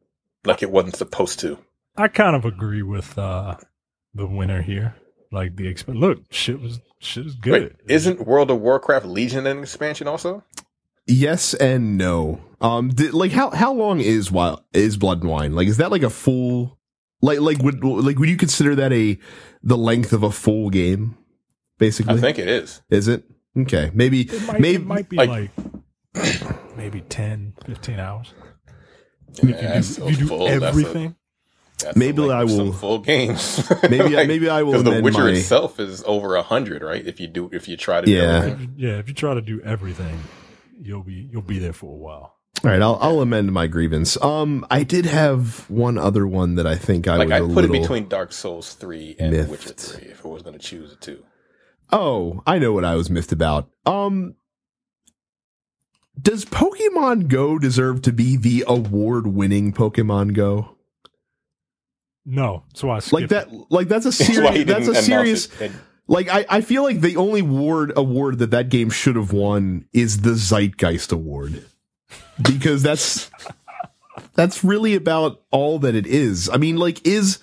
like 0.45 0.63
it 0.63 0.71
wasn't 0.71 0.97
supposed 0.97 1.41
to. 1.41 1.59
I 1.97 2.09
kind 2.09 2.35
of 2.37 2.45
agree 2.45 2.83
with 2.83 3.19
uh, 3.19 3.57
the 4.15 4.27
winner 4.27 4.63
here. 4.63 4.95
Like 5.33 5.57
the 5.57 5.73
exp- 5.73 5.97
look, 5.99 6.21
shit 6.33 6.61
was 6.61 6.81
shit 6.99 7.27
is 7.27 7.35
good. 7.37 7.53
Wait, 7.53 7.73
isn't 7.89 8.27
World 8.27 8.51
of 8.51 8.61
Warcraft 8.61 9.07
Legion 9.07 9.47
an 9.47 9.61
expansion 9.61 10.09
also? 10.09 10.45
Yes 11.07 11.55
and 11.55 11.97
no. 11.97 12.41
Um, 12.61 12.89
di- 12.91 13.11
like 13.11 13.31
how 13.33 13.51
how 13.51 13.73
long 13.73 14.01
is 14.01 14.31
wild 14.33 14.63
is 14.73 14.97
Blood 14.97 15.21
and 15.23 15.31
Wine? 15.31 15.55
Like, 15.55 15.69
is 15.69 15.77
that 15.77 15.91
like 15.91 16.03
a 16.03 16.11
full? 16.11 16.79
Like 17.23 17.41
like 17.41 17.59
would 17.63 17.85
like 17.85 18.19
would 18.19 18.29
you 18.29 18.37
consider 18.37 18.75
that 18.77 18.93
a 18.93 19.19
the 19.63 19.77
length 19.79 20.13
of 20.13 20.23
a 20.23 20.31
full 20.33 20.71
game? 20.71 21.17
Basically, 21.79 22.15
I 22.15 22.19
think 22.21 22.39
it 22.39 22.49
is. 22.49 22.83
is 22.91 23.07
it 23.09 23.25
okay? 23.57 23.91
Maybe 23.95 24.23
It 24.23 24.47
might, 24.47 24.61
maybe 24.61 24.83
it 24.83 24.87
might 24.87 25.09
be 25.09 25.17
like- 25.17 25.51
like, 26.15 26.67
maybe 26.77 27.03
10, 27.03 27.55
15 27.67 27.99
hours. 28.01 28.35
If 29.35 29.43
you 29.45 29.53
do, 29.53 29.57
if 30.09 30.11
you 30.11 30.17
do 30.17 30.27
full, 30.27 30.49
everything. 30.49 31.15
That's 31.83 31.97
Maybe 31.97 32.23
a 32.23 32.27
length 32.27 32.39
I 32.39 32.43
of 32.43 32.51
some 32.51 32.67
will- 32.67 32.73
full 32.73 32.99
games. 33.01 33.71
maybe 33.91 34.17
I, 34.19 34.27
maybe 34.27 34.49
I 34.49 34.63
will 34.63 34.73
because 34.83 34.85
The 34.97 35.03
Witcher 35.03 35.25
my 35.25 35.31
itself 35.31 35.79
is 35.81 36.03
over 36.07 36.37
a 36.37 36.43
hundred, 36.43 36.83
right? 36.83 37.07
If 37.07 37.21
you 37.21 37.27
do, 37.27 37.49
if 37.53 37.69
you 37.69 37.77
try 37.77 38.01
to, 38.01 38.11
Yeah. 38.11 38.21
everything. 38.45 38.75
yeah, 38.77 38.99
if 38.99 39.09
you 39.09 39.15
try 39.15 39.35
to 39.35 39.41
do 39.43 39.61
everything, 39.63 40.19
you'll 40.81 41.03
be 41.03 41.29
you'll 41.31 41.43
be 41.43 41.59
there 41.59 41.73
for 41.73 41.93
a 41.93 41.97
while. 41.97 42.37
All 42.65 42.71
right, 42.71 42.83
I'll 42.83 42.99
I'll 43.01 43.21
amend 43.21 43.53
my 43.53 43.67
grievance. 43.69 44.21
Um, 44.23 44.67
I 44.71 44.83
did 44.83 45.07
have 45.07 45.69
one 45.71 45.97
other 45.97 46.27
one 46.27 46.57
that 46.57 46.67
I 46.67 46.77
think 46.77 47.09
I 47.09 47.17
like 47.17 47.29
was 47.29 47.33
I 47.33 47.37
a 47.39 47.41
put 47.47 47.51
little. 47.55 47.77
it 47.77 47.81
between 47.81 48.09
Dark 48.09 48.33
Souls 48.33 48.75
three 48.75 49.17
and 49.19 49.33
miffed. 49.33 49.51
Witcher 49.51 49.73
three 49.75 50.09
if 50.11 50.25
I 50.27 50.29
was 50.29 50.43
going 50.43 50.59
to 50.59 50.65
choose 50.65 50.91
the 50.91 50.97
two. 50.97 51.25
Oh, 51.93 52.43
I 52.47 52.59
know 52.59 52.73
what 52.73 52.85
I 52.85 52.97
was 52.97 53.09
miffed 53.11 53.33
about. 53.33 53.69
Um, 53.87 54.35
does 56.21 56.45
Pokemon 56.45 57.29
Go 57.29 57.59
deserve 57.59 58.03
to 58.03 58.13
be 58.13 58.37
the 58.37 58.65
award-winning 58.67 59.73
Pokemon 59.73 60.35
Go? 60.35 60.77
No, 62.31 62.63
so 62.75 62.91
I 62.91 63.01
skipped 63.01 63.13
Like 63.13 63.29
that? 63.31 63.49
Like 63.71 63.89
that's 63.89 64.07
a 64.07 64.11
That's 64.11 64.27
serious. 64.27 64.67
That's 64.67 64.87
a 64.87 64.91
announce 64.91 65.07
serious. 65.07 65.61
it. 65.61 65.73
Like 66.07 66.29
I, 66.29 66.47
I 66.49 66.61
feel 66.61 66.85
like 66.85 67.01
the 67.01 67.17
only 67.17 67.41
award 67.41 67.93
award 67.97 68.39
that 68.39 68.53
that 68.53 68.69
game 68.69 68.89
should 68.91 69.17
have 69.17 69.33
won 69.33 69.87
is 69.93 70.21
the 70.21 70.31
Zeitgeist 70.31 71.13
Award, 71.13 71.65
because 72.41 72.83
that's 72.85 73.31
that's 74.35 74.63
really 74.63 74.95
about 74.95 75.43
all 75.51 75.81
that 75.81 75.97
it 75.97 76.07
is. 76.07 76.49
I 76.49 76.57
mean, 76.57 76.77
like 76.77 77.05
is, 77.05 77.39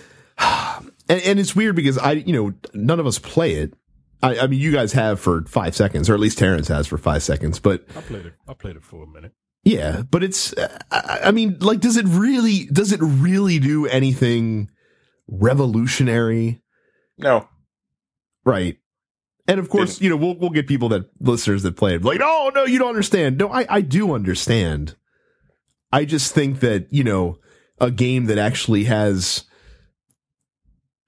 and, 0.38 0.90
and 1.08 1.38
it's 1.38 1.54
weird 1.54 1.76
because 1.76 1.98
I, 1.98 2.12
you 2.12 2.32
know, 2.32 2.52
none 2.74 2.98
of 2.98 3.06
us 3.06 3.18
play 3.18 3.54
it. 3.54 3.74
I, 4.24 4.38
I 4.38 4.46
mean, 4.48 4.60
you 4.60 4.72
guys 4.72 4.92
have 4.92 5.20
for 5.20 5.42
five 5.42 5.76
seconds, 5.76 6.10
or 6.10 6.14
at 6.14 6.20
least 6.20 6.38
Terrence 6.38 6.68
has 6.68 6.86
for 6.86 6.98
five 6.98 7.22
seconds, 7.22 7.58
but 7.60 7.84
I 7.96 8.00
played 8.00 8.26
it. 8.26 8.34
I 8.48 8.54
played 8.54 8.76
it 8.76 8.84
for 8.84 9.04
a 9.04 9.06
minute. 9.06 9.32
Yeah, 9.64 10.02
but 10.10 10.22
it's, 10.22 10.52
uh, 10.54 10.78
I, 10.90 11.20
I 11.24 11.30
mean, 11.30 11.58
like, 11.60 11.80
does 11.80 11.96
it 11.96 12.06
really, 12.06 12.66
does 12.66 12.92
it 12.92 13.00
really 13.02 13.58
do 13.58 13.86
anything 13.86 14.70
revolutionary? 15.28 16.60
no, 17.18 17.48
Right. 18.44 18.78
And 19.48 19.58
of 19.58 19.68
course, 19.68 20.00
you 20.00 20.08
know, 20.08 20.16
we'll 20.16 20.36
we'll 20.36 20.50
get 20.50 20.68
people 20.68 20.88
that 20.90 21.10
listeners 21.20 21.62
that 21.64 21.76
play 21.76 21.94
it 21.94 22.04
like, 22.04 22.20
oh 22.22 22.52
no, 22.54 22.64
you 22.64 22.78
don't 22.78 22.88
understand. 22.88 23.38
No, 23.38 23.48
I, 23.48 23.66
I 23.68 23.80
do 23.80 24.14
understand. 24.14 24.94
I 25.92 26.04
just 26.04 26.32
think 26.32 26.60
that, 26.60 26.86
you 26.90 27.04
know, 27.04 27.38
a 27.80 27.90
game 27.90 28.26
that 28.26 28.38
actually 28.38 28.84
has, 28.84 29.44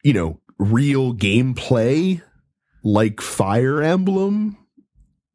you 0.02 0.12
know, 0.12 0.40
real 0.58 1.14
gameplay 1.14 2.22
like 2.82 3.20
Fire 3.20 3.80
Emblem 3.80 4.58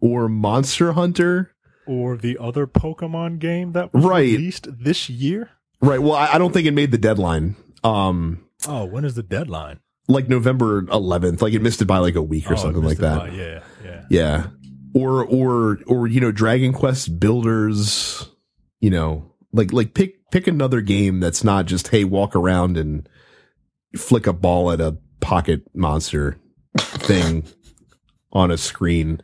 or 0.02 0.28
Monster 0.28 0.92
Hunter. 0.92 1.56
Or 1.90 2.16
the 2.18 2.38
other 2.40 2.68
Pokemon 2.68 3.40
game 3.40 3.72
that 3.72 3.92
was 3.94 4.04
Right. 4.06 4.22
released 4.32 4.68
this 4.72 5.10
year. 5.10 5.50
Right. 5.82 6.00
Well, 6.02 6.14
I, 6.14 6.34
I 6.34 6.38
don't 6.38 6.54
think 6.54 6.68
it 6.68 6.74
made 6.74 6.92
the 6.92 6.98
deadline. 7.00 7.56
Um, 7.84 8.46
Oh, 8.68 8.86
when 8.86 9.06
is 9.06 9.16
the 9.16 9.24
deadline? 9.24 9.80
like 10.08 10.28
November 10.30 10.82
11th, 10.84 11.42
like 11.42 11.54
it 11.54 11.62
missed 11.62 11.82
it 11.82 11.86
by 11.86 11.98
like 12.00 12.16
a 12.16 12.22
week 12.22 12.50
or 12.50 12.54
Oh, 12.54 12.58
something 12.58 12.84
like 12.84 12.98
that. 13.00 13.18
by- 13.20 13.30
yeah, 13.30 13.60
yeah. 13.84 14.06
Yeah. 14.10 14.48
Or 14.94 15.24
or 15.26 15.80
or 15.88 16.08
you 16.08 16.20
know 16.20 16.32
Dragon 16.32 16.74
Quest 16.74 17.20
builders, 17.20 18.28
you 18.80 18.90
know, 18.90 19.32
like 19.54 19.72
like 19.72 19.94
pick 19.94 20.30
pick 20.32 20.48
another 20.48 20.82
game 20.82 21.20
that's 21.20 21.44
not 21.44 21.66
just 21.68 21.88
hey 21.90 22.04
walk 22.06 22.36
around 22.36 22.76
and 22.78 23.08
flick 23.98 24.26
a 24.28 24.34
ball 24.34 24.72
at 24.72 24.82
a 24.82 24.98
pocket 25.22 25.64
monster 25.76 26.38
thing 26.80 27.44
on 28.34 28.50
a 28.52 28.58
screen 28.58 29.22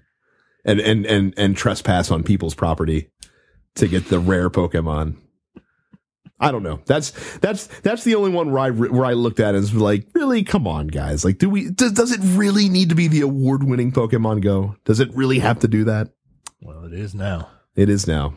and 0.66 0.80
and 0.80 1.06
and 1.06 1.34
and 1.38 1.56
trespass 1.56 2.12
on 2.12 2.24
people's 2.24 2.56
property 2.56 3.10
to 3.76 3.88
get 3.88 4.10
the 4.10 4.20
rare 4.20 4.50
Pokemon. 4.50 5.18
I 6.40 6.52
don't 6.52 6.64
know. 6.64 6.82
That's 6.86 7.12
that's 7.38 7.68
that's 7.80 8.04
the 8.04 8.16
only 8.16 8.32
one 8.32 8.52
where 8.52 8.60
I 8.60 8.70
where 8.70 9.06
I 9.06 9.14
looked 9.14 9.40
at 9.40 9.56
it 9.56 9.58
and 9.60 9.64
was 9.64 9.74
like, 9.76 10.08
really, 10.14 10.44
come 10.44 10.68
on, 10.68 10.88
guys. 10.88 11.24
Like, 11.24 11.38
do 11.38 11.50
we 11.50 11.70
does 11.70 11.94
does 11.94 12.12
it 12.12 12.20
really 12.22 12.68
need 12.68 12.90
to 12.90 12.96
be 12.96 13.08
the 13.08 13.22
award 13.22 13.64
winning 13.64 13.92
Pokemon 13.94 14.42
Go? 14.42 14.76
Does 14.84 15.00
it 15.00 15.14
really 15.16 15.40
have 15.40 15.60
to 15.60 15.68
do 15.68 15.86
that? 15.86 16.10
Well, 16.62 16.86
it 16.86 16.94
is 16.94 17.16
now. 17.16 17.50
It 17.76 17.90
is 17.90 18.06
now. 18.06 18.34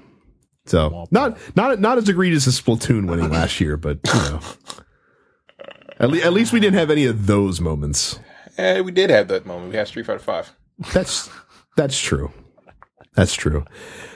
So 0.67 1.07
not 1.11 1.39
not 1.57 1.81
not 1.81 1.99
as 1.99 2.09
egregious 2.09 2.47
as 2.47 2.61
Splatoon 2.61 3.09
winning 3.09 3.31
last 3.31 3.61
year, 3.61 3.77
but 3.77 3.99
you 4.07 4.13
know, 4.15 4.41
at, 5.99 6.11
le- 6.11 6.19
at 6.19 6.33
least 6.33 6.53
we 6.53 6.61
didn't 6.61 6.79
have 6.79 6.91
any 6.91 7.07
of 7.07 7.27
those 7.27 7.61
moments. 7.61 8.21
Eh, 8.59 8.81
we 8.81 8.93
did 8.93 9.11
have 9.11 9.29
that 9.29 9.47
moment. 9.47 9.71
We 9.71 9.77
had 9.77 9.89
Street 9.89 10.07
Fighter 10.07 10.19
Five. 10.19 10.53
That's 10.93 11.31
that's 11.79 11.99
true. 11.99 12.33
That's 13.15 13.35
true. 13.35 13.65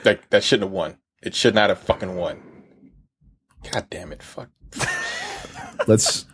Like 0.03 0.29
that 0.29 0.43
shouldn't 0.43 0.69
have 0.69 0.73
won. 0.73 0.97
It 1.21 1.33
should 1.33 1.55
not 1.55 1.69
have 1.69 1.79
fucking 1.79 2.15
won. 2.15 2.41
God 3.71 3.87
damn 3.89 4.11
it! 4.11 4.21
Fuck. 4.21 4.49
Let's 5.87 6.25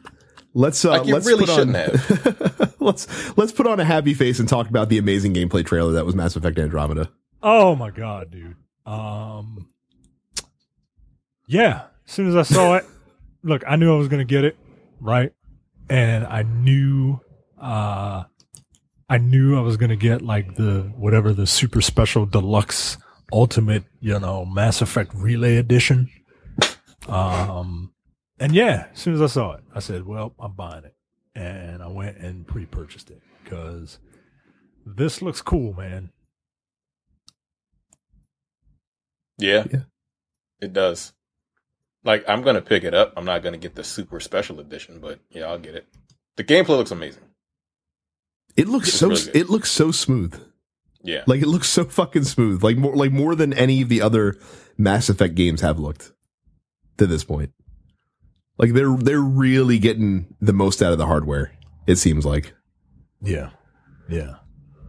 let's 0.53 0.84
uh, 0.84 0.89
Like 0.89 1.06
let's 1.06 1.26
really 1.27 1.45
put 1.45 1.56
shouldn't 1.56 1.77
on, 1.77 2.73
let's 2.80 3.38
let's 3.38 3.51
put 3.51 3.68
on 3.68 3.80
a 3.80 3.85
happy 3.85 4.14
face 4.14 4.39
and 4.39 4.49
talk 4.49 4.69
about 4.69 4.89
the 4.89 4.97
amazing 4.97 5.34
gameplay 5.34 5.65
trailer 5.65 5.91
that 5.93 6.06
was 6.06 6.15
Mass 6.15 6.35
Effect 6.35 6.57
Andromeda. 6.57 7.10
Oh 7.41 7.76
my 7.76 7.91
god, 7.91 8.31
dude. 8.31 8.56
Um 8.85 9.68
Yeah, 11.47 11.84
as 12.07 12.11
soon 12.11 12.27
as 12.27 12.35
I 12.35 12.43
saw 12.43 12.76
it, 12.76 12.85
look, 13.43 13.64
I 13.68 13.76
knew 13.76 13.93
I 13.93 13.97
was 13.97 14.07
going 14.07 14.26
to 14.26 14.31
get 14.31 14.43
it, 14.43 14.57
right? 14.99 15.31
And 15.89 16.26
I 16.26 16.43
knew 16.43 17.19
uh 17.60 18.23
I 19.10 19.18
knew 19.18 19.57
I 19.57 19.61
was 19.61 19.77
going 19.77 19.90
to 19.90 19.95
get 19.95 20.22
like 20.22 20.56
the 20.56 20.81
whatever 20.95 21.34
the 21.34 21.48
super 21.48 21.81
special 21.81 22.26
deluxe 22.26 22.98
ultimate, 23.34 23.84
you 23.99 24.19
know, 24.19 24.45
Mass 24.45 24.81
Effect 24.81 25.14
Relay 25.15 25.57
edition. 25.57 26.10
Um 27.07 27.94
and 28.40 28.53
yeah, 28.53 28.88
as 28.94 28.99
soon 28.99 29.15
as 29.15 29.22
I 29.22 29.27
saw 29.27 29.53
it, 29.53 29.64
I 29.76 29.80
said, 29.80 30.06
"Well, 30.06 30.34
I'm 30.40 30.53
buying 30.53 30.86
it." 30.86 30.95
And 31.36 31.84
I 31.84 31.88
went 31.88 32.18
and 32.18 32.48
pre-purchased 32.48 33.11
it 33.11 33.22
cuz 33.45 33.99
this 34.86 35.22
looks 35.22 35.41
cool, 35.41 35.73
man. 35.73 36.11
Yeah. 39.38 39.65
Yeah. 39.72 39.81
It 40.61 40.73
does. 40.73 41.14
Like 42.03 42.23
I'm 42.27 42.41
gonna 42.41 42.61
pick 42.61 42.84
it 42.84 42.94
up. 42.94 43.14
I'm 43.18 43.26
not 43.26 43.44
gonna 43.44 43.57
get 43.57 43.76
the 43.76 43.84
super 43.84 44.19
special 44.19 44.60
edition, 44.60 44.99
but 44.99 45.19
yeah, 45.30 45.45
I'll 45.45 45.60
get 45.60 45.76
it. 45.76 45.88
The 46.36 46.44
gameplay 46.44 46.69
looks 46.77 46.91
amazing. 46.91 47.23
It 48.60 48.68
looks 48.68 48.90
It's 48.90 48.98
so 48.98 49.10
really 49.10 49.31
it 49.34 49.49
looks 49.49 49.72
so 49.72 49.91
smooth. 49.91 50.38
Yeah. 51.02 51.23
Like 51.27 51.41
it 51.41 51.48
looks 51.48 51.69
so 51.69 51.86
fucking 51.86 52.26
smooth. 52.26 52.61
Like 52.61 52.76
more 52.76 52.94
like 52.94 53.11
more 53.11 53.34
than 53.34 53.53
any 53.53 53.81
of 53.81 53.90
the 53.90 54.02
other 54.02 54.36
Mass 54.77 55.07
Effect 55.07 55.36
games 55.36 55.61
have 55.61 55.80
looked 55.80 56.11
to 56.98 57.07
this 57.07 57.23
point. 57.23 57.53
Like 58.57 58.73
they're 58.73 58.98
they're 58.98 59.22
really 59.22 59.80
getting 59.80 60.36
the 60.41 60.52
most 60.52 60.81
out 60.81 60.91
of 60.91 60.98
the 60.98 61.06
hardware. 61.06 61.53
It 61.88 61.95
seems 61.95 62.26
like. 62.26 62.53
Yeah. 63.22 63.52
Yeah. 64.10 64.36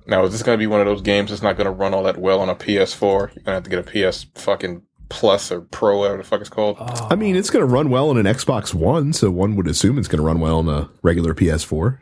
Now, 0.07 0.25
is 0.25 0.33
this 0.33 0.43
going 0.43 0.59
to 0.59 0.63
be 0.63 0.67
one 0.67 0.81
of 0.81 0.87
those 0.87 1.03
games 1.03 1.31
that's 1.31 1.43
not 1.43 1.57
going 1.57 1.67
to 1.67 1.71
run 1.71 1.95
all 1.95 2.03
that 2.03 2.19
well 2.19 2.41
on 2.41 2.49
a 2.49 2.57
PS4? 2.57 3.01
You're 3.01 3.27
going 3.27 3.45
to 3.45 3.53
have 3.53 3.63
to 3.63 3.71
get 3.71 3.79
a 3.79 4.11
PS 4.11 4.27
fucking 4.35 4.83
Plus 5.09 5.53
or 5.53 5.61
Pro, 5.61 5.99
whatever 5.99 6.19
the 6.19 6.25
fuck 6.25 6.41
it's 6.41 6.51
called. 6.51 6.79
I 6.81 7.15
mean, 7.15 7.37
it's 7.37 7.51
going 7.51 7.65
to 7.65 7.73
run 7.73 7.91
well 7.91 8.11
on 8.11 8.17
an 8.17 8.27
Xbox 8.27 8.75
One, 8.75 9.13
so 9.13 9.31
one 9.31 9.55
would 9.55 9.69
assume 9.69 9.99
it's 9.99 10.09
going 10.09 10.19
to 10.19 10.25
run 10.25 10.41
well 10.41 10.59
on 10.59 10.69
a 10.69 10.91
regular 11.03 11.35
PS4 11.35 11.99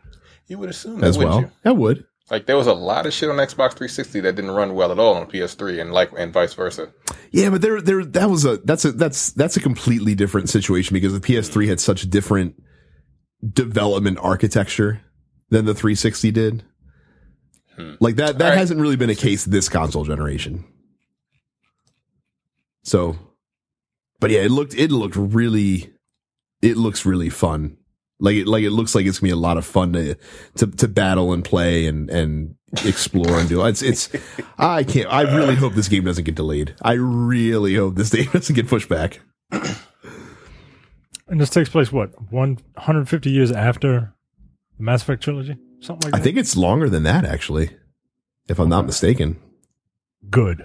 you 0.48 0.58
would 0.58 0.70
assume 0.70 1.00
that, 1.00 1.06
as 1.06 1.18
wouldn't 1.18 1.34
well. 1.34 1.42
you? 1.42 1.50
I 1.64 1.72
would. 1.72 2.04
Like 2.30 2.46
there 2.46 2.56
was 2.56 2.66
a 2.66 2.74
lot 2.74 3.06
of 3.06 3.14
shit 3.14 3.30
on 3.30 3.36
Xbox 3.36 3.72
360 3.72 4.20
that 4.20 4.34
didn't 4.34 4.50
run 4.50 4.74
well 4.74 4.92
at 4.92 4.98
all 4.98 5.14
on 5.14 5.26
PS3, 5.26 5.80
and 5.80 5.92
like 5.92 6.10
and 6.16 6.32
vice 6.32 6.52
versa. 6.52 6.92
Yeah, 7.30 7.50
but 7.50 7.62
there, 7.62 7.80
there, 7.80 8.04
that 8.04 8.28
was 8.28 8.44
a 8.44 8.58
that's 8.58 8.84
a 8.84 8.92
that's 8.92 9.32
that's 9.32 9.56
a 9.56 9.60
completely 9.60 10.14
different 10.14 10.50
situation 10.50 10.92
because 10.92 11.14
the 11.14 11.20
PS3 11.20 11.64
mm. 11.64 11.68
had 11.68 11.80
such 11.80 12.08
different 12.10 12.54
development 13.52 14.18
architecture 14.20 15.00
than 15.50 15.64
the 15.64 15.74
360 15.74 16.30
did. 16.30 16.64
Hmm. 17.76 17.94
Like 18.00 18.16
that, 18.16 18.38
that 18.38 18.44
All 18.44 18.50
right. 18.50 18.58
hasn't 18.58 18.80
really 18.80 18.96
been 18.96 19.10
a 19.10 19.14
case 19.14 19.44
this 19.44 19.68
console 19.68 20.04
generation. 20.04 20.64
So, 22.82 23.16
but 24.20 24.30
yeah, 24.30 24.40
it 24.40 24.50
looked 24.50 24.74
it 24.74 24.90
looked 24.90 25.16
really, 25.16 25.94
it 26.60 26.76
looks 26.76 27.06
really 27.06 27.30
fun. 27.30 27.77
Like 28.20 28.36
it 28.36 28.48
like 28.48 28.64
it 28.64 28.70
looks 28.70 28.94
like 28.94 29.06
it's 29.06 29.20
gonna 29.20 29.28
be 29.28 29.32
a 29.32 29.36
lot 29.36 29.56
of 29.58 29.64
fun 29.64 29.92
to 29.92 30.16
to 30.56 30.66
to 30.66 30.88
battle 30.88 31.32
and 31.32 31.44
play 31.44 31.86
and 31.86 32.10
and 32.10 32.56
explore 32.84 33.38
and 33.38 33.48
do. 33.48 33.64
It's 33.64 33.82
it's 33.82 34.08
I 34.58 34.82
can't. 34.82 35.12
I 35.12 35.22
really 35.22 35.54
hope 35.54 35.74
this 35.74 35.88
game 35.88 36.04
doesn't 36.04 36.24
get 36.24 36.34
delayed. 36.34 36.74
I 36.82 36.94
really 36.94 37.76
hope 37.76 37.94
this 37.94 38.10
game 38.14 38.28
doesn't 38.32 38.54
get 38.54 38.66
pushed 38.66 38.88
back. 38.88 39.20
And 41.28 41.40
this 41.40 41.50
takes 41.50 41.68
place 41.68 41.92
what 41.92 42.10
150 42.32 43.30
years 43.30 43.52
after 43.52 44.14
the 44.78 44.82
Mass 44.82 45.02
Effect 45.02 45.22
trilogy, 45.22 45.56
something 45.80 46.10
like 46.10 46.20
I 46.20 46.24
think 46.24 46.38
it's 46.38 46.56
longer 46.56 46.88
than 46.88 47.02
that 47.02 47.24
actually, 47.24 47.70
if 48.48 48.58
I'm 48.58 48.68
not 48.68 48.86
mistaken. 48.86 49.38
Good. 50.30 50.62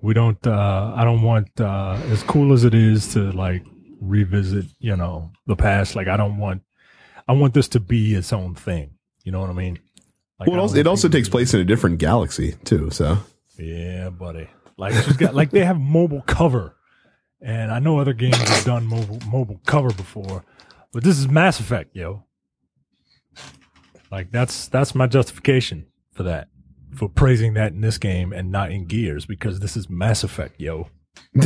We 0.00 0.14
don't. 0.14 0.44
uh 0.46 0.92
I 0.96 1.04
don't 1.04 1.22
want 1.22 1.60
uh 1.60 1.98
as 2.10 2.22
cool 2.22 2.52
as 2.52 2.64
it 2.64 2.72
is 2.74 3.12
to 3.14 3.32
like 3.32 3.64
revisit, 4.00 4.66
you 4.78 4.96
know, 4.96 5.30
the 5.46 5.56
past. 5.56 5.94
Like 5.96 6.08
I 6.08 6.16
don't 6.16 6.38
want. 6.38 6.62
I 7.28 7.32
want 7.32 7.54
this 7.54 7.68
to 7.68 7.80
be 7.80 8.14
its 8.14 8.32
own 8.32 8.54
thing. 8.54 8.90
You 9.24 9.32
know 9.32 9.40
what 9.40 9.50
I 9.50 9.54
mean? 9.54 9.78
Like, 10.38 10.48
Well, 10.48 10.56
it 10.56 10.58
I 10.58 10.62
also, 10.62 10.76
it 10.76 10.86
also 10.86 11.08
takes 11.08 11.28
place 11.28 11.54
in 11.54 11.60
a 11.60 11.64
different 11.64 11.98
galaxy 11.98 12.54
too. 12.64 12.90
So 12.90 13.18
Yeah, 13.58 14.10
buddy. 14.10 14.48
Like 14.76 14.92
she's 15.04 15.16
got 15.16 15.34
like 15.34 15.50
they 15.50 15.64
have 15.64 15.80
mobile 15.80 16.22
cover, 16.26 16.76
and 17.40 17.72
I 17.72 17.78
know 17.78 17.98
other 17.98 18.12
games 18.12 18.36
have 18.36 18.64
done 18.64 18.86
mobile 18.86 19.18
mobile 19.26 19.60
cover 19.64 19.88
before, 19.88 20.44
but 20.92 21.02
this 21.02 21.18
is 21.18 21.28
Mass 21.28 21.58
Effect, 21.60 21.96
yo. 21.96 22.24
Like 24.10 24.30
that's 24.30 24.68
that's 24.68 24.94
my 24.94 25.06
justification 25.06 25.86
for 26.12 26.24
that, 26.24 26.48
for 26.94 27.08
praising 27.08 27.54
that 27.54 27.72
in 27.72 27.80
this 27.80 27.96
game 27.96 28.34
and 28.34 28.52
not 28.52 28.70
in 28.70 28.84
Gears 28.84 29.24
because 29.24 29.60
this 29.60 29.78
is 29.78 29.88
Mass 29.88 30.22
Effect, 30.22 30.60
yo. 30.60 30.88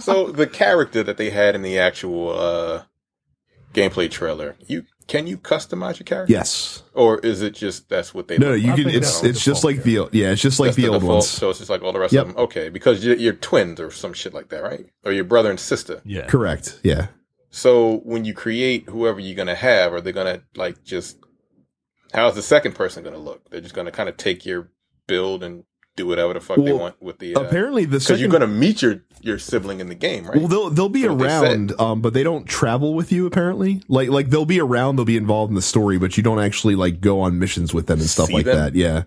so 0.00 0.30
the 0.32 0.48
character 0.50 1.02
that 1.02 1.16
they 1.18 1.28
had 1.28 1.54
in 1.54 1.60
the 1.60 1.78
actual 1.78 2.30
uh, 2.30 2.82
gameplay 3.74 4.10
trailer, 4.10 4.56
you 4.66 4.84
can 5.06 5.26
you 5.26 5.36
customize 5.36 5.98
your 5.98 6.04
character? 6.04 6.32
yes, 6.32 6.82
Or 6.94 7.18
is 7.18 7.42
it 7.42 7.54
just 7.54 7.88
that's 7.90 8.14
what 8.14 8.26
they? 8.28 8.38
no, 8.38 8.48
no, 8.50 8.54
you 8.54 8.72
I 8.72 8.76
can. 8.76 8.84
think 8.84 8.96
It's 8.96 9.22
it's 9.22 9.44
just 9.44 9.62
default, 9.62 9.64
like 9.64 9.82
the 9.82 10.18
yeah, 10.18 10.30
it's 10.30 10.40
just 10.40 10.58
like 10.58 10.68
That's 10.68 10.76
the, 10.76 10.82
the 10.84 10.88
old 10.88 11.00
default, 11.02 11.14
ones. 11.16 11.28
So 11.28 11.50
it's 11.50 11.58
just 11.58 11.70
like 11.70 11.82
all 11.82 11.92
the 11.92 11.98
rest 11.98 12.14
Yep. 12.14 12.22
of 12.26 12.28
them. 12.34 12.42
Okay, 12.44 12.68
because 12.70 13.04
you're, 13.04 13.16
you're 13.16 13.34
twins 13.34 13.80
or 13.80 13.90
some 13.90 14.14
shit 14.14 14.32
like 14.32 14.48
that, 14.48 14.62
right? 14.62 14.86
Or 15.04 15.12
your 15.12 15.24
brother 15.24 15.50
and 15.50 15.60
sister. 15.60 16.00
Yeah, 16.06 16.26
Correct. 16.26 16.80
Yeah. 16.82 17.08
So 17.50 17.98
when 17.98 18.24
you 18.24 18.32
create 18.34 18.88
whoever 18.88 19.20
you're 19.20 19.36
gonna 19.36 19.54
have, 19.54 19.92
are 19.92 20.00
they 20.00 20.12
gonna 20.12 20.42
like 20.56 20.82
just? 20.84 21.18
How's 22.12 22.34
the 22.34 22.42
second 22.42 22.74
person 22.74 23.04
gonna 23.04 23.18
look? 23.18 23.50
They're 23.50 23.60
just 23.60 23.74
gonna 23.74 23.90
kind 23.92 24.08
of 24.08 24.16
take 24.16 24.46
your 24.46 24.70
build 25.06 25.42
and 25.42 25.64
do 25.96 26.06
whatever 26.06 26.34
the 26.34 26.40
fuck 26.40 26.56
they 26.56 26.72
want 26.72 27.00
with 27.02 27.18
the. 27.18 27.36
Uh, 27.36 27.40
Apparently, 27.42 27.84
the 27.84 27.98
because 27.98 28.20
you're 28.20 28.30
gonna 28.30 28.46
meet 28.46 28.82
your 28.82 29.02
your 29.20 29.38
sibling 29.38 29.80
in 29.80 29.88
the 29.88 29.94
game, 29.94 30.26
right? 30.26 30.36
Well, 30.38 30.48
they'll 30.48 30.70
they'll 30.70 30.88
be 30.88 31.02
That's 31.02 31.10
what 31.14 31.18
they 31.18 31.24
around, 31.26 31.80
um, 31.80 32.00
but 32.02 32.12
they 32.14 32.22
don't 32.22 32.46
travel 32.46 32.94
with 32.94 33.12
you. 33.12 33.26
Apparently, 33.26 33.82
like 33.88 34.08
like 34.08 34.30
they'll 34.30 34.44
be 34.44 34.60
around, 34.60 34.96
they'll 34.96 35.04
be 35.04 35.16
involved 35.16 35.50
in 35.50 35.54
the 35.54 35.62
story, 35.62 35.98
but 35.98 36.16
you 36.16 36.22
don't 36.22 36.40
actually 36.40 36.74
like 36.76 37.00
go 37.00 37.20
on 37.20 37.38
missions 37.38 37.72
with 37.72 37.86
them 37.86 38.00
and 38.00 38.08
stuff 38.08 38.26
See 38.28 38.34
like 38.34 38.44
them? 38.46 38.56
that. 38.56 38.74
Yeah, 38.74 39.04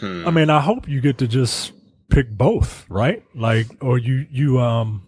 Hmm. 0.00 0.26
I 0.26 0.30
mean, 0.30 0.50
I 0.50 0.60
hope 0.60 0.88
you 0.88 1.00
get 1.00 1.18
to 1.18 1.26
just 1.28 1.72
pick 2.10 2.30
both, 2.30 2.86
right? 2.88 3.22
Like, 3.34 3.66
or 3.82 3.98
you 3.98 4.26
you 4.30 4.60
um 4.60 5.06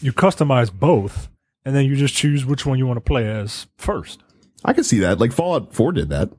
you 0.00 0.12
customize 0.12 0.72
both, 0.72 1.28
and 1.64 1.74
then 1.74 1.84
you 1.86 1.96
just 1.96 2.14
choose 2.14 2.44
which 2.44 2.66
one 2.66 2.78
you 2.78 2.86
want 2.86 2.96
to 2.98 3.00
play 3.02 3.28
as 3.28 3.66
first. 3.76 4.22
I 4.64 4.72
can 4.72 4.84
see 4.84 4.98
that. 5.00 5.18
Like 5.20 5.32
Fallout 5.32 5.74
Four 5.74 5.92
did 5.92 6.08
that, 6.10 6.30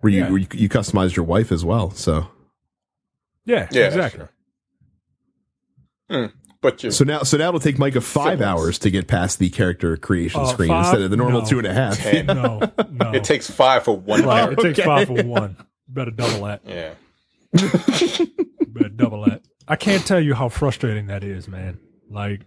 where 0.00 0.12
you 0.12 0.20
Yeah. 0.20 0.28
where 0.30 0.38
you, 0.38 0.46
you 0.54 0.68
customized 0.68 1.16
your 1.16 1.24
wife 1.24 1.50
as 1.52 1.64
well. 1.64 1.90
So 1.92 2.28
Yeah, 3.46 3.68
Yeah, 3.70 3.88
that's 3.88 3.94
exactly. 3.96 4.26
true. 6.08 6.30
But 6.62 6.82
you 6.82 6.90
so 6.90 7.04
now 7.04 7.22
so 7.22 7.36
now 7.36 7.48
it'll 7.48 7.60
take 7.60 7.78
Micah 7.78 8.00
five 8.00 8.38
Siblings. 8.38 8.42
hours 8.42 8.78
to 8.80 8.90
get 8.90 9.06
past 9.06 9.38
the 9.38 9.50
character 9.50 9.96
creation 9.96 10.40
Uh, 10.40 10.46
screen 10.46 10.68
five? 10.68 10.86
instead 10.86 11.02
of 11.02 11.10
the 11.10 11.16
normal 11.16 11.42
No. 11.42 11.46
two 11.46 11.58
and 11.58 11.66
a 11.66 11.72
half. 11.74 11.96
Ten. 11.98 12.26
No, 12.26 12.60
no. 12.90 13.12
it 13.12 13.22
takes 13.24 13.48
five 13.50 13.84
for 13.84 13.96
one 13.96 14.22
Right, 14.24 14.42
character. 14.44 14.66
it 14.68 14.74
takes 14.74 14.86
five 14.86 15.06
for 15.06 15.22
one. 15.22 15.56
Better 15.88 16.10
double 16.10 16.44
that. 16.46 16.62
Yeah. 16.66 16.94
Better 17.52 18.88
double 18.88 19.24
that. 19.26 19.42
I 19.68 19.76
can't 19.76 20.04
tell 20.04 20.20
you 20.20 20.34
how 20.34 20.48
frustrating 20.48 21.06
that 21.06 21.22
is, 21.24 21.46
man. 21.48 21.78
Like, 22.10 22.42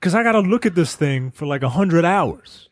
because 0.00 0.14
I 0.14 0.22
got 0.22 0.32
to 0.32 0.40
look 0.40 0.66
at 0.66 0.74
this 0.74 0.94
thing 0.94 1.30
for 1.30 1.46
like 1.46 1.62
a 1.62 1.68
hundred 1.70 2.04
hours. 2.04 2.68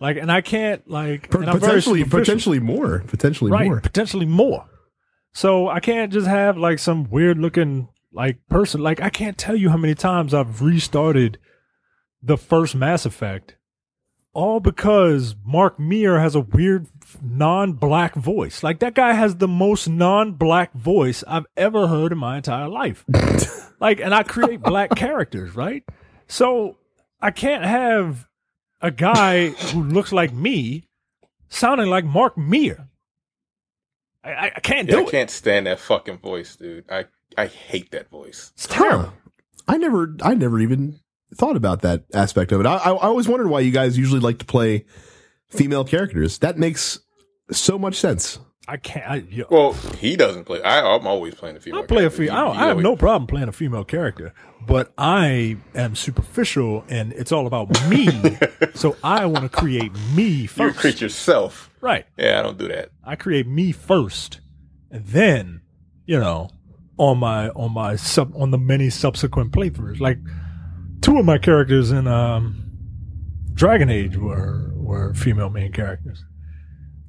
like, 0.00 0.16
and 0.18 0.30
I 0.30 0.40
can't 0.42 0.88
like 0.90 1.32
and 1.34 1.46
potentially 1.46 2.04
potentially 2.04 2.60
more 2.60 3.00
potentially 3.06 3.50
right, 3.50 3.66
more. 3.66 3.80
potentially 3.80 4.26
more. 4.26 4.64
So 5.38 5.68
I 5.68 5.78
can't 5.78 6.12
just 6.12 6.26
have 6.26 6.58
like 6.58 6.80
some 6.80 7.08
weird 7.08 7.38
looking 7.38 7.90
like 8.12 8.44
person. 8.48 8.80
Like 8.80 9.00
I 9.00 9.08
can't 9.08 9.38
tell 9.38 9.54
you 9.54 9.68
how 9.70 9.76
many 9.76 9.94
times 9.94 10.34
I've 10.34 10.60
restarted 10.60 11.38
the 12.20 12.36
first 12.36 12.74
Mass 12.74 13.06
Effect, 13.06 13.54
all 14.32 14.58
because 14.58 15.36
Mark 15.46 15.78
Meer 15.78 16.18
has 16.18 16.34
a 16.34 16.40
weird 16.40 16.88
non-black 17.22 18.16
voice. 18.16 18.64
Like 18.64 18.80
that 18.80 18.94
guy 18.94 19.12
has 19.12 19.36
the 19.36 19.46
most 19.46 19.88
non-black 19.88 20.72
voice 20.72 21.22
I've 21.28 21.46
ever 21.56 21.86
heard 21.86 22.10
in 22.10 22.18
my 22.18 22.38
entire 22.38 22.68
life. 22.68 23.04
like, 23.80 24.00
and 24.00 24.12
I 24.12 24.24
create 24.24 24.60
black 24.60 24.96
characters, 24.96 25.54
right? 25.54 25.84
So 26.26 26.78
I 27.20 27.30
can't 27.30 27.64
have 27.64 28.26
a 28.80 28.90
guy 28.90 29.50
who 29.50 29.84
looks 29.84 30.10
like 30.10 30.32
me 30.32 30.88
sounding 31.48 31.86
like 31.86 32.04
Mark 32.04 32.36
Meer. 32.36 32.87
I, 34.24 34.30
I, 34.30 34.44
I 34.56 34.60
can't 34.60 34.88
Yeah, 34.88 34.96
do 34.96 35.00
I 35.00 35.02
it. 35.04 35.10
can't 35.10 35.30
stand 35.30 35.66
that 35.66 35.78
fucking 35.78 36.18
voice, 36.18 36.56
dude. 36.56 36.84
I 36.90 37.06
I 37.36 37.46
hate 37.46 37.90
that 37.92 38.10
voice. 38.10 38.52
It's 38.54 38.66
terrible. 38.66 39.04
Huh. 39.04 39.10
I 39.68 39.76
never, 39.76 40.16
I 40.22 40.34
never 40.34 40.58
even 40.60 40.98
thought 41.34 41.56
about 41.56 41.82
that 41.82 42.04
aspect 42.14 42.52
of 42.52 42.60
it. 42.60 42.66
I, 42.66 42.76
I, 42.76 42.90
I 42.90 43.06
always 43.08 43.28
wondered 43.28 43.48
why 43.48 43.60
you 43.60 43.70
guys 43.70 43.98
usually 43.98 44.20
like 44.20 44.38
to 44.38 44.46
play 44.46 44.86
female 45.50 45.84
characters. 45.84 46.38
That 46.38 46.58
makes 46.58 47.00
so 47.52 47.78
much 47.78 47.96
sense. 47.96 48.38
I 48.66 48.76
can't. 48.78 49.10
I, 49.10 49.16
yo, 49.30 49.44
Well, 49.50 49.72
he 49.98 50.16
doesn't 50.16 50.44
play. 50.44 50.62
I, 50.62 50.80
I'm 50.94 51.06
always 51.06 51.34
playing 51.34 51.54
the 51.56 51.60
female. 51.60 51.82
I 51.82 51.86
play 51.86 52.04
a 52.06 52.10
female. 52.10 52.32
I, 52.34 52.38
He- 52.38 52.44
don't, 52.46 52.54
he 52.54 52.58
I 52.60 52.62
have 52.62 52.70
always- 52.70 52.84
no 52.84 52.96
problem 52.96 53.26
playing 53.26 53.48
a 53.48 53.52
female 53.52 53.84
character, 53.84 54.32
but 54.66 54.92
I 54.98 55.58
am 55.74 55.94
superficial, 55.94 56.84
and 56.88 57.12
it's 57.12 57.30
all 57.32 57.46
about 57.46 57.68
me. 57.88 58.08
so 58.74 58.96
I 59.04 59.26
want 59.26 59.42
to 59.44 59.48
create 59.50 59.92
me 60.14 60.48
You 60.56 60.72
create 60.72 61.00
yourself. 61.02 61.67
Right. 61.80 62.06
Yeah, 62.16 62.38
I 62.38 62.42
don't 62.42 62.58
do 62.58 62.68
that. 62.68 62.90
I 63.04 63.16
create 63.16 63.46
me 63.46 63.72
first, 63.72 64.40
and 64.90 65.04
then 65.06 65.62
you 66.06 66.18
know, 66.18 66.50
on 66.96 67.18
my 67.18 67.48
on 67.50 67.72
my 67.72 67.96
sub 67.96 68.32
on 68.36 68.50
the 68.50 68.58
many 68.58 68.90
subsequent 68.90 69.52
playthroughs, 69.52 70.00
like 70.00 70.18
two 71.00 71.18
of 71.18 71.24
my 71.24 71.38
characters 71.38 71.90
in 71.90 72.06
um, 72.06 72.64
Dragon 73.54 73.90
Age 73.90 74.16
were 74.16 74.70
were 74.74 75.14
female 75.14 75.50
main 75.50 75.72
characters. 75.72 76.24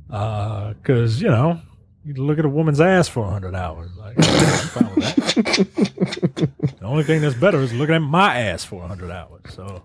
Because 0.08 1.22
you 1.22 1.30
know, 1.30 1.60
you 2.04 2.14
look 2.16 2.40
at 2.40 2.46
a 2.46 2.50
woman's 2.50 2.82
ass 2.82 3.08
for 3.08 3.30
hundred 3.30 3.56
hours. 3.56 3.91
Like, 3.98 4.16
fine 4.16 4.96
with 4.96 5.16
that. 5.16 6.50
the 6.80 6.86
only 6.86 7.04
thing 7.04 7.22
that's 7.22 7.36
better 7.36 7.60
is 7.62 7.72
looking 7.74 7.96
at 7.96 8.00
my 8.02 8.38
ass 8.40 8.64
for 8.66 8.88
hundred 8.88 9.12
hours. 9.12 9.41
So 9.54 9.84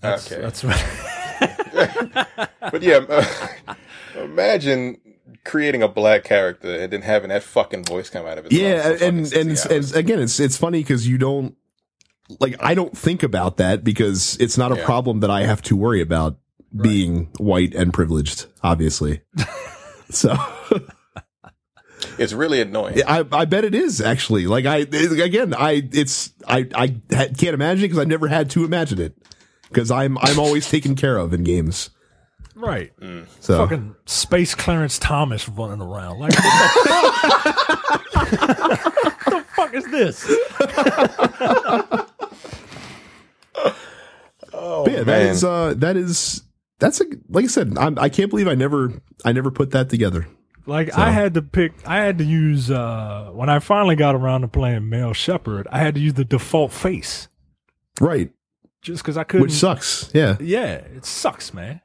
that's, 0.00 0.30
Okay. 0.30 0.40
that's 0.40 0.62
what. 0.64 0.78
But 2.70 2.82
yeah, 2.82 2.98
uh, 3.08 3.74
imagine 4.16 4.98
creating 5.44 5.82
a 5.82 5.88
black 5.88 6.24
character 6.24 6.72
and 6.80 6.92
then 6.92 7.02
having 7.02 7.28
that 7.30 7.42
fucking 7.42 7.84
voice 7.84 8.08
come 8.10 8.26
out 8.26 8.38
of 8.38 8.46
it. 8.46 8.52
Yeah, 8.52 8.92
and 9.02 9.32
and, 9.32 9.62
and 9.66 9.94
again, 9.94 10.20
it's 10.20 10.38
it's 10.40 10.56
funny 10.56 10.80
because 10.80 11.06
you 11.08 11.18
don't 11.18 11.56
like 12.40 12.56
I 12.60 12.74
don't 12.74 12.96
think 12.96 13.22
about 13.22 13.56
that 13.58 13.84
because 13.84 14.36
it's 14.40 14.56
not 14.56 14.72
a 14.72 14.76
Yeah. 14.76 14.84
problem 14.84 15.20
that 15.20 15.30
I 15.30 15.42
have 15.44 15.62
to 15.62 15.76
worry 15.76 16.00
about 16.00 16.38
being 16.80 17.28
white 17.38 17.74
and 17.74 17.92
privileged, 17.92 18.46
obviously. 18.62 19.20
so 20.10 20.34
it's 22.18 22.32
really 22.32 22.60
annoying. 22.60 23.00
I 23.06 23.24
I 23.32 23.44
bet 23.44 23.64
it 23.64 23.74
is 23.74 24.00
actually 24.00 24.46
like 24.46 24.64
I 24.66 24.78
again 24.78 25.54
I 25.54 25.88
it's 25.92 26.30
I 26.46 26.68
I 26.74 26.88
can't 27.08 27.54
imagine 27.54 27.84
it 27.84 27.88
because 27.88 27.98
I've 27.98 28.08
never 28.08 28.28
had 28.28 28.50
to 28.50 28.64
imagine 28.64 29.00
it 29.00 29.14
because 29.68 29.90
I'm 29.90 30.18
I'm 30.18 30.38
always 30.38 30.68
taken 30.68 30.94
care 30.96 31.16
of 31.18 31.32
in 31.32 31.44
games. 31.44 31.90
Right. 32.54 32.92
So 33.40 33.58
Fucking 33.58 33.94
space 34.06 34.54
Clarence 34.54 34.98
Thomas 34.98 35.48
running 35.48 35.80
around. 35.80 36.18
Like, 36.18 36.32
what 36.34 38.30
the 39.26 39.44
fuck 39.56 39.74
is 39.74 39.84
this? 39.90 40.26
Oh, 44.54 44.84
But 44.84 44.92
yeah, 44.92 44.98
that 44.98 45.06
man. 45.06 45.26
is 45.28 45.44
uh, 45.44 45.74
that 45.78 45.96
is 45.96 46.42
that's 46.78 47.00
a 47.00 47.04
like 47.28 47.44
I 47.44 47.48
said. 47.48 47.76
I'm, 47.78 47.98
I 47.98 48.08
can't 48.08 48.28
believe 48.30 48.48
I 48.48 48.54
never 48.54 48.92
I 49.24 49.32
never 49.32 49.50
put 49.50 49.70
that 49.70 49.88
together. 49.88 50.26
Like 50.66 50.96
I 50.96 51.10
had 51.10 51.34
to 51.34 51.42
pick. 51.42 51.72
I 51.86 51.96
had 51.96 52.18
to 52.18 52.24
use 52.24 52.70
uh 52.70 53.30
when 53.32 53.48
I 53.48 53.58
finally 53.58 53.96
got 53.96 54.14
around 54.14 54.42
to 54.42 54.48
playing 54.48 54.88
male 54.88 55.12
Shepard. 55.12 55.66
I 55.72 55.78
had 55.78 55.94
to 55.94 56.00
use 56.00 56.14
the 56.14 56.24
default 56.24 56.72
face 56.72 57.28
Right, 58.00 58.30
just 58.82 59.02
because 59.02 59.16
I 59.16 59.24
couldn't. 59.24 59.42
which 59.42 59.52
sucks. 59.52 60.10
Yeah, 60.14 60.36
Yeah, 60.40 60.74
it 60.74 61.04
sucks, 61.04 61.52
man. 61.54 61.80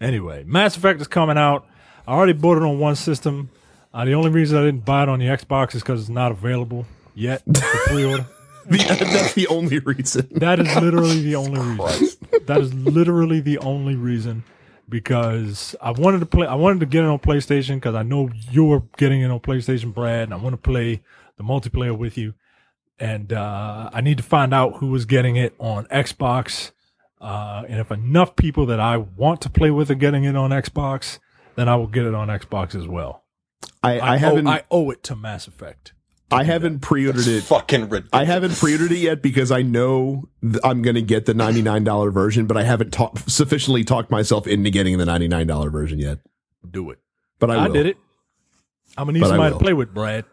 Anyway, 0.00 0.44
Mass 0.44 0.76
Effect 0.76 1.00
is 1.00 1.08
coming 1.08 1.38
out. 1.38 1.66
I 2.06 2.12
already 2.12 2.34
bought 2.34 2.58
it 2.58 2.62
on 2.62 2.78
one 2.78 2.96
system. 2.96 3.50
Uh, 3.92 4.04
the 4.04 4.14
only 4.14 4.30
reason 4.30 4.58
I 4.58 4.64
didn't 4.64 4.84
buy 4.84 5.04
it 5.04 5.08
on 5.08 5.18
the 5.18 5.26
Xbox 5.26 5.74
is 5.74 5.82
because 5.82 6.00
it's 6.00 6.10
not 6.10 6.30
available 6.30 6.86
yet 7.14 7.42
for 7.44 7.78
pre-order. 7.86 8.26
the, 8.66 8.76
that's 8.78 9.34
the 9.34 9.46
only 9.48 9.78
reason. 9.78 10.28
That 10.32 10.60
is 10.60 10.74
literally 10.76 11.22
the 11.22 11.36
only 11.36 11.60
reason. 11.84 12.28
That 12.46 12.60
is 12.60 12.74
literally 12.74 13.40
the 13.40 13.58
only 13.58 13.96
reason 13.96 14.44
because 14.88 15.74
I 15.80 15.92
wanted 15.92 16.20
to 16.20 16.26
play. 16.26 16.46
I 16.46 16.54
wanted 16.54 16.80
to 16.80 16.86
get 16.86 17.04
it 17.04 17.08
on 17.08 17.18
PlayStation 17.18 17.76
because 17.76 17.94
I 17.94 18.02
know 18.02 18.30
you're 18.50 18.84
getting 18.96 19.22
it 19.22 19.30
on 19.30 19.40
PlayStation, 19.40 19.94
Brad, 19.94 20.24
and 20.24 20.34
I 20.34 20.36
want 20.36 20.52
to 20.52 20.58
play 20.58 21.02
the 21.36 21.44
multiplayer 21.44 21.96
with 21.96 22.18
you. 22.18 22.34
And 22.98 23.32
uh, 23.32 23.90
I 23.92 24.00
need 24.00 24.18
to 24.18 24.22
find 24.22 24.54
out 24.54 24.76
who 24.76 24.94
is 24.94 25.04
getting 25.04 25.36
it 25.36 25.54
on 25.58 25.86
Xbox. 25.86 26.72
Uh, 27.20 27.64
and 27.68 27.80
if 27.80 27.90
enough 27.90 28.36
people 28.36 28.66
that 28.66 28.80
I 28.80 28.98
want 28.98 29.40
to 29.42 29.50
play 29.50 29.70
with 29.70 29.90
are 29.90 29.94
getting 29.94 30.24
it 30.24 30.36
on 30.36 30.50
Xbox, 30.50 31.18
then 31.56 31.68
I 31.68 31.76
will 31.76 31.86
get 31.86 32.04
it 32.04 32.14
on 32.14 32.28
Xbox 32.28 32.74
as 32.74 32.86
well. 32.86 33.24
I, 33.82 33.98
I, 33.98 34.14
owe, 34.14 34.18
haven't 34.18 34.46
I 34.46 34.62
owe 34.70 34.90
it 34.90 35.02
to 35.04 35.16
Mass 35.16 35.46
Effect. 35.46 35.92
I 36.30 36.42
haven't 36.42 36.80
pre-ordered 36.80 37.26
it. 37.26 37.44
fucking 37.44 37.82
ridiculous. 37.82 38.10
I 38.12 38.24
haven't 38.24 38.56
pre-ordered 38.56 38.90
it 38.90 38.98
yet 38.98 39.22
because 39.22 39.52
I 39.52 39.62
know 39.62 40.28
th- 40.42 40.58
I'm 40.64 40.82
going 40.82 40.96
to 40.96 41.02
get 41.02 41.24
the 41.26 41.34
$99 41.34 42.12
version, 42.12 42.46
but 42.46 42.56
I 42.56 42.64
haven't 42.64 42.92
ta- 42.92 43.12
sufficiently 43.26 43.84
talked 43.84 44.10
myself 44.10 44.46
into 44.46 44.70
getting 44.70 44.98
the 44.98 45.04
$99 45.04 45.70
version 45.70 46.00
yet. 46.00 46.18
Do 46.68 46.90
it. 46.90 46.98
But 47.38 47.50
I, 47.52 47.66
I, 47.66 47.68
did 47.68 47.86
it. 47.86 47.96
I'm 48.98 49.06
gonna 49.06 49.12
need 49.12 49.20
But 49.20 49.28
somebody 49.28 49.52
to 49.52 49.58
play 49.58 49.72
with, 49.72 49.94
Brad. 49.94 50.24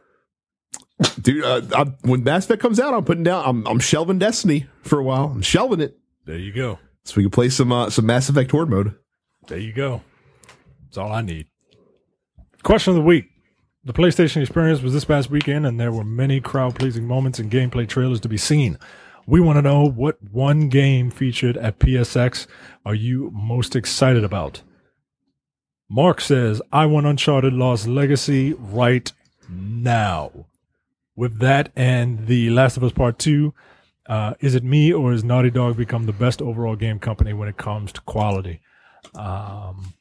dude. 1.22 1.43
Uh, 1.43 1.61
I, 1.76 1.84
when 2.07 2.23
Mass 2.23 2.45
Effect 2.45 2.61
comes 2.61 2.80
out, 2.80 2.93
I'm 2.93 3.03
putting 3.03 3.23
down. 3.23 3.43
I'm, 3.45 3.68
I'm 3.68 3.80
shelving 3.80 4.19
Destiny 4.19 4.68
for 4.81 4.99
a 4.99 5.03
while. 5.03 5.26
I'm 5.26 5.41
shelving 5.41 5.81
it 5.81 5.99
There 6.26 6.38
you 6.38 6.54
go. 6.54 6.80
so 7.04 7.16
we 7.18 7.24
can 7.24 7.32
play 7.32 7.50
some 7.50 7.72
uh, 7.72 7.90
some 7.90 8.06
Mass 8.06 8.30
Effect 8.30 8.52
Horde 8.52 8.70
mode. 8.70 8.95
There 9.48 9.58
you 9.58 9.74
go. 9.74 10.02
That's 10.86 10.98
all 10.98 11.12
I 11.12 11.22
need. 11.22 11.48
Question 12.64 12.91
of 12.91 12.95
the 12.95 13.02
week. 13.02 13.26
The 13.84 13.91
PlayStation 13.94 14.41
experience 14.41 14.82
was 14.82 14.94
this 14.94 15.04
past 15.04 15.30
weekend, 15.30 15.66
and 15.66 15.78
there 15.78 15.91
were 15.91 16.06
many 16.06 16.40
crowd 16.40 16.76
pleasing 16.76 17.06
moments 17.06 17.40
and 17.40 17.52
gameplay 17.52 17.88
trailers 17.88 18.22
to 18.22 18.30
be 18.30 18.38
seen. 18.38 18.80
We 19.28 19.41
want 19.41 19.58
to 19.58 19.62
know 19.62 19.84
what 19.86 20.18
one 20.32 20.70
game 20.70 21.12
featured 21.12 21.58
at 21.58 21.80
PSX 21.80 22.48
are 22.86 22.95
you 22.95 23.30
most 23.34 23.76
excited 23.76 24.24
about? 24.24 24.62
Mark 25.90 26.22
says, 26.22 26.62
I 26.72 26.86
want 26.86 27.06
Uncharted 27.06 27.54
Lost 27.54 27.86
Legacy 27.88 28.54
right 28.54 29.12
now. 29.50 30.48
With 31.16 31.40
that 31.40 31.72
and 31.76 32.28
The 32.28 32.50
Last 32.50 32.78
of 32.78 32.84
Us 32.84 32.91
Part 32.94 33.20
2, 33.20 33.54
uh, 34.08 34.34
is 34.40 34.56
it 34.56 34.64
me 34.64 34.92
or 34.92 35.12
has 35.12 35.24
Naughty 35.24 35.50
Dog 35.50 35.78
become 35.78 36.06
the 36.06 36.14
best 36.14 36.42
overall 36.42 36.76
game 36.76 37.00
company 37.00 37.34
when 37.34 37.48
it 37.48 37.58
comes 37.58 37.92
to 37.94 38.02
quality? 38.02 38.62
Um, 39.16 39.94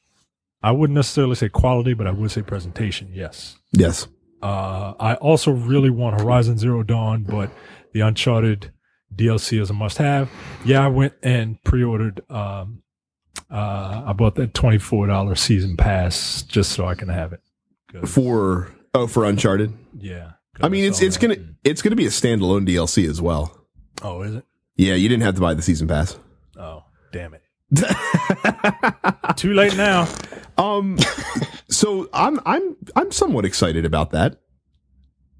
I 0.61 0.71
wouldn't 0.71 0.95
necessarily 0.95 1.35
say 1.35 1.49
quality, 1.49 1.93
but 1.93 2.07
I 2.07 2.11
would 2.11 2.31
say 2.31 2.41
presentation. 2.41 3.09
Yes. 3.13 3.57
Yes. 3.71 4.07
Uh, 4.41 4.93
I 4.99 5.15
also 5.15 5.51
really 5.51 5.89
want 5.89 6.19
Horizon 6.19 6.57
Zero 6.57 6.83
Dawn, 6.83 7.23
but 7.23 7.49
the 7.93 8.01
Uncharted 8.01 8.71
DLC 9.15 9.61
is 9.61 9.69
a 9.69 9.73
must-have. 9.73 10.29
Yeah, 10.65 10.83
I 10.83 10.87
went 10.87 11.13
and 11.21 11.61
pre-ordered. 11.63 12.21
Um, 12.29 12.81
uh, 13.49 14.03
I 14.07 14.13
bought 14.13 14.35
that 14.35 14.53
twenty-four 14.53 15.07
dollar 15.07 15.35
season 15.35 15.77
pass 15.77 16.41
just 16.43 16.71
so 16.71 16.87
I 16.87 16.95
can 16.95 17.09
have 17.09 17.33
it. 17.33 17.41
For 18.07 18.73
oh 18.93 19.07
for 19.07 19.25
Uncharted. 19.25 19.73
Yeah. 19.97 20.31
I 20.61 20.69
mean, 20.69 20.85
it's 20.85 21.01
it's 21.01 21.17
gonna 21.17 21.37
it's 21.63 21.81
gonna 21.81 21.95
be 21.95 22.05
a 22.05 22.09
standalone 22.09 22.67
DLC 22.67 23.07
as 23.07 23.21
well. 23.21 23.62
Oh, 24.01 24.21
is 24.23 24.35
it? 24.35 24.45
Yeah, 24.75 24.95
you 24.95 25.07
didn't 25.07 25.23
have 25.23 25.35
to 25.35 25.41
buy 25.41 25.53
the 25.53 25.61
season 25.61 25.87
pass. 25.87 26.17
Oh, 26.57 26.83
damn 27.11 27.33
it! 27.33 27.41
Too 29.35 29.53
late 29.53 29.75
now. 29.77 30.07
Um, 30.57 30.97
so 31.69 32.09
I'm 32.13 32.39
I'm 32.45 32.75
I'm 32.95 33.11
somewhat 33.11 33.45
excited 33.45 33.85
about 33.85 34.11
that. 34.11 34.39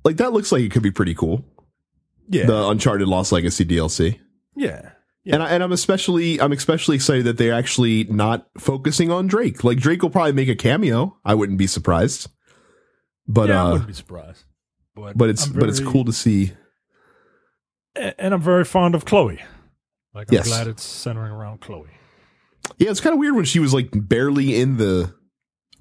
Like 0.04 0.18
that 0.18 0.34
looks 0.34 0.52
like 0.52 0.62
it 0.62 0.72
could 0.72 0.84
be 0.84 0.92
pretty 0.92 1.16
cool. 1.16 1.46
Yeah. 2.30 2.46
The 2.46 2.68
Uncharted 2.68 3.08
Lost 3.08 3.32
Legacy 3.32 3.66
DLC. 3.66 4.20
yeah. 4.56 4.92
Yeah. 5.26 5.36
And 5.36 5.44
I, 5.44 5.50
and 5.52 5.64
I'm 5.64 5.72
especially 5.72 6.42
I'm 6.42 6.52
especially 6.52 6.96
excited 6.98 7.24
that 7.26 7.38
they're 7.38 7.54
actually 7.54 8.04
not 8.06 8.50
focusing 8.58 9.10
on 9.10 9.28
Drake. 9.28 9.64
Like 9.64 9.78
Drake 9.78 10.02
will 10.02 10.10
probably 10.10 10.34
make 10.34 10.50
a 10.50 10.56
cameo. 10.56 11.18
I 11.24 11.34
wouldn't 11.34 11.58
be 11.58 11.66
surprised. 11.68 12.30
But 13.26 13.48
yeah, 13.48 13.64
I 13.64 13.68
uh 13.68 13.72
wouldn't 13.72 13.88
be 13.88 13.94
surprised. 13.94 14.44
But 14.96 15.18
but 15.18 15.30
it's 15.30 15.46
I'm 15.48 15.54
but 15.54 15.70
it's 15.70 15.80
cool 15.80 16.04
to 16.04 16.12
see. 16.12 16.52
And 17.96 18.34
I'm 18.34 18.42
very 18.42 18.64
fond 18.66 18.96
of 18.96 19.06
Chloe. 19.06 19.42
Like 20.14 20.30
I'm 20.30 20.36
Yes. 20.36 20.48
glad 20.48 20.68
it's 20.68 20.84
centering 20.84 21.32
around 21.32 21.62
Chloe. 21.62 21.90
Yeah, 22.78 22.92
it's 22.92 23.02
kind 23.02 23.14
of 23.14 23.20
weird 23.20 23.36
when 23.36 23.46
she 23.46 23.60
was 23.60 23.74
like 23.74 23.90
barely 23.94 24.56
in 24.60 24.78
the 24.78 25.14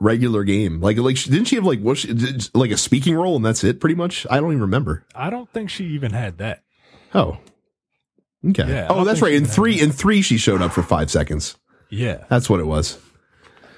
regular 0.01 0.43
game. 0.45 0.81
Like 0.81 0.97
like 0.99 1.17
she- 1.17 1.31
didn't 1.31 1.47
she 1.47 1.57
have 1.57 1.65
like 1.65 1.81
what 1.81 1.99
she, 1.99 2.13
did- 2.13 2.49
like 2.55 2.71
a 2.71 2.77
speaking 2.77 3.15
role 3.15 3.37
and 3.37 3.45
that's 3.45 3.63
it 3.65 3.81
pretty 3.81 3.95
much? 3.95 4.27
I 4.31 4.37
don't 4.41 4.51
even 4.51 4.63
remember. 4.63 5.05
I 5.15 5.31
don't 5.31 5.51
think 5.53 5.71
she 5.71 5.85
even 5.87 6.13
had 6.13 6.39
that. 6.39 6.63
Oh. 7.15 7.39
Okay. 8.45 8.67
Yeah, 8.69 8.89
oh, 8.91 9.05
that's 9.05 9.23
right. 9.23 9.31
In 9.33 9.43
even 9.43 9.49
had 9.49 9.55
3 9.55 9.81
in 9.81 9.93
3 9.93 10.23
she 10.23 10.37
showed 10.39 10.61
up 10.63 10.73
for 10.73 10.83
5 10.83 11.11
seconds. 11.11 11.57
Yeah, 11.91 12.25
That's 12.29 12.49
what 12.51 12.59
it 12.59 12.67
was. 12.67 12.99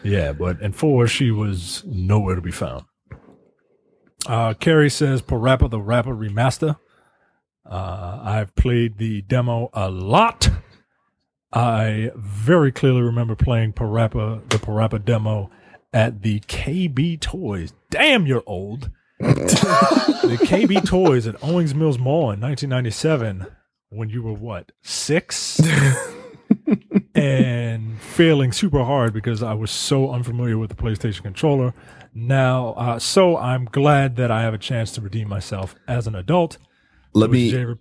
yeah, 0.04 0.32
but 0.32 0.62
in 0.62 0.72
four 0.72 1.06
she 1.08 1.30
was 1.32 1.82
nowhere 1.84 2.36
to 2.36 2.40
be 2.40 2.52
found. 2.52 2.84
Uh, 4.26 4.54
Carrie 4.54 4.88
says 4.88 5.20
Parappa 5.20 5.68
the 5.68 5.80
Rapper 5.80 6.14
remaster. 6.14 6.78
Uh, 7.66 8.20
I've 8.22 8.54
played 8.54 8.98
the 8.98 9.22
demo 9.22 9.70
a 9.72 9.90
lot. 9.90 10.50
I 11.52 12.10
very 12.16 12.72
clearly 12.72 13.02
remember 13.02 13.34
playing 13.36 13.74
Parappa 13.74 14.48
the 14.50 14.58
Parappa 14.58 15.02
demo 15.04 15.50
at 15.92 16.22
the 16.22 16.40
KB 16.40 17.20
Toys. 17.20 17.72
Damn, 17.90 18.26
you're 18.26 18.42
old. 18.46 18.90
the 19.20 20.38
KB 20.42 20.84
Toys 20.84 21.26
at 21.26 21.42
Owings 21.42 21.74
Mills 21.74 21.98
Mall 21.98 22.32
in 22.32 22.40
1997 22.40 23.46
when 23.90 24.10
you 24.10 24.22
were 24.22 24.32
what 24.32 24.72
six 24.82 25.60
and 27.14 28.00
failing 28.00 28.50
super 28.50 28.82
hard 28.82 29.12
because 29.12 29.42
I 29.42 29.54
was 29.54 29.70
so 29.70 30.10
unfamiliar 30.10 30.58
with 30.58 30.70
the 30.70 30.76
PlayStation 30.76 31.22
controller. 31.22 31.72
Now, 32.12 32.70
uh, 32.70 32.98
so 32.98 33.36
I'm 33.36 33.66
glad 33.66 34.16
that 34.16 34.30
I 34.30 34.42
have 34.42 34.54
a 34.54 34.58
chance 34.58 34.90
to 34.92 35.00
redeem 35.00 35.28
myself 35.28 35.76
as 35.86 36.06
an 36.06 36.14
adult. 36.16 36.58
Let 37.14 37.30
me 37.30 37.76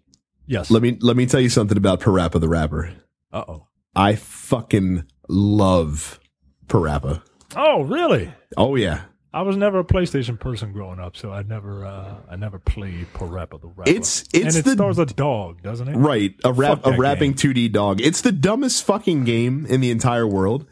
yes. 0.46 0.70
let 0.72 0.82
me 0.82 0.98
let 1.02 1.18
me 1.18 1.26
tell 1.26 1.40
you 1.42 1.50
something 1.50 1.78
about 1.78 2.00
Parappa 2.00 2.40
the 2.40 2.50
Rapper. 2.50 2.94
Uh 3.32 3.44
oh. 3.48 3.68
I 3.96 4.16
fucking 4.16 5.06
love 5.28 6.20
Parappa. 6.68 7.22
Oh, 7.56 7.82
really? 7.84 8.32
Oh 8.58 8.76
yeah. 8.76 9.02
I 9.36 9.42
was 9.42 9.58
never 9.58 9.80
a 9.80 9.84
PlayStation 9.84 10.40
person 10.40 10.74
growing 10.74 11.00
up, 11.00 11.18
so 11.18 11.32
I 11.32 11.42
never, 11.42 11.84
uh, 11.84 12.18
I 12.30 12.36
never 12.36 12.60
played 12.60 13.08
Parappa 13.14 13.60
the 13.60 13.68
Rapper. 13.68 13.90
It's- 13.90 14.24
it's 14.32 14.56
and 14.56 14.56
it 14.56 14.64
the- 14.64 14.74
stars 14.74 15.00
a 15.00 15.08
dog, 15.08 15.64
doesn't 15.64 15.88
it? 15.88 15.96
Right. 15.96 16.36
A 16.44 16.54
rap 16.54 16.84
Fuck 16.84 16.94
a 16.94 16.98
rapping 16.98 17.34
2D 17.34 17.72
dog. 17.72 18.00
It's 18.00 18.22
the 18.22 18.32
dumbest 18.32 18.84
fucking 18.86 19.24
game 19.24 19.66
in 19.66 19.82
the 19.82 19.90
entire 19.90 20.28
world. 20.28 20.68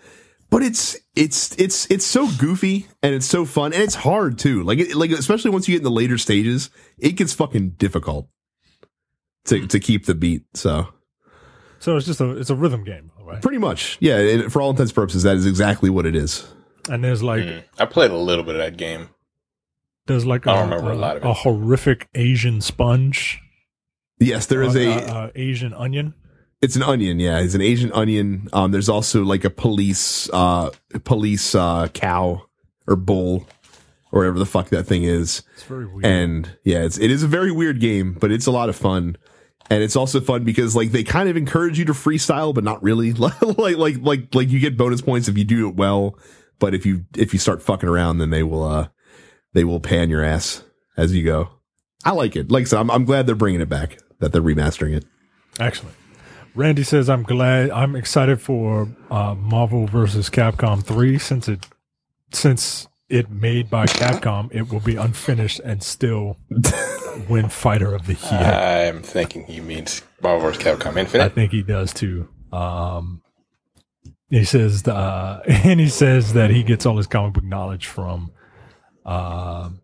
But 0.52 0.64
it's 0.64 0.98
it's 1.16 1.58
it's 1.58 1.90
it's 1.90 2.06
so 2.06 2.30
goofy 2.38 2.88
and 3.02 3.16
it's 3.16 3.26
so 3.26 3.46
fun 3.46 3.72
and 3.74 3.82
it's 3.82 3.96
hard 3.96 4.38
too. 4.38 4.64
Like 4.64 4.80
it, 4.80 4.96
like 4.96 5.10
especially 5.12 5.50
once 5.50 5.68
you 5.68 5.74
get 5.76 5.80
in 5.80 5.84
the 5.86 5.90
later 5.90 6.18
stages, 6.18 6.70
it 7.00 7.14
gets 7.14 7.32
fucking 7.32 7.72
difficult 7.78 8.28
to 9.46 9.66
to 9.68 9.80
keep 9.80 10.06
the 10.06 10.16
beat. 10.16 10.44
So 10.54 10.88
So 11.80 11.96
it's 11.98 12.06
just 12.06 12.22
a, 12.22 12.38
it's 12.38 12.50
a 12.50 12.56
rhythm 12.56 12.84
game, 12.84 13.12
all 13.20 13.26
right? 13.26 13.42
pretty 13.42 13.58
much, 13.58 13.98
yeah. 14.00 14.18
And 14.18 14.52
for 14.54 14.62
all 14.62 14.70
intents 14.70 14.92
and 14.92 14.96
purposes, 14.96 15.24
that 15.24 15.36
is 15.36 15.46
exactly 15.46 15.90
what 15.90 16.06
it 16.06 16.16
is. 16.16 16.48
And 16.90 17.04
there's 17.04 17.22
like, 17.24 17.44
Mm. 17.44 17.64
I 17.80 17.86
played 17.86 18.12
a 18.12 18.18
little 18.18 18.44
bit 18.44 18.56
of 18.56 18.60
that 18.62 18.78
game. 18.78 19.10
there's 20.08 20.26
like 20.26 20.48
I 20.48 20.54
don't 20.56 20.70
remember 20.70 20.92
a 20.92 20.96
lot 20.96 21.18
of 21.18 21.24
it. 21.24 21.28
a 21.30 21.34
horrific 21.34 22.08
Asian 22.16 22.62
sponge, 22.62 23.40
Yes, 24.20 24.46
there 24.46 24.62
is 24.62 24.76
uh, 24.76 24.80
a. 24.80 24.92
uh, 24.94 25.14
uh, 25.14 25.30
Asian 25.36 25.74
onion. 25.74 26.14
It's 26.62 26.76
an 26.76 26.84
onion, 26.84 27.20
yeah. 27.20 27.40
It's 27.40 27.56
an 27.56 27.62
Asian 27.62 27.92
onion. 27.94 28.48
Um, 28.54 28.70
there's 28.72 28.88
also 28.90 29.24
like 29.24 29.44
a 29.44 29.50
police, 29.50 30.30
uh, 30.32 30.70
police, 31.04 31.56
uh, 31.56 31.88
cow 31.88 32.44
or 32.86 32.96
bull 32.96 33.48
or 34.12 34.20
whatever 34.20 34.38
the 34.38 34.46
fuck 34.46 34.70
that 34.70 34.84
thing 34.84 35.02
is. 35.04 35.42
It's 35.54 35.64
very 35.64 35.88
weird. 35.88 36.06
And 36.06 36.56
yeah, 36.64 36.84
it's, 36.84 37.00
it 37.00 37.10
is 37.10 37.24
a 37.24 37.28
very 37.28 37.52
weird 37.52 37.80
game, 37.80 38.14
but 38.14 38.32
it's 38.32 38.46
a 38.46 38.52
lot 38.52 38.70
of 38.70 38.76
fun. 38.76 39.18
And 39.72 39.82
it's 39.82 39.96
also 39.96 40.20
fun 40.20 40.44
because 40.44 40.76
like 40.76 40.92
they 40.92 41.02
kind 41.02 41.30
of 41.30 41.38
encourage 41.38 41.80
you 41.80 41.86
to 41.86 41.94
freestyle, 41.94 42.54
but 42.54 42.66
not 42.66 42.84
really. 42.84 43.14
like 43.14 43.78
like 43.78 43.98
like 44.02 44.36
like 44.36 44.50
you 44.50 44.60
get 44.60 44.76
bonus 44.76 45.02
points 45.02 45.30
if 45.30 45.38
you 45.38 45.46
do 45.46 45.70
it 45.70 45.76
well, 45.76 46.20
but 46.60 46.74
if 46.74 46.86
you 46.86 47.06
if 47.18 47.32
you 47.32 47.40
start 47.40 47.64
fucking 47.64 47.88
around, 47.88 48.18
then 48.18 48.32
they 48.32 48.44
will 48.44 48.64
uh 48.64 48.90
they 49.54 49.64
will 49.64 49.80
pan 49.80 50.10
your 50.10 50.26
ass 50.26 50.66
as 50.98 51.16
you 51.16 51.24
go. 51.24 51.52
I 52.04 52.12
like 52.12 52.36
it. 52.36 52.52
Like 52.52 52.68
said, 52.68 52.82
I'm 52.82 52.92
I'm 52.92 53.06
glad 53.06 53.28
they're 53.28 53.36
bringing 53.36 53.62
it 53.62 53.70
back. 53.70 53.98
That 54.20 54.34
they're 54.34 54.42
remastering 54.42 54.94
it. 54.94 55.06
Excellent. 55.58 55.96
Randy 56.54 56.84
says, 56.84 57.10
"I'm 57.10 57.24
glad. 57.24 57.70
I'm 57.70 57.96
excited 57.96 58.42
for 58.42 58.90
uh, 59.10 59.36
Marvel 59.36 59.88
versus 59.88 60.30
Capcom 60.30 60.84
3 60.84 61.18
since 61.18 61.48
it 61.48 61.66
since 62.34 62.88
it 63.12 63.30
made 63.30 63.70
by 63.70 63.86
Capcom, 63.86 64.50
it 64.54 64.72
will 64.72 64.80
be 64.80 64.96
unfinished 64.96 65.60
and 65.60 65.84
still 65.84 66.38
win 67.30 67.50
Fighter 67.50 67.94
of 67.94 68.08
the 68.08 68.14
Year. 68.14 68.40
I'm 68.40 69.04
thinking 69.04 69.44
he 69.44 69.60
means 69.60 70.02
Marvel 70.22 70.50
vs. 70.50 70.64
Capcom 70.64 70.98
Infinite. 70.98 71.26
I 71.26 71.30
think 71.30 71.52
he 71.52 71.62
does 71.62 71.94
too. 71.94 72.30
Um, 72.54 73.22
he 74.30 74.46
says, 74.46 74.88
uh, 74.88 75.42
and 75.48 75.80
he 75.80 75.90
says 75.90 76.34
that 76.34 76.52
he 76.52 76.64
gets 76.64 76.86
all 76.86 76.96
his 76.98 77.08
comic 77.08 77.34
book 77.34 77.44
knowledge 77.44 77.88
from. 77.88 78.32
Um, 79.06 79.82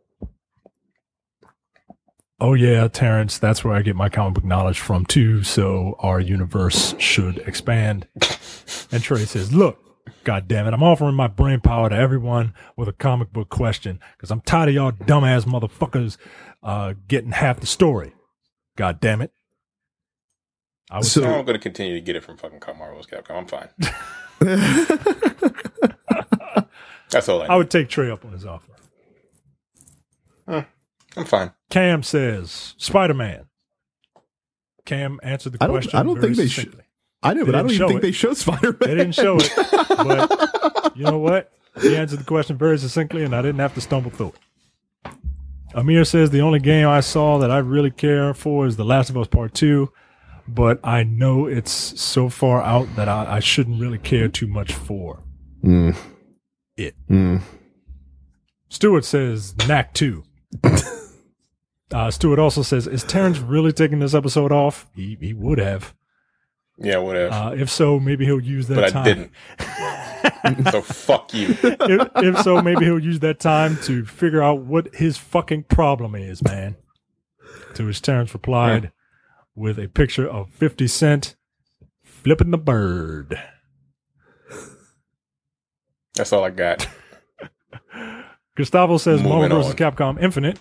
oh 2.39 2.53
yeah, 2.53 2.87
Terrence, 2.87 3.39
that's 3.39 3.63
where 3.63 3.73
I 3.75 3.81
get 3.81 3.97
my 3.97 4.07
comic 4.07 4.35
book 4.35 4.45
knowledge 4.45 4.79
from 4.79 5.05
too. 5.05 5.43
So 5.43 5.97
our 5.99 6.21
universe 6.21 6.95
should 6.97 7.39
expand. 7.39 8.07
And 8.89 9.03
Trey 9.03 9.25
says, 9.25 9.53
"Look, 9.53 9.86
God 10.23 10.47
damn 10.47 10.67
it, 10.67 10.73
I'm 10.73 10.83
offering 10.83 11.15
my 11.15 11.27
brain 11.27 11.59
power 11.59 11.89
to 11.89 11.95
everyone 11.95 12.53
with 12.75 12.87
a 12.87 12.93
comic 12.93 13.31
book 13.33 13.49
question 13.49 13.99
because 14.15 14.31
I'm 14.31 14.41
tired 14.41 14.69
of 14.69 14.75
y'all 14.75 14.91
dumbass 14.91 15.45
motherfuckers 15.45 16.17
uh, 16.63 16.93
getting 17.07 17.31
half 17.31 17.59
the 17.59 17.67
story. 17.67 18.13
God 18.75 18.99
damn 18.99 19.21
it." 19.21 19.31
I 20.89 20.97
was 20.99 21.11
So- 21.11 21.23
I'm 21.23 21.45
going 21.45 21.57
to 21.57 21.59
continue 21.59 21.95
to 21.95 22.01
get 22.01 22.15
it 22.15 22.23
from 22.23 22.37
fucking 22.37 22.61
Marvel 22.77 23.01
vs. 23.01 23.11
Capcom. 23.11 23.37
I'm 23.37 23.47
fine. 23.47 23.69
That's 27.09 27.29
all 27.29 27.41
I. 27.41 27.45
I 27.47 27.55
would 27.55 27.69
take 27.69 27.87
Trey 27.89 28.11
up 28.11 28.25
on 28.25 28.33
his 28.33 28.45
offer. 28.45 28.71
I'm 30.47 31.25
fine. 31.25 31.51
Cam 31.71 32.03
says 32.03 32.75
Spider 32.77 33.13
Man. 33.15 33.45
Cam 34.85 35.19
answered 35.23 35.53
the 35.53 35.63
I 35.63 35.67
don't- 35.67 35.73
question. 35.75 35.99
I 35.99 36.03
don't 36.03 36.19
very 36.19 36.35
think 36.35 36.37
they 36.37 36.47
should- 36.47 36.63
succinctly. 36.65 36.83
I 37.23 37.33
know, 37.33 37.41
They 37.41 37.45
but 37.51 37.55
I 37.55 37.57
don't 37.59 37.67
didn't 37.67 37.75
even 37.81 37.87
think 37.87 37.99
it. 37.99 38.01
they 38.03 38.11
showed 38.11 38.37
Spider 38.37 38.71
Man. 38.71 38.77
They 38.79 38.95
didn't 38.95 39.15
show 39.15 39.37
it, 39.39 39.51
but 39.89 40.95
you 40.95 41.03
know 41.03 41.17
what? 41.17 41.51
He 41.81 41.95
answered 41.95 42.19
the 42.19 42.23
question 42.25 42.57
very 42.57 42.77
succinctly, 42.77 43.23
and 43.23 43.35
I 43.35 43.41
didn't 43.41 43.59
have 43.59 43.73
to 43.75 43.81
stumble 43.81 44.11
through 44.11 44.33
it. 45.05 45.11
Amir 45.73 46.05
says 46.05 46.29
the 46.29 46.41
only 46.41 46.59
game 46.59 46.87
I 46.87 47.01
saw 47.01 47.37
that 47.39 47.51
I 47.51 47.57
really 47.59 47.91
care 47.91 48.33
for 48.33 48.65
is 48.65 48.77
The 48.77 48.85
Last 48.85 49.09
of 49.09 49.17
Us 49.17 49.27
Part 49.27 49.53
Two, 49.53 49.91
but 50.47 50.79
I 50.83 51.03
know 51.03 51.45
it's 51.45 51.71
so 51.99 52.29
far 52.29 52.61
out 52.61 52.87
that 52.95 53.07
I, 53.09 53.35
I 53.35 53.39
shouldn't 53.39 53.81
really 53.81 53.97
care 53.99 54.27
too 54.27 54.47
much 54.47 54.73
for. 54.73 55.23
Mm. 55.63 55.95
It. 56.77 56.95
Mm. 57.09 57.41
Stewart 58.69 59.05
says 59.05 59.55
Knack 59.67 59.93
2. 59.93 60.23
uh, 61.91 62.11
Stewart 62.11 62.39
also 62.39 62.61
says, 62.61 62.87
Is 62.87 63.03
Terrence 63.03 63.39
really 63.39 63.71
taking 63.73 63.99
this 63.99 64.13
episode 64.13 64.51
off? 64.51 64.87
He, 64.95 65.17
he 65.19 65.33
would 65.33 65.57
have. 65.57 65.93
Yeah, 66.79 66.97
whatever. 66.97 67.33
Uh, 67.33 67.51
if 67.51 67.69
so, 67.69 67.99
maybe 67.99 68.25
he'll 68.25 68.39
use 68.39 68.67
that 68.67 68.75
but 68.75 68.83
I 68.83 68.89
time. 68.89 69.03
didn't. 69.03 69.31
so 70.71 70.81
fuck 70.81 71.33
you. 71.33 71.55
if, 71.63 72.09
if 72.17 72.39
so, 72.41 72.61
maybe 72.61 72.85
he'll 72.85 72.99
use 73.03 73.19
that 73.19 73.39
time 73.39 73.77
to 73.83 74.05
figure 74.05 74.43
out 74.43 74.61
what 74.61 74.93
his 74.93 75.17
fucking 75.17 75.63
problem 75.63 76.13
is, 76.13 76.43
man. 76.43 76.75
To 77.75 77.85
which 77.85 78.01
Terrence 78.01 78.33
replied 78.33 78.91
with 79.55 79.79
a 79.79 79.87
picture 79.87 80.27
of 80.27 80.51
50 80.51 80.87
Cent 80.87 81.35
flipping 82.03 82.51
the 82.51 82.57
bird. 82.57 83.39
That's 86.13 86.31
all 86.33 86.43
I 86.43 86.51
got. 86.51 86.87
Gustavo 88.55 88.97
says 88.97 89.21
Moving 89.21 89.39
Marvel 89.49 89.61
vs. 89.61 89.75
Capcom 89.75 90.21
Infinite 90.21 90.59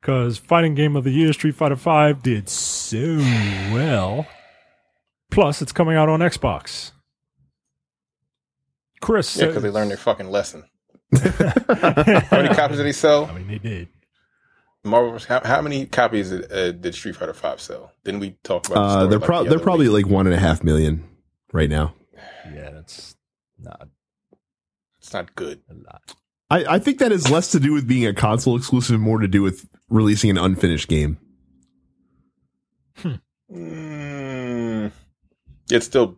because 0.00 0.38
fighting 0.38 0.74
game 0.74 0.96
of 0.96 1.04
the 1.04 1.10
year 1.10 1.32
Street 1.32 1.54
Fighter 1.54 1.74
V 1.74 2.14
did 2.22 2.48
so 2.48 3.16
well. 3.72 4.26
Plus, 5.30 5.60
it's 5.62 5.72
coming 5.72 5.96
out 5.96 6.08
on 6.08 6.20
Xbox. 6.20 6.92
Chris, 9.00 9.36
Yeah, 9.36 9.46
because 9.46 9.62
they 9.62 9.70
learned 9.70 9.90
their 9.90 9.96
fucking 9.98 10.30
lesson. 10.30 10.64
How 11.16 12.26
many 12.32 12.54
copies 12.54 12.78
did 12.78 12.86
he 12.86 12.92
sell? 12.92 13.26
I 13.26 13.34
mean, 13.34 13.46
they 13.48 13.58
did. 13.58 13.88
Marvel. 14.84 15.18
How, 15.28 15.40
how 15.44 15.60
many 15.62 15.86
copies 15.86 16.30
did, 16.30 16.50
uh, 16.52 16.72
did 16.72 16.94
Street 16.94 17.16
Fighter 17.16 17.34
Five 17.34 17.60
sell? 17.60 17.92
Didn't 18.04 18.20
we 18.20 18.36
talk 18.42 18.68
about? 18.68 18.74
The 18.74 18.80
Uh, 18.80 19.06
they're 19.06 19.18
like 19.18 19.26
pro- 19.26 19.42
the 19.44 19.50
they're 19.50 19.58
probably 19.58 19.88
week? 19.88 20.04
like 20.06 20.12
one 20.12 20.26
and 20.26 20.34
a 20.34 20.38
half 20.38 20.62
million 20.64 21.04
right 21.52 21.68
now. 21.68 21.94
Yeah, 22.52 22.70
that's 22.70 23.16
not 23.58 23.88
It's 24.98 25.12
not 25.12 25.34
good. 25.34 25.60
a 25.70 25.74
lot. 25.74 26.14
I, 26.50 26.76
I 26.76 26.78
think 26.78 26.98
that 27.00 27.10
has 27.12 27.30
less 27.30 27.50
to 27.50 27.60
do 27.60 27.72
with 27.74 27.86
being 27.86 28.06
a 28.06 28.14
console 28.14 28.56
exclusive, 28.56 28.98
more 29.00 29.18
to 29.18 29.28
do 29.28 29.42
with 29.42 29.68
releasing 29.90 30.30
an 30.30 30.38
unfinished 30.38 30.88
game. 30.88 31.18
Mm, 33.04 33.20
it's 35.70 35.86
still 35.86 36.16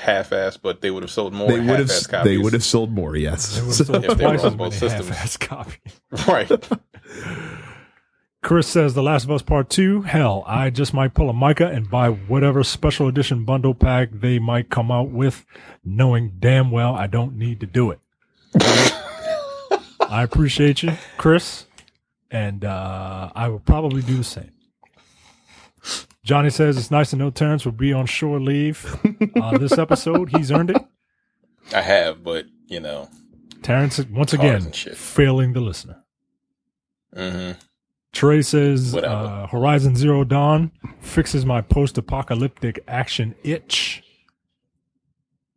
half-assed, 0.00 0.58
but 0.62 0.80
they 0.80 0.90
would 0.90 1.02
have 1.02 1.10
sold 1.10 1.32
more 1.32 1.48
they 1.48 1.60
would 1.60 1.68
have 1.68 1.88
half-assed 1.88 2.08
copies. 2.08 2.30
they 2.30 2.38
would 2.38 2.52
have 2.52 2.64
sold 2.64 2.90
more. 2.92 3.16
Yes. 3.16 3.54
They 3.56 3.60
would 3.62 3.76
have 3.76 3.86
sold 3.86 4.04
If 4.04 4.18
they 4.18 4.26
were 4.26 4.30
twice 4.36 4.40
on 4.40 4.46
as 4.46 4.54
both 4.56 4.58
many 4.82 4.90
systems. 4.90 5.08
half-ass 5.08 5.36
copies. 5.36 6.00
right. 6.28 6.68
Chris 8.42 8.66
says 8.66 8.94
The 8.94 9.02
Last 9.04 9.24
of 9.24 9.30
Us 9.30 9.42
Part 9.42 9.70
2. 9.70 10.02
Hell, 10.02 10.42
I 10.48 10.70
just 10.70 10.92
might 10.92 11.14
pull 11.14 11.30
a 11.30 11.32
Micah 11.32 11.68
and 11.68 11.88
buy 11.88 12.08
whatever 12.10 12.64
special 12.64 13.06
edition 13.06 13.44
bundle 13.44 13.74
pack 13.74 14.08
they 14.12 14.40
might 14.40 14.68
come 14.68 14.90
out 14.90 15.10
with, 15.10 15.46
knowing 15.84 16.32
damn 16.40 16.72
well 16.72 16.94
I 16.94 17.06
don't 17.06 17.36
need 17.36 17.60
to 17.60 17.66
do 17.66 17.92
it. 17.92 18.00
I 20.00 20.22
appreciate 20.24 20.82
you, 20.82 20.92
Chris, 21.16 21.66
and 22.30 22.64
uh, 22.64 23.30
I 23.34 23.48
will 23.48 23.60
probably 23.60 24.02
do 24.02 24.16
the 24.16 24.24
same. 24.24 24.50
Johnny 26.24 26.50
says 26.50 26.76
it's 26.76 26.90
nice 26.90 27.10
to 27.10 27.16
know 27.16 27.30
Terrence 27.30 27.64
will 27.64 27.72
be 27.72 27.92
on 27.92 28.06
shore 28.06 28.40
leave 28.40 28.96
uh, 29.36 29.58
this 29.58 29.76
episode. 29.76 30.30
He's 30.30 30.52
earned 30.52 30.70
it. 30.70 30.84
I 31.74 31.80
have, 31.80 32.22
but 32.22 32.46
you 32.68 32.80
know. 32.80 33.08
Terrence, 33.62 33.98
once 34.06 34.32
again, 34.32 34.72
failing 34.72 35.52
the 35.52 35.60
listener. 35.60 36.02
hmm 37.14 37.52
Trey 38.12 38.42
says 38.42 38.94
uh, 38.94 39.46
Horizon 39.50 39.96
Zero 39.96 40.22
Dawn 40.22 40.70
fixes 41.00 41.46
my 41.46 41.62
post 41.62 41.96
apocalyptic 41.96 42.84
action 42.86 43.34
itch. 43.42 44.02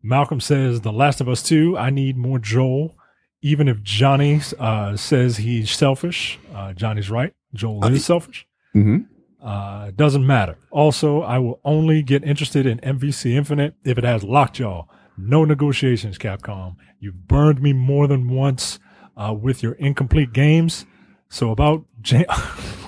Malcolm 0.02 0.40
says 0.40 0.82
The 0.82 0.94
Last 0.94 1.20
of 1.20 1.28
Us 1.28 1.44
2, 1.44 1.78
I 1.78 1.90
need 1.90 2.16
more 2.16 2.40
Joel. 2.40 2.96
Even 3.42 3.68
if 3.68 3.82
Johnny 3.84 4.40
uh, 4.58 4.96
says 4.96 5.38
he's 5.38 5.70
selfish, 5.70 6.40
uh, 6.54 6.72
Johnny's 6.74 7.10
right. 7.10 7.34
Joel 7.54 7.86
is 7.88 8.06
selfish. 8.06 8.48
hmm 8.74 9.00
Uh, 9.46 9.92
doesn't 9.96 10.26
matter. 10.26 10.58
Also, 10.72 11.22
I 11.22 11.38
will 11.38 11.62
only 11.64 12.02
get 12.02 12.24
interested 12.24 12.66
in 12.66 12.80
MVC 12.80 13.36
Infinite 13.36 13.76
if 13.84 14.00
it 14.00 14.04
has 14.04 14.24
Lockjaw. 14.24 14.88
No 15.20 15.46
negotiations, 15.46 16.18
Capcom. 16.18 16.78
You've 17.00 17.28
burned 17.28 17.62
me 17.62 17.72
more 17.72 18.08
than 18.08 18.28
once 18.28 18.80
uh, 19.16 19.36
with 19.40 19.62
your 19.62 19.74
incomplete 19.74 20.34
games. 20.34 20.88
So 21.30 21.52
about 21.52 21.86
James, 22.02 22.26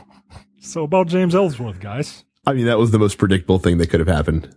so 0.60 0.84
about 0.84 1.08
James 1.08 1.36
Ellsworth, 1.36 1.80
guys. 1.80 2.24
I 2.48 2.54
mean, 2.54 2.66
that 2.66 2.80
was 2.80 2.90
the 2.90 3.00
most 3.00 3.20
predictable 3.20 3.60
thing 3.60 3.78
that 3.78 3.92
could 3.92 4.00
have 4.00 4.10
happened. 4.10 4.56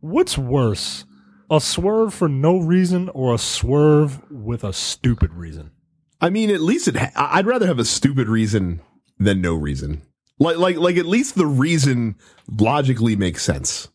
What's 0.00 0.38
worse, 0.38 1.04
a 1.50 1.60
swerve 1.60 2.14
for 2.14 2.28
no 2.28 2.58
reason 2.58 3.08
or 3.08 3.34
a 3.34 3.38
swerve 3.38 4.22
with 4.30 4.62
a 4.62 4.72
stupid 4.72 5.32
reason? 5.32 5.72
I 6.20 6.30
mean, 6.30 6.48
at 6.50 6.60
least 6.60 6.86
it. 6.86 6.96
Ha- 6.96 7.10
I'd 7.32 7.46
rather 7.46 7.66
have 7.66 7.80
a 7.80 7.84
stupid 7.84 8.28
reason 8.28 8.80
than 9.18 9.40
no 9.40 9.54
reason. 9.54 10.02
Like, 10.42 10.56
like, 10.56 10.76
like, 10.76 10.96
at 10.96 11.06
least 11.06 11.36
the 11.36 11.46
reason 11.46 12.16
logically 12.58 13.16
makes 13.16 13.42
sense. 13.42 13.88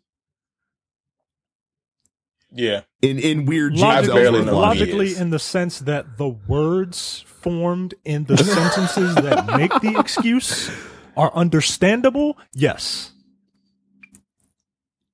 Yeah. 2.51 2.81
In 3.01 3.19
in 3.19 3.45
weird 3.45 3.73
James 3.73 3.81
Logically, 3.81 4.13
barely 4.15 4.39
Ellsworth 4.39 4.45
know 4.45 4.51
who 4.53 4.57
he 4.57 4.61
logic. 4.61 4.93
logically 4.93 5.21
in 5.21 5.29
the 5.29 5.39
sense 5.39 5.79
that 5.79 6.17
the 6.17 6.29
words 6.29 7.25
formed 7.27 7.93
in 8.05 8.23
the 8.23 8.37
sentences 8.37 9.15
that 9.15 9.45
make 9.57 9.71
the 9.81 9.99
excuse 9.99 10.71
are 11.17 11.31
understandable. 11.35 12.37
Yes. 12.53 13.11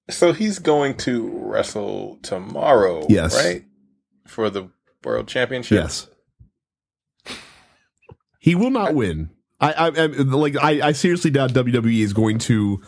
So 0.09 0.31
he's 0.33 0.59
going 0.59 0.97
to 0.97 1.27
wrestle 1.43 2.19
tomorrow. 2.21 3.05
Yes. 3.09 3.35
Right. 3.35 3.65
For 4.27 4.49
the 4.49 4.69
world 5.03 5.27
championship. 5.27 5.75
Yes. 5.75 6.07
He 8.39 8.53
will 8.55 8.69
not 8.69 8.93
win. 8.93 9.31
I, 9.71 9.87
I, 9.87 9.87
I 10.03 10.05
like. 10.07 10.55
I, 10.61 10.87
I 10.87 10.91
seriously 10.91 11.31
doubt 11.31 11.53
WWE 11.53 12.01
is 12.03 12.13
going 12.13 12.37
to 12.39 12.81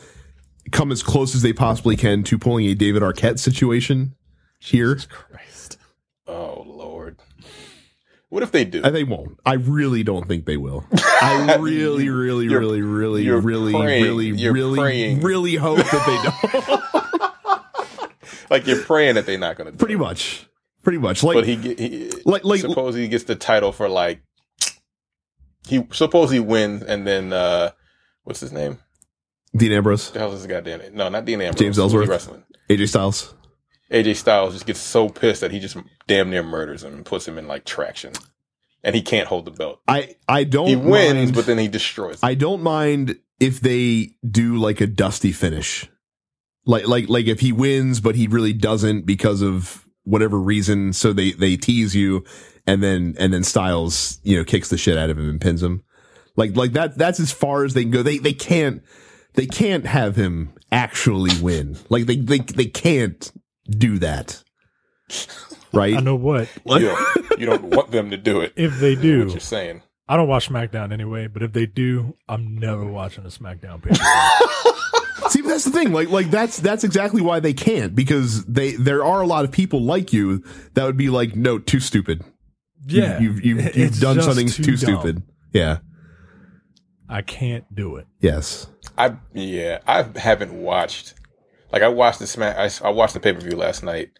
come 0.71 0.91
as 0.91 1.03
close 1.03 1.35
as 1.35 1.41
they 1.41 1.53
possibly 1.53 1.95
can 1.95 2.23
to 2.23 2.37
pulling 2.37 2.65
a 2.65 2.73
David 2.75 3.01
Arquette 3.03 3.39
situation 3.39 4.15
here. 4.59 4.95
Christ. 5.09 5.77
Oh 6.27 6.63
Lord. 6.65 7.19
What 8.29 8.41
if 8.43 8.51
they 8.51 8.65
do? 8.65 8.81
Uh, 8.83 8.89
They 8.89 9.03
won't. 9.03 9.37
I 9.45 9.53
really 9.53 10.03
don't 10.03 10.27
think 10.27 10.45
they 10.45 10.57
will. 10.57 10.83
I 11.21 11.55
really, 11.59 12.09
really, 12.09 12.45
You're- 12.45 12.57
really, 12.59 12.81
really, 12.81 13.23
you're 13.23 13.39
really, 13.39 13.71
praying- 13.71 14.03
really, 14.03 14.27
you're 14.29 14.51
really, 14.53 14.79
praying. 14.79 15.21
really 15.21 15.55
hope 15.55 15.77
that 15.77 16.05
they 16.05 16.71
don't. 17.43 18.11
like 18.49 18.67
you're 18.67 18.81
praying 18.81 19.15
that 19.15 19.25
they're 19.25 19.37
not 19.37 19.55
going 19.57 19.71
to. 19.71 19.77
Pretty 19.77 19.95
much. 19.95 20.47
Pretty 20.83 20.97
much. 20.97 21.23
Like, 21.23 21.35
But 21.35 21.45
he, 21.47 21.55
he 21.55 22.11
like, 22.25 22.43
like, 22.43 22.59
suppose 22.61 22.95
he 22.95 23.07
gets 23.07 23.23
the 23.23 23.35
title 23.35 23.71
for 23.71 23.87
like 23.87 24.21
he 25.67 25.85
suppose 25.91 26.31
he 26.31 26.39
wins 26.39 26.83
and 26.83 27.05
then 27.07 27.33
uh 27.33 27.71
what's 28.23 28.39
his 28.39 28.51
name? 28.51 28.79
Dean 29.55 29.71
Ambrose, 29.71 30.11
The 30.11 30.19
hell 30.19 30.33
is 30.33 30.41
this 30.41 30.49
goddamn 30.51 30.79
name? 30.79 30.95
No, 30.95 31.07
not 31.09 31.23
Dean 31.25 31.39
Ambrose. 31.41 31.59
James 31.59 31.79
Ellsworth? 31.79 32.09
wrestling. 32.09 32.43
AJ 32.69 32.89
Styles. 32.89 33.33
AJ 33.91 34.15
Styles 34.17 34.53
just 34.53 34.65
gets 34.65 34.79
so 34.79 35.07
pissed 35.09 35.41
that 35.41 35.51
he 35.51 35.59
just 35.59 35.77
damn 36.07 36.29
near 36.29 36.43
murders 36.43 36.83
him 36.83 36.93
and 36.93 37.05
puts 37.05 37.27
him 37.27 37.37
in 37.37 37.47
like 37.47 37.63
traction, 37.63 38.11
and 38.83 38.95
he 38.95 39.01
can't 39.01 39.27
hold 39.27 39.45
the 39.45 39.51
belt. 39.51 39.79
I, 39.87 40.15
I 40.27 40.43
don't 40.43 40.67
He 40.67 40.75
wins, 40.75 41.13
mind- 41.15 41.35
but 41.35 41.45
then 41.45 41.57
he 41.57 41.67
destroys. 41.67 42.15
Him. 42.15 42.19
I 42.29 42.33
don't 42.33 42.63
mind 42.63 43.17
if 43.39 43.61
they 43.61 44.15
do 44.29 44.57
like 44.57 44.81
a 44.81 44.87
dusty 44.87 45.31
finish. 45.31 45.87
Like 46.65 46.87
like 46.87 47.07
like 47.09 47.27
if 47.27 47.39
he 47.41 47.51
wins 47.51 48.01
but 48.01 48.15
he 48.15 48.27
really 48.27 48.53
doesn't 48.53 49.05
because 49.05 49.41
of 49.43 49.85
whatever 50.03 50.39
reason 50.39 50.93
so 50.93 51.13
they 51.13 51.31
they 51.31 51.55
tease 51.57 51.95
you 51.95 52.23
and 52.67 52.81
then 52.83 53.15
and 53.17 53.33
then 53.33 53.43
Styles, 53.43 54.19
you 54.23 54.37
know, 54.37 54.43
kicks 54.43 54.69
the 54.69 54.77
shit 54.77 54.97
out 54.97 55.09
of 55.09 55.17
him 55.17 55.29
and 55.29 55.41
pins 55.41 55.61
him. 55.61 55.83
Like 56.35 56.55
like 56.55 56.73
that 56.73 56.97
that's 56.97 57.19
as 57.19 57.31
far 57.31 57.63
as 57.63 57.73
they 57.73 57.83
can 57.83 57.91
go. 57.91 58.03
They 58.03 58.17
they 58.17 58.33
can't 58.33 58.83
they 59.33 59.45
can't 59.45 59.85
have 59.85 60.15
him 60.15 60.53
actually 60.71 61.31
win. 61.41 61.77
Like 61.89 62.05
they 62.05 62.17
they 62.17 62.39
they 62.39 62.65
can't 62.65 63.31
do 63.69 63.99
that. 63.99 64.43
Right? 65.73 65.95
I 65.95 65.99
know 65.99 66.15
what. 66.15 66.47
you, 66.65 66.79
don't, 66.79 67.39
you 67.39 67.45
don't 67.45 67.63
want 67.65 67.91
them 67.91 68.09
to 68.11 68.15
do 68.15 68.39
it. 68.39 68.53
If 68.55 68.79
they 68.79 68.95
What 68.95 69.01
do, 69.01 69.27
you're 69.27 69.39
saying? 69.41 69.81
I 70.07 70.15
don't 70.15 70.29
watch 70.29 70.47
SmackDown 70.47 70.93
anyway. 70.93 71.27
But 71.27 71.43
if 71.43 71.51
they 71.51 71.65
do, 71.65 72.15
I'm 72.29 72.57
never 72.57 72.85
watching 72.85 73.25
a 73.25 73.27
SmackDown 73.27 73.83
pay. 73.83 73.93
See, 75.29 75.41
that's 75.41 75.65
the 75.65 75.71
thing. 75.71 75.91
Like, 75.91 76.09
like 76.09 76.31
that's 76.31 76.61
that's 76.61 76.85
exactly 76.85 77.21
why 77.21 77.41
they 77.41 77.53
can't 77.53 77.93
because 77.93 78.45
they 78.45 78.71
there 78.73 79.03
are 79.03 79.21
a 79.21 79.27
lot 79.27 79.43
of 79.43 79.51
people 79.51 79.81
like 79.81 80.13
you 80.13 80.43
that 80.75 80.85
would 80.85 80.95
be 80.95 81.09
like, 81.09 81.35
no, 81.35 81.59
too 81.59 81.81
stupid. 81.81 82.23
You- 82.87 83.01
Yeah, 83.01 83.19
you've 83.19 83.43
you've, 83.45 83.75
you've, 83.75 83.99
done 83.99 84.15
just 84.15 84.27
something 84.27 84.47
too 84.47 84.63
too, 84.63 84.77
stupid. 84.77 85.23
Yeah. 85.53 85.79
I 87.07 87.21
can't 87.21 87.63
do 87.73 87.97
it. 87.97 88.07
Yes. 88.19 88.67
I 88.97 89.15
yeah, 89.33 89.79
I 89.87 90.03
haven't 90.17 90.53
watched. 90.53 91.13
Like 91.71 91.81
I 91.83 91.87
watched 91.87 92.19
the 92.19 92.27
smack. 92.27 92.57
I, 92.57 92.69
I 92.87 92.89
watched 92.91 93.13
the 93.13 93.19
pay 93.19 93.33
per 93.33 93.39
view 93.41 93.55
last 93.57 93.83
night, 93.83 94.11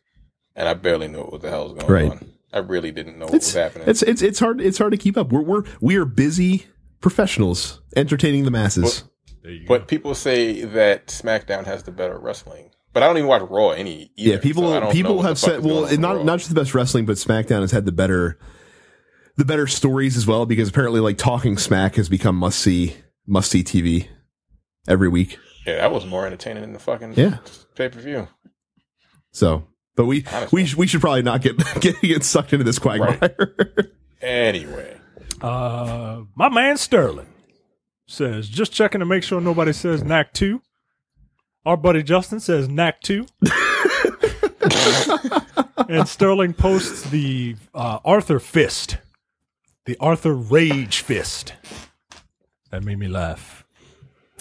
and 0.56 0.68
I 0.68 0.74
barely 0.76 1.08
knew 1.08 1.22
what 1.24 1.42
the 1.42 1.50
hell 1.50 1.70
was 1.70 1.74
going 1.84 1.92
Right. 1.92 2.12
on. 2.12 2.30
I 2.54 2.60
really 2.60 2.92
didn't 2.92 3.18
know 3.18 3.26
what 3.26 3.34
It's 3.36 3.48
was 3.48 3.56
happening. 3.56 3.88
it's 3.90 4.02
it's 4.04 4.22
it's 4.22 4.40
hard 4.40 4.62
it's 4.62 4.78
hard 4.78 4.92
to 4.92 4.98
keep 4.98 5.18
up. 5.18 5.32
We're 5.32 5.42
we're 5.42 5.64
we 5.82 5.96
are 5.96 6.06
busy 6.06 6.68
professionals 7.02 7.82
entertaining 7.96 8.46
the 8.46 8.52
masses. 8.52 9.04
There 9.44 9.52
you 9.52 9.68
But 9.68 9.88
people 9.88 10.16
say 10.16 10.64
that 10.64 11.08
SmackDown 11.08 11.66
has 11.66 11.84
the 11.84 11.92
better 11.92 12.18
wrestling. 12.18 12.72
But 12.94 13.04
I 13.04 13.08
don't 13.08 13.18
even 13.18 13.28
watch 13.28 13.42
Raw 13.50 13.72
any. 13.72 14.12
Either, 14.16 14.36
yeah, 14.36 14.38
people 14.40 14.64
so 14.64 14.70
I 14.70 14.80
don't 14.80 14.84
know 14.90 14.92
people 14.92 15.22
have 15.24 15.38
said 15.38 15.64
well, 15.64 15.98
not 15.98 16.24
not 16.24 16.38
just 16.38 16.50
the 16.50 16.56
best 16.56 16.74
wrestling, 16.74 17.06
but 17.06 17.18
SmackDown 17.18 17.62
has 17.62 17.72
had 17.72 17.86
the 17.86 17.92
better 17.92 18.40
the 19.38 19.46
better 19.46 19.68
stories 19.68 20.16
as 20.18 20.26
well 20.28 20.46
because 20.46 20.70
apparently 20.70 21.00
like 21.00 21.18
Talking 21.18 21.58
Smack 21.58 21.96
has 21.96 22.10
become 22.10 22.36
must 22.36 22.60
see 22.60 22.96
must 23.28 23.50
see 23.52 23.64
TV 23.64 24.08
every 24.88 25.10
week. 25.10 25.38
yeah, 25.66 25.78
that 25.78 25.92
was 25.92 26.06
more 26.06 26.26
entertaining 26.26 26.62
than 26.62 26.74
the 26.74 26.80
fucking 26.80 27.14
Yeah. 27.16 27.38
pay 27.76 27.90
per 27.90 28.00
view. 28.00 28.28
So, 29.32 29.68
but 29.96 30.06
we 30.06 30.24
Honestly. 30.32 30.62
we 30.62 30.66
sh- 30.66 30.76
we 30.76 30.88
should 30.88 31.02
probably 31.02 31.24
not 31.24 31.42
get 31.42 31.58
get, 31.82 32.00
get 32.02 32.24
sucked 32.24 32.54
into 32.54 32.64
this 32.64 32.80
quagmire. 32.80 33.36
Anyway, 34.22 34.98
Uh, 35.42 36.22
my 36.36 36.50
man 36.50 36.78
Sterling 36.78 37.28
says, 38.08 38.48
just 38.50 38.72
checking 38.72 39.00
to 39.00 39.06
make 39.06 39.22
sure 39.24 39.40
nobody 39.40 39.72
says 39.74 40.04
knack 40.04 40.34
two. 40.34 40.62
Our 41.64 41.78
buddy 41.78 42.02
Justin 42.02 42.40
says 42.40 42.68
knack 42.68 43.02
two. 43.02 43.28
and 45.90 46.08
Sterling 46.08 46.54
posts 46.54 47.04
the 47.10 47.56
uh, 47.74 48.00
Arthur 48.06 48.40
fist, 48.40 48.98
the 49.86 49.98
Arthur 50.00 50.34
rage 50.34 51.02
fist. 51.02 51.54
That 52.72 52.84
made 52.84 53.00
me 53.00 53.08
laugh. 53.08 53.64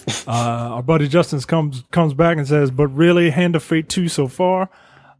Uh, 0.27 0.75
our 0.75 0.83
buddy 0.83 1.07
Justin 1.07 1.39
comes 1.41 1.83
comes 1.89 2.13
back 2.13 2.37
and 2.37 2.47
says, 2.47 2.69
"But 2.69 2.89
really, 2.89 3.31
Hand 3.31 3.55
of 3.55 3.63
Fate 3.63 3.89
two 3.89 4.07
so 4.07 4.27
far. 4.27 4.69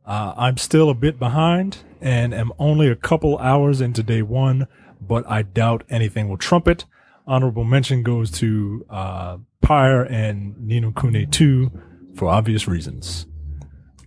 Uh, 0.05 0.35
I'm 0.37 0.57
still 0.57 0.91
a 0.91 0.93
bit 0.93 1.17
behind 1.17 1.79
and 2.01 2.35
am 2.35 2.51
only 2.59 2.87
a 2.89 2.95
couple 2.95 3.35
hours 3.39 3.81
into 3.81 4.03
day 4.03 4.21
one, 4.21 4.67
but 5.01 5.27
I 5.27 5.41
doubt 5.41 5.83
anything 5.89 6.29
will 6.29 6.37
trump 6.37 6.67
it. 6.67 6.85
Honorable 7.25 7.63
mention 7.63 8.03
goes 8.03 8.29
to 8.31 8.85
uh, 8.89 9.37
Pyre 9.61 10.03
and 10.03 10.55
Ni 10.59 10.79
no 10.79 10.91
Kuni 10.91 11.25
2 11.25 11.71
for 12.13 12.27
obvious 12.29 12.67
reasons. 12.67 13.25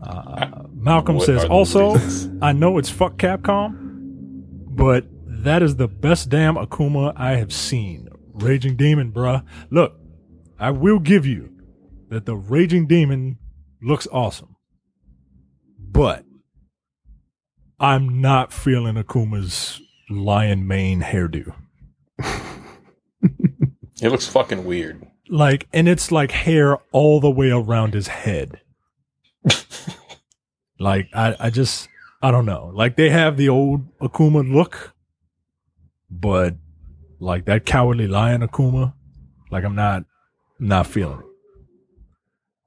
Uh, 0.01 0.62
Malcolm 0.73 1.16
What 1.16 1.27
says 1.27 1.45
also, 1.45 1.95
reasons? 1.95 2.40
I 2.40 2.53
know 2.53 2.78
it's 2.78 2.89
fuck 2.89 3.16
Capcom, 3.16 3.77
but 4.69 5.05
that 5.49 5.62
is 5.62 5.77
the 5.77 5.89
best 5.89 6.29
damn 6.29 6.57
Akuma 6.57 7.12
I 7.16 7.37
have 7.37 7.53
seen. 7.53 8.09
Raging 8.35 8.77
Demon, 8.77 9.12
bruh. 9.12 9.45
Look, 9.70 9.99
I 10.59 10.70
will 10.70 10.99
give 10.99 11.27
you 11.27 11.51
that 12.09 12.27
the 12.27 12.37
Raging 12.37 12.87
Demon 12.87 13.39
looks 13.83 14.07
awesome. 14.12 14.57
But 15.79 16.25
I'm 17.81 18.20
not 18.20 18.53
feeling 18.53 18.97
Akuma's 18.97 19.81
lion 20.11 20.66
mane 20.66 21.01
hairdo. 21.03 21.55
it 23.23 24.11
looks 24.11 24.27
fucking 24.27 24.65
weird. 24.65 25.07
Like, 25.29 25.69
and 25.73 25.89
it's 25.89 26.11
like 26.11 26.31
hair 26.31 26.79
all 26.93 27.20
the 27.20 27.31
way 27.31 27.51
around 27.51 27.95
his 27.95 28.09
head. 28.09 28.61
like, 30.79 31.09
I, 31.15 31.37
I 31.39 31.51
just, 31.51 31.89
I 32.23 32.31
don't 32.31 32.47
know. 32.47 32.70
Like, 32.75 32.97
they 32.97 33.11
have 33.11 33.37
the 33.37 33.49
old 33.49 33.97
Akuma 33.99 34.51
look, 34.51 34.95
but 36.10 36.55
like 37.20 37.44
that 37.47 37.64
cowardly 37.66 38.06
lion 38.06 38.40
Akuma, 38.47 38.94
like, 39.51 39.64
I'm 39.64 39.74
not, 39.74 40.05
not 40.59 40.86
feeling 40.86 41.18
it. 41.20 41.24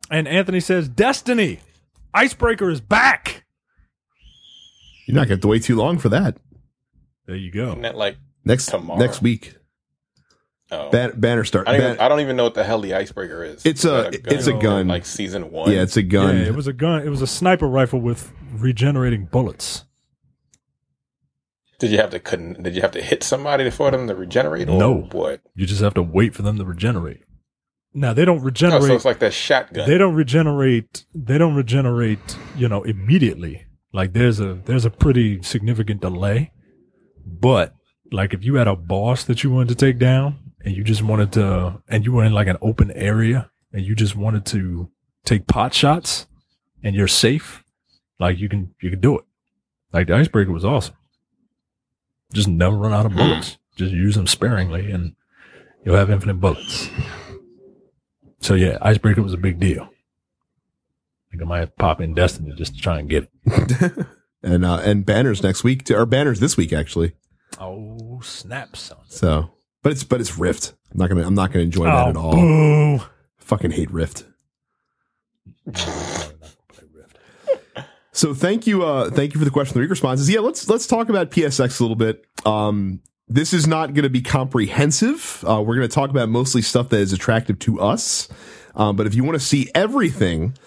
And 0.09 0.27
Anthony 0.27 0.59
says, 0.59 0.89
Destiny, 0.89 1.59
Icebreaker 2.13 2.69
is 2.69 2.81
back. 2.81 3.45
You're 5.07 5.15
not 5.15 5.22
going 5.22 5.27
to 5.30 5.34
have 5.35 5.41
to 5.41 5.47
wait 5.47 5.63
too 5.63 5.76
long 5.77 5.97
for 5.97 6.09
that. 6.09 6.38
There 7.27 7.35
you 7.35 7.51
go. 7.51 7.69
Isn't 7.69 7.81
that 7.84 7.95
like? 7.97 8.18
Next 8.43 8.65
Tomorrow. 8.68 8.99
next 8.99 9.22
week, 9.22 9.55
Oh, 10.73 10.89
Ban- 10.89 11.19
banner 11.19 11.43
start. 11.43 11.68
I, 11.68 11.73
don't 11.73 11.81
even, 11.81 11.97
Ban- 11.97 12.05
I 12.05 12.09
don't 12.09 12.19
even 12.22 12.35
know 12.38 12.45
what 12.45 12.53
the 12.53 12.63
hell 12.63 12.80
the 12.80 12.93
icebreaker 12.95 13.43
is. 13.43 13.65
It's 13.65 13.81
Is 13.84 13.85
a- 13.85 14.09
that 14.09 14.15
it's 14.34 14.47
a 14.47 14.53
gun. 14.53 14.88
Like 14.88 15.05
season 15.05 15.51
one. 15.51 15.69
yeah, 15.69 15.81
it's 15.81 15.97
a 15.97 16.01
gun. 16.01 16.38
Yeah, 16.38 16.43
it 16.43 16.55
was 16.55 16.65
a 16.68 16.72
gun. 16.73 17.03
It 17.05 17.09
was 17.09 17.22
a 17.22 17.27
sniper 17.27 17.68
rifle 17.68 17.99
with 17.99 18.31
regenerating 18.53 19.26
bullets. 19.26 19.84
Did 21.82 21.90
you 21.91 21.98
have 21.98 22.12
to 22.12 22.20
couldn't? 22.20 22.62
Did 22.62 22.76
you 22.76 22.82
have 22.84 22.91
to 22.91 23.02
hit 23.02 23.24
somebody 23.24 23.70
for 23.72 23.90
them 23.90 24.08
to 24.08 24.14
regenerate? 24.16 24.70
Or 24.70 24.78
No. 24.78 24.94
What? 25.12 25.41
You 25.56 25.66
just 25.66 25.82
have 25.82 25.95
to 25.95 26.03
wait 26.03 26.36
for 26.36 26.44
them 26.44 26.58
to 26.58 26.64
regenerate. 26.64 27.24
Now 27.94 28.14
they 28.14 28.24
don't 28.24 28.38
Oh, 28.40 28.44
regenerate. 28.44 28.84
so 28.84 28.94
it's 28.95 29.03
like 29.03 29.18
that 29.20 29.34
shotgun. 29.34 29.90
they 29.90 29.98
don't 29.98 30.14
regenerate. 30.14 31.06
They 31.16 31.38
don't 31.40 31.56
regenerate. 31.56 32.38
You 32.56 32.70
know, 32.70 32.84
immediately. 32.84 33.66
Like 33.91 34.14
there's 34.14 34.40
a 34.40 34.53
there's 34.66 34.86
a 34.86 34.91
pretty 34.91 35.41
significant 35.41 36.02
delay. 36.02 36.52
But 37.26 37.74
like 38.12 38.34
if 38.36 38.44
you 38.45 38.56
had 38.56 38.68
a 38.68 38.76
boss 38.76 39.24
that 39.24 39.44
you 39.44 39.49
wanted 39.49 39.70
to 39.70 39.76
take 39.86 39.98
down 39.98 40.53
and 40.64 40.76
you 40.76 40.84
just 40.84 41.02
wanted 41.02 41.32
to, 41.34 41.82
and 41.90 42.06
you 42.06 42.12
were 42.12 42.24
in 42.24 42.34
like 42.34 42.48
an 42.48 42.58
open 42.62 42.91
area 42.91 43.49
and 43.74 43.84
you 43.84 43.95
just 43.95 44.16
wanted 44.16 44.45
to 44.45 44.90
take 45.26 45.48
pot 45.48 45.74
shots 45.74 46.28
and 46.84 46.95
you're 46.95 47.08
safe, 47.08 47.64
like 48.20 48.38
you 48.38 48.48
can 48.48 48.76
you 48.82 48.91
can 48.91 48.99
do 48.99 49.18
it. 49.18 49.26
Like 49.91 50.08
the 50.08 50.16
icebreaker 50.16 50.52
was 50.52 50.64
awesome. 50.64 50.95
Just 52.34 52.48
never 52.48 52.76
run 52.76 52.94
out 52.94 53.06
of 53.06 53.16
bullets. 53.16 53.58
Just 53.76 53.91
use 53.94 54.16
them 54.16 54.28
sparingly 54.28 54.91
and 54.91 55.16
you'll 55.84 55.95
have 55.95 56.10
infinite 56.10 56.36
bullets. 56.36 56.90
So 58.40 58.56
yeah, 58.56 58.78
icebreaker 58.82 59.22
was 59.22 59.34
a 59.34 59.38
big 59.38 59.60
deal. 59.60 59.84
I 59.84 61.32
think 61.32 61.44
I 61.44 61.45
might 61.45 61.78
pop 61.78 62.02
in 62.02 62.14
Destiny 62.14 62.53
just 62.56 62.76
to 62.76 62.82
try 62.82 62.99
and 62.99 63.10
get 63.10 63.30
it. 63.45 64.08
and 64.44 64.66
uh, 64.66 64.82
and 64.84 65.06
banners 65.06 65.44
next 65.44 65.64
week, 65.64 65.86
to, 65.86 65.98
or 65.98 66.06
banners 66.06 66.40
this 66.40 66.58
week 66.58 66.74
actually. 66.74 67.14
Oh 67.60 68.20
snap, 68.22 68.76
son! 68.76 68.98
So, 69.08 69.52
but 69.84 69.91
it's 69.91 70.03
but 70.03 70.20
it's 70.20 70.38
Rift. 70.38 70.74
I'm 70.91 70.98
not 70.98 71.10
gonna 71.10 71.26
I'm 71.26 71.36
not 71.36 71.52
gonna 71.52 71.64
enjoy 71.64 71.86
that 71.86 72.10
at 72.10 72.18
all. 72.18 72.36
Oh, 72.36 72.98
boo! 72.98 73.03
Fucking 73.38 73.72
hate 73.72 73.91
Rift. 73.91 74.26
So 78.13 78.33
thank 78.33 78.67
you, 78.67 78.83
uh, 78.83 79.09
thank 79.09 79.33
you 79.33 79.39
for 79.39 79.45
the 79.45 79.51
question, 79.51 79.79
the 79.79 79.88
responses. 79.88 80.29
Yeah, 80.29 80.41
let's 80.41 80.67
let's 80.67 80.85
talk 80.85 81.09
about 81.09 81.31
PSX 81.31 81.79
a 81.79 81.83
little 81.83 81.95
bit. 81.95 82.25
Um, 82.45 83.01
this 83.27 83.53
is 83.53 83.65
not 83.65 83.93
going 83.93 84.03
to 84.03 84.09
be 84.09 84.21
comprehensive. 84.21 85.43
Uh, 85.47 85.61
we're 85.61 85.75
going 85.75 85.88
to 85.88 85.93
talk 85.93 86.09
about 86.09 86.27
mostly 86.27 86.61
stuff 86.61 86.89
that 86.89 86.99
is 86.99 87.13
attractive 87.13 87.57
to 87.59 87.79
us. 87.79 88.27
Um, 88.75 88.97
but 88.97 89.07
if 89.07 89.15
you 89.15 89.23
want 89.23 89.39
to 89.39 89.45
see 89.45 89.69
everything, 89.73 90.57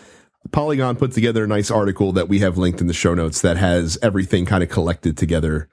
Polygon 0.50 0.96
put 0.96 1.12
together 1.12 1.44
a 1.44 1.46
nice 1.46 1.70
article 1.70 2.12
that 2.12 2.28
we 2.28 2.38
have 2.38 2.56
linked 2.56 2.80
in 2.80 2.86
the 2.86 2.94
show 2.94 3.14
notes 3.14 3.42
that 3.42 3.58
has 3.58 3.98
everything 4.02 4.46
kind 4.46 4.62
of 4.62 4.70
collected 4.70 5.18
together 5.18 5.68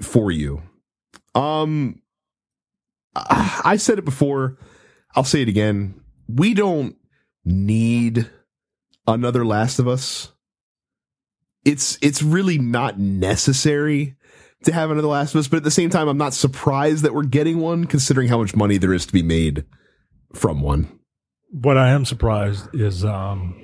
for 0.00 0.30
you. 0.30 0.62
Um, 1.34 2.02
I 3.16 3.76
said 3.76 3.98
it 3.98 4.04
before. 4.04 4.58
I'll 5.16 5.24
say 5.24 5.42
it 5.42 5.48
again. 5.48 6.00
We 6.28 6.54
don't 6.54 6.96
need 7.44 8.30
another 9.06 9.44
Last 9.44 9.78
of 9.78 9.88
Us. 9.88 10.32
It's 11.68 11.98
it's 12.00 12.22
really 12.22 12.58
not 12.58 12.98
necessary 12.98 14.16
to 14.64 14.72
have 14.72 14.90
another 14.90 15.08
Last 15.08 15.34
of 15.34 15.40
Us, 15.40 15.48
but 15.48 15.58
at 15.58 15.64
the 15.64 15.70
same 15.70 15.90
time, 15.90 16.08
I'm 16.08 16.16
not 16.18 16.34
surprised 16.34 17.04
that 17.04 17.14
we're 17.14 17.24
getting 17.24 17.58
one, 17.58 17.84
considering 17.84 18.28
how 18.28 18.38
much 18.38 18.56
money 18.56 18.78
there 18.78 18.94
is 18.94 19.06
to 19.06 19.12
be 19.12 19.22
made 19.22 19.64
from 20.34 20.62
one. 20.62 20.98
What 21.50 21.76
I 21.76 21.90
am 21.90 22.04
surprised 22.04 22.68
is 22.74 23.04
um 23.04 23.54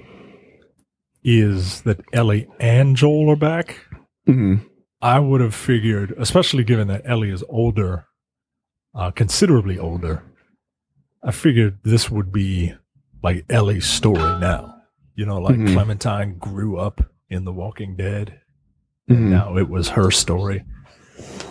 is 1.23 1.81
that 1.83 2.01
Ellie 2.13 2.47
and 2.61 2.95
Joel 2.97 3.31
are 3.31 3.37
back. 3.37 3.87
Mm-hmm. 4.29 4.67
I 5.01 5.19
would 5.19 5.41
have 5.41 5.55
figured, 5.55 6.15
especially 6.19 6.65
given 6.65 6.89
that 6.89 7.03
Ellie 7.07 7.31
is 7.31 7.43
older, 7.49 8.07
uh, 8.95 9.11
considerably 9.11 9.79
older. 9.79 10.23
I 11.23 11.31
figured 11.31 11.79
this 11.85 12.11
would 12.11 12.31
be 12.33 12.75
like 13.23 13.47
Ellie's 13.49 13.87
story 13.87 14.39
now. 14.41 14.75
You 15.15 15.25
know, 15.27 15.39
like 15.39 15.57
Mhm. 15.57 15.73
Clementine 15.73 16.37
grew 16.39 16.77
up 16.77 17.01
in 17.29 17.45
The 17.45 17.53
Walking 17.53 17.97
Dead, 17.97 18.41
and 19.09 19.31
now 19.31 19.57
it 19.57 19.69
was 19.69 19.91
her 19.91 20.11
story. 20.11 20.65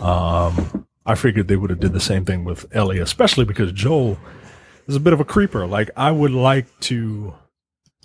Um, 0.01 0.87
I 1.05 1.15
figured 1.15 1.47
they 1.47 1.55
would 1.55 1.69
have 1.69 1.79
did 1.79 1.93
the 1.93 1.99
same 1.99 2.25
thing 2.25 2.43
with 2.43 2.65
Ellie, 2.75 2.99
especially 2.99 3.45
because 3.45 3.71
Joel 3.71 4.17
is 4.87 4.95
a 4.95 4.99
bit 4.99 5.13
of 5.13 5.19
a 5.19 5.25
creeper. 5.25 5.65
Like 5.67 5.89
I 5.95 6.11
would 6.11 6.31
like 6.31 6.67
to, 6.81 7.33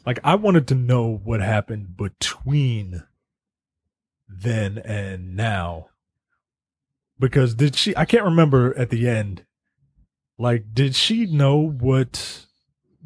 like 0.05 0.19
I 0.25 0.35
wanted 0.35 0.67
to 0.69 0.75
know 0.75 1.21
what 1.25 1.41
happened 1.41 1.97
between 1.97 3.05
then 4.29 4.79
and 4.79 5.37
now. 5.37 5.89
Because 7.19 7.55
did 7.55 7.75
she? 7.75 7.97
I 7.97 8.05
can't 8.05 8.25
remember 8.25 8.77
at 8.79 8.91
the 8.91 9.09
end. 9.09 9.45
Like, 10.39 10.67
did 10.73 10.95
she 10.95 11.27
know 11.27 11.59
what? 11.59 12.47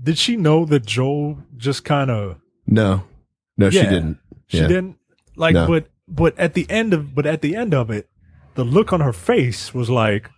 Did 0.01 0.19
she 0.19 0.37
know 0.37 0.67
that 0.67 0.85
Joel 0.85 1.39
just 1.57 1.85
kind 1.85 2.11
of 2.11 2.37
No, 2.67 3.05
no, 3.57 3.71
she 3.71 3.79
didn't. 3.83 4.19
She 4.53 4.59
Yeah. 4.59 4.69
didn't 4.69 4.97
like, 5.37 5.55
No. 5.55 5.67
but 5.67 5.89
but 6.07 6.39
at 6.39 6.55
the 6.55 6.71
end 6.71 6.93
of 6.95 7.15
but 7.15 7.27
at 7.27 7.41
the 7.43 7.57
end 7.57 7.75
of 7.75 7.91
it, 7.91 8.09
the 8.55 8.65
look 8.65 8.93
on 8.93 9.01
her 9.01 9.13
face 9.13 9.73
was 9.75 9.89
like, 9.91 10.31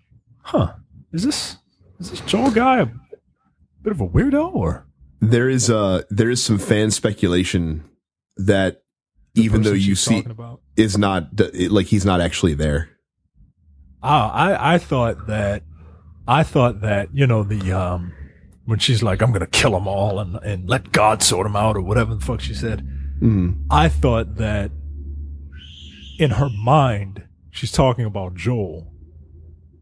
"Huh, 0.43 0.75
is 1.13 1.25
this 1.25 1.57
is 2.01 2.11
this 2.11 2.21
Joel 2.21 2.51
guy 2.51 2.79
a 2.81 2.87
bit 3.83 3.93
of 3.93 4.01
a 4.01 4.09
weirdo 4.09 4.55
or?" 4.55 4.87
There 5.21 5.49
is 5.51 5.69
uh 5.71 6.03
there 6.11 6.31
is 6.31 6.43
some 6.43 6.59
fan 6.59 6.91
speculation 6.91 7.83
that 8.37 8.83
the 9.35 9.43
even 9.43 9.63
though 9.63 9.73
you 9.73 9.95
see 9.97 10.21
about? 10.25 10.61
is 10.77 10.97
not 10.97 11.29
it- 11.41 11.73
like 11.73 11.87
he's 11.87 12.05
not 12.05 12.21
actually 12.21 12.55
there. 12.55 12.89
Ah, 14.03 14.31
I 14.33 14.75
I 14.75 14.79
thought 14.79 15.27
that 15.27 15.63
I 16.29 16.43
thought 16.43 16.81
that 16.83 17.09
you 17.13 17.27
know 17.27 17.43
the 17.43 17.73
um 17.73 18.13
when 18.67 18.79
she's 18.79 19.03
like 19.03 19.23
I'm 19.23 19.33
gonna 19.33 19.47
kill 19.47 19.73
them 19.73 19.89
all 19.89 20.21
and 20.21 20.37
and 20.45 20.69
let 20.69 20.93
God 20.93 21.23
sort 21.23 21.47
them 21.47 21.57
out 21.57 21.77
or 21.77 21.81
whatever 21.83 22.15
the 22.15 22.21
fuck 22.25 22.41
she 22.41 22.55
said. 22.55 22.87
Mm. 23.21 23.65
I 23.71 23.89
thought 23.89 24.37
that 24.37 24.71
in 26.19 26.31
her 26.33 26.49
mind 26.51 27.27
she's 27.51 27.73
talking 27.73 28.05
about 28.05 28.35
Joel, 28.35 28.93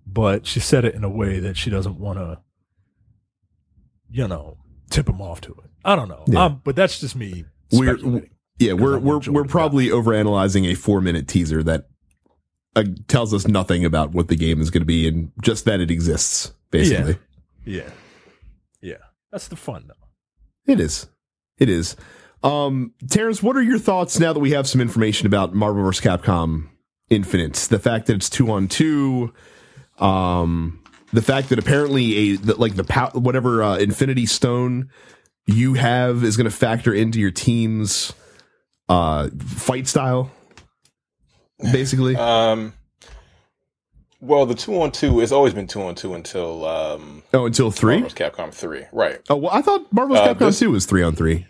but 0.07 0.47
she 0.47 0.61
said 0.61 0.85
it 0.85 0.95
in 0.95 1.05
a 1.05 1.09
way 1.11 1.39
that 1.41 1.57
she 1.57 1.71
doesn't 1.71 1.99
want 1.99 2.19
to, 2.19 2.41
you 4.11 4.29
know, 4.29 4.59
tip 4.91 5.09
him 5.09 5.21
off 5.21 5.41
to 5.43 5.53
it. 5.53 5.71
I 5.85 5.97
don't 5.97 6.09
know, 6.09 6.25
Yeah. 6.29 6.45
um, 6.45 6.61
but 6.65 6.77
that's 6.77 7.01
just 7.01 7.17
me. 7.17 7.45
We're-. 7.73 8.23
Yeah, 8.59 8.75
we're 8.75 8.99
we're 8.99 9.19
we're 9.29 9.45
probably 9.45 9.89
overanalyzing 9.89 10.71
a 10.71 10.75
four 10.77 11.01
minute 11.01 11.27
teaser 11.27 11.63
that 11.65 11.89
uh, 12.77 12.85
tells 13.09 13.35
us 13.35 13.49
nothing 13.49 13.85
about 13.85 14.13
what 14.13 14.29
the 14.29 14.37
game 14.37 14.61
is 14.61 14.71
going 14.71 14.83
to 14.83 14.87
be 14.87 15.09
and 15.09 15.33
just 15.43 15.65
that 15.65 15.81
it 15.81 15.91
exists. 15.91 16.53
Basically, 16.71 17.17
Yeah. 17.65 17.83
yeah, 17.85 17.91
yeah, 18.81 18.97
that's 19.33 19.49
the 19.49 19.57
fun 19.57 19.87
though. 19.89 20.73
it 20.73 20.79
is. 20.79 21.09
It 21.59 21.69
is. 21.69 21.97
Um, 22.43 22.93
Terrence, 23.09 23.43
what 23.43 23.57
are 23.57 23.63
your 23.63 23.79
thoughts 23.79 24.19
now 24.19 24.33
that 24.33 24.41
we 24.41 24.51
have 24.53 24.67
some 24.67 24.81
information 24.81 25.27
about 25.27 25.55
Marvel 25.55 25.83
vs. 25.85 26.05
Capcom 26.05 26.69
Infinite? 27.09 27.55
The 27.55 27.79
fact 27.79 28.07
that 28.07 28.17
it's 28.17 28.29
two 28.31 28.51
on 28.51 28.69
two, 28.69 29.33
um, 29.99 30.83
the 31.13 31.23
fact 31.23 31.51
that 31.51 31.59
apparently 31.59 32.17
a 32.33 32.37
that 32.37 32.59
like 32.59 32.75
the 32.75 32.85
pow- 32.85 33.11
whatever 33.11 33.63
uh, 33.63 33.79
Infinity 33.79 34.27
Stone 34.27 34.91
you 35.47 35.75
have 35.75 36.25
is 36.25 36.37
going 36.37 36.45
to 36.51 36.57
factor 36.57 36.93
into 36.95 37.21
your 37.21 37.31
team's 37.31 38.13
uh 38.89 39.29
fight 39.39 39.87
style, 39.87 40.31
basically. 41.71 42.17
Um, 42.17 42.73
well, 44.21 44.47
the 44.47 44.55
two 44.55 44.81
on 44.81 44.91
two 44.93 45.19
has 45.21 45.33
always 45.33 45.53
been 45.55 45.67
two 45.67 45.83
on 45.83 45.95
two 45.95 46.15
until 46.15 46.65
um, 46.65 47.23
oh, 47.35 47.47
until 47.47 47.71
three. 47.71 48.01
Marvel's 48.01 48.15
Capcom 48.15 48.53
three, 48.53 48.85
right? 48.93 49.21
Oh, 49.29 49.37
well, 49.37 49.53
I 49.53 49.63
thought 49.63 49.93
Marvel's 49.93 50.19
Uh, 50.21 50.35
Capcom 50.35 50.39
this- 50.39 50.59
two 50.59 50.71
was 50.71 50.87
three 50.87 51.03
on 51.03 51.15
three. 51.15 51.47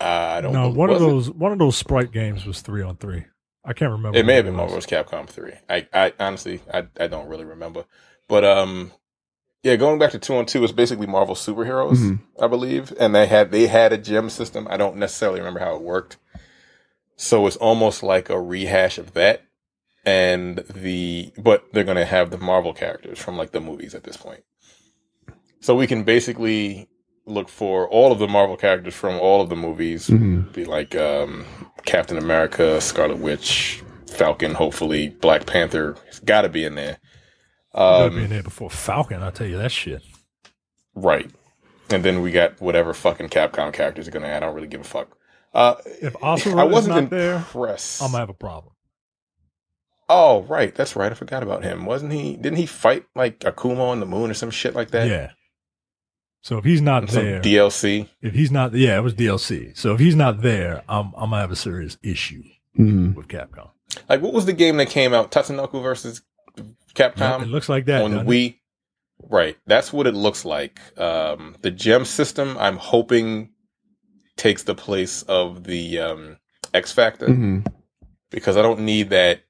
Uh, 0.00 0.04
I 0.04 0.40
don't. 0.40 0.52
No, 0.52 0.68
one 0.70 0.90
of 0.90 1.00
was 1.00 1.02
it? 1.02 1.06
those 1.06 1.30
one 1.30 1.52
of 1.52 1.58
those 1.58 1.76
sprite 1.76 2.12
games 2.12 2.44
was 2.46 2.60
three 2.60 2.82
on 2.82 2.96
three. 2.96 3.24
I 3.64 3.72
can't 3.72 3.90
remember. 3.92 4.16
It 4.18 4.24
may 4.26 4.34
have 4.34 4.44
been 4.44 4.56
was. 4.56 4.70
Marvel's 4.70 4.86
Capcom 4.86 5.26
three. 5.28 5.52
I, 5.68 5.86
I 5.92 6.12
honestly, 6.20 6.60
I, 6.72 6.86
I 6.98 7.06
don't 7.08 7.28
really 7.28 7.44
remember. 7.44 7.84
But 8.28 8.44
um, 8.44 8.92
yeah, 9.62 9.76
going 9.76 9.98
back 9.98 10.12
to 10.12 10.18
two 10.18 10.36
on 10.36 10.46
two 10.46 10.62
is 10.64 10.72
basically 10.72 11.06
Marvel 11.06 11.34
superheroes, 11.34 11.96
Mhm. 11.96 12.20
I 12.40 12.46
believe, 12.46 12.92
and 13.00 13.14
they 13.14 13.26
had 13.26 13.50
they 13.50 13.66
had 13.66 13.92
a 13.92 13.98
gem 13.98 14.30
system. 14.30 14.66
I 14.70 14.76
don't 14.76 14.96
necessarily 14.96 15.40
remember 15.40 15.60
how 15.60 15.74
it 15.74 15.82
worked. 15.82 16.16
So 17.16 17.46
it's 17.48 17.56
almost 17.56 18.02
like 18.04 18.30
a 18.30 18.40
rehash 18.40 18.96
of 18.98 19.14
that, 19.14 19.42
and 20.06 20.58
the 20.72 21.32
but 21.36 21.64
they're 21.72 21.82
gonna 21.84 22.04
have 22.04 22.30
the 22.30 22.38
Marvel 22.38 22.72
characters 22.72 23.18
from 23.18 23.36
like 23.36 23.50
the 23.50 23.60
movies 23.60 23.94
at 23.96 24.04
this 24.04 24.16
point. 24.16 24.44
So 25.60 25.74
we 25.74 25.88
can 25.88 26.04
basically 26.04 26.88
look 27.28 27.48
for 27.48 27.88
all 27.88 28.10
of 28.12 28.18
the 28.18 28.26
Marvel 28.28 28.56
characters 28.56 28.94
from 28.94 29.14
all 29.20 29.40
of 29.42 29.48
the 29.48 29.56
movies 29.56 30.08
Mm-hmm. 30.08 30.50
be 30.52 30.64
like 30.64 30.94
um, 30.96 31.44
Captain 31.84 32.18
America, 32.18 32.80
Scarlet 32.80 33.18
Witch, 33.18 33.82
Falcon, 34.10 34.54
hopefully 34.54 35.10
Black 35.10 35.46
Panther. 35.46 35.96
It's 36.08 36.20
got 36.20 36.42
to 36.42 36.48
be 36.48 36.64
in 36.64 36.74
there. 36.74 36.98
Gotta 37.74 38.10
be 38.10 38.16
in 38.16 38.22
Um, 38.24 38.30
there 38.30 38.42
before 38.42 38.70
Falcon. 38.70 39.22
I 39.22 39.30
tell 39.30 39.46
you 39.46 39.58
that 39.58 39.70
shit. 39.72 40.02
right. 40.94 41.30
And 41.90 42.04
then 42.04 42.20
we 42.20 42.32
got 42.32 42.60
whatever 42.60 42.92
fucking 42.92 43.28
Capcom 43.30 43.72
characters 43.72 44.06
are 44.08 44.10
gonna 44.10 44.26
add. 44.26 44.42
I 44.42 44.46
don't 44.46 44.54
really 44.54 44.68
give 44.68 44.82
a 44.82 44.84
fuck. 44.84 45.16
Uh, 45.54 45.76
If 46.02 46.14
I 46.16 46.26
Oscar 46.28 46.50
is 46.50 46.54
wasn't 46.72 46.94
not 46.96 47.10
there, 47.10 47.36
impressed. 47.36 48.02
I'm 48.02 48.08
gonna 48.10 48.18
have 48.18 48.28
a 48.28 48.34
problem. 48.34 48.74
oh, 50.08 50.42
right. 50.42 50.74
That's 50.74 50.96
right. 50.96 51.10
I 51.10 51.14
forgot 51.14 51.42
about 51.42 51.64
him. 51.64 51.86
Wasn't 51.86 52.12
he? 52.12 52.36
Didn't 52.36 52.58
he 52.58 52.66
fight 52.66 53.04
like 53.14 53.38
Akuma 53.40 53.80
on 53.88 54.00
the 54.00 54.06
moon 54.06 54.30
or 54.30 54.34
some 54.34 54.50
shit 54.50 54.74
like 54.74 54.90
that? 54.90 55.08
Yeah. 55.08 55.30
So 56.48 56.56
if 56.56 56.64
he's 56.64 56.80
not 56.80 57.10
Some 57.10 57.24
there, 57.24 57.42
DLC. 57.42 58.08
if 58.22 58.32
he's 58.32 58.50
not, 58.50 58.72
yeah, 58.72 58.96
it 58.96 59.02
was 59.02 59.12
DLC. 59.12 59.76
So 59.76 59.92
if 59.92 60.00
he's 60.00 60.16
not 60.16 60.40
there, 60.40 60.82
I'm 60.88 61.12
I'm 61.14 61.28
gonna 61.28 61.40
have 61.42 61.50
a 61.50 61.56
serious 61.56 61.98
issue 62.02 62.42
Mm-hmm. 62.78 63.12
with 63.14 63.28
Capcom. 63.28 63.68
Like, 64.08 64.22
what 64.22 64.32
was 64.32 64.46
the 64.46 64.54
game 64.54 64.78
that 64.78 64.88
came 64.88 65.12
out? 65.12 65.30
Tatsunoko 65.30 65.82
versus 65.82 66.22
Capcom. 66.94 67.42
it 67.42 67.48
looks 67.48 67.68
like 67.68 67.84
that. 67.84 68.00
on 68.02 68.12
doesn't 68.12 68.26
it? 68.26 68.30
Wii. 68.30 68.54
Right, 69.28 69.58
that's 69.66 69.92
what 69.92 70.06
it 70.06 70.14
looks 70.14 70.46
like. 70.46 70.80
Um, 70.98 71.54
the 71.60 71.70
gem 71.70 72.06
system, 72.06 72.56
I'm 72.58 72.76
hoping, 72.78 73.50
takes 74.36 74.62
the 74.62 74.74
place 74.74 75.20
of 75.24 75.64
the 75.64 75.98
um, 75.98 76.38
X 76.72 76.92
Factor 76.92 77.26
Mm-hmm. 77.28 77.66
because 78.30 78.56
I 78.56 78.62
don't 78.62 78.80
need 78.80 79.10
that 79.10 79.40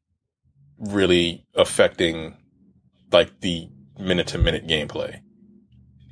really 0.79 1.47
affecting 1.55 2.37
like 3.13 3.41
the 3.41 3.69
minute 4.01 4.27
to 4.29 4.39
minute 4.39 4.67
gameplay. 4.67 5.21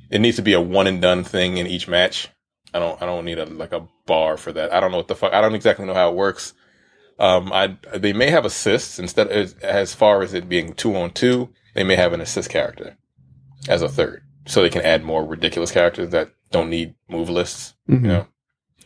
It 0.09 0.19
needs 0.19 0.37
to 0.37 0.41
be 0.41 0.53
a 0.53 0.61
one 0.61 0.87
and 0.87 1.01
done 1.01 1.23
thing 1.23 1.57
in 1.57 1.67
each 1.67 1.87
match. 1.87 2.29
I 2.73 2.79
don't. 2.79 3.01
I 3.01 3.05
don't 3.05 3.25
need 3.25 3.39
a 3.39 3.45
like 3.45 3.71
a 3.71 3.87
bar 4.05 4.37
for 4.37 4.51
that. 4.53 4.73
I 4.73 4.79
don't 4.79 4.91
know 4.91 4.97
what 4.97 5.07
the 5.07 5.15
fuck. 5.15 5.33
I 5.33 5.41
don't 5.41 5.55
exactly 5.55 5.85
know 5.85 5.93
how 5.93 6.09
it 6.09 6.15
works. 6.15 6.53
Um, 7.19 7.51
I 7.51 7.77
they 7.95 8.13
may 8.13 8.29
have 8.29 8.45
assists 8.45 8.99
instead 8.99 9.27
as, 9.27 9.53
as 9.55 9.95
far 9.95 10.21
as 10.21 10.33
it 10.33 10.47
being 10.47 10.73
two 10.73 10.95
on 10.95 11.11
two. 11.11 11.49
They 11.73 11.83
may 11.83 11.95
have 11.95 12.13
an 12.13 12.21
assist 12.21 12.49
character 12.49 12.97
as 13.67 13.81
a 13.81 13.89
third, 13.89 14.23
so 14.45 14.61
they 14.61 14.69
can 14.69 14.83
add 14.83 15.03
more 15.03 15.25
ridiculous 15.25 15.71
characters 15.71 16.09
that 16.09 16.31
don't 16.51 16.69
need 16.69 16.95
move 17.09 17.29
lists. 17.29 17.73
Mm-hmm. 17.89 18.05
You 18.05 18.11
know, 18.11 18.27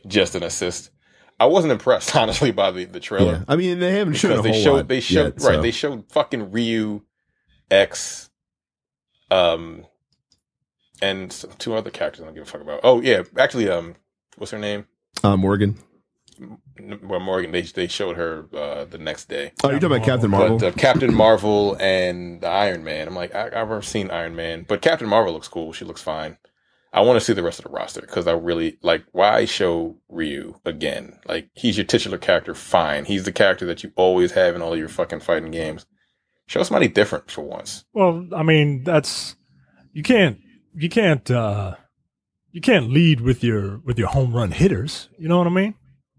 just 0.07 0.35
an 0.35 0.43
assist. 0.43 0.91
I 1.39 1.45
wasn't 1.45 1.73
impressed 1.73 2.15
honestly 2.15 2.52
by 2.52 2.72
the 2.72 2.85
the 2.85 2.99
trailer 2.99 3.34
Yeah. 3.34 3.43
I 3.48 3.56
mean, 3.56 3.80
they 3.80 3.98
haven't 3.98 4.14
shown 4.14 4.41
they 4.41 4.61
showed 4.61 4.76
lot 4.76 4.88
they 4.88 4.99
showed 5.02 5.34
yet, 5.39 5.43
right 5.43 5.56
so. 5.56 5.61
they 5.61 5.72
showed 5.72 6.10
fucking 6.11 6.52
Ryu 6.52 7.02
X 7.69 8.30
um 9.30 9.85
and 11.02 11.32
two 11.60 11.73
other 11.73 11.90
characters 11.90 12.22
I 12.22 12.26
don't 12.26 12.36
give 12.36 12.44
a 12.44 12.45
fuck 12.45 12.61
about. 12.61 12.82
Oh 12.84 13.02
yeah, 13.02 13.23
actually 13.38 13.69
um 13.69 13.95
what's 14.38 14.52
her 14.52 14.60
name? 14.60 14.86
uh, 15.23 15.38
Morgan. 15.38 15.78
Well 17.03 17.19
Morgan 17.19 17.52
they 17.52 17.61
they 17.61 17.88
showed 17.88 18.15
her 18.18 18.45
uh 18.56 18.86
the 18.86 18.98
next 18.98 19.30
day. 19.30 19.52
Oh, 19.64 19.69
you're 19.69 19.80
talking 19.80 19.98
about 19.98 20.06
Captain 20.06 20.30
Marvel. 20.30 20.57
But 20.57 20.68
uh, 20.68 20.72
Captain 20.78 21.14
Marvel 21.14 21.76
and 21.80 22.41
the 22.41 22.48
Iron 22.48 22.84
Man. 22.84 23.07
I'm 23.07 23.15
like 23.15 23.36
I, 23.36 23.48
I've 23.48 23.53
never 23.53 23.82
seen 23.82 24.10
Iron 24.10 24.36
Man, 24.36 24.65
but 24.68 24.82
Captain 24.82 25.07
Marvel 25.07 25.34
looks 25.34 25.48
cool. 25.48 25.73
She 25.73 25.86
looks 25.86 26.02
fine. 26.02 26.38
I 26.94 27.02
want 27.02 27.18
to 27.18 27.26
see 27.26 27.32
the 27.34 27.44
rest 27.44 27.60
of 27.60 27.65
the 27.65 27.72
roster 27.72 28.02
because 28.02 28.28
I 28.28 28.34
really 28.34 28.78
like 28.82 29.06
why 29.11 29.45
show 29.45 29.98
Ryu 30.10 30.60
again. 30.65 31.19
Like 31.26 31.49
he's 31.53 31.78
your 31.78 31.86
titular 31.86 32.18
character, 32.18 32.53
fine. 32.53 33.06
He's 33.06 33.23
the 33.23 33.32
character 33.32 33.65
that 33.68 33.84
you 33.84 33.91
always 33.95 34.34
have 34.34 34.56
in 34.56 34.61
all 34.61 34.76
your 34.76 34.90
fucking 34.90 35.22
fighting 35.22 35.52
games. 35.52 35.86
Show 36.48 36.64
somebody 36.64 36.90
different 36.90 37.32
for 37.32 37.44
once. 37.44 37.86
Well, 37.94 38.28
I 38.36 38.44
mean, 38.44 38.84
that's 38.84 39.36
you 39.94 40.03
can't 40.03 40.40
you 40.73 40.89
can't 40.89 41.30
uh 41.31 41.76
you 42.52 42.61
can't 42.61 42.89
lead 42.91 43.22
with 43.22 43.43
your 43.43 43.77
with 43.80 43.98
your 43.99 44.07
home 44.10 44.34
run 44.34 44.52
hitters. 44.52 45.10
You 45.18 45.27
know 45.27 45.38
what 45.38 45.48
I 45.48 45.52
mean? 45.52 45.76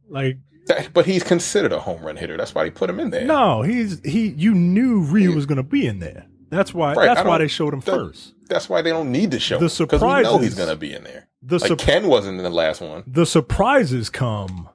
Like 0.09 0.39
That- 0.67 0.93
but 0.93 1.07
he's 1.07 1.23
considered 1.23 1.73
a 1.73 1.81
home 1.81 2.03
run 2.03 2.17
hitter. 2.17 2.37
That's 2.37 2.55
why 2.55 2.65
they 2.65 2.71
put 2.71 2.89
him 2.91 3.01
in 3.01 3.11
there. 3.11 3.25
no, 3.25 3.63
he's 3.63 4.01
he. 4.05 4.29
You 4.29 4.55
knew 4.55 5.01
Ryu 5.01 5.33
was 5.35 5.47
going 5.47 5.57
to 5.57 5.63
be 5.63 5.87
in 5.87 5.99
there. 5.99 6.27
That's 6.51 6.73
why. 6.75 6.95
Right, 6.95 7.07
that's 7.07 7.27
why 7.27 7.39
they 7.39 7.49
showed 7.49 7.73
him 7.75 7.81
that- 7.81 7.95
first. 7.95 8.35
That's 8.49 8.69
why 8.69 8.83
they 8.83 8.91
don't 8.91 9.11
need 9.11 9.31
to 9.31 9.41
show 9.41 9.59
The 9.59 9.67
him 9.69 9.87
because 9.87 10.03
we 10.03 10.23
know 10.23 10.37
he's 10.39 10.55
gonna 10.55 10.77
be 10.77 10.93
in 10.93 11.05
there. 11.05 11.27
The 11.43 11.59
Like 11.59 11.79
Ken 11.79 12.07
wasn't 12.07 12.37
in 12.37 12.45
the 12.45 12.51
last 12.51 12.83
one. 12.83 13.03
the 13.07 13.25
surprises 13.25 14.11
come 14.11 14.69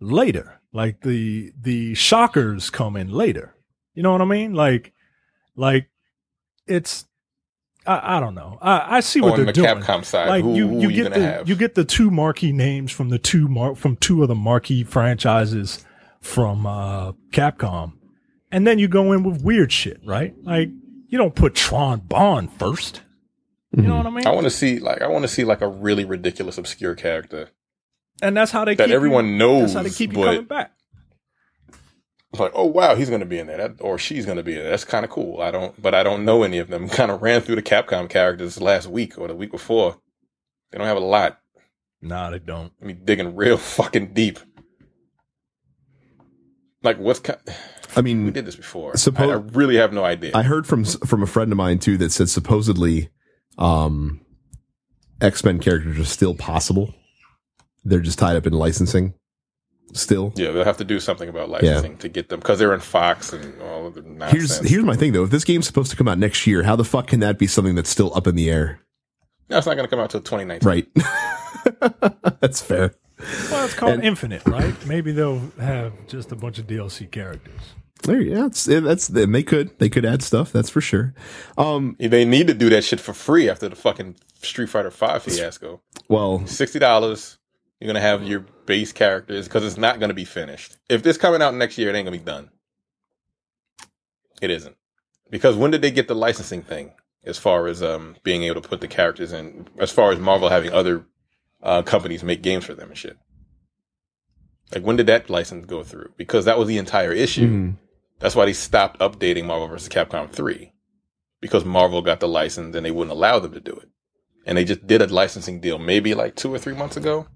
later. 0.00 0.60
Like 0.72 1.02
the 1.02 1.52
the 1.60 1.94
shockers 1.94 2.70
come 2.70 2.96
in 2.96 3.08
later. 3.10 3.54
You 3.94 4.02
know 4.02 4.12
what 4.12 4.22
I 4.22 4.24
mean? 4.26 4.54
Like 4.54 4.92
like 5.56 5.90
it's 6.66 7.04
I, 7.88 8.16
I 8.16 8.20
don't 8.20 8.34
know. 8.34 8.58
I, 8.60 8.96
I 8.98 9.00
see 9.00 9.20
what 9.20 9.32
On 9.32 9.36
they're 9.38 9.46
the 9.46 9.52
doing. 9.52 9.68
Capcom 9.68 10.04
side, 10.04 10.28
like 10.28 10.44
who, 10.44 10.54
you, 10.54 10.68
you 10.70 10.88
are 10.88 10.90
you 10.90 10.90
get 10.90 11.02
gonna 11.04 11.18
the 11.18 11.26
have? 11.26 11.48
you 11.48 11.56
get 11.56 11.74
the 11.74 11.84
two 11.84 12.10
marquee 12.10 12.52
names 12.52 12.92
from 12.92 13.08
the 13.08 13.18
two 13.18 13.48
mar- 13.48 13.74
from 13.74 13.96
two 13.96 14.22
of 14.22 14.28
the 14.28 14.34
marquee 14.34 14.84
franchises 14.84 15.84
from 16.20 16.66
uh, 16.66 17.12
Capcom, 17.30 17.92
and 18.52 18.66
then 18.66 18.78
you 18.78 18.88
go 18.88 19.12
in 19.12 19.22
with 19.22 19.42
weird 19.42 19.72
shit, 19.72 20.00
right? 20.04 20.34
Like 20.44 20.68
you 21.08 21.16
don't 21.18 21.34
put 21.34 21.54
Tron 21.54 22.00
Bonne 22.00 22.48
first. 22.48 23.02
You 23.76 23.82
know 23.82 23.96
what 23.96 24.06
I 24.06 24.10
mean? 24.10 24.26
I 24.26 24.30
want 24.30 24.44
to 24.44 24.50
see 24.50 24.78
like 24.78 25.02
I 25.02 25.08
want 25.08 25.22
to 25.22 25.28
see 25.28 25.44
like 25.44 25.60
a 25.60 25.68
really 25.68 26.04
ridiculous 26.04 26.58
obscure 26.58 26.94
character 26.94 27.50
and 28.22 28.36
that's 28.36 28.50
how 28.50 28.64
they 28.64 28.74
that 28.74 28.86
keep 28.86 28.94
everyone 28.94 29.26
you, 29.28 29.36
knows, 29.36 29.60
That's 29.60 29.74
how 29.74 29.82
they 29.82 29.90
keep 29.90 30.12
you 30.12 30.18
but 30.18 30.24
coming 30.24 30.44
back. 30.44 30.72
Like 32.40 32.52
oh 32.54 32.66
wow 32.66 32.94
he's 32.94 33.10
gonna 33.10 33.24
be 33.24 33.38
in 33.38 33.46
there 33.46 33.56
that, 33.56 33.76
or 33.80 33.98
she's 33.98 34.26
gonna 34.26 34.42
be 34.42 34.52
in 34.52 34.60
there. 34.60 34.70
That's 34.70 34.84
kind 34.84 35.04
of 35.04 35.10
cool. 35.10 35.40
I 35.40 35.50
don't, 35.50 35.80
but 35.80 35.94
I 35.94 36.02
don't 36.02 36.24
know 36.24 36.42
any 36.42 36.58
of 36.58 36.68
them. 36.68 36.88
Kind 36.98 37.10
of 37.10 37.22
ran 37.22 37.40
through 37.40 37.56
the 37.56 37.62
Capcom 37.62 38.08
characters 38.08 38.60
last 38.60 38.86
week 38.88 39.18
or 39.18 39.28
the 39.28 39.34
week 39.34 39.50
before. 39.50 39.96
They 40.70 40.78
don't 40.78 40.86
have 40.86 40.96
a 40.96 41.00
lot. 41.00 41.40
Nah, 42.00 42.30
they 42.30 42.38
don't. 42.38 42.72
I 42.80 42.84
mean, 42.84 43.00
digging 43.04 43.34
real 43.36 43.56
fucking 43.58 44.12
deep. 44.12 44.38
Like 46.82 46.98
what's 46.98 47.20
I 47.96 48.02
mean, 48.02 48.24
we 48.24 48.30
did 48.30 48.44
this 48.44 48.56
before? 48.56 48.92
Suppo- 48.94 49.30
I, 49.30 49.32
I 49.32 49.34
really 49.34 49.76
have 49.76 49.92
no 49.92 50.04
idea. 50.04 50.32
I 50.34 50.42
heard 50.42 50.66
from 50.66 50.84
from 50.84 51.22
a 51.22 51.26
friend 51.26 51.50
of 51.52 51.56
mine 51.58 51.78
too 51.78 51.96
that 51.98 52.12
said 52.12 52.28
supposedly, 52.28 53.10
um, 53.56 54.20
X 55.20 55.44
Men 55.44 55.58
characters 55.58 55.98
are 55.98 56.04
still 56.04 56.34
possible. 56.34 56.94
They're 57.84 58.00
just 58.00 58.18
tied 58.18 58.36
up 58.36 58.46
in 58.46 58.52
licensing. 58.52 59.14
Still, 59.94 60.32
yeah, 60.36 60.50
they'll 60.50 60.64
have 60.64 60.76
to 60.78 60.84
do 60.84 61.00
something 61.00 61.28
about 61.28 61.48
licensing 61.48 61.96
to 61.98 62.08
get 62.08 62.28
them 62.28 62.40
because 62.40 62.58
they're 62.58 62.74
in 62.74 62.80
Fox 62.80 63.32
and 63.32 63.60
all 63.62 63.86
of 63.86 63.94
the 63.94 64.02
nonsense. 64.02 64.58
here's 64.58 64.70
here's 64.70 64.84
my 64.84 64.96
thing 64.96 65.12
though. 65.12 65.24
If 65.24 65.30
this 65.30 65.44
game's 65.44 65.66
supposed 65.66 65.90
to 65.90 65.96
come 65.96 66.06
out 66.08 66.18
next 66.18 66.46
year, 66.46 66.62
how 66.62 66.76
the 66.76 66.84
fuck 66.84 67.06
can 67.06 67.20
that 67.20 67.38
be 67.38 67.46
something 67.46 67.74
that's 67.74 67.88
still 67.90 68.14
up 68.14 68.26
in 68.26 68.34
the 68.36 68.50
air? 68.50 68.80
no, 69.50 69.56
it's 69.58 69.66
not 69.66 69.74
going 69.76 69.86
to 69.86 69.90
come 69.90 69.98
out 69.98 70.10
till 70.10 70.20
2019. 70.20 70.68
Right. 70.68 70.86
that's 72.40 72.60
fair. 72.60 72.94
Well, 73.50 73.64
it's 73.64 73.74
called 73.74 73.94
And- 73.94 74.04
Infinite, 74.04 74.42
right? 74.46 74.74
Maybe 74.86 75.10
they'll 75.12 75.40
have 75.58 75.92
just 76.06 76.30
a 76.32 76.36
bunch 76.36 76.58
of 76.58 76.66
DLC 76.66 77.10
characters. 77.10 77.60
There, 78.04 78.20
yeah, 78.20 78.46
it's, 78.46 78.64
that's 78.66 79.08
and 79.08 79.34
they 79.34 79.42
could 79.42 79.76
they 79.80 79.88
could 79.88 80.04
add 80.04 80.22
stuff. 80.22 80.52
That's 80.52 80.70
for 80.70 80.80
sure. 80.80 81.14
Um, 81.56 81.96
They 81.98 82.24
need 82.24 82.46
to 82.46 82.54
do 82.54 82.68
that 82.70 82.84
shit 82.84 83.00
for 83.00 83.12
free 83.12 83.50
after 83.50 83.68
the 83.68 83.74
fucking 83.74 84.14
Street 84.40 84.68
Fighter 84.68 84.92
Five 84.92 85.24
fiasco. 85.24 85.80
well, 86.08 86.46
Sixty 86.46 86.78
dollars. 86.78 87.37
You're 87.80 87.86
gonna 87.88 88.00
have 88.00 88.24
your 88.24 88.40
base 88.66 88.92
characters 88.92 89.46
because 89.46 89.64
it's 89.64 89.76
not 89.78 90.00
gonna 90.00 90.14
be 90.14 90.24
finished. 90.24 90.76
If 90.88 91.02
this 91.02 91.16
coming 91.16 91.42
out 91.42 91.54
next 91.54 91.78
year, 91.78 91.90
it 91.90 91.94
ain't 91.96 92.06
gonna 92.06 92.18
be 92.18 92.24
done. 92.24 92.50
It 94.40 94.50
isn't 94.50 94.76
because 95.30 95.56
when 95.56 95.70
did 95.70 95.82
they 95.82 95.90
get 95.90 96.08
the 96.08 96.14
licensing 96.14 96.62
thing? 96.62 96.92
As 97.24 97.38
far 97.38 97.66
as 97.66 97.82
um 97.82 98.16
being 98.22 98.42
able 98.44 98.60
to 98.60 98.68
put 98.68 98.80
the 98.80 98.88
characters 98.88 99.32
in, 99.32 99.68
as 99.78 99.90
far 99.90 100.12
as 100.12 100.18
Marvel 100.18 100.48
having 100.48 100.72
other 100.72 101.04
uh, 101.62 101.82
companies 101.82 102.22
make 102.22 102.42
games 102.42 102.64
for 102.64 102.74
them 102.74 102.88
and 102.88 102.96
shit. 102.98 103.16
Like 104.74 104.84
when 104.84 104.96
did 104.96 105.06
that 105.06 105.28
license 105.30 105.66
go 105.66 105.82
through? 105.82 106.12
Because 106.16 106.44
that 106.44 106.58
was 106.58 106.68
the 106.68 106.78
entire 106.78 107.12
issue. 107.12 107.48
mhm. 107.48 107.76
That's 108.20 108.34
why 108.34 108.46
they 108.46 108.52
stopped 108.52 108.98
updating 109.00 109.44
Marvel 109.44 109.68
vs. 109.68 109.88
Capcom 109.88 110.28
3 110.30 110.72
because 111.40 111.64
Marvel 111.64 112.02
got 112.02 112.18
the 112.18 112.26
license 112.26 112.74
and 112.74 112.84
they 112.84 112.90
wouldn't 112.90 113.16
allow 113.16 113.38
them 113.38 113.52
to 113.52 113.60
do 113.60 113.72
it. 113.72 113.88
And 114.44 114.58
they 114.58 114.64
just 114.64 114.86
did 114.88 115.00
a 115.02 115.06
licensing 115.06 115.60
deal 115.60 115.78
maybe 115.78 116.14
like 116.14 116.34
two 116.34 116.52
or 116.52 116.58
three 116.58 116.74
months 116.74 116.96
ago 116.96 117.28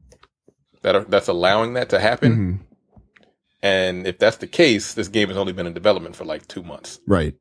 that 0.82 0.94
are, 0.96 1.04
that's 1.04 1.28
allowing 1.28 1.74
that 1.74 1.88
to 1.90 1.98
happen. 2.00 2.60
Mhm. 2.60 3.26
And 3.62 4.06
if 4.06 4.18
that's 4.18 4.38
the 4.38 4.46
case, 4.48 4.94
this 4.94 5.08
game 5.08 5.28
has 5.28 5.36
only 5.36 5.52
been 5.52 5.66
in 5.66 5.72
development 5.72 6.16
for 6.16 6.24
like 6.24 6.46
two 6.48 6.62
months. 6.62 7.00
right. 7.06 7.34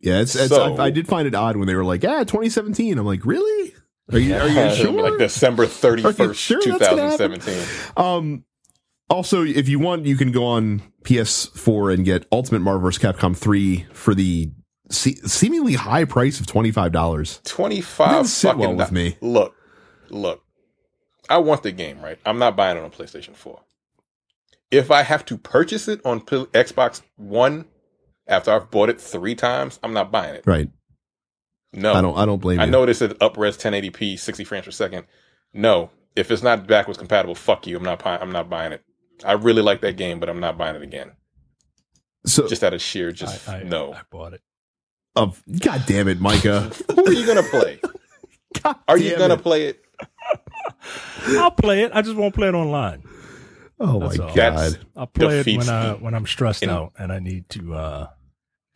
Yeah, 0.00 0.20
it's, 0.20 0.34
it's 0.34 0.48
So- 0.50 0.74
I, 0.76 0.86
I 0.86 0.90
did 0.90 1.08
find 1.08 1.26
it 1.26 1.34
odd 1.34 1.56
when 1.56 1.66
they 1.66 1.74
were 1.74 1.84
like, 1.84 2.02
"Yeah, 2.02 2.24
2017." 2.24 2.98
I'm 2.98 3.06
like, 3.06 3.24
"Really? 3.24 3.72
Are 4.12 4.18
you 4.18 4.34
are 4.34 4.48
you 4.48 4.74
sure?" 4.76 4.92
like 5.10 5.18
December 5.18 5.64
31st, 5.66 6.34
sure 6.34 6.60
that's 6.62 6.88
gonna 6.90 7.08
happen? 7.08 7.40
2017. 7.40 7.64
Um, 7.96 8.44
also, 9.08 9.42
if 9.44 9.66
you 9.66 9.78
want, 9.78 10.04
you 10.04 10.16
can 10.16 10.30
go 10.30 10.44
on 10.44 10.82
PS4 11.04 11.94
and 11.94 12.04
get 12.04 12.26
Ultimate 12.30 12.60
Marvel 12.60 12.82
vs. 12.82 13.02
Capcom 13.02 13.34
3 13.34 13.86
for 13.94 14.14
the 14.14 14.50
se- 14.90 15.20
seemingly 15.26 15.72
high 15.72 16.04
price 16.04 16.38
of 16.38 16.46
twenty 16.46 16.70
five 16.70 16.92
dollars. 16.92 17.40
25 17.44 18.10
Didn't 18.10 18.26
sit 18.26 18.48
fucking 18.48 18.60
well 18.60 18.74
with 18.74 18.92
me. 18.92 19.16
Look, 19.22 19.54
look. 20.10 20.43
I 21.28 21.38
want 21.38 21.62
the 21.62 21.72
game, 21.72 22.00
right? 22.00 22.18
I'm 22.26 22.38
not 22.38 22.56
buying 22.56 22.76
it 22.76 22.82
on 22.84 22.90
PlayStation 22.90 23.34
4. 23.34 23.60
If 24.70 24.90
I 24.90 25.02
have 25.02 25.24
to 25.26 25.38
purchase 25.38 25.88
it 25.88 26.00
on 26.04 26.20
P- 26.20 26.46
Xbox 26.46 27.02
One 27.16 27.66
after 28.26 28.50
I've 28.52 28.70
bought 28.70 28.88
it 28.90 29.00
three 29.00 29.34
times, 29.34 29.78
I'm 29.82 29.92
not 29.92 30.10
buying 30.10 30.34
it. 30.34 30.46
Right. 30.46 30.68
No. 31.72 31.94
I 31.94 32.00
don't. 32.02 32.16
I 32.16 32.26
don't 32.26 32.40
blame 32.40 32.60
I 32.60 32.64
you. 32.64 32.70
know 32.70 32.86
this 32.86 33.02
is 33.02 33.12
upres 33.14 33.58
1080p, 33.58 34.18
60 34.18 34.44
frames 34.44 34.64
per 34.64 34.70
second. 34.70 35.06
No. 35.52 35.90
If 36.16 36.30
it's 36.30 36.42
not 36.42 36.66
backwards 36.66 36.98
compatible, 36.98 37.34
fuck 37.34 37.66
you. 37.66 37.76
I'm 37.76 37.82
not 37.82 38.02
buying 38.02 38.20
I'm 38.22 38.32
not 38.32 38.48
buying 38.48 38.72
it. 38.72 38.82
I 39.24 39.32
really 39.32 39.62
like 39.62 39.80
that 39.82 39.96
game, 39.96 40.20
but 40.20 40.28
I'm 40.28 40.40
not 40.40 40.56
buying 40.58 40.76
it 40.76 40.82
again. 40.82 41.12
So, 42.26 42.48
Just 42.48 42.64
out 42.64 42.72
of 42.74 42.80
sheer 42.80 43.12
just 43.12 43.48
I, 43.48 43.60
I, 43.60 43.62
no. 43.64 43.92
I 43.92 44.00
bought 44.10 44.32
it. 44.34 44.40
of 45.14 45.42
God 45.60 45.82
damn 45.86 46.08
it, 46.08 46.20
Micah. 46.20 46.70
Who 46.94 47.06
are 47.06 47.12
you 47.12 47.26
gonna 47.26 47.42
play? 47.42 47.80
God 48.62 48.76
Are 48.88 48.96
you 48.96 49.16
gonna 49.16 49.34
it. 49.34 49.42
play 49.42 49.66
it? 49.66 49.83
I'll 51.38 51.50
play 51.50 51.82
it. 51.82 51.92
I 51.94 52.02
just 52.02 52.16
won't 52.16 52.34
play 52.34 52.48
it 52.48 52.54
online. 52.54 53.02
Oh 53.80 53.98
my 54.00 54.16
all. 54.16 54.34
God. 54.34 54.78
I'll 54.96 55.06
play 55.06 55.40
it 55.40 55.46
when 55.58 55.68
I 55.68 55.92
when 55.94 56.14
I'm 56.14 56.26
stressed 56.26 56.62
in- 56.62 56.70
out 56.70 56.92
and 56.98 57.12
I 57.12 57.18
need 57.18 57.48
to. 57.50 57.74
uh 57.74 58.06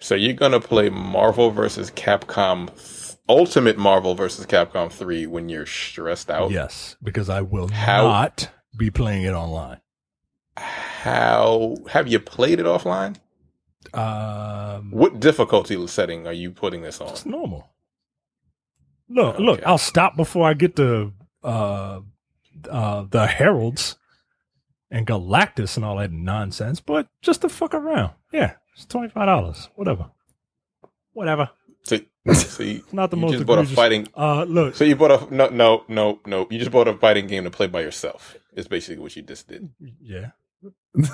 So 0.01 0.15
you're 0.15 0.33
gonna 0.35 0.61
play 0.61 0.91
Marvel 0.91 1.51
versus 1.51 1.91
Capcom, 1.93 2.69
Ultimate 3.29 3.79
Marvel 3.79 4.15
versus 4.15 4.45
Capcom 4.47 4.91
three 4.91 5.27
when 5.27 5.49
you're 5.49 5.67
stressed 5.67 6.31
out. 6.31 6.51
Yes, 6.51 6.97
because 7.03 7.29
I 7.31 7.43
will 7.43 7.69
How- 7.69 8.03
not 8.09 8.51
be 8.77 8.91
playing 8.91 9.23
it 9.25 9.33
online. 9.35 9.81
How 10.57 11.77
have 11.91 12.09
you 12.09 12.19
played 12.19 12.59
it 12.59 12.67
offline? 12.67 13.17
Um, 13.95 14.91
What 14.91 15.21
difficulty 15.21 15.87
setting 15.87 16.27
are 16.27 16.33
you 16.33 16.51
putting 16.51 16.83
this 16.83 17.01
on? 17.01 17.09
it's 17.11 17.25
normal. 17.25 17.71
Look, 19.09 19.39
look. 19.39 19.63
I'll 19.65 19.79
stop 19.79 20.17
before 20.17 20.47
I 20.49 20.55
get 20.55 20.77
to 20.77 21.13
uh, 21.43 22.01
uh, 22.71 23.05
the 23.11 23.27
Heralds 23.27 23.97
and 24.91 25.07
Galactus 25.07 25.77
and 25.77 25.85
all 25.85 25.97
that 25.97 26.13
nonsense. 26.13 26.81
But 26.81 27.09
just 27.23 27.43
to 27.43 27.49
fuck 27.49 27.75
around, 27.75 28.13
yeah, 28.33 28.55
it's 28.75 28.85
twenty 28.87 29.09
five 29.09 29.27
dollars. 29.27 29.69
Whatever, 29.75 30.07
whatever. 31.13 31.51
So, 31.85 31.99
so 32.35 32.63
you, 32.63 32.85
Not 32.93 33.11
the 33.11 33.17
you 33.17 33.23
most 33.23 33.33
just 33.33 33.47
bought 33.47 33.59
a 33.61 33.65
fighting. 33.65 34.07
Uh, 34.15 34.45
look, 34.45 34.75
So 34.75 34.85
you 34.85 34.97
bought 34.97 35.11
a 35.31 35.35
no 35.35 35.49
no 35.49 35.85
no 35.89 36.21
no. 36.27 36.47
You 36.51 36.59
just 36.59 36.71
bought 36.71 36.87
a 36.89 36.95
fighting 36.95 37.27
game 37.27 37.45
to 37.45 37.51
play 37.51 37.67
by 37.67 37.81
yourself. 37.81 38.37
It's 38.55 38.69
basically 38.69 39.03
what 39.03 39.17
you 39.17 39.23
just 39.23 39.49
did. 39.49 39.71
Yeah. 40.03 40.31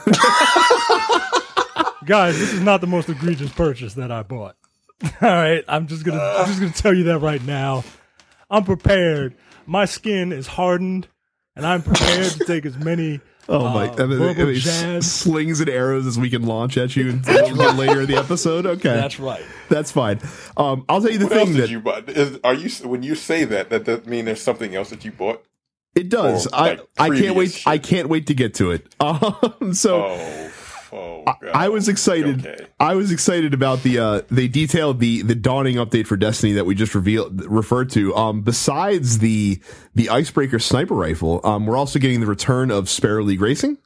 Guys, 2.07 2.39
this 2.39 2.53
is 2.53 2.61
not 2.61 2.81
the 2.81 2.87
most 2.87 3.09
egregious 3.09 3.53
purchase 3.53 3.95
that 3.95 4.11
I 4.11 4.23
bought. 4.23 4.57
All 5.23 5.29
right, 5.29 5.65
I'm 5.69 5.87
just 5.87 6.05
gonna 6.05 6.21
I'm 6.21 6.47
just 6.47 6.61
gonna 6.61 6.73
tell 6.73 6.95
you 6.95 7.05
that 7.05 7.19
right 7.21 7.43
now. 7.45 7.85
I'm 8.51 8.65
prepared. 8.65 9.37
My 9.67 9.85
skin 9.85 10.33
is 10.33 10.47
hardened, 10.47 11.09
and 11.57 11.67
I'm 11.67 11.83
prepared 11.83 12.33
to 12.33 12.45
take 12.45 12.67
as 12.67 12.77
many. 12.77 13.21
Oh 13.47 13.63
my! 13.65 13.89
Uh, 13.89 13.97
and 14.05 14.11
then- 14.11 14.23
and 14.23 14.37
then 14.39 14.55
jazz. 14.55 15.13
slings 15.13 15.61
and 15.61 15.69
arrows 15.69 16.07
as 16.07 16.19
we 16.19 16.31
can 16.31 16.45
launch 16.47 16.79
at 16.79 16.97
you 16.97 17.11
a 17.27 17.73
later 17.75 18.01
in 18.01 18.07
the 18.07 18.17
episode. 18.17 18.65
Okay, 18.65 18.89
that's, 18.89 19.21
right. 19.21 19.45
That's 19.69 19.93
fine. 19.93 20.19
Um, 20.57 20.87
I'll 20.89 21.03
tell 21.03 21.11
you 21.11 21.19
the 21.19 21.27
What 21.27 21.37
else 21.37 21.49
thing 21.49 21.57
did 21.57 21.63
that 21.65 21.71
you 21.71 21.81
bought. 21.81 22.09
Is, 22.09 22.39
are 22.43 22.55
you 22.55 22.71
when 22.89 23.03
you 23.03 23.15
say 23.15 23.45
that? 23.45 23.69
That 23.69 23.85
does 23.85 24.07
mean 24.07 24.25
there's 24.25 24.41
something 24.41 24.75
else 24.75 24.89
that 24.89 25.05
you 25.05 25.13
bought? 25.13 25.45
it 25.95 26.09
does. 26.09 26.47
or, 26.47 26.51
I 26.55 26.69
like, 26.69 26.81
I 26.99 27.09
can't 27.11 27.37
wait. 27.37 27.53
shit? 27.53 27.67
I 27.67 27.77
can't 27.77 28.09
wait 28.09 28.29
to 28.29 28.35
get 28.35 28.55
to 28.55 28.71
it. 28.71 28.87
Um, 29.01 29.75
so. 29.75 30.07
Oh, 30.07 30.51
oh 30.95 31.25
I, 31.27 31.67
I 31.67 31.69
was 31.69 31.89
excited. 31.89 32.47
Okay. 32.47 32.67
I 32.81 32.95
was 32.95 33.11
excited 33.13 33.53
about 33.53 33.83
the. 33.83 33.99
Uh, 33.99 34.21
they 34.31 34.49
detailed 34.49 35.01
the 35.01 35.23
the 35.23 35.35
dawning 35.35 35.77
update 35.77 36.07
for 36.07 36.17
Destiny 36.17 36.53
that 36.55 36.65
we 36.67 36.75
just 36.75 36.95
revealed 36.95 37.45
referred 37.47 37.91
to. 37.91 38.15
Um, 38.15 38.43
besides 38.43 39.19
the 39.19 39.61
the 39.95 40.09
Icebreaker 40.09 40.59
sniper 40.59 40.95
rifle, 40.95 41.41
um, 41.45 41.67
we're 41.67 41.77
also 41.77 41.99
getting 41.99 42.21
the 42.21 42.27
return 42.27 42.71
of 42.71 42.89
Sparrow 42.89 43.23
League 43.23 43.41
Racing, 43.41 43.79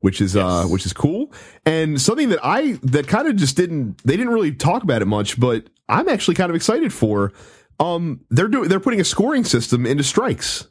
which 0.00 0.20
is 0.20 0.36
uh 0.36 0.64
which 0.66 0.86
is 0.86 0.92
cool. 0.92 1.32
And 1.66 2.00
something 2.00 2.28
that 2.30 2.40
I 2.42 2.78
that 2.82 3.08
kind 3.08 3.28
of 3.28 3.36
just 3.36 3.56
didn't 3.56 4.00
they 4.04 4.16
didn't 4.16 4.32
really 4.32 4.52
talk 4.52 4.82
about 4.82 5.02
it 5.02 5.06
much, 5.06 5.38
but 5.38 5.68
I'm 5.88 6.08
actually 6.08 6.34
kind 6.36 6.50
of 6.50 6.56
excited 6.56 6.92
for. 6.92 7.32
Um, 7.78 8.20
they're 8.28 8.48
doing 8.48 8.68
they're 8.68 8.78
putting 8.78 9.00
a 9.00 9.04
scoring 9.04 9.44
system 9.44 9.86
into 9.86 10.04
strikes. 10.04 10.68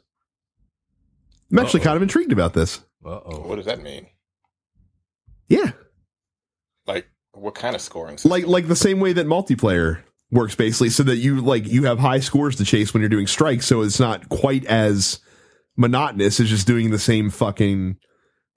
I'm 1.50 1.58
actually 1.58 1.80
Uh-oh. 1.80 1.84
kind 1.84 1.96
of 1.96 2.02
intrigued 2.02 2.30
about 2.30 2.54
this. 2.54 2.80
Uh 3.04 3.18
oh. 3.24 3.40
What 3.48 3.56
does 3.56 3.64
that 3.66 3.82
mean? 3.82 4.06
Yeah, 5.50 5.72
Like, 6.86 7.06
what 7.32 7.54
kind 7.54 7.74
of 7.76 7.82
scoring? 7.82 8.16
System? 8.16 8.30
like 8.30 8.46
like 8.46 8.68
the 8.68 8.76
same 8.76 9.00
way 9.00 9.12
that 9.12 9.26
multiplayer 9.26 10.00
works 10.30 10.54
basically 10.54 10.88
so 10.90 11.02
that 11.02 11.16
you 11.16 11.40
like 11.40 11.66
you 11.66 11.84
have 11.84 11.98
high 11.98 12.20
scores 12.20 12.56
to 12.56 12.64
chase 12.64 12.94
when 12.94 13.00
you're 13.02 13.08
doing 13.10 13.26
strikes 13.26 13.66
so 13.66 13.82
it's 13.82 13.98
not 14.00 14.28
quite 14.28 14.64
as 14.66 15.18
monotonous 15.76 16.38
as 16.40 16.48
just 16.48 16.66
doing 16.68 16.90
the 16.90 16.98
same 17.00 17.30
fucking 17.30 17.96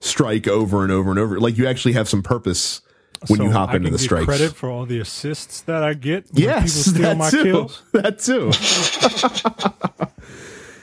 strike 0.00 0.46
over 0.46 0.84
and 0.84 0.92
over 0.92 1.10
and 1.10 1.18
over 1.18 1.40
like 1.40 1.58
you 1.58 1.66
actually 1.66 1.92
have 1.94 2.08
some 2.08 2.22
purpose 2.22 2.80
when 3.26 3.42
you 3.42 3.50
hop 3.50 3.70
I 3.70 3.76
into 3.76 3.86
can 3.86 3.92
the 3.94 3.98
get 3.98 4.04
strikes 4.04 4.24
Credit 4.26 4.54
for 4.54 4.70
all 4.70 4.86
the 4.86 5.00
assists 5.00 5.62
that 5.62 5.82
I 5.82 5.94
get. 5.94 6.26
When 6.32 6.44
yes 6.44 6.92
people 6.92 6.92
steal 6.92 7.02
that 7.02 7.16
my 7.16 7.30
too 7.30 7.42
kills. 7.42 7.82
that 7.92 8.18
too 8.20 8.52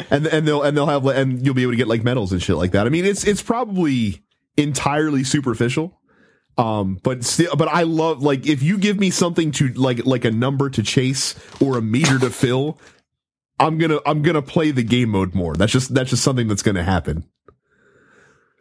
and 0.09 0.27
and 0.27 0.47
they'll 0.47 0.63
and 0.63 0.75
they'll 0.75 0.87
have 0.87 1.05
and 1.05 1.45
you'll 1.45 1.55
be 1.55 1.61
able 1.63 1.71
to 1.73 1.77
get 1.77 1.87
like 1.87 2.03
medals 2.03 2.31
and 2.33 2.41
shit 2.41 2.57
like 2.57 2.71
that 2.71 2.85
i 2.85 2.89
mean 2.89 3.05
it's 3.05 3.23
it's 3.25 3.41
probably 3.41 4.23
entirely 4.57 5.23
superficial 5.23 5.97
um 6.57 6.99
but 7.03 7.23
still 7.23 7.55
but 7.55 7.67
i 7.69 7.83
love 7.83 8.21
like 8.21 8.45
if 8.45 8.61
you 8.61 8.77
give 8.77 8.99
me 8.99 9.09
something 9.09 9.51
to 9.51 9.69
like 9.69 10.05
like 10.05 10.25
a 10.25 10.31
number 10.31 10.69
to 10.69 10.83
chase 10.83 11.35
or 11.61 11.77
a 11.77 11.81
meter 11.81 12.19
to 12.19 12.29
fill 12.29 12.77
i'm 13.59 13.77
gonna 13.77 13.99
i'm 14.05 14.21
gonna 14.21 14.41
play 14.41 14.71
the 14.71 14.83
game 14.83 15.09
mode 15.09 15.33
more 15.33 15.55
that's 15.55 15.71
just 15.71 15.93
that's 15.93 16.09
just 16.09 16.23
something 16.23 16.47
that's 16.47 16.61
gonna 16.61 16.83
happen 16.83 17.23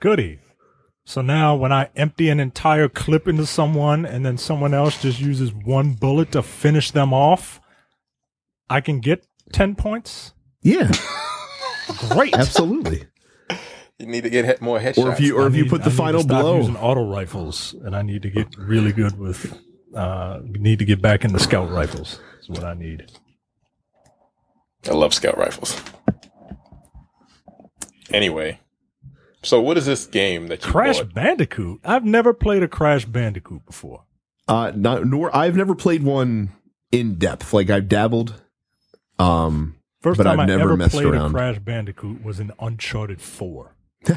Goody. 0.00 0.38
So 1.04 1.20
now 1.20 1.54
when 1.56 1.72
I 1.72 1.90
empty 1.94 2.30
an 2.30 2.40
entire 2.40 2.88
clip 2.88 3.28
into 3.28 3.44
someone 3.44 4.06
and 4.06 4.24
then 4.24 4.38
someone 4.38 4.72
else 4.72 5.02
just 5.02 5.20
uses 5.20 5.52
one 5.52 5.92
bullet 5.92 6.32
to 6.32 6.42
finish 6.42 6.90
them 6.90 7.12
off, 7.12 7.60
I 8.70 8.80
can 8.80 9.00
get 9.00 9.26
10 9.52 9.74
points? 9.74 10.32
yeah 10.62 10.90
Great. 12.10 12.34
absolutely 12.34 13.04
you 14.00 14.06
need 14.06 14.22
to 14.24 14.30
get 14.30 14.60
more 14.60 14.78
headshots. 14.80 14.98
or 14.98 15.12
if 15.12 15.20
you 15.20 15.36
or 15.36 15.44
I 15.44 15.46
if 15.48 15.54
you 15.54 15.62
need- 15.64 15.70
put 15.70 15.82
I 15.82 15.84
the 15.84 15.90
need 15.90 15.96
to 15.96 16.02
final 16.02 16.20
stop 16.22 16.40
blow 16.42 16.56
using 16.58 16.76
auto 16.76 17.04
rifles 17.08 17.74
and 17.84 17.94
I 17.94 18.02
need 18.02 18.22
to 18.22 18.30
get 18.30 18.48
really 18.56 18.92
good 18.92 19.18
with 19.18 19.58
uh 19.94 20.40
need 20.44 20.78
to 20.78 20.84
get 20.84 21.00
back 21.02 21.24
into 21.24 21.38
scout 21.38 21.70
rifles. 21.70 22.18
Is 22.40 22.48
what 22.48 22.64
I 22.64 22.74
need. 22.74 23.10
I 24.88 24.92
love 24.94 25.12
scout 25.12 25.36
rifles. 25.36 25.80
Anyway, 28.10 28.58
so 29.42 29.60
what 29.60 29.76
is 29.78 29.86
this 29.86 30.06
game 30.06 30.48
that 30.48 30.64
you 30.64 30.70
Crash 30.70 30.98
bought? 30.98 31.14
Bandicoot. 31.14 31.80
I've 31.84 32.04
never 32.04 32.32
played 32.34 32.62
a 32.62 32.68
Crash 32.68 33.04
Bandicoot 33.04 33.64
before. 33.66 34.04
Uh, 34.48 34.72
not, 34.74 35.06
nor 35.06 35.34
I've 35.36 35.56
never 35.56 35.74
played 35.76 36.02
one 36.02 36.50
in 36.90 37.16
depth. 37.16 37.52
Like 37.52 37.70
I've 37.70 37.88
dabbled. 37.88 38.40
Um, 39.18 39.76
First 40.00 40.16
But 40.16 40.24
time 40.24 40.40
I've 40.40 40.44
I 40.44 40.46
never 40.46 40.62
ever 40.62 40.76
messed 40.78 40.94
played 40.94 41.06
around. 41.08 41.30
a 41.30 41.34
Crash 41.34 41.58
Bandicoot 41.58 42.24
was 42.24 42.40
in 42.40 42.52
Uncharted 42.58 43.20
4. 43.20 43.76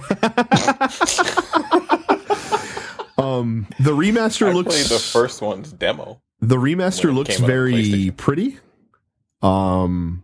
um, 3.17 3.67
the 3.79 3.91
remaster 3.91 4.47
I 4.47 4.53
looks 4.53 4.75
played 4.75 4.85
the 4.85 4.99
first 4.99 5.41
one's 5.41 5.73
demo. 5.73 6.21
the 6.39 6.55
remaster 6.55 7.13
looks 7.13 7.35
came 7.35 7.43
out 7.43 7.43
on 7.43 7.47
very 7.47 8.11
pretty. 8.11 8.59
Um, 9.41 10.23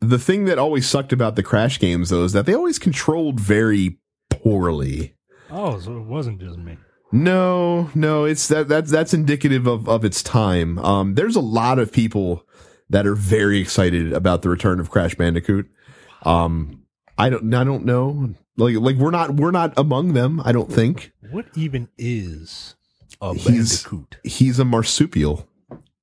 the 0.00 0.18
thing 0.18 0.46
that 0.46 0.58
always 0.58 0.88
sucked 0.88 1.12
about 1.12 1.36
the 1.36 1.42
Crash 1.42 1.78
games 1.78 2.10
though 2.10 2.24
is 2.24 2.32
that 2.32 2.46
they 2.46 2.54
always 2.54 2.78
controlled 2.78 3.38
very 3.40 3.98
poorly. 4.30 5.14
Oh, 5.50 5.78
so 5.78 5.96
it 5.98 6.06
wasn't 6.06 6.40
just 6.40 6.58
me. 6.58 6.76
No, 7.12 7.88
no, 7.94 8.24
it's 8.24 8.48
that 8.48 8.66
that's 8.68 8.90
that's 8.90 9.14
indicative 9.14 9.66
of 9.66 9.88
of 9.88 10.04
its 10.04 10.22
time. 10.22 10.78
Um, 10.80 11.14
there's 11.14 11.36
a 11.36 11.40
lot 11.40 11.78
of 11.78 11.92
people 11.92 12.44
that 12.90 13.06
are 13.06 13.14
very 13.14 13.60
excited 13.60 14.12
about 14.12 14.42
the 14.42 14.48
return 14.48 14.80
of 14.80 14.90
Crash 14.90 15.14
Bandicoot. 15.14 15.66
Um, 16.24 16.82
I 17.18 17.30
don't, 17.30 17.52
I 17.54 17.64
don't 17.64 17.84
know. 17.84 18.34
Like, 18.56 18.76
like 18.76 18.96
we're 18.96 19.10
not, 19.10 19.34
we're 19.34 19.50
not 19.50 19.74
among 19.76 20.14
them. 20.14 20.40
I 20.44 20.52
don't 20.52 20.72
think 20.72 21.12
What 21.30 21.46
even 21.54 21.88
is 21.98 22.74
a 23.20 23.34
He's- 23.34 23.44
bandicoot? 23.84 24.16
he's 24.24 24.58
a 24.58 24.64
marsupial. 24.64 25.46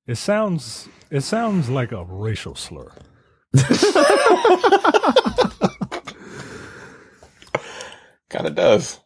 It 0.06 0.16
sounds 0.16 0.88
it 1.10 1.22
sounds 1.22 1.68
like 1.70 1.90
a 1.92 2.04
racial 2.04 2.54
slur. 2.54 2.92
Kind 8.28 8.46
of 8.46 8.54
does. 8.54 9.00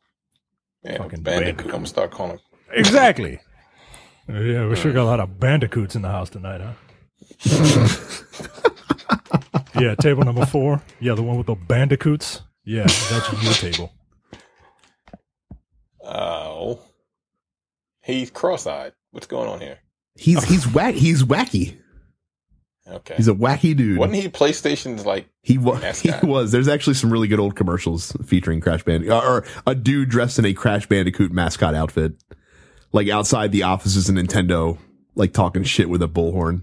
Yeah, 0.82 0.98
Fucking 0.98 1.22
Bandicoot. 1.22 1.24
Bandicoot. 1.24 1.66
I'm 1.66 1.70
gonna 1.72 1.86
start 1.86 2.10
calling. 2.10 2.38
Exactly. 2.72 3.40
yeah, 4.28 4.66
we 4.66 4.76
sure 4.76 4.92
got 4.92 5.02
a 5.04 5.04
lot 5.04 5.20
of 5.20 5.38
bandicoots 5.40 5.94
in 5.96 6.02
the 6.02 6.08
house 6.08 6.30
tonight, 6.30 6.60
huh? 6.60 6.72
yeah, 9.80 9.94
table 9.96 10.24
number 10.24 10.46
four. 10.46 10.82
Yeah, 11.00 11.14
the 11.14 11.22
one 11.22 11.36
with 11.36 11.46
the 11.46 11.54
bandicoots. 11.54 12.42
Yeah, 12.68 12.82
that's 12.84 13.32
your 13.42 13.52
table. 13.54 13.92
Oh, 16.04 16.80
he's 18.02 18.30
cross-eyed. 18.30 18.92
What's 19.10 19.26
going 19.26 19.48
on 19.48 19.60
here? 19.60 19.78
He's 20.16 20.44
he's 20.44 20.66
whack. 20.74 20.94
He's 20.94 21.22
wacky. 21.22 21.78
Okay, 22.86 23.14
He's 23.16 23.28
a 23.28 23.32
wacky 23.34 23.74
dude. 23.74 23.96
wasn't 23.98 24.16
he 24.16 24.28
PlayStation's 24.28 25.06
like? 25.06 25.28
He 25.42 25.56
was. 25.56 26.00
He 26.02 26.10
was. 26.22 26.52
There's 26.52 26.68
actually 26.68 26.94
some 26.94 27.10
really 27.10 27.26
good 27.26 27.40
old 27.40 27.56
commercials 27.56 28.12
featuring 28.26 28.60
Crash 28.60 28.82
Bandicoot, 28.82 29.12
or 29.24 29.44
a 29.66 29.74
dude 29.74 30.10
dressed 30.10 30.38
in 30.38 30.44
a 30.44 30.52
Crash 30.52 30.86
Bandicoot 30.86 31.32
mascot 31.32 31.74
outfit, 31.74 32.22
like 32.92 33.08
outside 33.08 33.50
the 33.50 33.62
offices 33.62 34.10
of 34.10 34.14
Nintendo, 34.14 34.76
like 35.14 35.32
talking 35.32 35.64
shit 35.64 35.88
with 35.88 36.02
a 36.02 36.08
bullhorn. 36.08 36.62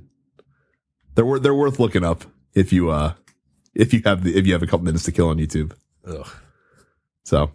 They're 1.15 1.25
wor- 1.25 1.39
they're 1.39 1.55
worth 1.55 1.79
looking 1.79 2.03
up 2.03 2.25
if 2.53 2.71
you 2.71 2.91
uh 2.91 3.13
if 3.73 3.91
you 3.91 4.03
have 4.05 4.23
the 4.23 4.35
if 4.37 4.45
you 4.45 4.53
have 4.53 4.61
a 4.63 4.67
couple 4.67 4.85
minutes 4.85 5.05
to 5.05 5.11
kill 5.11 5.29
on 5.29 5.37
YouTube. 5.37 5.73
Ugh. 6.07 6.27
So, 7.23 7.51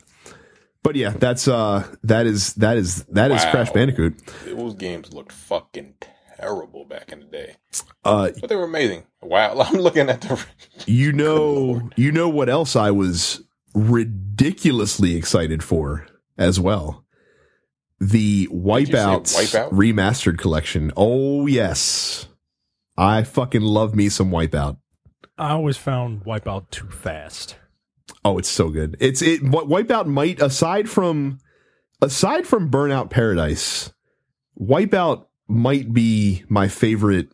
but 0.82 0.96
yeah, 0.96 1.10
that's 1.10 1.46
uh 1.48 1.86
that 2.04 2.26
is 2.26 2.54
that 2.54 2.76
is 2.76 3.04
that 3.04 3.30
is 3.30 3.44
Wow. 3.44 3.50
Crash 3.50 3.70
Bandicoot. 3.70 4.20
Those 4.46 4.74
games 4.74 5.12
looked 5.12 5.32
fucking 5.32 5.94
terrible 6.38 6.84
back 6.84 7.12
in 7.12 7.20
the 7.20 7.26
day, 7.26 7.56
Uh, 8.04 8.30
but 8.40 8.48
they 8.48 8.56
were 8.56 8.64
amazing. 8.64 9.04
Wow, 9.22 9.60
I'm 9.60 9.74
looking 9.80 10.08
at 10.08 10.22
the. 10.22 10.44
You 10.86 11.12
know, 11.22 11.88
you 11.96 12.10
know 12.12 12.28
what 12.28 12.48
else 12.48 12.74
I 12.76 12.90
was 12.90 13.42
ridiculously 13.74 15.16
excited 15.16 15.62
for 15.62 16.06
as 16.38 16.58
well. 16.58 17.04
The 18.00 18.18
you 18.18 18.46
say 18.48 18.54
Wipeout, 18.54 19.22
Wipeout? 19.36 19.70
remastered 19.72 20.38
collection. 20.38 20.90
Oh 20.96 21.46
yes, 21.46 22.26
I 22.96 23.22
fucking 23.22 23.60
love 23.60 23.94
me 23.94 24.08
some 24.08 24.30
Wipeout. 24.30 24.78
I 25.36 25.50
always 25.50 25.76
found 25.76 26.24
Wipeout 26.24 26.70
too 26.70 26.88
fast. 26.90 27.56
Oh, 28.24 28.38
it's 28.38 28.48
so 28.48 28.68
good. 28.68 28.96
It's 29.00 29.22
it. 29.22 29.42
What 29.42 29.68
Wipeout 29.68 30.06
might 30.06 30.40
aside 30.40 30.88
from 30.90 31.38
aside 32.02 32.46
from 32.46 32.70
Burnout 32.70 33.10
Paradise, 33.10 33.92
Wipeout 34.60 35.26
might 35.48 35.92
be 35.92 36.44
my 36.48 36.68
favorite 36.68 37.28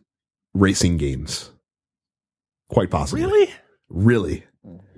racing 0.53 0.97
games. 0.97 1.51
Quite 2.69 2.89
possibly. 2.89 3.23
Really? 3.25 3.53
Really. 3.89 4.43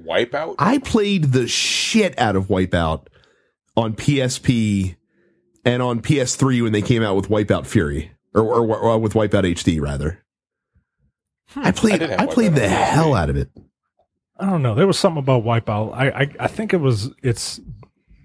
Wipeout. 0.03 0.55
I 0.57 0.79
played 0.79 1.25
the 1.25 1.47
shit 1.47 2.17
out 2.17 2.35
of 2.35 2.47
Wipeout 2.47 3.07
on 3.75 3.93
PSP 3.95 4.95
and 5.65 5.81
on 5.81 6.01
PS3 6.01 6.63
when 6.63 6.71
they 6.71 6.81
came 6.81 7.03
out 7.03 7.15
with 7.15 7.29
Wipeout 7.29 7.65
Fury 7.65 8.11
or, 8.33 8.41
or, 8.41 8.77
or 8.77 8.91
uh, 8.91 8.97
with 8.97 9.13
Wipeout 9.13 9.43
HD 9.43 9.81
rather. 9.81 10.23
Hmm. 11.49 11.65
I 11.65 11.71
played 11.71 12.01
I 12.01 12.23
I, 12.23 12.25
played 12.27 12.53
Wipeout 12.53 12.55
the 12.55 12.65
on 12.65 12.69
PSP. 12.71 12.89
hell 12.89 13.13
out 13.15 13.29
of 13.29 13.35
it. 13.37 13.49
I 14.39 14.45
don't 14.49 14.61
know. 14.61 14.73
There 14.75 14.87
was 14.87 14.97
something 14.97 15.19
about 15.19 15.43
Wipeout. 15.43 15.93
I 15.93 16.09
I, 16.09 16.35
I 16.41 16.47
think 16.47 16.73
it 16.73 16.77
was 16.81 17.11
its 17.21 17.59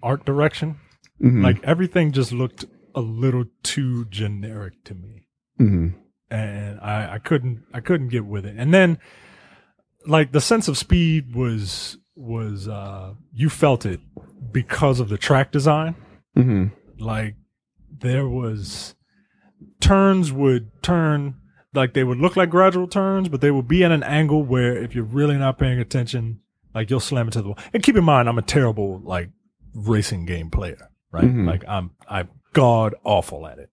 art 0.03 0.25
direction. 0.25 0.77
Mhm. 1.23 1.43
Like 1.43 1.63
everything 1.65 2.13
just 2.13 2.33
looked 2.33 2.65
a 2.95 3.01
little 3.01 3.45
too 3.63 4.05
generic 4.07 4.75
to 4.85 4.95
me. 4.95 5.27
Mhm. 5.61 5.95
and 6.31 6.81
I, 6.81 7.15
I 7.15 7.19
couldn't 7.19 7.63
I 7.73 7.81
couldn't 7.81 8.09
get 8.09 8.27
with 8.27 8.45
it. 8.47 8.57
And 8.59 8.73
then 8.75 8.99
like 10.07 10.33
the 10.33 10.41
sense 10.41 10.67
of 10.69 10.77
speed 10.77 11.35
was 11.35 11.97
was 12.17 12.67
uh 12.69 13.15
you 13.33 13.49
felt 13.49 13.87
it 13.87 14.01
because 14.53 15.01
of 15.01 15.09
the 15.09 15.19
track 15.19 15.53
design. 15.53 15.95
Mhm. 16.37 16.73
Like 16.99 17.37
there 17.99 18.29
was 18.29 18.95
turns 19.81 20.33
would 20.33 20.71
turn 20.83 21.35
like 21.75 21.93
they 21.93 22.05
would 22.05 22.19
look 22.19 22.37
like 22.37 22.51
gradual 22.51 22.87
turns, 22.87 23.29
but 23.29 23.41
they 23.41 23.51
would 23.51 23.69
be 23.69 23.85
at 23.85 23.93
an 23.93 24.03
angle 24.03 24.43
where 24.43 24.77
if 24.77 24.95
you're 24.95 25.05
really 25.05 25.37
not 25.37 25.59
paying 25.59 25.79
attention, 25.79 26.41
like 26.75 26.91
you'll 26.91 27.01
slam 27.01 27.27
into 27.27 27.43
the 27.43 27.49
wall. 27.49 27.59
And 27.73 27.83
keep 27.83 27.97
in 27.97 28.05
mind, 28.05 28.29
I'm 28.29 28.39
a 28.39 28.43
terrible 28.43 29.01
like 29.01 29.31
racing 29.75 30.25
game 30.27 30.51
player, 30.51 30.91
right? 31.11 31.25
Mhm. 31.25 31.47
Like 31.47 31.65
I'm 31.69 31.91
I'm 32.09 32.29
god 32.53 32.95
awful 33.05 33.47
at 33.47 33.59
it. 33.59 33.71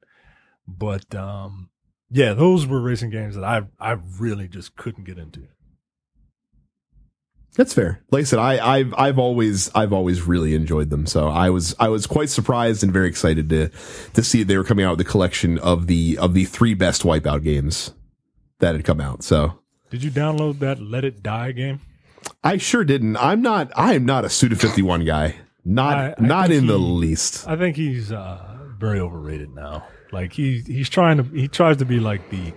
But 0.68 1.14
um 1.16 1.70
yeah, 2.10 2.34
those 2.34 2.66
were 2.68 2.82
racing 2.82 3.10
games 3.12 3.36
that 3.36 3.44
I 3.44 3.64
I 3.80 3.98
really 4.20 4.48
just 4.48 4.76
couldn't 4.76 5.06
get 5.06 5.18
into. 5.18 5.48
That's 7.56 7.74
fair. 7.74 8.02
Like 8.12 8.22
I 8.22 8.24
said, 8.24 8.40
I, 8.40 8.76
I've 8.78 8.94
I've 8.98 9.20
always 9.20 9.70
I've 9.76 9.92
always 9.92 10.22
really 10.22 10.56
enjoyed 10.56 10.90
them. 10.90 11.06
So 11.06 11.28
I 11.28 11.50
was 11.50 11.76
I 11.80 11.90
was 11.90 12.08
quite 12.08 12.30
surprised 12.30 12.82
and 12.84 12.94
very 12.94 13.08
excited 13.10 13.50
to 13.50 13.70
to 14.14 14.24
see 14.24 14.44
they 14.44 14.58
were 14.58 14.64
coming 14.64 14.86
out 14.86 14.92
with 14.98 15.06
the 15.06 15.12
collection 15.12 15.58
of 15.60 15.88
the 15.88 16.18
of 16.20 16.34
the 16.34 16.46
three 16.46 16.74
best 16.74 17.04
Wipeout 17.04 17.44
games 17.44 17.92
that 18.60 18.74
had 18.76 18.86
come 18.86 19.02
out. 19.02 19.24
So 19.24 19.60
Did 19.90 20.02
you 20.04 20.12
download 20.12 20.60
that 20.60 20.82
Let 20.82 21.04
It 21.04 21.22
Die 21.22 21.52
game? 21.52 21.82
I 22.44 22.58
sure 22.58 22.84
didn't. 22.86 23.18
I'm 23.18 23.42
not 23.42 23.70
I 23.76 23.96
am 23.96 24.06
not 24.06 24.24
a 24.24 24.30
Suda 24.30 24.56
51 24.56 25.04
guy. 25.06 25.36
Not 25.66 25.98
I- 25.98 26.16
I 26.18 26.22
not 26.26 26.52
in 26.52 26.68
the 26.68 26.78
least. 26.78 27.48
I 27.48 27.58
think 27.58 27.76
he's 27.76 28.12
uh, 28.14 28.60
very 28.80 29.00
overrated 29.02 29.54
now. 29.54 29.86
Like 30.14 30.32
he 30.34 30.60
he's 30.66 30.90
trying 30.90 31.18
to 31.18 31.24
he 31.24 31.48
tries 31.50 31.78
to 31.78 31.86
be 31.86 32.00
like 32.00 32.30
the. 32.30 32.54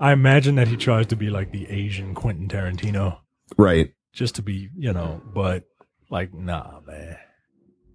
I 0.00 0.12
imagine 0.12 0.54
that 0.56 0.68
he 0.68 0.76
tries 0.76 1.06
to 1.08 1.16
be 1.16 1.28
like 1.30 1.52
the 1.52 1.68
Asian 1.68 2.14
Quentin 2.14 2.48
Tarantino, 2.48 3.18
Right. 3.56 3.92
just 4.12 4.36
to 4.36 4.42
be 4.42 4.70
you 4.76 4.92
know. 4.92 5.20
But 5.34 5.64
like, 6.10 6.32
nah, 6.34 6.80
man, 6.86 7.16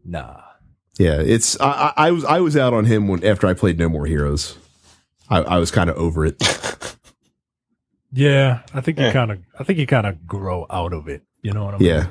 nah. 0.06 0.42
Yeah, 1.00 1.20
it's 1.22 1.60
I, 1.60 1.94
I 1.96 2.08
I 2.08 2.12
was 2.12 2.26
I 2.26 2.40
was 2.40 2.56
out 2.58 2.74
on 2.74 2.86
him 2.86 3.08
when 3.08 3.24
after 3.26 3.48
I 3.48 3.54
played 3.54 3.78
No 3.80 3.90
More 3.90 4.06
Heroes. 4.06 4.58
I, 5.30 5.40
I 5.40 5.58
was 5.58 5.72
kind 5.72 5.90
of 5.90 5.96
over 5.98 6.26
it. 6.26 6.42
Yeah, 8.16 8.62
I 8.76 8.82
think 8.82 9.00
you 9.00 9.10
kind 9.12 9.32
of 9.32 9.40
I 9.60 9.64
think 9.64 9.80
you 9.80 9.88
kind 9.88 10.06
of 10.06 10.28
grow 10.28 10.68
out 10.70 10.94
of 10.94 11.08
it. 11.08 11.24
You 11.42 11.52
know 11.52 11.66
what 11.66 11.74
I 11.74 11.78
mean? 11.80 11.90
Yeah. 11.90 12.08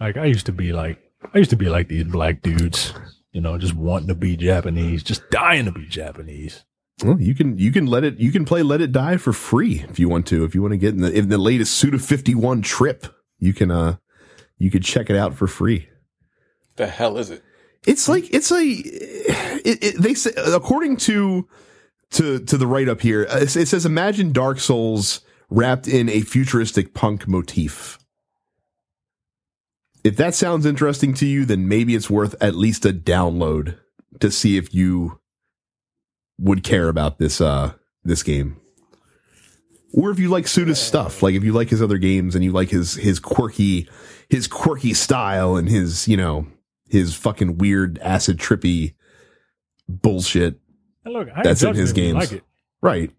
Like 0.00 0.16
I 0.16 0.24
used 0.24 0.46
to 0.46 0.52
be 0.52 0.72
like 0.72 0.98
I 1.32 1.38
used 1.38 1.50
to 1.50 1.56
be 1.56 1.68
like 1.68 1.86
these 1.88 2.04
black 2.04 2.42
dudes, 2.42 2.92
you 3.30 3.40
know, 3.40 3.56
just 3.56 3.74
wanting 3.74 4.08
to 4.08 4.16
be 4.16 4.36
Japanese, 4.36 5.04
just 5.04 5.30
dying 5.30 5.66
to 5.66 5.70
be 5.72 5.86
Japanese. 5.86 6.64
Well, 7.04 7.20
you 7.20 7.34
can 7.34 7.58
you 7.58 7.72
can 7.72 7.86
let 7.86 8.04
it 8.04 8.18
you 8.18 8.32
can 8.32 8.44
play 8.44 8.62
Let 8.62 8.80
It 8.80 8.92
Die 8.92 9.16
for 9.16 9.32
free 9.32 9.84
if 9.88 9.98
you 9.98 10.08
want 10.08 10.26
to. 10.28 10.44
If 10.44 10.54
you 10.54 10.62
want 10.62 10.72
to 10.72 10.78
get 10.78 10.94
in 10.94 11.00
the 11.00 11.12
in 11.12 11.28
the 11.28 11.38
latest 11.38 11.74
Suda 11.74 11.98
51 11.98 12.62
trip, 12.62 13.06
you 13.38 13.52
can 13.52 13.70
uh 13.70 13.96
you 14.58 14.70
could 14.70 14.84
check 14.84 15.08
it 15.08 15.16
out 15.16 15.34
for 15.34 15.46
free. 15.46 15.88
The 16.76 16.86
hell 16.86 17.18
is 17.18 17.30
it? 17.30 17.42
It's 17.86 18.08
like 18.08 18.32
it's 18.32 18.50
a 18.50 18.62
it, 18.62 19.78
it, 19.82 20.02
they 20.02 20.14
say 20.14 20.32
according 20.36 20.98
to 20.98 21.48
to 22.12 22.38
to 22.40 22.56
the 22.58 22.66
write 22.66 22.88
up 22.88 23.00
here 23.00 23.26
uh, 23.30 23.38
it 23.38 23.48
says 23.48 23.86
imagine 23.86 24.32
Dark 24.32 24.60
Souls 24.60 25.20
wrapped 25.48 25.88
in 25.88 26.08
a 26.08 26.20
futuristic 26.20 26.94
punk 26.94 27.26
motif. 27.26 27.98
If 30.02 30.16
that 30.16 30.34
sounds 30.34 30.64
interesting 30.64 31.12
to 31.14 31.26
you, 31.26 31.44
then 31.44 31.68
maybe 31.68 31.94
it's 31.94 32.08
worth 32.08 32.34
at 32.40 32.54
least 32.54 32.86
a 32.86 32.92
download 32.92 33.78
to 34.20 34.30
see 34.30 34.56
if 34.56 34.74
you 34.74 35.19
would 36.40 36.64
care 36.64 36.88
about 36.88 37.18
this 37.18 37.40
uh 37.40 37.72
this 38.04 38.22
game. 38.22 38.56
Or 39.92 40.10
if 40.10 40.18
you 40.18 40.28
like 40.28 40.46
Suda's 40.46 40.80
stuff, 40.80 41.22
like 41.22 41.34
if 41.34 41.42
you 41.42 41.52
like 41.52 41.68
his 41.68 41.82
other 41.82 41.98
games 41.98 42.34
and 42.34 42.44
you 42.44 42.52
like 42.52 42.70
his 42.70 42.94
his 42.94 43.18
quirky 43.18 43.88
his 44.28 44.46
quirky 44.46 44.94
style 44.94 45.56
and 45.56 45.68
his, 45.68 46.06
you 46.06 46.16
know, 46.16 46.46
his 46.88 47.14
fucking 47.14 47.58
weird 47.58 47.98
acid 47.98 48.38
trippy 48.38 48.94
bullshit. 49.88 50.60
And 51.04 51.14
look, 51.14 51.28
I 51.34 51.42
That's 51.42 51.62
in 51.62 51.74
his 51.74 51.90
judging 51.92 52.14
games. 52.14 52.30
Like 52.30 52.32
it. 52.38 52.44
Right. 52.80 53.10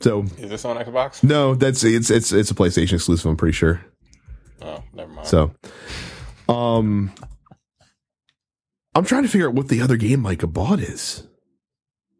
So 0.00 0.22
Is 0.36 0.50
this 0.50 0.64
on 0.66 0.76
Xbox? 0.76 1.22
no, 1.24 1.54
that's 1.54 1.82
it's 1.82 2.10
it's 2.10 2.30
it's 2.32 2.50
a 2.50 2.54
PlayStation 2.54 2.94
exclusive, 2.94 3.26
I'm 3.26 3.36
pretty 3.38 3.54
sure. 3.54 3.80
Oh, 4.60 4.82
never 4.92 5.10
mind. 5.10 5.26
So 5.26 5.54
um 6.48 7.10
I'm 8.94 9.04
trying 9.04 9.22
to 9.24 9.28
figure 9.28 9.48
out 9.48 9.54
what 9.54 9.68
the 9.68 9.80
other 9.80 9.96
game 9.96 10.20
Micah 10.20 10.46
bought 10.46 10.80
is. 10.80 11.26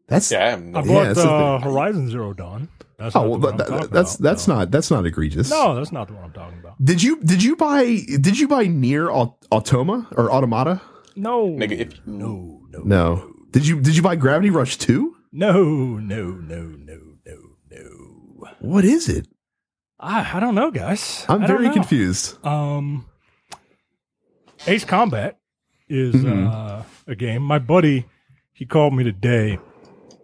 That's 0.07 0.31
yeah, 0.31 0.45
I 0.45 0.49
have 0.51 0.63
no 0.63 0.79
I 0.79 0.83
Yeah, 0.83 0.87
bought 0.93 1.03
that's 1.05 1.21
the 1.23 1.29
uh, 1.31 1.59
Horizon 1.59 2.09
Zero 2.09 2.33
Dawn. 2.33 2.69
That's 2.97 3.15
oh 3.15 3.21
not 3.21 3.29
well, 3.29 3.39
that, 3.51 3.57
that- 3.57 3.91
that's 3.91 4.15
about, 4.15 4.23
that's 4.23 4.47
no. 4.47 4.55
not 4.55 4.71
that's 4.71 4.91
not 4.91 5.05
egregious. 5.05 5.49
No, 5.49 5.75
that's 5.75 5.91
not 5.91 6.07
the 6.07 6.13
one 6.13 6.25
I'm 6.25 6.31
talking 6.33 6.59
about. 6.59 6.83
Did 6.83 7.01
you 7.01 7.19
did 7.21 7.43
you 7.43 7.55
buy 7.55 7.83
did 8.21 8.37
you 8.39 8.47
buy 8.47 8.65
NieR 8.67 9.09
Automa 9.51 10.05
or 10.17 10.31
Automata? 10.31 10.81
No, 11.15 11.47
Nigga, 11.47 11.71
if 11.79 11.93
you- 11.93 12.01
no, 12.05 12.61
no, 12.69 12.79
No. 12.83 13.31
Did 13.51 13.65
you 13.67 13.79
did 13.79 13.95
you 13.95 14.01
buy 14.01 14.15
Gravity 14.15 14.49
Rush 14.49 14.77
2? 14.77 15.15
no, 15.31 15.63
no, 15.97 16.23
no, 16.31 16.61
no, 16.63 16.99
no, 17.25 17.37
no. 17.71 18.47
What 18.59 18.85
is 18.85 19.09
it? 19.09 19.27
I 19.99 20.29
I 20.37 20.39
don't 20.39 20.55
know, 20.55 20.71
guys. 20.71 21.25
I'm 21.29 21.43
I 21.43 21.47
very 21.47 21.69
confused. 21.71 22.37
Um, 22.45 23.05
Ace 24.67 24.85
Combat 24.85 25.39
is 25.87 26.15
Mhm. 26.15 26.47
uh, 26.51 26.83
a 27.07 27.15
game. 27.15 27.41
My 27.43 27.59
buddy, 27.59 28.05
he 28.53 28.65
called 28.65 28.93
me 28.93 29.03
today, 29.03 29.59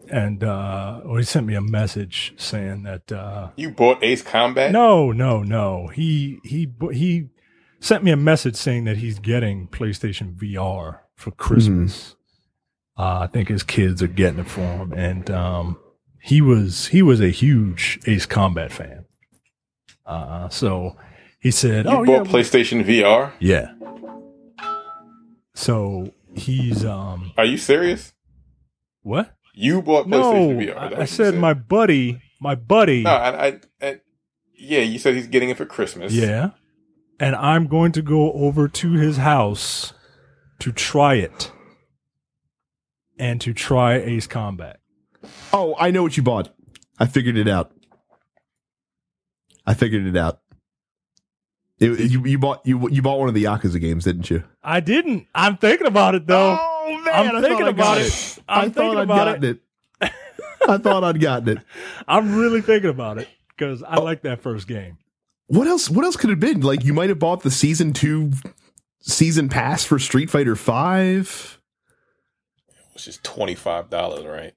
and 0.10 0.44
uh, 0.44 1.02
or 1.06 1.18
he 1.20 1.24
sent 1.24 1.46
me 1.46 1.56
a 1.56 1.62
message 1.62 2.34
saying 2.38 2.84
that 2.84 3.12
uh, 3.12 3.50
you 3.56 3.70
bought 3.70 4.04
Ace 4.04 4.22
Combat? 4.22 4.72
no, 4.72 5.12
no, 5.12 5.44
no. 5.44 5.88
He 5.88 6.40
he 6.44 6.70
he 6.94 7.28
sent 7.80 8.04
me 8.04 8.12
a 8.12 8.18
message 8.18 8.56
saying 8.56 8.86
that 8.86 8.98
he's 8.98 9.20
getting 9.20 9.68
PlayStation 9.68 10.36
VR 10.36 11.00
for 11.16 11.32
Christmas. 11.32 12.16
Uh, 12.98 13.20
I 13.22 13.28
think 13.28 13.48
his 13.48 13.64
kids 13.64 14.04
are 14.04 14.08
getting 14.08 14.40
it 14.40 14.48
for 14.48 14.62
him, 14.62 14.94
and 14.94 15.30
um, 15.32 15.78
he 16.22 16.42
was 16.42 16.88
he 16.88 17.02
was 17.02 17.22
a 17.22 17.30
huge 17.30 18.00
Ace 18.06 18.26
Combat 18.26 18.72
fan. 18.72 19.06
Uh, 20.06 20.50
so 20.50 20.96
he 21.40 21.52
said, 21.52 21.86
You 21.86 21.92
"Oh 21.92 22.06
bought 22.06 22.26
yeah, 22.28 22.32
PlayStation 22.34 22.84
VR? 22.86 23.32
yeah." 23.40 23.72
So 25.62 26.12
he's 26.36 26.84
um 26.84 27.34
Are 27.38 27.46
you 27.46 27.58
serious? 27.58 28.14
what? 29.04 29.36
You 29.54 29.82
bought 29.84 30.08
No, 30.08 30.34
PlayStation 30.34 30.74
VR? 30.74 30.78
I, 30.78 30.96
I 30.96 31.00
you 31.02 31.06
said 31.08 31.36
my 31.36 31.54
buddy, 31.54 32.20
my 32.40 32.56
buddy. 32.56 33.04
No, 33.04 33.12
I, 33.12 33.48
I, 33.48 33.60
I, 33.82 34.00
yeah, 34.58 34.80
you 34.80 34.98
said 34.98 35.14
he's 35.14 35.28
getting 35.28 35.50
it 35.50 35.58
for 35.58 35.66
Christmas. 35.66 36.14
Yeah. 36.14 36.52
And 37.20 37.36
I'm 37.36 37.68
going 37.68 37.92
to 37.92 38.02
go 38.02 38.32
over 38.34 38.68
to 38.68 38.94
his 38.94 39.18
house 39.18 39.94
to 40.60 40.72
try 40.72 41.16
it 41.16 41.52
and 43.20 43.40
to 43.42 43.54
try 43.54 43.96
Ace 43.98 44.26
Combat. 44.26 44.80
Oh, 45.54 45.76
I 45.78 45.92
know 45.92 46.02
what 46.02 46.18
you 46.18 46.24
bought. 46.24 46.50
I 46.98 47.06
figured 47.06 47.38
it 47.38 47.48
out. 47.48 47.72
I 49.68 49.76
figured 49.76 50.08
it 50.08 50.18
out. 50.18 50.41
It- 51.82 52.12
you 52.12 52.24
you 52.26 52.38
bought 52.38 52.62
you 52.66 52.88
you 52.90 53.02
bought 53.02 53.20
one 53.20 53.28
of 53.28 53.34
the 53.34 53.44
Yakuza 53.44 53.82
games, 53.82 54.04
didn't 54.04 54.30
you? 54.30 54.44
I 54.64 54.80
didn't. 54.80 55.28
I'm 55.34 55.58
thinking 55.58 55.88
about 55.88 56.16
it 56.16 56.28
though. 56.28 56.58
Oh 56.60 57.02
man, 57.04 57.36
I'm 57.36 57.42
thinking 57.42 57.68
about 57.68 57.98
it. 57.98 58.38
I'm 58.48 58.60
I 58.60 58.62
thinking 58.66 58.74
thought 58.84 58.98
I'd 58.98 59.04
about 59.04 59.26
gotten 59.42 59.44
it. 59.44 59.62
I 60.68 60.78
thought 60.78 61.04
I'd 61.04 61.20
gotten 61.20 61.58
it. 61.58 61.64
I'm 62.08 62.36
really 62.36 62.62
thinking 62.62 62.92
about 62.92 63.18
it 63.18 63.28
because 63.50 63.82
I 63.82 64.00
like 64.00 64.22
that 64.22 64.42
first 64.42 64.68
game. 64.68 65.00
What 65.48 65.68
else? 65.68 65.90
What 65.90 66.06
else 66.06 66.16
could 66.16 66.30
it 66.30 66.34
have 66.34 66.40
been? 66.40 66.62
Like 66.62 66.84
you 66.86 66.94
might 66.94 67.10
have 67.10 67.20
bought 67.20 67.42
the 67.42 67.52
season 67.52 67.94
two 67.94 68.32
season 69.00 69.50
pass 69.50 69.84
for 69.84 69.98
Street 69.98 70.30
Fighter 70.30 70.56
Five. 70.56 71.60
Which 72.94 73.08
is 73.08 73.18
$25, 73.24 74.28
right? 74.28 74.54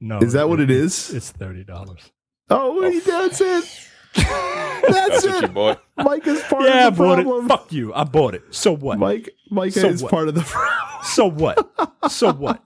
No, 0.00 0.18
Is 0.20 0.32
that 0.34 0.48
what 0.48 0.60
it 0.60 0.70
is? 0.70 1.12
It's 1.12 1.30
thirty 1.30 1.64
dollars. 1.64 2.10
Oh, 2.48 2.80
wait, 2.80 3.04
that's 3.04 3.40
oh. 3.40 3.58
it. 3.58 3.88
That's 4.88 5.22
That's 5.22 5.26
what 5.26 5.40
you 5.42 5.48
it. 5.48 5.54
bought? 5.54 5.82
Mike 5.98 6.26
is 6.26 6.40
part 6.42 6.64
Yeah, 6.64 6.88
of 6.88 6.96
the 6.96 7.02
bought 7.02 7.16
problem. 7.22 7.44
it. 7.44 7.48
Fuck 7.48 7.72
you. 7.72 7.92
I 7.94 8.04
bought 8.04 8.34
it. 8.34 8.42
So 8.54 8.72
what? 8.74 8.98
Mike, 8.98 9.30
Mike 9.50 9.72
So 9.72 9.88
is 9.88 10.02
what? 10.02 10.10
part 10.10 10.28
of 10.28 10.34
the 10.34 10.42
problem. 10.42 10.72
So 11.04 11.26
what? 11.30 11.70
So 12.10 12.32
what? 12.32 12.62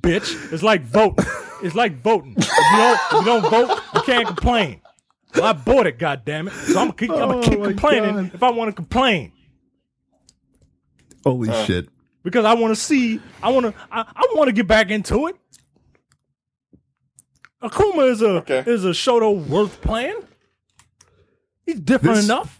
Bitch, 0.00 0.52
it's 0.52 0.62
like 0.62 0.82
voting. 0.82 1.24
It's 1.62 1.74
like 1.76 1.94
voting. 2.00 2.34
If 2.36 2.48
you 2.48 2.76
don't, 2.78 3.00
if 3.12 3.12
you 3.12 3.24
don't 3.24 3.48
vote, 3.50 3.80
you 3.94 4.00
can't 4.00 4.26
complain. 4.26 4.80
Well, 5.36 5.44
I 5.44 5.52
bought 5.52 5.86
it, 5.86 5.98
goddammit. 5.98 6.50
So 6.52 6.80
I'm 6.80 6.86
gonna 6.88 6.92
keep, 6.94 7.10
I'm 7.10 7.18
gonna 7.18 7.36
Oh 7.38 7.42
keep 7.42 7.60
my 7.60 7.66
complaining 7.66 8.14
God. 8.16 8.30
if 8.34 8.42
I 8.42 8.50
want 8.50 8.68
to 8.70 8.72
complain 8.72 9.30
Holy 11.24 11.48
Uh. 11.50 11.64
shit. 11.64 11.88
because 12.24 12.44
I 12.44 12.54
want 12.54 12.74
to 12.74 12.80
see. 12.80 13.20
I 13.42 13.50
want 13.50 13.66
to. 13.66 13.74
I, 13.92 14.00
I 14.00 14.26
want 14.34 14.48
to 14.48 14.52
get 14.52 14.66
back 14.66 14.90
into 14.90 15.28
it. 15.28 15.36
Akuma 17.62 18.10
is 18.10 18.22
a 18.22 18.28
Okay. 18.38 18.64
is 18.66 18.84
a 18.84 18.88
Shoto 18.90 19.46
worth 19.46 19.80
playing. 19.82 20.16
He's 21.72 21.80
different 21.80 22.16
This- 22.16 22.24
enough. 22.26 22.56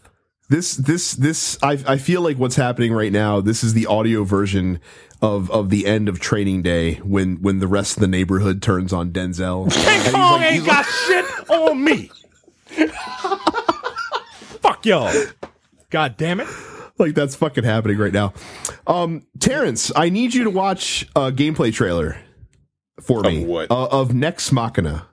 This 0.49 0.75
this 0.75 1.13
this 1.13 1.57
I 1.63 1.79
I 1.87 1.97
feel 1.97 2.23
like 2.23 2.37
what's 2.37 2.57
happening 2.57 2.93
right 2.93 3.13
now. 3.13 3.41
This 3.41 3.63
is 3.63 3.73
the 3.73 3.87
audio 3.87 4.25
version 4.25 4.81
of 5.23 5.49
of 5.53 5.71
the 5.71 5.87
end 5.87 6.09
of 6.09 6.19
Training 6.19 6.63
Day 6.63 6.95
when 7.05 7.37
when 7.41 7.61
the 7.61 7.69
rest 7.69 7.97
of 7.97 8.01
the 8.01 8.09
neighborhood 8.09 8.61
turns 8.61 8.93
on 8.93 9.13
Denzel. 9.13 9.73
King 9.73 10.07
And 10.07 10.15
Kong 10.15 10.33
like- 10.41 10.47
ain't 10.47 10.55
he's 10.55 10.67
got 10.67 10.85
shit 10.87 11.25
on 11.51 11.85
me. 11.85 12.11
Fuck 14.61 14.87
y'all. 14.87 15.13
God 15.91 16.17
damn 16.17 16.41
it. 16.41 16.49
like 16.99 17.15
that's 17.15 17.35
fucking 17.35 17.65
happening 17.65 17.99
right 17.99 18.13
now. 18.13 18.33
Um, 18.87 19.27
Terrence, 19.39 19.91
I 19.97 20.09
need 20.09 20.35
you 20.35 20.45
to 20.45 20.51
watch 20.51 21.09
a 21.17 21.33
gameplay 21.33 21.73
trailer 21.73 22.19
for 23.01 23.21
Of 23.21 23.33
me 23.33 23.45
what? 23.45 23.71
Uh, 23.71 23.87
of 23.87 24.15
Nex 24.15 24.53
Machina. 24.53 25.07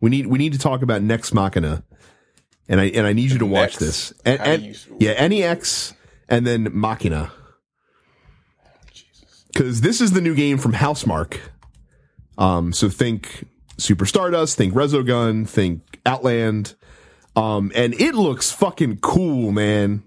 We 0.00 0.10
need 0.10 0.26
we 0.28 0.38
need 0.38 0.52
to 0.52 0.58
talk 0.58 0.82
about 0.82 1.02
Nex 1.02 1.32
Machina, 1.34 1.82
and 2.68 2.80
I 2.80 2.84
and 2.86 3.06
I 3.06 3.12
need 3.12 3.30
you 3.30 3.38
to 3.38 3.46
watch 3.46 3.72
Next? 3.72 3.78
this. 3.78 4.12
And, 4.24 4.40
and- 4.40 4.62
you- 4.62 4.74
yeah, 5.00 5.26
NEX 5.26 5.94
and 6.28 6.46
then 6.46 6.68
Machina, 6.72 7.32
because 9.52 9.80
this 9.80 10.00
is 10.00 10.12
the 10.12 10.20
new 10.20 10.34
game 10.34 10.58
from 10.58 10.72
Housemarque. 10.74 11.38
Um, 12.36 12.72
so 12.72 12.88
think 12.88 13.46
Super 13.78 14.06
Stardust, 14.06 14.56
think 14.56 14.74
Resogun, 14.74 15.48
think 15.48 16.00
Outland. 16.06 16.74
Um, 17.34 17.72
and 17.74 17.94
it 17.94 18.14
looks 18.14 18.50
fucking 18.52 18.98
cool, 18.98 19.52
man. 19.52 20.02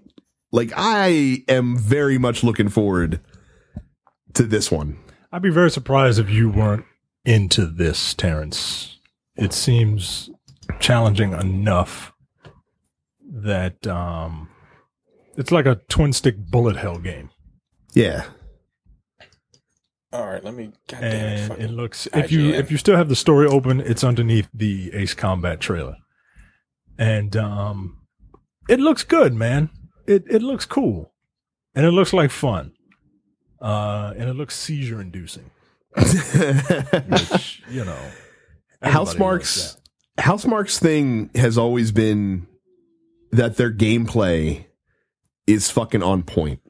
Like 0.50 0.72
I 0.76 1.44
am 1.48 1.76
very 1.78 2.18
much 2.18 2.44
looking 2.44 2.68
forward 2.68 3.20
to 4.34 4.42
this 4.44 4.70
one. 4.70 4.98
I'd 5.32 5.42
be 5.42 5.50
very 5.50 5.70
surprised 5.70 6.18
if 6.18 6.28
you 6.28 6.50
weren't 6.50 6.84
into 7.24 7.66
this, 7.66 8.12
Terrence. 8.14 8.98
It 9.36 9.52
seems 9.54 10.28
challenging 10.78 11.32
enough 11.32 12.11
that 13.32 13.86
um, 13.86 14.48
it's 15.36 15.50
like 15.50 15.66
a 15.66 15.80
twin 15.88 16.12
stick 16.12 16.36
bullet 16.36 16.76
hell 16.76 16.98
game. 16.98 17.30
Yeah. 17.94 18.24
All 20.12 20.26
right, 20.26 20.44
let 20.44 20.54
me. 20.54 20.72
God 20.88 21.00
damn 21.00 21.04
it, 21.04 21.40
and 21.40 21.48
fucking 21.48 21.64
it 21.64 21.70
looks 21.70 22.06
if 22.12 22.30
you 22.30 22.52
if 22.52 22.70
you 22.70 22.76
still 22.76 22.96
have 22.96 23.08
the 23.08 23.16
story 23.16 23.46
open, 23.46 23.80
it's 23.80 24.04
underneath 24.04 24.48
the 24.52 24.90
Ace 24.92 25.14
Combat 25.14 25.58
trailer, 25.58 25.96
and 26.98 27.34
um, 27.34 27.96
it 28.68 28.78
looks 28.78 29.04
good, 29.04 29.32
man. 29.32 29.70
It 30.06 30.24
it 30.28 30.42
looks 30.42 30.66
cool, 30.66 31.14
and 31.74 31.86
it 31.86 31.92
looks 31.92 32.12
like 32.12 32.30
fun, 32.30 32.72
uh, 33.62 34.12
and 34.14 34.28
it 34.28 34.34
looks 34.34 34.54
seizure 34.54 35.00
inducing, 35.00 35.50
which 35.96 37.62
you 37.70 37.84
know. 37.84 37.98
Housemarque's 38.82 39.78
House 40.18 40.44
Marks 40.44 40.78
thing 40.78 41.30
has 41.36 41.56
always 41.56 41.92
been 41.92 42.48
that 43.32 43.56
their 43.56 43.72
gameplay 43.72 44.66
is 45.46 45.70
fucking 45.70 46.02
on 46.02 46.22
point. 46.22 46.60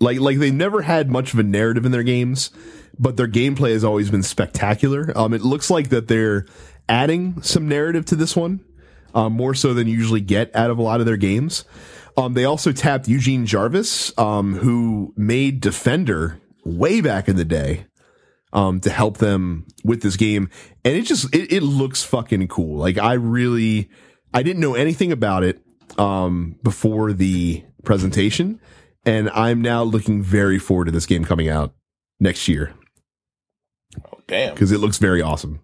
Like 0.00 0.20
like 0.20 0.38
they 0.38 0.50
never 0.50 0.82
had 0.82 1.10
much 1.10 1.32
of 1.32 1.38
a 1.38 1.42
narrative 1.42 1.86
in 1.86 1.92
their 1.92 2.02
games, 2.02 2.50
but 2.98 3.16
their 3.16 3.28
gameplay 3.28 3.72
has 3.72 3.84
always 3.84 4.10
been 4.10 4.22
spectacular. 4.22 5.12
Um 5.16 5.32
it 5.32 5.42
looks 5.42 5.70
like 5.70 5.90
that 5.90 6.08
they're 6.08 6.46
adding 6.88 7.40
some 7.42 7.68
narrative 7.68 8.04
to 8.06 8.16
this 8.16 8.36
one, 8.36 8.64
um, 9.14 9.32
more 9.32 9.54
so 9.54 9.74
than 9.74 9.86
you 9.86 9.96
usually 9.96 10.20
get 10.20 10.54
out 10.54 10.70
of 10.70 10.78
a 10.78 10.82
lot 10.82 11.00
of 11.00 11.06
their 11.06 11.16
games. 11.16 11.64
Um 12.16 12.34
they 12.34 12.44
also 12.44 12.72
tapped 12.72 13.08
Eugene 13.08 13.46
Jarvis, 13.46 14.16
um, 14.18 14.56
who 14.56 15.14
made 15.16 15.60
Defender 15.60 16.40
way 16.64 17.00
back 17.00 17.28
in 17.28 17.36
the 17.36 17.44
day 17.44 17.86
um, 18.52 18.80
to 18.80 18.90
help 18.90 19.18
them 19.18 19.66
with 19.84 20.02
this 20.02 20.16
game. 20.16 20.48
And 20.84 20.96
it 20.96 21.02
just, 21.02 21.32
it, 21.34 21.52
it 21.52 21.62
looks 21.62 22.02
fucking 22.02 22.48
cool. 22.48 22.78
Like 22.78 22.98
I 22.98 23.12
really, 23.14 23.90
I 24.32 24.42
didn't 24.42 24.60
know 24.60 24.74
anything 24.74 25.12
about 25.12 25.44
it, 25.44 25.60
um, 25.98 26.58
before 26.62 27.12
the 27.12 27.64
presentation. 27.84 28.60
And 29.04 29.30
I'm 29.30 29.62
now 29.62 29.82
looking 29.84 30.22
very 30.22 30.58
forward 30.58 30.86
to 30.86 30.90
this 30.90 31.06
game 31.06 31.24
coming 31.24 31.48
out 31.48 31.72
next 32.18 32.48
year 32.48 32.72
Oh, 34.04 34.18
damn. 34.26 34.52
because 34.54 34.72
it 34.72 34.78
looks 34.78 34.98
very 34.98 35.22
awesome. 35.22 35.60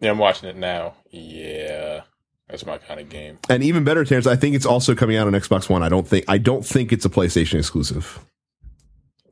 Yeah, 0.00 0.10
I'm 0.10 0.18
watching 0.18 0.48
it 0.48 0.56
now. 0.56 0.94
Yeah, 1.10 2.02
that's 2.48 2.64
my 2.64 2.78
kind 2.78 3.00
of 3.00 3.08
game. 3.08 3.38
And 3.48 3.62
even 3.64 3.82
better, 3.82 4.04
Terrence, 4.04 4.26
I 4.28 4.36
think 4.36 4.54
it's 4.54 4.66
also 4.66 4.94
coming 4.94 5.16
out 5.16 5.26
on 5.26 5.32
Xbox 5.32 5.68
One. 5.68 5.82
I 5.82 5.88
don't 5.88 6.06
think, 6.06 6.24
I 6.28 6.38
don't 6.38 6.64
think 6.64 6.92
it's 6.92 7.04
a 7.04 7.08
PlayStation 7.10 7.58
exclusive. 7.58 8.20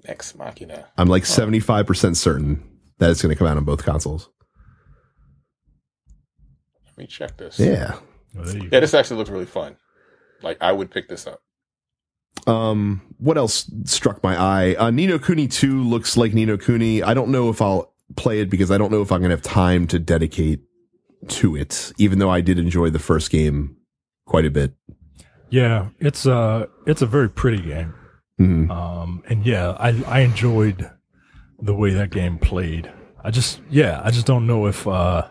Ex 0.04 0.34
Machina. 0.34 0.86
I'm 0.98 1.08
like 1.08 1.22
75% 1.22 2.16
certain 2.16 2.60
that 2.98 3.10
it's 3.10 3.22
going 3.22 3.32
to 3.32 3.38
come 3.38 3.46
out 3.46 3.56
on 3.56 3.64
both 3.64 3.84
consoles. 3.84 4.30
Let 6.86 6.98
me 6.98 7.06
check 7.06 7.36
this. 7.36 7.58
Yeah. 7.58 7.68
that. 7.68 7.98
There 8.34 8.56
you 8.56 8.62
Yeah, 8.64 8.68
go. 8.70 8.80
this 8.80 8.94
actually 8.94 9.18
looks 9.18 9.30
really 9.30 9.46
fun. 9.46 9.76
Like 10.42 10.58
I 10.60 10.72
would 10.72 10.90
pick 10.90 11.08
this 11.08 11.26
up. 11.26 11.40
Um, 12.46 13.02
what 13.18 13.36
else 13.36 13.70
struck 13.84 14.22
my 14.22 14.36
eye? 14.40 14.74
Uh, 14.74 14.90
Ni 14.90 15.06
no 15.06 15.18
Kuni 15.18 15.46
2 15.48 15.82
looks 15.82 16.16
like 16.16 16.32
Ni 16.34 16.44
no 16.44 16.56
Kuni. 16.56 17.02
I 17.02 17.14
don't 17.14 17.28
know 17.30 17.50
if 17.50 17.60
I'll 17.62 17.92
play 18.16 18.40
it 18.40 18.50
because 18.50 18.70
I 18.70 18.78
don't 18.78 18.90
know 18.90 19.02
if 19.02 19.12
I'm 19.12 19.20
going 19.20 19.30
to 19.30 19.36
have 19.36 19.42
time 19.42 19.86
to 19.88 19.98
dedicate 19.98 20.60
to 21.28 21.54
it, 21.56 21.92
even 21.98 22.18
though 22.18 22.30
I 22.30 22.40
did 22.40 22.58
enjoy 22.58 22.90
the 22.90 22.98
first 22.98 23.30
game 23.30 23.76
quite 24.26 24.44
a 24.44 24.50
bit. 24.50 24.74
Yeah, 25.50 25.88
it's 26.00 26.26
a 26.26 26.68
it's 26.86 27.02
a 27.02 27.06
very 27.06 27.28
pretty 27.28 27.62
game. 27.62 27.94
Mhm. 28.40 28.70
Um, 28.70 29.22
and 29.28 29.46
yeah, 29.46 29.76
I 29.78 29.90
I 30.06 30.20
enjoyed 30.20 30.90
the 31.60 31.74
way 31.74 31.92
that 31.92 32.10
game 32.10 32.38
played. 32.38 32.90
I 33.22 33.30
just 33.30 33.60
yeah, 33.70 34.00
I 34.02 34.10
just 34.10 34.26
don't 34.26 34.46
know 34.46 34.66
if 34.66 34.88
uh 34.88 35.28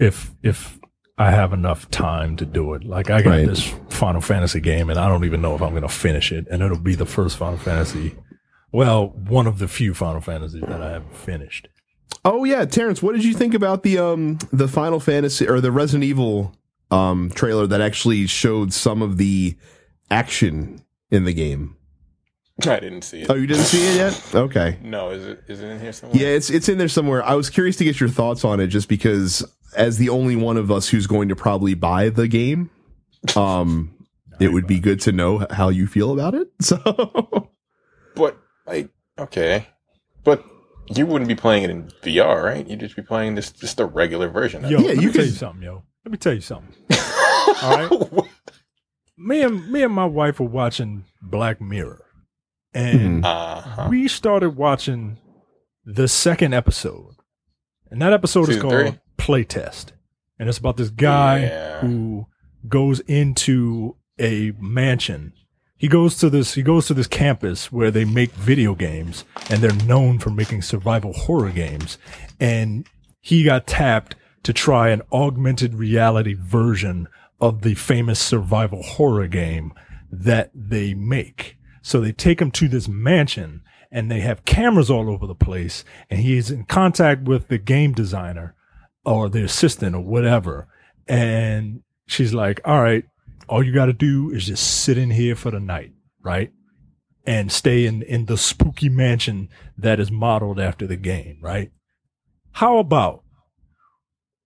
if 0.00 0.32
if 0.42 0.79
I 1.20 1.30
have 1.30 1.52
enough 1.52 1.90
time 1.90 2.36
to 2.38 2.46
do 2.46 2.72
it. 2.74 2.84
Like 2.84 3.10
I 3.10 3.20
got 3.22 3.30
Right. 3.30 3.46
this 3.46 3.62
Final 3.90 4.20
Fantasy 4.22 4.60
game 4.60 4.88
and 4.90 4.98
I 4.98 5.06
don't 5.08 5.24
even 5.24 5.42
know 5.42 5.54
if 5.54 5.60
I'm 5.62 5.70
going 5.70 5.82
to 5.82 5.88
finish 5.88 6.32
it 6.32 6.46
and 6.50 6.62
it'll 6.62 6.78
be 6.78 6.94
the 6.94 7.06
first 7.06 7.36
Final 7.36 7.58
Fantasy 7.58 8.14
well, 8.72 9.08
one 9.08 9.46
of 9.48 9.58
the 9.58 9.66
few 9.66 9.94
Final 9.94 10.20
Fantasies 10.20 10.62
that 10.62 10.80
I 10.80 10.92
haven't 10.92 11.16
finished. 11.16 11.68
Oh 12.24 12.44
yeah, 12.44 12.64
Terrence, 12.64 13.02
what 13.02 13.14
did 13.16 13.24
you 13.24 13.34
think 13.34 13.52
about 13.52 13.82
the 13.82 13.98
um 13.98 14.38
the 14.52 14.68
Final 14.68 15.00
Fantasy 15.00 15.48
or 15.48 15.60
the 15.60 15.72
Resident 15.72 16.04
Evil 16.04 16.54
um 16.90 17.30
trailer 17.34 17.66
that 17.66 17.80
actually 17.80 18.26
showed 18.26 18.72
some 18.72 19.02
of 19.02 19.16
the 19.18 19.56
action 20.10 20.82
in 21.10 21.24
the 21.24 21.32
game? 21.34 21.76
I 22.62 22.78
didn't 22.78 23.02
see 23.02 23.22
it. 23.22 23.30
Oh, 23.30 23.34
you 23.34 23.46
didn't 23.46 23.64
see 23.64 23.82
it 23.86 23.96
yet? 23.96 24.22
Okay. 24.34 24.78
No, 24.82 25.10
is 25.10 25.26
it 25.26 25.42
is 25.48 25.60
it 25.62 25.66
in 25.68 25.80
here 25.80 25.92
somewhere? 25.92 26.20
Yeah, 26.22 26.28
it's 26.28 26.48
it's 26.50 26.68
in 26.68 26.78
there 26.78 26.88
somewhere. 26.88 27.22
I 27.24 27.34
was 27.34 27.50
curious 27.50 27.76
to 27.76 27.84
get 27.84 27.98
your 28.00 28.08
thoughts 28.08 28.44
on 28.44 28.60
it, 28.60 28.68
just 28.68 28.88
because 28.88 29.44
as 29.76 29.98
the 29.98 30.08
only 30.08 30.36
one 30.36 30.56
of 30.56 30.70
us 30.70 30.88
who's 30.88 31.06
going 31.06 31.28
to 31.28 31.36
probably 31.36 31.74
buy 31.74 32.08
the 32.08 32.28
game, 32.28 32.70
um, 33.36 33.94
it 34.40 34.52
would 34.52 34.66
be 34.66 34.78
good 34.80 35.00
to 35.02 35.12
know 35.12 35.46
how 35.50 35.68
you 35.68 35.86
feel 35.86 36.12
about 36.12 36.34
it. 36.34 36.48
So, 36.62 37.50
But 38.14 38.38
like, 38.66 38.90
okay, 39.18 39.66
but 40.24 40.44
you 40.94 41.06
wouldn't 41.06 41.28
be 41.28 41.34
playing 41.34 41.62
it 41.64 41.70
in 41.70 41.84
VR, 42.02 42.42
right? 42.42 42.66
You'd 42.66 42.80
just 42.80 42.96
be 42.96 43.02
playing 43.02 43.34
this 43.36 43.50
just 43.52 43.76
the 43.76 43.86
regular 43.86 44.28
version. 44.28 44.62
Yo, 44.64 44.78
it. 44.78 44.82
Yeah, 44.82 44.88
let 44.88 44.96
you 45.02 45.06
me 45.08 45.12
tell 45.14 45.24
you 45.24 45.30
something, 45.30 45.62
yo. 45.62 45.82
Let 46.04 46.12
me 46.12 46.18
tell 46.18 46.34
you 46.34 46.40
something. 46.40 46.74
All 47.62 47.88
right. 47.88 48.24
Me 49.22 49.42
and 49.42 49.70
me 49.70 49.82
and 49.82 49.92
my 49.92 50.06
wife 50.06 50.40
were 50.40 50.46
watching 50.48 51.04
Black 51.20 51.60
Mirror. 51.60 52.02
And 52.72 53.22
Uh 53.22 53.60
huh. 53.60 53.86
we 53.90 54.08
started 54.08 54.56
watching 54.56 55.18
the 55.84 56.08
second 56.08 56.54
episode. 56.54 57.16
And 57.90 58.00
that 58.00 58.14
episode 58.14 58.48
is 58.48 58.56
called 58.58 58.72
three? 58.72 58.98
Playtest. 59.20 59.86
And 60.38 60.48
it's 60.48 60.58
about 60.58 60.76
this 60.76 60.90
guy 60.90 61.40
Yeah. 61.40 61.80
who 61.80 62.26
goes 62.68 63.00
into 63.00 63.96
a 64.18 64.52
mansion. 64.58 65.32
He 65.76 65.88
goes 65.88 66.16
to 66.18 66.28
this 66.28 66.54
he 66.54 66.62
goes 66.62 66.86
to 66.88 66.94
this 66.94 67.06
campus 67.06 67.72
where 67.72 67.90
they 67.90 68.04
make 68.04 68.32
video 68.32 68.74
games 68.74 69.24
and 69.50 69.60
they're 69.62 69.86
known 69.86 70.18
for 70.18 70.30
making 70.30 70.62
survival 70.62 71.12
horror 71.12 71.50
games. 71.50 71.96
And 72.38 72.86
he 73.20 73.44
got 73.44 73.66
tapped 73.66 74.14
to 74.42 74.52
try 74.52 74.88
an 74.90 75.02
augmented 75.12 75.74
reality 75.74 76.34
version 76.34 77.08
of 77.40 77.62
the 77.62 77.74
famous 77.74 78.18
survival 78.20 78.82
horror 78.82 79.26
game 79.26 79.72
that 80.10 80.50
they 80.54 80.92
make. 80.94 81.56
So 81.82 82.00
they 82.00 82.12
take 82.12 82.40
him 82.42 82.50
to 82.52 82.68
this 82.68 82.88
mansion 82.88 83.62
and 83.90 84.10
they 84.10 84.20
have 84.20 84.44
cameras 84.44 84.90
all 84.90 85.08
over 85.10 85.26
the 85.26 85.34
place 85.34 85.82
and 86.10 86.20
he 86.20 86.36
is 86.36 86.50
in 86.50 86.64
contact 86.64 87.22
with 87.22 87.48
the 87.48 87.58
game 87.58 87.92
designer 87.92 88.54
or 89.04 89.28
the 89.28 89.42
assistant 89.44 89.94
or 89.94 90.00
whatever. 90.02 90.68
And 91.08 91.82
she's 92.06 92.34
like, 92.34 92.60
all 92.64 92.82
right, 92.82 93.04
all 93.48 93.62
you 93.62 93.72
got 93.72 93.86
to 93.86 93.92
do 93.92 94.30
is 94.30 94.46
just 94.46 94.82
sit 94.82 94.98
in 94.98 95.10
here 95.10 95.34
for 95.34 95.50
the 95.50 95.60
night, 95.60 95.92
right? 96.22 96.52
And 97.24 97.50
stay 97.52 97.86
in, 97.86 98.02
in 98.02 98.26
the 98.26 98.36
spooky 98.38 98.88
mansion 98.88 99.48
that 99.76 100.00
is 100.00 100.10
modeled 100.10 100.58
after 100.60 100.86
the 100.86 100.96
game, 100.96 101.38
right? 101.42 101.70
How 102.52 102.78
about 102.78 103.22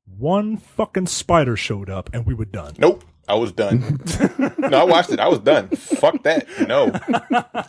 one 0.07 0.57
fucking 0.57 1.07
spider 1.07 1.57
showed 1.57 1.89
up 1.91 2.11
and 2.13 2.27
we 2.27 2.35
were 2.35 2.45
done? 2.45 2.75
Nope. 2.79 3.05
I 3.27 3.35
was 3.37 3.53
done. 3.53 4.01
no, 4.59 4.81
I 4.81 4.85
watched 4.85 5.11
it. 5.11 5.19
I 5.19 5.29
was 5.29 5.39
done. 5.39 5.69
Fuck 5.71 6.23
that. 6.25 6.47
No, 6.69 6.91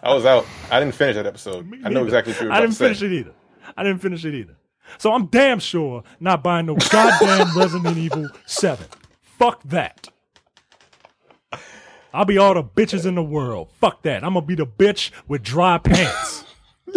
I 0.04 0.14
was 0.14 0.26
out. 0.26 0.46
I 0.70 0.82
didn't 0.82 0.96
finish 0.96 1.16
that 1.16 1.26
episode. 1.26 1.72
I 1.86 1.88
know 1.90 2.04
exactly 2.04 2.34
what 2.34 2.42
you 2.42 2.48
were 2.48 2.54
I 2.54 2.60
didn't 2.60 2.74
to 2.74 2.78
say. 2.78 2.86
finish 2.88 3.02
it 3.04 3.14
either. 3.14 3.32
I 3.78 3.84
didn't 3.84 4.02
finish 4.02 4.26
it 4.26 4.34
either. 4.36 4.58
So 4.98 5.14
I'm 5.14 5.28
damn 5.28 5.60
sure 5.60 6.04
not 6.20 6.44
buying 6.44 6.66
no 6.68 6.76
goddamn 6.76 7.58
Resident 7.58 7.98
Evil 7.98 8.30
7. 8.46 8.86
Fuck 9.22 9.64
that. 9.64 10.08
I'll 12.14 12.26
be 12.26 12.38
all 12.38 12.54
the 12.54 12.64
bitches 12.64 13.06
in 13.06 13.16
the 13.16 13.24
world. 13.24 13.70
Fuck 13.80 14.04
that. 14.04 14.24
I'm 14.24 14.36
gonna 14.36 14.46
be 14.46 14.56
the 14.56 14.66
bitch 14.66 15.12
with 15.28 15.44
dry 15.44 15.78
pants. 15.78 16.46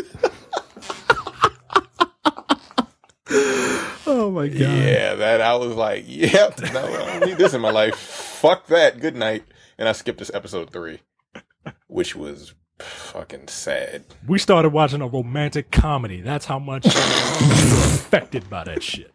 oh 4.07 4.31
my 4.31 4.47
god, 4.49 4.61
Yeah, 4.61 5.15
that 5.17 5.41
I 5.41 5.55
was 5.57 5.75
like, 5.75 6.05
yep, 6.07 6.61
no, 6.73 6.85
I 6.87 7.19
don't 7.19 7.27
need 7.29 7.39
this 7.39 7.53
in 7.55 7.61
my 7.61 7.71
life. 7.71 7.97
Fuck 7.97 8.69
that. 8.69 9.01
Good 9.01 9.17
night. 9.17 9.45
And 9.77 9.89
I 9.89 9.93
skipped 9.93 10.19
this 10.21 10.31
episode 10.33 10.71
three, 10.71 11.01
which 11.89 12.15
was 12.15 12.55
fucking 12.81 13.49
sad. 13.49 14.05
We 14.27 14.39
started 14.39 14.71
watching 14.71 15.01
a 15.03 15.09
romantic 15.09 15.71
comedy. 15.71 16.21
That's 16.21 16.47
how 16.47 16.59
much 16.59 16.85
we 16.85 16.91
were 16.91 17.85
affected 17.95 18.49
by 18.49 18.65
that 18.65 18.83
shit. 18.83 19.13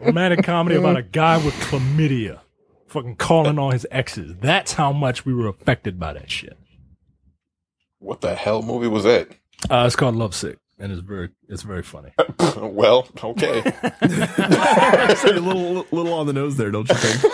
Romantic 0.00 0.44
comedy 0.44 0.76
about 0.76 0.96
a 0.96 1.02
guy 1.02 1.36
with 1.38 1.54
chlamydia 1.54 2.40
fucking 2.86 3.16
calling 3.16 3.58
on 3.58 3.72
his 3.72 3.86
exes. 3.90 4.34
That's 4.40 4.72
how 4.74 4.92
much 4.92 5.24
we 5.24 5.34
were 5.34 5.48
affected 5.48 5.98
by 5.98 6.12
that 6.14 6.30
shit. 6.30 6.56
What 7.98 8.20
the 8.20 8.34
hell 8.34 8.62
movie 8.62 8.88
was 8.88 9.04
that? 9.04 9.28
Uh, 9.70 9.84
it's 9.86 9.96
called 9.96 10.14
Lovesick. 10.16 10.58
and 10.78 10.92
it's 10.92 11.00
very 11.00 11.30
it's 11.48 11.62
very 11.62 11.82
funny. 11.82 12.12
well, 12.56 13.08
okay. 13.22 13.62
It's 14.02 15.24
a 15.24 15.32
little 15.32 15.86
little 15.90 16.14
on 16.14 16.26
the 16.26 16.32
nose 16.32 16.56
there, 16.56 16.70
don't 16.70 16.88
you 16.88 16.94
think? 16.94 17.32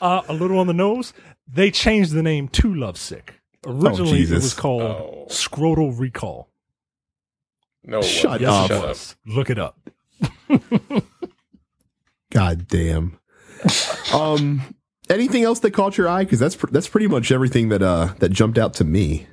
Uh, 0.00 0.22
a 0.28 0.32
little 0.32 0.58
on 0.58 0.66
the 0.66 0.72
nose. 0.72 1.12
They 1.46 1.70
changed 1.70 2.12
the 2.12 2.22
name 2.22 2.48
to 2.48 2.74
Lovesick. 2.74 3.37
Originally, 3.68 4.22
it 4.22 4.30
was 4.30 4.54
called 4.54 4.82
Oh. 4.82 5.26
Scrotal 5.28 5.98
Recall. 5.98 6.48
No, 7.84 8.02
Shut. 8.02 8.40
Yes, 8.40 8.50
up. 8.50 8.68
Shut 8.68 8.84
up. 8.84 8.96
Look 9.26 9.50
it 9.50 9.58
up. 9.58 9.78
God 12.30 12.66
damn. 12.68 13.18
Um, 14.12 14.74
anything 15.08 15.42
else 15.44 15.60
that 15.60 15.70
caught 15.72 15.96
your 15.96 16.08
eye? 16.08 16.24
Because 16.24 16.38
that's 16.38 16.56
pr- 16.56 16.70
that's 16.70 16.88
pretty 16.88 17.06
much 17.08 17.32
everything 17.32 17.68
that 17.70 17.82
uh 17.82 18.14
that 18.18 18.30
jumped 18.30 18.58
out 18.58 18.74
to 18.74 18.84
me. 18.84 19.26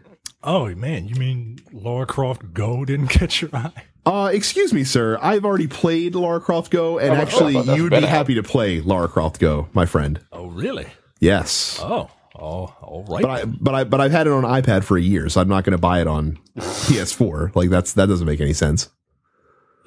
Oh 0.43 0.73
man, 0.75 1.07
you 1.07 1.15
mean 1.15 1.59
Lara 1.73 2.05
Croft 2.05 2.53
Go 2.53 2.85
didn't 2.85 3.07
catch 3.09 3.41
your 3.41 3.51
eye? 3.53 3.83
Uh, 4.05 4.29
excuse 4.31 4.71
me, 4.71 4.83
sir. 4.83 5.17
I've 5.21 5.45
already 5.45 5.67
played 5.67 6.13
Lara 6.15 6.39
Croft 6.39 6.71
Go, 6.71 6.99
and 6.99 7.11
Oh, 7.11 7.15
actually, 7.15 7.55
oh, 7.57 7.73
you 7.75 7.83
would 7.83 7.91
be 7.91 8.01
happy 8.01 8.35
to 8.35 8.43
play 8.43 8.79
Lara 8.81 9.07
Croft 9.07 9.39
Go, 9.39 9.67
my 9.73 9.85
friend. 9.87 10.19
Oh 10.31 10.45
really? 10.47 10.85
Yes, 11.19 11.79
Oh, 11.81 12.09
oh, 12.39 12.73
all 12.81 13.05
right. 13.09 13.21
but 13.21 13.29
I 13.31 13.45
but 13.45 13.75
I 13.75 13.83
but 13.83 14.01
I've 14.01 14.11
had 14.11 14.27
it 14.27 14.33
on 14.33 14.43
iPad 14.43 14.83
for 14.83 14.97
a 14.97 15.01
year, 15.01 15.29
so 15.29 15.41
I'm 15.41 15.47
not 15.47 15.63
going 15.63 15.71
to 15.71 15.77
buy 15.77 16.01
it 16.01 16.07
on 16.07 16.37
PS4. 16.57 17.55
Like 17.55 17.69
that's 17.69 17.93
that 17.93 18.07
doesn't 18.07 18.25
make 18.27 18.41
any 18.41 18.53
sense. 18.53 18.89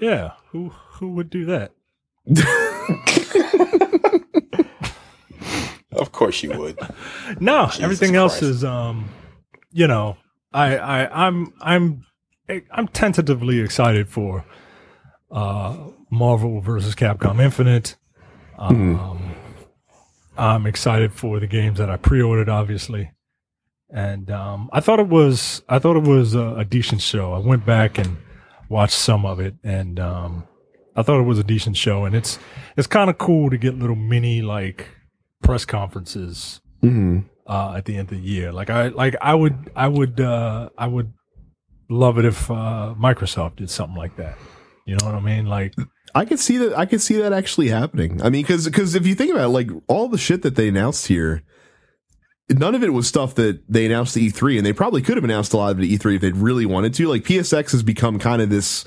yeah, 0.00 0.32
who 0.50 0.70
who 0.70 1.12
would 1.14 1.30
do 1.30 1.44
that? 1.46 1.72
Of 5.92 6.12
course 6.12 6.42
you 6.42 6.56
would. 6.56 6.78
No, 7.40 7.70
everything 7.80 8.14
else 8.16 8.40
is 8.40 8.64
um, 8.64 9.08
you 9.72 9.86
know, 9.86 10.16
I 10.52 10.76
I 10.78 11.26
I'm 11.26 11.52
I'm 11.60 12.06
I'm 12.70 12.88
tentatively 12.88 13.60
excited 13.60 14.08
for 14.08 14.44
uh 15.30 15.76
Marvel 16.10 16.60
versus 16.60 16.94
Capcom 16.94 17.40
Infinite. 17.42 17.96
Um, 18.58 19.34
I'm 20.38 20.66
excited 20.66 21.12
for 21.12 21.40
the 21.40 21.46
games 21.46 21.78
that 21.78 21.90
I 21.90 21.96
pre-ordered, 21.96 22.48
obviously, 22.48 23.10
and 23.90 24.30
um, 24.30 24.70
I 24.72 24.80
thought 24.80 25.00
it 25.00 25.08
was 25.08 25.62
I 25.68 25.78
thought 25.78 25.96
it 25.96 26.04
was 26.04 26.34
a, 26.34 26.56
a 26.58 26.64
decent 26.64 27.00
show. 27.02 27.32
I 27.32 27.38
went 27.38 27.66
back 27.66 27.98
and 27.98 28.16
watched 28.68 28.94
some 28.94 29.26
of 29.26 29.40
it, 29.40 29.54
and 29.64 29.98
um, 29.98 30.46
I 30.94 31.02
thought 31.02 31.18
it 31.20 31.24
was 31.24 31.38
a 31.38 31.44
decent 31.44 31.76
show. 31.76 32.04
And 32.04 32.14
it's 32.14 32.38
it's 32.76 32.86
kind 32.86 33.10
of 33.10 33.18
cool 33.18 33.50
to 33.50 33.58
get 33.58 33.78
little 33.78 33.96
mini 33.96 34.40
like 34.42 34.88
press 35.42 35.64
conferences 35.64 36.60
Mm-hmm. 36.82 37.26
uh, 37.48 37.74
at 37.76 37.86
the 37.86 37.96
end 37.96 38.12
of 38.12 38.18
the 38.18 38.22
year. 38.22 38.52
Like 38.52 38.70
I 38.70 38.88
like 38.88 39.16
I 39.20 39.34
would 39.34 39.72
I 39.74 39.88
would 39.88 40.20
uh, 40.20 40.68
I 40.78 40.86
would 40.86 41.12
love 41.90 42.18
it 42.18 42.24
if 42.24 42.48
uh, 42.50 42.94
Microsoft 42.96 43.56
did 43.56 43.70
something 43.70 43.96
like 43.96 44.14
that. 44.16 44.38
You 44.86 44.96
know 44.96 45.06
what 45.06 45.16
I 45.16 45.20
mean? 45.20 45.46
Like 45.46 45.74
I 46.18 46.24
could 46.24 46.40
see 46.40 46.56
that. 46.58 46.76
I 46.76 46.84
could 46.84 47.00
see 47.00 47.16
that 47.18 47.32
actually 47.32 47.68
happening. 47.68 48.20
I 48.22 48.28
mean, 48.28 48.42
because 48.42 48.64
because 48.64 48.96
if 48.96 49.06
you 49.06 49.14
think 49.14 49.30
about 49.30 49.44
it, 49.44 49.48
like 49.50 49.70
all 49.86 50.08
the 50.08 50.18
shit 50.18 50.42
that 50.42 50.56
they 50.56 50.66
announced 50.66 51.06
here, 51.06 51.44
none 52.50 52.74
of 52.74 52.82
it 52.82 52.92
was 52.92 53.06
stuff 53.06 53.36
that 53.36 53.62
they 53.68 53.86
announced 53.86 54.16
at 54.16 54.22
E3, 54.24 54.56
and 54.56 54.66
they 54.66 54.72
probably 54.72 55.00
could 55.00 55.16
have 55.16 55.22
announced 55.22 55.52
a 55.52 55.56
lot 55.56 55.70
of 55.70 55.78
it 55.78 55.84
at 55.84 56.00
E3 56.00 56.16
if 56.16 56.20
they'd 56.20 56.36
really 56.36 56.66
wanted 56.66 56.92
to. 56.94 57.06
Like 57.06 57.22
PSX 57.22 57.70
has 57.70 57.84
become 57.84 58.18
kind 58.18 58.42
of 58.42 58.50
this, 58.50 58.84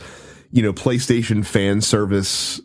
you 0.52 0.62
know, 0.62 0.74
PlayStation 0.74 1.46
fan 1.46 1.80
service 1.80 2.60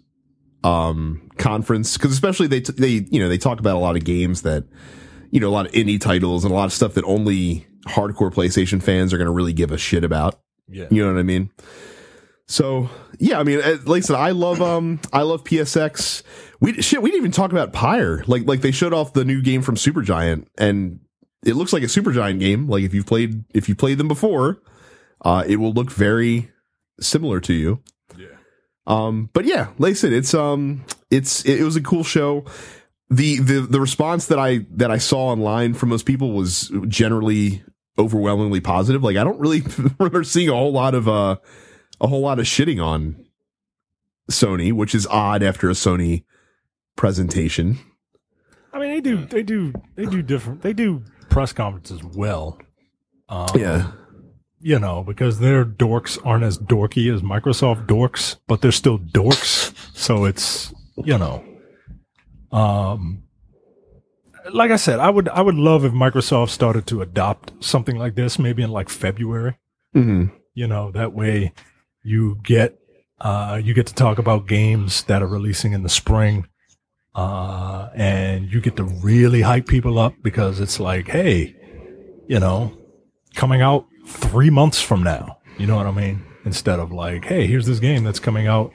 um 0.64 1.30
conference 1.36 1.96
because 1.96 2.10
especially 2.10 2.48
they 2.48 2.60
t- 2.60 2.72
they 2.76 3.06
you 3.10 3.20
know 3.20 3.28
they 3.28 3.38
talk 3.38 3.60
about 3.60 3.76
a 3.76 3.78
lot 3.78 3.94
of 3.94 4.02
games 4.02 4.42
that 4.42 4.64
you 5.30 5.38
know 5.38 5.48
a 5.48 5.54
lot 5.54 5.66
of 5.66 5.70
indie 5.72 6.00
titles 6.00 6.44
and 6.44 6.52
a 6.52 6.56
lot 6.56 6.64
of 6.64 6.72
stuff 6.72 6.94
that 6.94 7.04
only 7.04 7.64
hardcore 7.86 8.32
PlayStation 8.32 8.82
fans 8.82 9.12
are 9.12 9.16
going 9.16 9.26
to 9.26 9.32
really 9.32 9.52
give 9.52 9.70
a 9.70 9.78
shit 9.78 10.02
about. 10.02 10.40
yeah, 10.68 10.86
You 10.90 11.04
know 11.04 11.12
what 11.12 11.20
I 11.20 11.22
mean? 11.22 11.50
So 12.46 12.88
yeah, 13.18 13.40
I 13.40 13.42
mean, 13.42 13.60
uh, 13.60 13.78
like 13.84 14.02
I 14.02 14.06
said, 14.06 14.16
I 14.16 14.30
love 14.30 14.62
um, 14.62 15.00
I 15.12 15.22
love 15.22 15.44
PSX. 15.44 16.22
We 16.60 16.80
shit, 16.80 17.02
we 17.02 17.10
didn't 17.10 17.22
even 17.22 17.32
talk 17.32 17.50
about 17.50 17.72
Pyre. 17.72 18.22
Like 18.26 18.46
like 18.46 18.60
they 18.60 18.70
showed 18.70 18.92
off 18.92 19.12
the 19.12 19.24
new 19.24 19.42
game 19.42 19.62
from 19.62 19.74
Supergiant, 19.74 20.46
and 20.56 21.00
it 21.44 21.54
looks 21.54 21.72
like 21.72 21.82
a 21.82 21.86
Supergiant 21.86 22.38
game. 22.38 22.68
Like 22.68 22.84
if 22.84 22.94
you've 22.94 23.06
played 23.06 23.44
if 23.52 23.68
you 23.68 23.74
played 23.74 23.98
them 23.98 24.08
before, 24.08 24.62
uh, 25.24 25.44
it 25.46 25.56
will 25.56 25.72
look 25.72 25.90
very 25.90 26.50
similar 27.00 27.40
to 27.40 27.52
you. 27.52 27.82
yeah. 28.16 28.28
Um, 28.86 29.28
but 29.32 29.44
yeah, 29.44 29.70
like 29.78 29.90
I 29.90 29.94
said, 29.94 30.12
it's 30.12 30.32
um, 30.32 30.84
it's 31.10 31.44
it, 31.44 31.60
it 31.60 31.64
was 31.64 31.76
a 31.76 31.82
cool 31.82 32.04
show. 32.04 32.44
The 33.10 33.40
the 33.40 33.60
the 33.60 33.80
response 33.80 34.26
that 34.26 34.38
I 34.38 34.66
that 34.72 34.92
I 34.92 34.98
saw 34.98 35.28
online 35.28 35.74
from 35.74 35.88
most 35.88 36.06
people 36.06 36.32
was 36.32 36.72
generally 36.86 37.64
overwhelmingly 37.98 38.60
positive. 38.60 39.02
Like 39.02 39.16
I 39.16 39.24
don't 39.24 39.40
really 39.40 39.64
remember 39.98 40.22
seeing 40.22 40.48
a 40.48 40.52
whole 40.52 40.72
lot 40.72 40.94
of 40.94 41.08
uh 41.08 41.36
a 42.00 42.06
whole 42.06 42.20
lot 42.20 42.38
of 42.38 42.44
shitting 42.46 42.82
on 42.84 43.24
Sony, 44.30 44.72
which 44.72 44.94
is 44.94 45.06
odd 45.06 45.42
after 45.42 45.68
a 45.70 45.72
Sony 45.72 46.24
presentation. 46.96 47.78
I 48.72 48.78
mean, 48.78 48.90
they 48.90 49.00
do 49.00 49.24
they 49.26 49.42
do 49.42 49.72
they 49.94 50.06
do 50.06 50.22
different 50.22 50.62
they 50.62 50.72
do 50.72 51.02
press 51.30 51.52
conferences 51.52 52.02
well. 52.02 52.58
Um, 53.28 53.48
Yeah. 53.58 53.90
you 54.60 54.78
know, 54.78 55.02
because 55.02 55.38
their 55.40 55.64
dorks 55.64 56.18
aren't 56.24 56.44
as 56.44 56.58
dorky 56.58 57.12
as 57.12 57.22
Microsoft 57.22 57.86
dorks, 57.86 58.36
but 58.46 58.60
they're 58.62 58.72
still 58.72 58.98
dorks. 58.98 59.72
So 59.96 60.24
it's, 60.24 60.72
you 60.96 61.18
know, 61.18 61.42
um, 62.52 63.22
like 64.52 64.70
I 64.70 64.76
said, 64.76 65.00
I 65.00 65.10
would, 65.10 65.28
I 65.28 65.40
would 65.42 65.56
love 65.56 65.84
if 65.84 65.92
Microsoft 65.92 66.50
started 66.50 66.86
to 66.88 67.02
adopt 67.02 67.52
something 67.64 67.96
like 67.96 68.14
this, 68.14 68.38
maybe 68.38 68.62
in 68.62 68.70
like 68.70 68.88
February, 68.88 69.58
hmm 69.92 70.26
you 70.54 70.66
know, 70.66 70.90
that 70.92 71.12
way 71.12 71.52
you 72.06 72.38
get, 72.44 72.78
uh, 73.20 73.60
you 73.62 73.74
get 73.74 73.86
to 73.88 73.94
talk 73.94 74.18
about 74.18 74.46
games 74.46 75.02
that 75.04 75.22
are 75.22 75.26
releasing 75.26 75.72
in 75.72 75.82
the 75.82 75.88
spring. 75.88 76.46
Uh, 77.14 77.88
and 77.94 78.52
you 78.52 78.60
get 78.60 78.76
to 78.76 78.84
really 78.84 79.40
hype 79.40 79.66
people 79.66 79.98
up 79.98 80.12
because 80.22 80.60
it's 80.60 80.78
like, 80.78 81.08
Hey, 81.08 81.56
you 82.28 82.38
know, 82.38 82.76
coming 83.34 83.62
out 83.62 83.86
three 84.06 84.50
months 84.50 84.82
from 84.82 85.02
now. 85.02 85.38
You 85.58 85.66
know 85.66 85.76
what 85.76 85.86
I 85.86 85.92
mean? 85.92 86.24
Instead 86.44 86.78
of 86.78 86.92
like, 86.92 87.24
hey, 87.24 87.46
here's 87.46 87.64
this 87.66 87.80
game 87.80 88.04
that's 88.04 88.20
coming 88.20 88.46
out 88.46 88.70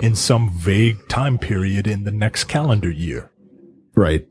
in 0.00 0.14
some 0.14 0.50
vague 0.50 1.08
time 1.08 1.38
period 1.38 1.86
in 1.86 2.04
the 2.04 2.10
next 2.12 2.44
calendar 2.44 2.90
year. 2.90 3.30
Right. 3.94 4.26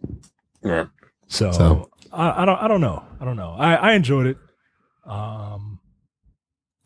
Yeah. 0.64 0.86
So, 1.27 1.52
So- 1.52 1.90
I, 2.14 2.44
I 2.44 2.45
don't 2.45 2.60
I 2.61 2.68
don't 2.68 2.82
know. 2.82 3.03
I 3.19 3.26
don't 3.26 3.36
know. 3.36 3.56
I, 3.57 3.73
I 3.76 3.94
enjoyed 3.94 4.27
it. 4.27 4.38
Um 5.10 5.74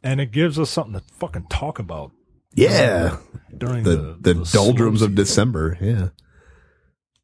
and 0.04 0.20
it 0.22 0.32
gives 0.32 0.58
us 0.60 0.70
something 0.70 0.94
to 0.94 1.02
fucking 1.20 1.48
talk 1.50 1.80
about 1.80 2.12
Yeah. 2.54 3.18
during 3.58 3.84
The 3.84 4.18
the 4.20 4.34
the, 4.34 4.50
doldrums 4.54 5.02
of. 5.02 5.16
December. 5.16 5.78
Yeah. 5.82 6.10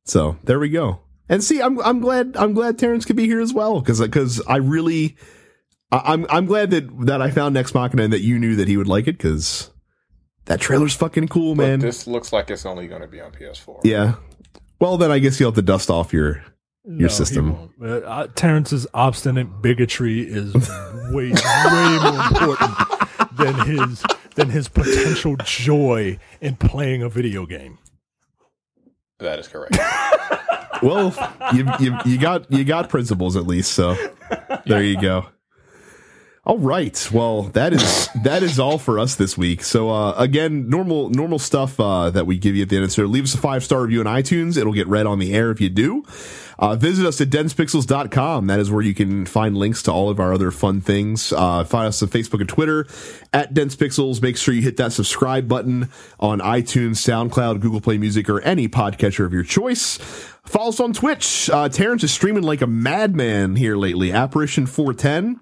So 0.06 0.38
there 0.44 0.60
we 0.60 0.70
go. 0.70 1.02
And 1.30 1.44
see, 1.44 1.62
I'm 1.62 1.80
I'm 1.82 2.00
glad 2.00 2.36
I'm 2.38 2.54
glad 2.54 2.78
Terrence 2.78 3.06
could 3.06 3.16
be 3.16 3.26
here 3.26 3.42
as 3.42 3.54
well 3.54 3.80
because 3.80 4.00
because 4.00 4.42
I 4.48 4.58
really 4.58 5.16
I, 5.92 6.14
I'm 6.14 6.26
I'm 6.30 6.46
glad 6.46 6.70
that 6.72 7.06
that 7.08 7.22
I 7.22 7.32
found 7.32 7.54
Nex 7.56 7.74
Machina 7.74 8.04
and 8.04 8.14
that 8.14 8.22
you 8.22 8.38
knew 8.38 8.56
that 8.58 8.68
he 8.68 8.78
would 8.78 8.88
like 8.88 9.08
it 9.08 9.18
because 9.18 9.72
that 10.46 10.60
trailer's 10.62 10.94
fucking 10.94 11.28
cool, 11.30 11.56
But 11.56 11.64
man. 11.68 11.80
this 11.80 12.06
looks 12.06 12.32
like 12.32 12.52
it's 12.52 12.66
only 12.68 12.86
going 12.88 13.02
to 13.02 13.08
be 13.08 13.20
on 13.20 13.32
PS4. 13.32 13.82
yeah. 13.84 14.16
Well, 14.80 14.98
then 14.98 15.10
I 15.12 15.18
guess 15.20 15.40
you'll 15.40 15.50
have 15.50 15.56
to 15.56 15.62
dust 15.64 15.90
off 15.90 16.14
your 16.14 16.36
No, 16.36 16.42
your 16.88 17.10
he 17.10 17.14
system. 17.14 17.54
won't. 17.54 17.72
Uh, 17.82 17.86
uh, 18.08 18.28
Terrence's 18.36 18.88
obstinate 18.94 19.62
bigotry 19.62 20.22
is 20.22 20.54
way 21.12 21.32
way 21.32 22.00
more 22.02 22.28
important 22.28 22.72
than 23.38 23.56
his 23.68 24.04
than 24.36 24.50
his 24.50 24.68
potential 24.68 25.36
joy 25.44 26.18
in 26.42 26.56
playing 26.56 27.02
a 27.02 27.10
video 27.10 27.46
game. 27.46 27.78
That 29.20 29.40
is 29.40 29.48
correct. 29.48 29.78
Well, 30.84 31.16
you, 31.54 31.66
you 31.80 31.98
you 32.06 32.18
got 32.20 32.52
you 32.52 32.66
got 32.66 32.90
principles 32.90 33.38
at 33.38 33.48
least, 33.48 33.72
so 33.72 33.96
there 34.66 34.84
you 34.84 35.00
go. 35.00 35.26
All 36.46 36.60
right. 36.60 37.10
Well, 37.12 37.44
that 37.54 37.74
is 37.74 38.08
that 38.24 38.44
is 38.44 38.60
all 38.60 38.78
for 38.78 39.00
us 39.00 39.16
this 39.16 39.36
week. 39.36 39.64
So 39.64 39.90
uh, 39.90 40.14
again, 40.16 40.70
normal 40.70 41.10
normal 41.10 41.40
stuff 41.40 41.80
uh, 41.80 42.12
that 42.12 42.28
we 42.28 42.38
give 42.38 42.56
you 42.56 42.62
at 42.62 42.70
the 42.70 42.78
end. 42.78 42.92
So 42.92 43.06
leave 43.06 43.24
us 43.24 43.34
a 43.34 43.40
five 43.40 43.64
star 43.64 43.82
review 43.82 44.02
on 44.02 44.06
iTunes. 44.06 44.56
It'll 44.56 44.72
get 44.72 44.88
read 44.88 45.08
on 45.08 45.18
the 45.18 45.34
air 45.34 45.50
if 45.50 45.60
you 45.60 45.70
do. 45.70 46.04
Uh, 46.60 46.76
visit 46.76 47.06
us 47.06 47.20
at 47.20 47.30
densepixels.com. 47.30 48.48
That 48.48 48.60
is 48.60 48.70
where 48.70 48.84
you 48.84 48.94
can 48.94 49.26
find 49.26 49.58
links 49.58 49.82
to 49.84 49.92
all 49.92 50.10
of 50.10 50.20
our 50.20 50.34
other 50.34 50.52
fun 50.52 50.82
things. 50.82 51.34
Uh, 51.34 51.64
find 51.64 51.88
us 51.88 52.02
on 52.02 52.10
Facebook 52.10 52.40
and 52.40 52.48
Twitter 52.48 52.86
at 53.34 53.54
densepixels. 53.54 54.22
Make 54.22 54.38
sure 54.38 54.54
you 54.54 54.62
hit 54.62 54.78
that 54.78 54.94
subscribe 54.94 55.48
button 55.48 55.90
on 56.20 56.40
iTunes, 56.40 56.98
SoundCloud, 56.98 57.60
Google 57.60 57.82
Play 57.82 57.98
Music, 57.98 58.30
or 58.30 58.40
any 58.42 58.70
podcatcher 58.70 59.26
of 59.26 59.34
your 59.34 59.44
choice. 59.44 59.98
Follow 60.46 60.70
us 60.70 60.80
on 60.80 60.94
Twitch. 60.94 61.50
Uh, 61.50 61.68
Terrence 61.68 62.04
is 62.04 62.12
streaming 62.12 62.44
like 62.44 62.62
a 62.62 62.68
madman 62.68 63.56
here 63.56 63.76
lately. 63.76 64.12
Apparition 64.12 64.68
410. 64.68 65.40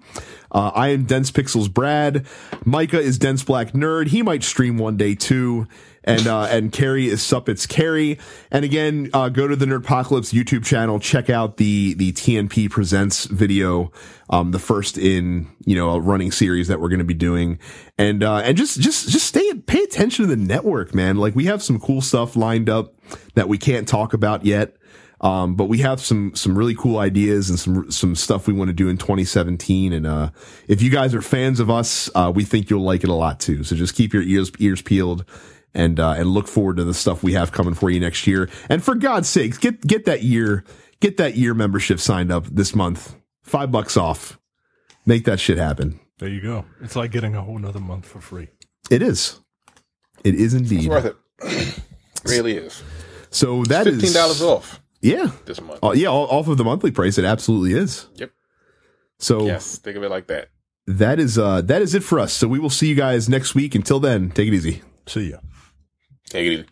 Uh, 0.54 0.70
I 0.72 0.88
am 0.90 1.04
Dense 1.04 1.32
Pixels 1.32 1.72
Brad. 1.72 2.24
Micah 2.64 3.00
is 3.00 3.18
Dense 3.18 3.42
Black 3.42 3.72
Nerd. 3.72 4.06
He 4.06 4.22
might 4.22 4.44
stream 4.44 4.78
one 4.78 4.96
day 4.96 5.16
too. 5.16 5.66
And, 6.04 6.26
uh, 6.26 6.42
and 6.42 6.70
Carrie 6.70 7.08
is 7.08 7.22
Suppets 7.22 7.66
Carrie. 7.66 8.18
And 8.52 8.64
again, 8.64 9.10
uh, 9.12 9.30
go 9.30 9.48
to 9.48 9.56
the 9.56 9.64
Nerdpocalypse 9.64 10.32
YouTube 10.32 10.64
channel. 10.64 11.00
check 11.00 11.28
out 11.28 11.56
the 11.56 11.94
the 11.94 12.12
TNP 12.12 12.70
presents 12.70 13.24
video, 13.24 13.90
um, 14.28 14.52
the 14.52 14.58
first 14.58 14.98
in 14.98 15.48
you 15.64 15.74
know 15.74 15.90
a 15.90 16.00
running 16.00 16.30
series 16.30 16.68
that 16.68 16.78
we're 16.78 16.90
going 16.90 16.98
to 16.98 17.06
be 17.06 17.14
doing, 17.14 17.58
and 17.96 18.22
uh, 18.22 18.36
and 18.36 18.54
just 18.54 18.78
just 18.80 19.08
just 19.08 19.26
stay 19.26 19.54
pay 19.66 19.82
attention 19.82 20.26
to 20.26 20.28
the 20.28 20.36
network, 20.36 20.94
man. 20.94 21.16
Like 21.16 21.34
we 21.34 21.46
have 21.46 21.62
some 21.62 21.80
cool 21.80 22.02
stuff 22.02 22.36
lined 22.36 22.68
up 22.68 22.92
that 23.34 23.48
we 23.48 23.56
can't 23.56 23.88
talk 23.88 24.12
about 24.12 24.44
yet. 24.44 24.76
Um, 25.24 25.54
but 25.54 25.64
we 25.64 25.78
have 25.78 26.02
some 26.02 26.34
some 26.34 26.56
really 26.56 26.74
cool 26.74 26.98
ideas 26.98 27.48
and 27.48 27.58
some 27.58 27.90
some 27.90 28.14
stuff 28.14 28.46
we 28.46 28.52
want 28.52 28.68
to 28.68 28.74
do 28.74 28.90
in 28.90 28.98
2017. 28.98 29.94
And 29.94 30.06
uh, 30.06 30.30
if 30.68 30.82
you 30.82 30.90
guys 30.90 31.14
are 31.14 31.22
fans 31.22 31.60
of 31.60 31.70
us, 31.70 32.10
uh, 32.14 32.30
we 32.32 32.44
think 32.44 32.68
you'll 32.68 32.82
like 32.82 33.04
it 33.04 33.08
a 33.08 33.14
lot 33.14 33.40
too. 33.40 33.64
So 33.64 33.74
just 33.74 33.94
keep 33.94 34.12
your 34.12 34.22
ears 34.22 34.52
ears 34.58 34.82
peeled 34.82 35.24
and 35.72 35.98
uh, 35.98 36.10
and 36.10 36.28
look 36.28 36.46
forward 36.46 36.76
to 36.76 36.84
the 36.84 36.92
stuff 36.92 37.22
we 37.22 37.32
have 37.32 37.52
coming 37.52 37.72
for 37.72 37.88
you 37.88 38.00
next 38.00 38.26
year. 38.26 38.50
And 38.68 38.84
for 38.84 38.94
God's 38.94 39.26
sakes, 39.26 39.56
get 39.56 39.80
get 39.80 40.04
that 40.04 40.22
year 40.22 40.62
get 41.00 41.16
that 41.16 41.36
year 41.36 41.54
membership 41.54 42.00
signed 42.00 42.30
up 42.30 42.44
this 42.44 42.74
month. 42.74 43.16
Five 43.42 43.72
bucks 43.72 43.96
off. 43.96 44.38
Make 45.06 45.24
that 45.24 45.40
shit 45.40 45.56
happen. 45.56 46.00
There 46.18 46.28
you 46.28 46.42
go. 46.42 46.66
It's 46.82 46.96
like 46.96 47.10
getting 47.12 47.34
a 47.34 47.40
whole 47.40 47.58
nother 47.58 47.80
month 47.80 48.04
for 48.04 48.20
free. 48.20 48.48
It 48.90 49.00
is. 49.00 49.40
It 50.22 50.34
is 50.34 50.52
indeed. 50.52 50.80
It's 50.80 50.88
worth 50.88 51.16
it. 51.40 51.82
really 52.26 52.58
is. 52.58 52.82
So 53.30 53.64
that 53.64 53.86
is 53.86 53.94
Fifteen 53.94 54.12
dollars 54.12 54.42
off 54.42 54.83
Yeah. 55.04 55.30
this 55.44 55.60
month. 55.60 55.80
Uh, 55.82 55.92
yeah, 55.92 56.08
all, 56.08 56.26
off 56.26 56.48
of 56.48 56.56
the 56.56 56.64
monthly 56.64 56.90
price, 56.90 57.18
it 57.18 57.24
absolutely 57.24 57.74
is. 57.78 58.06
Yep. 58.16 58.30
So 59.18 59.46
Yes, 59.46 59.78
think 59.78 59.96
of 59.96 60.02
it 60.02 60.10
like 60.10 60.26
that. 60.28 60.48
that 60.86 61.18
is 61.20 61.38
uh 61.38 61.60
that 61.62 61.80
is 61.82 61.94
it 61.94 62.02
for 62.02 62.18
us. 62.18 62.32
So 62.32 62.48
we 62.48 62.58
will 62.58 62.70
see 62.70 62.88
you 62.88 62.94
guys 62.94 63.28
next 63.28 63.54
week. 63.54 63.74
Until 63.74 64.00
then, 64.00 64.30
take 64.30 64.48
it 64.48 64.54
easy. 64.54 64.82
See 65.06 65.30
ya. 65.30 65.38
Take 66.28 66.46
it 66.46 66.52
easy. 66.52 66.66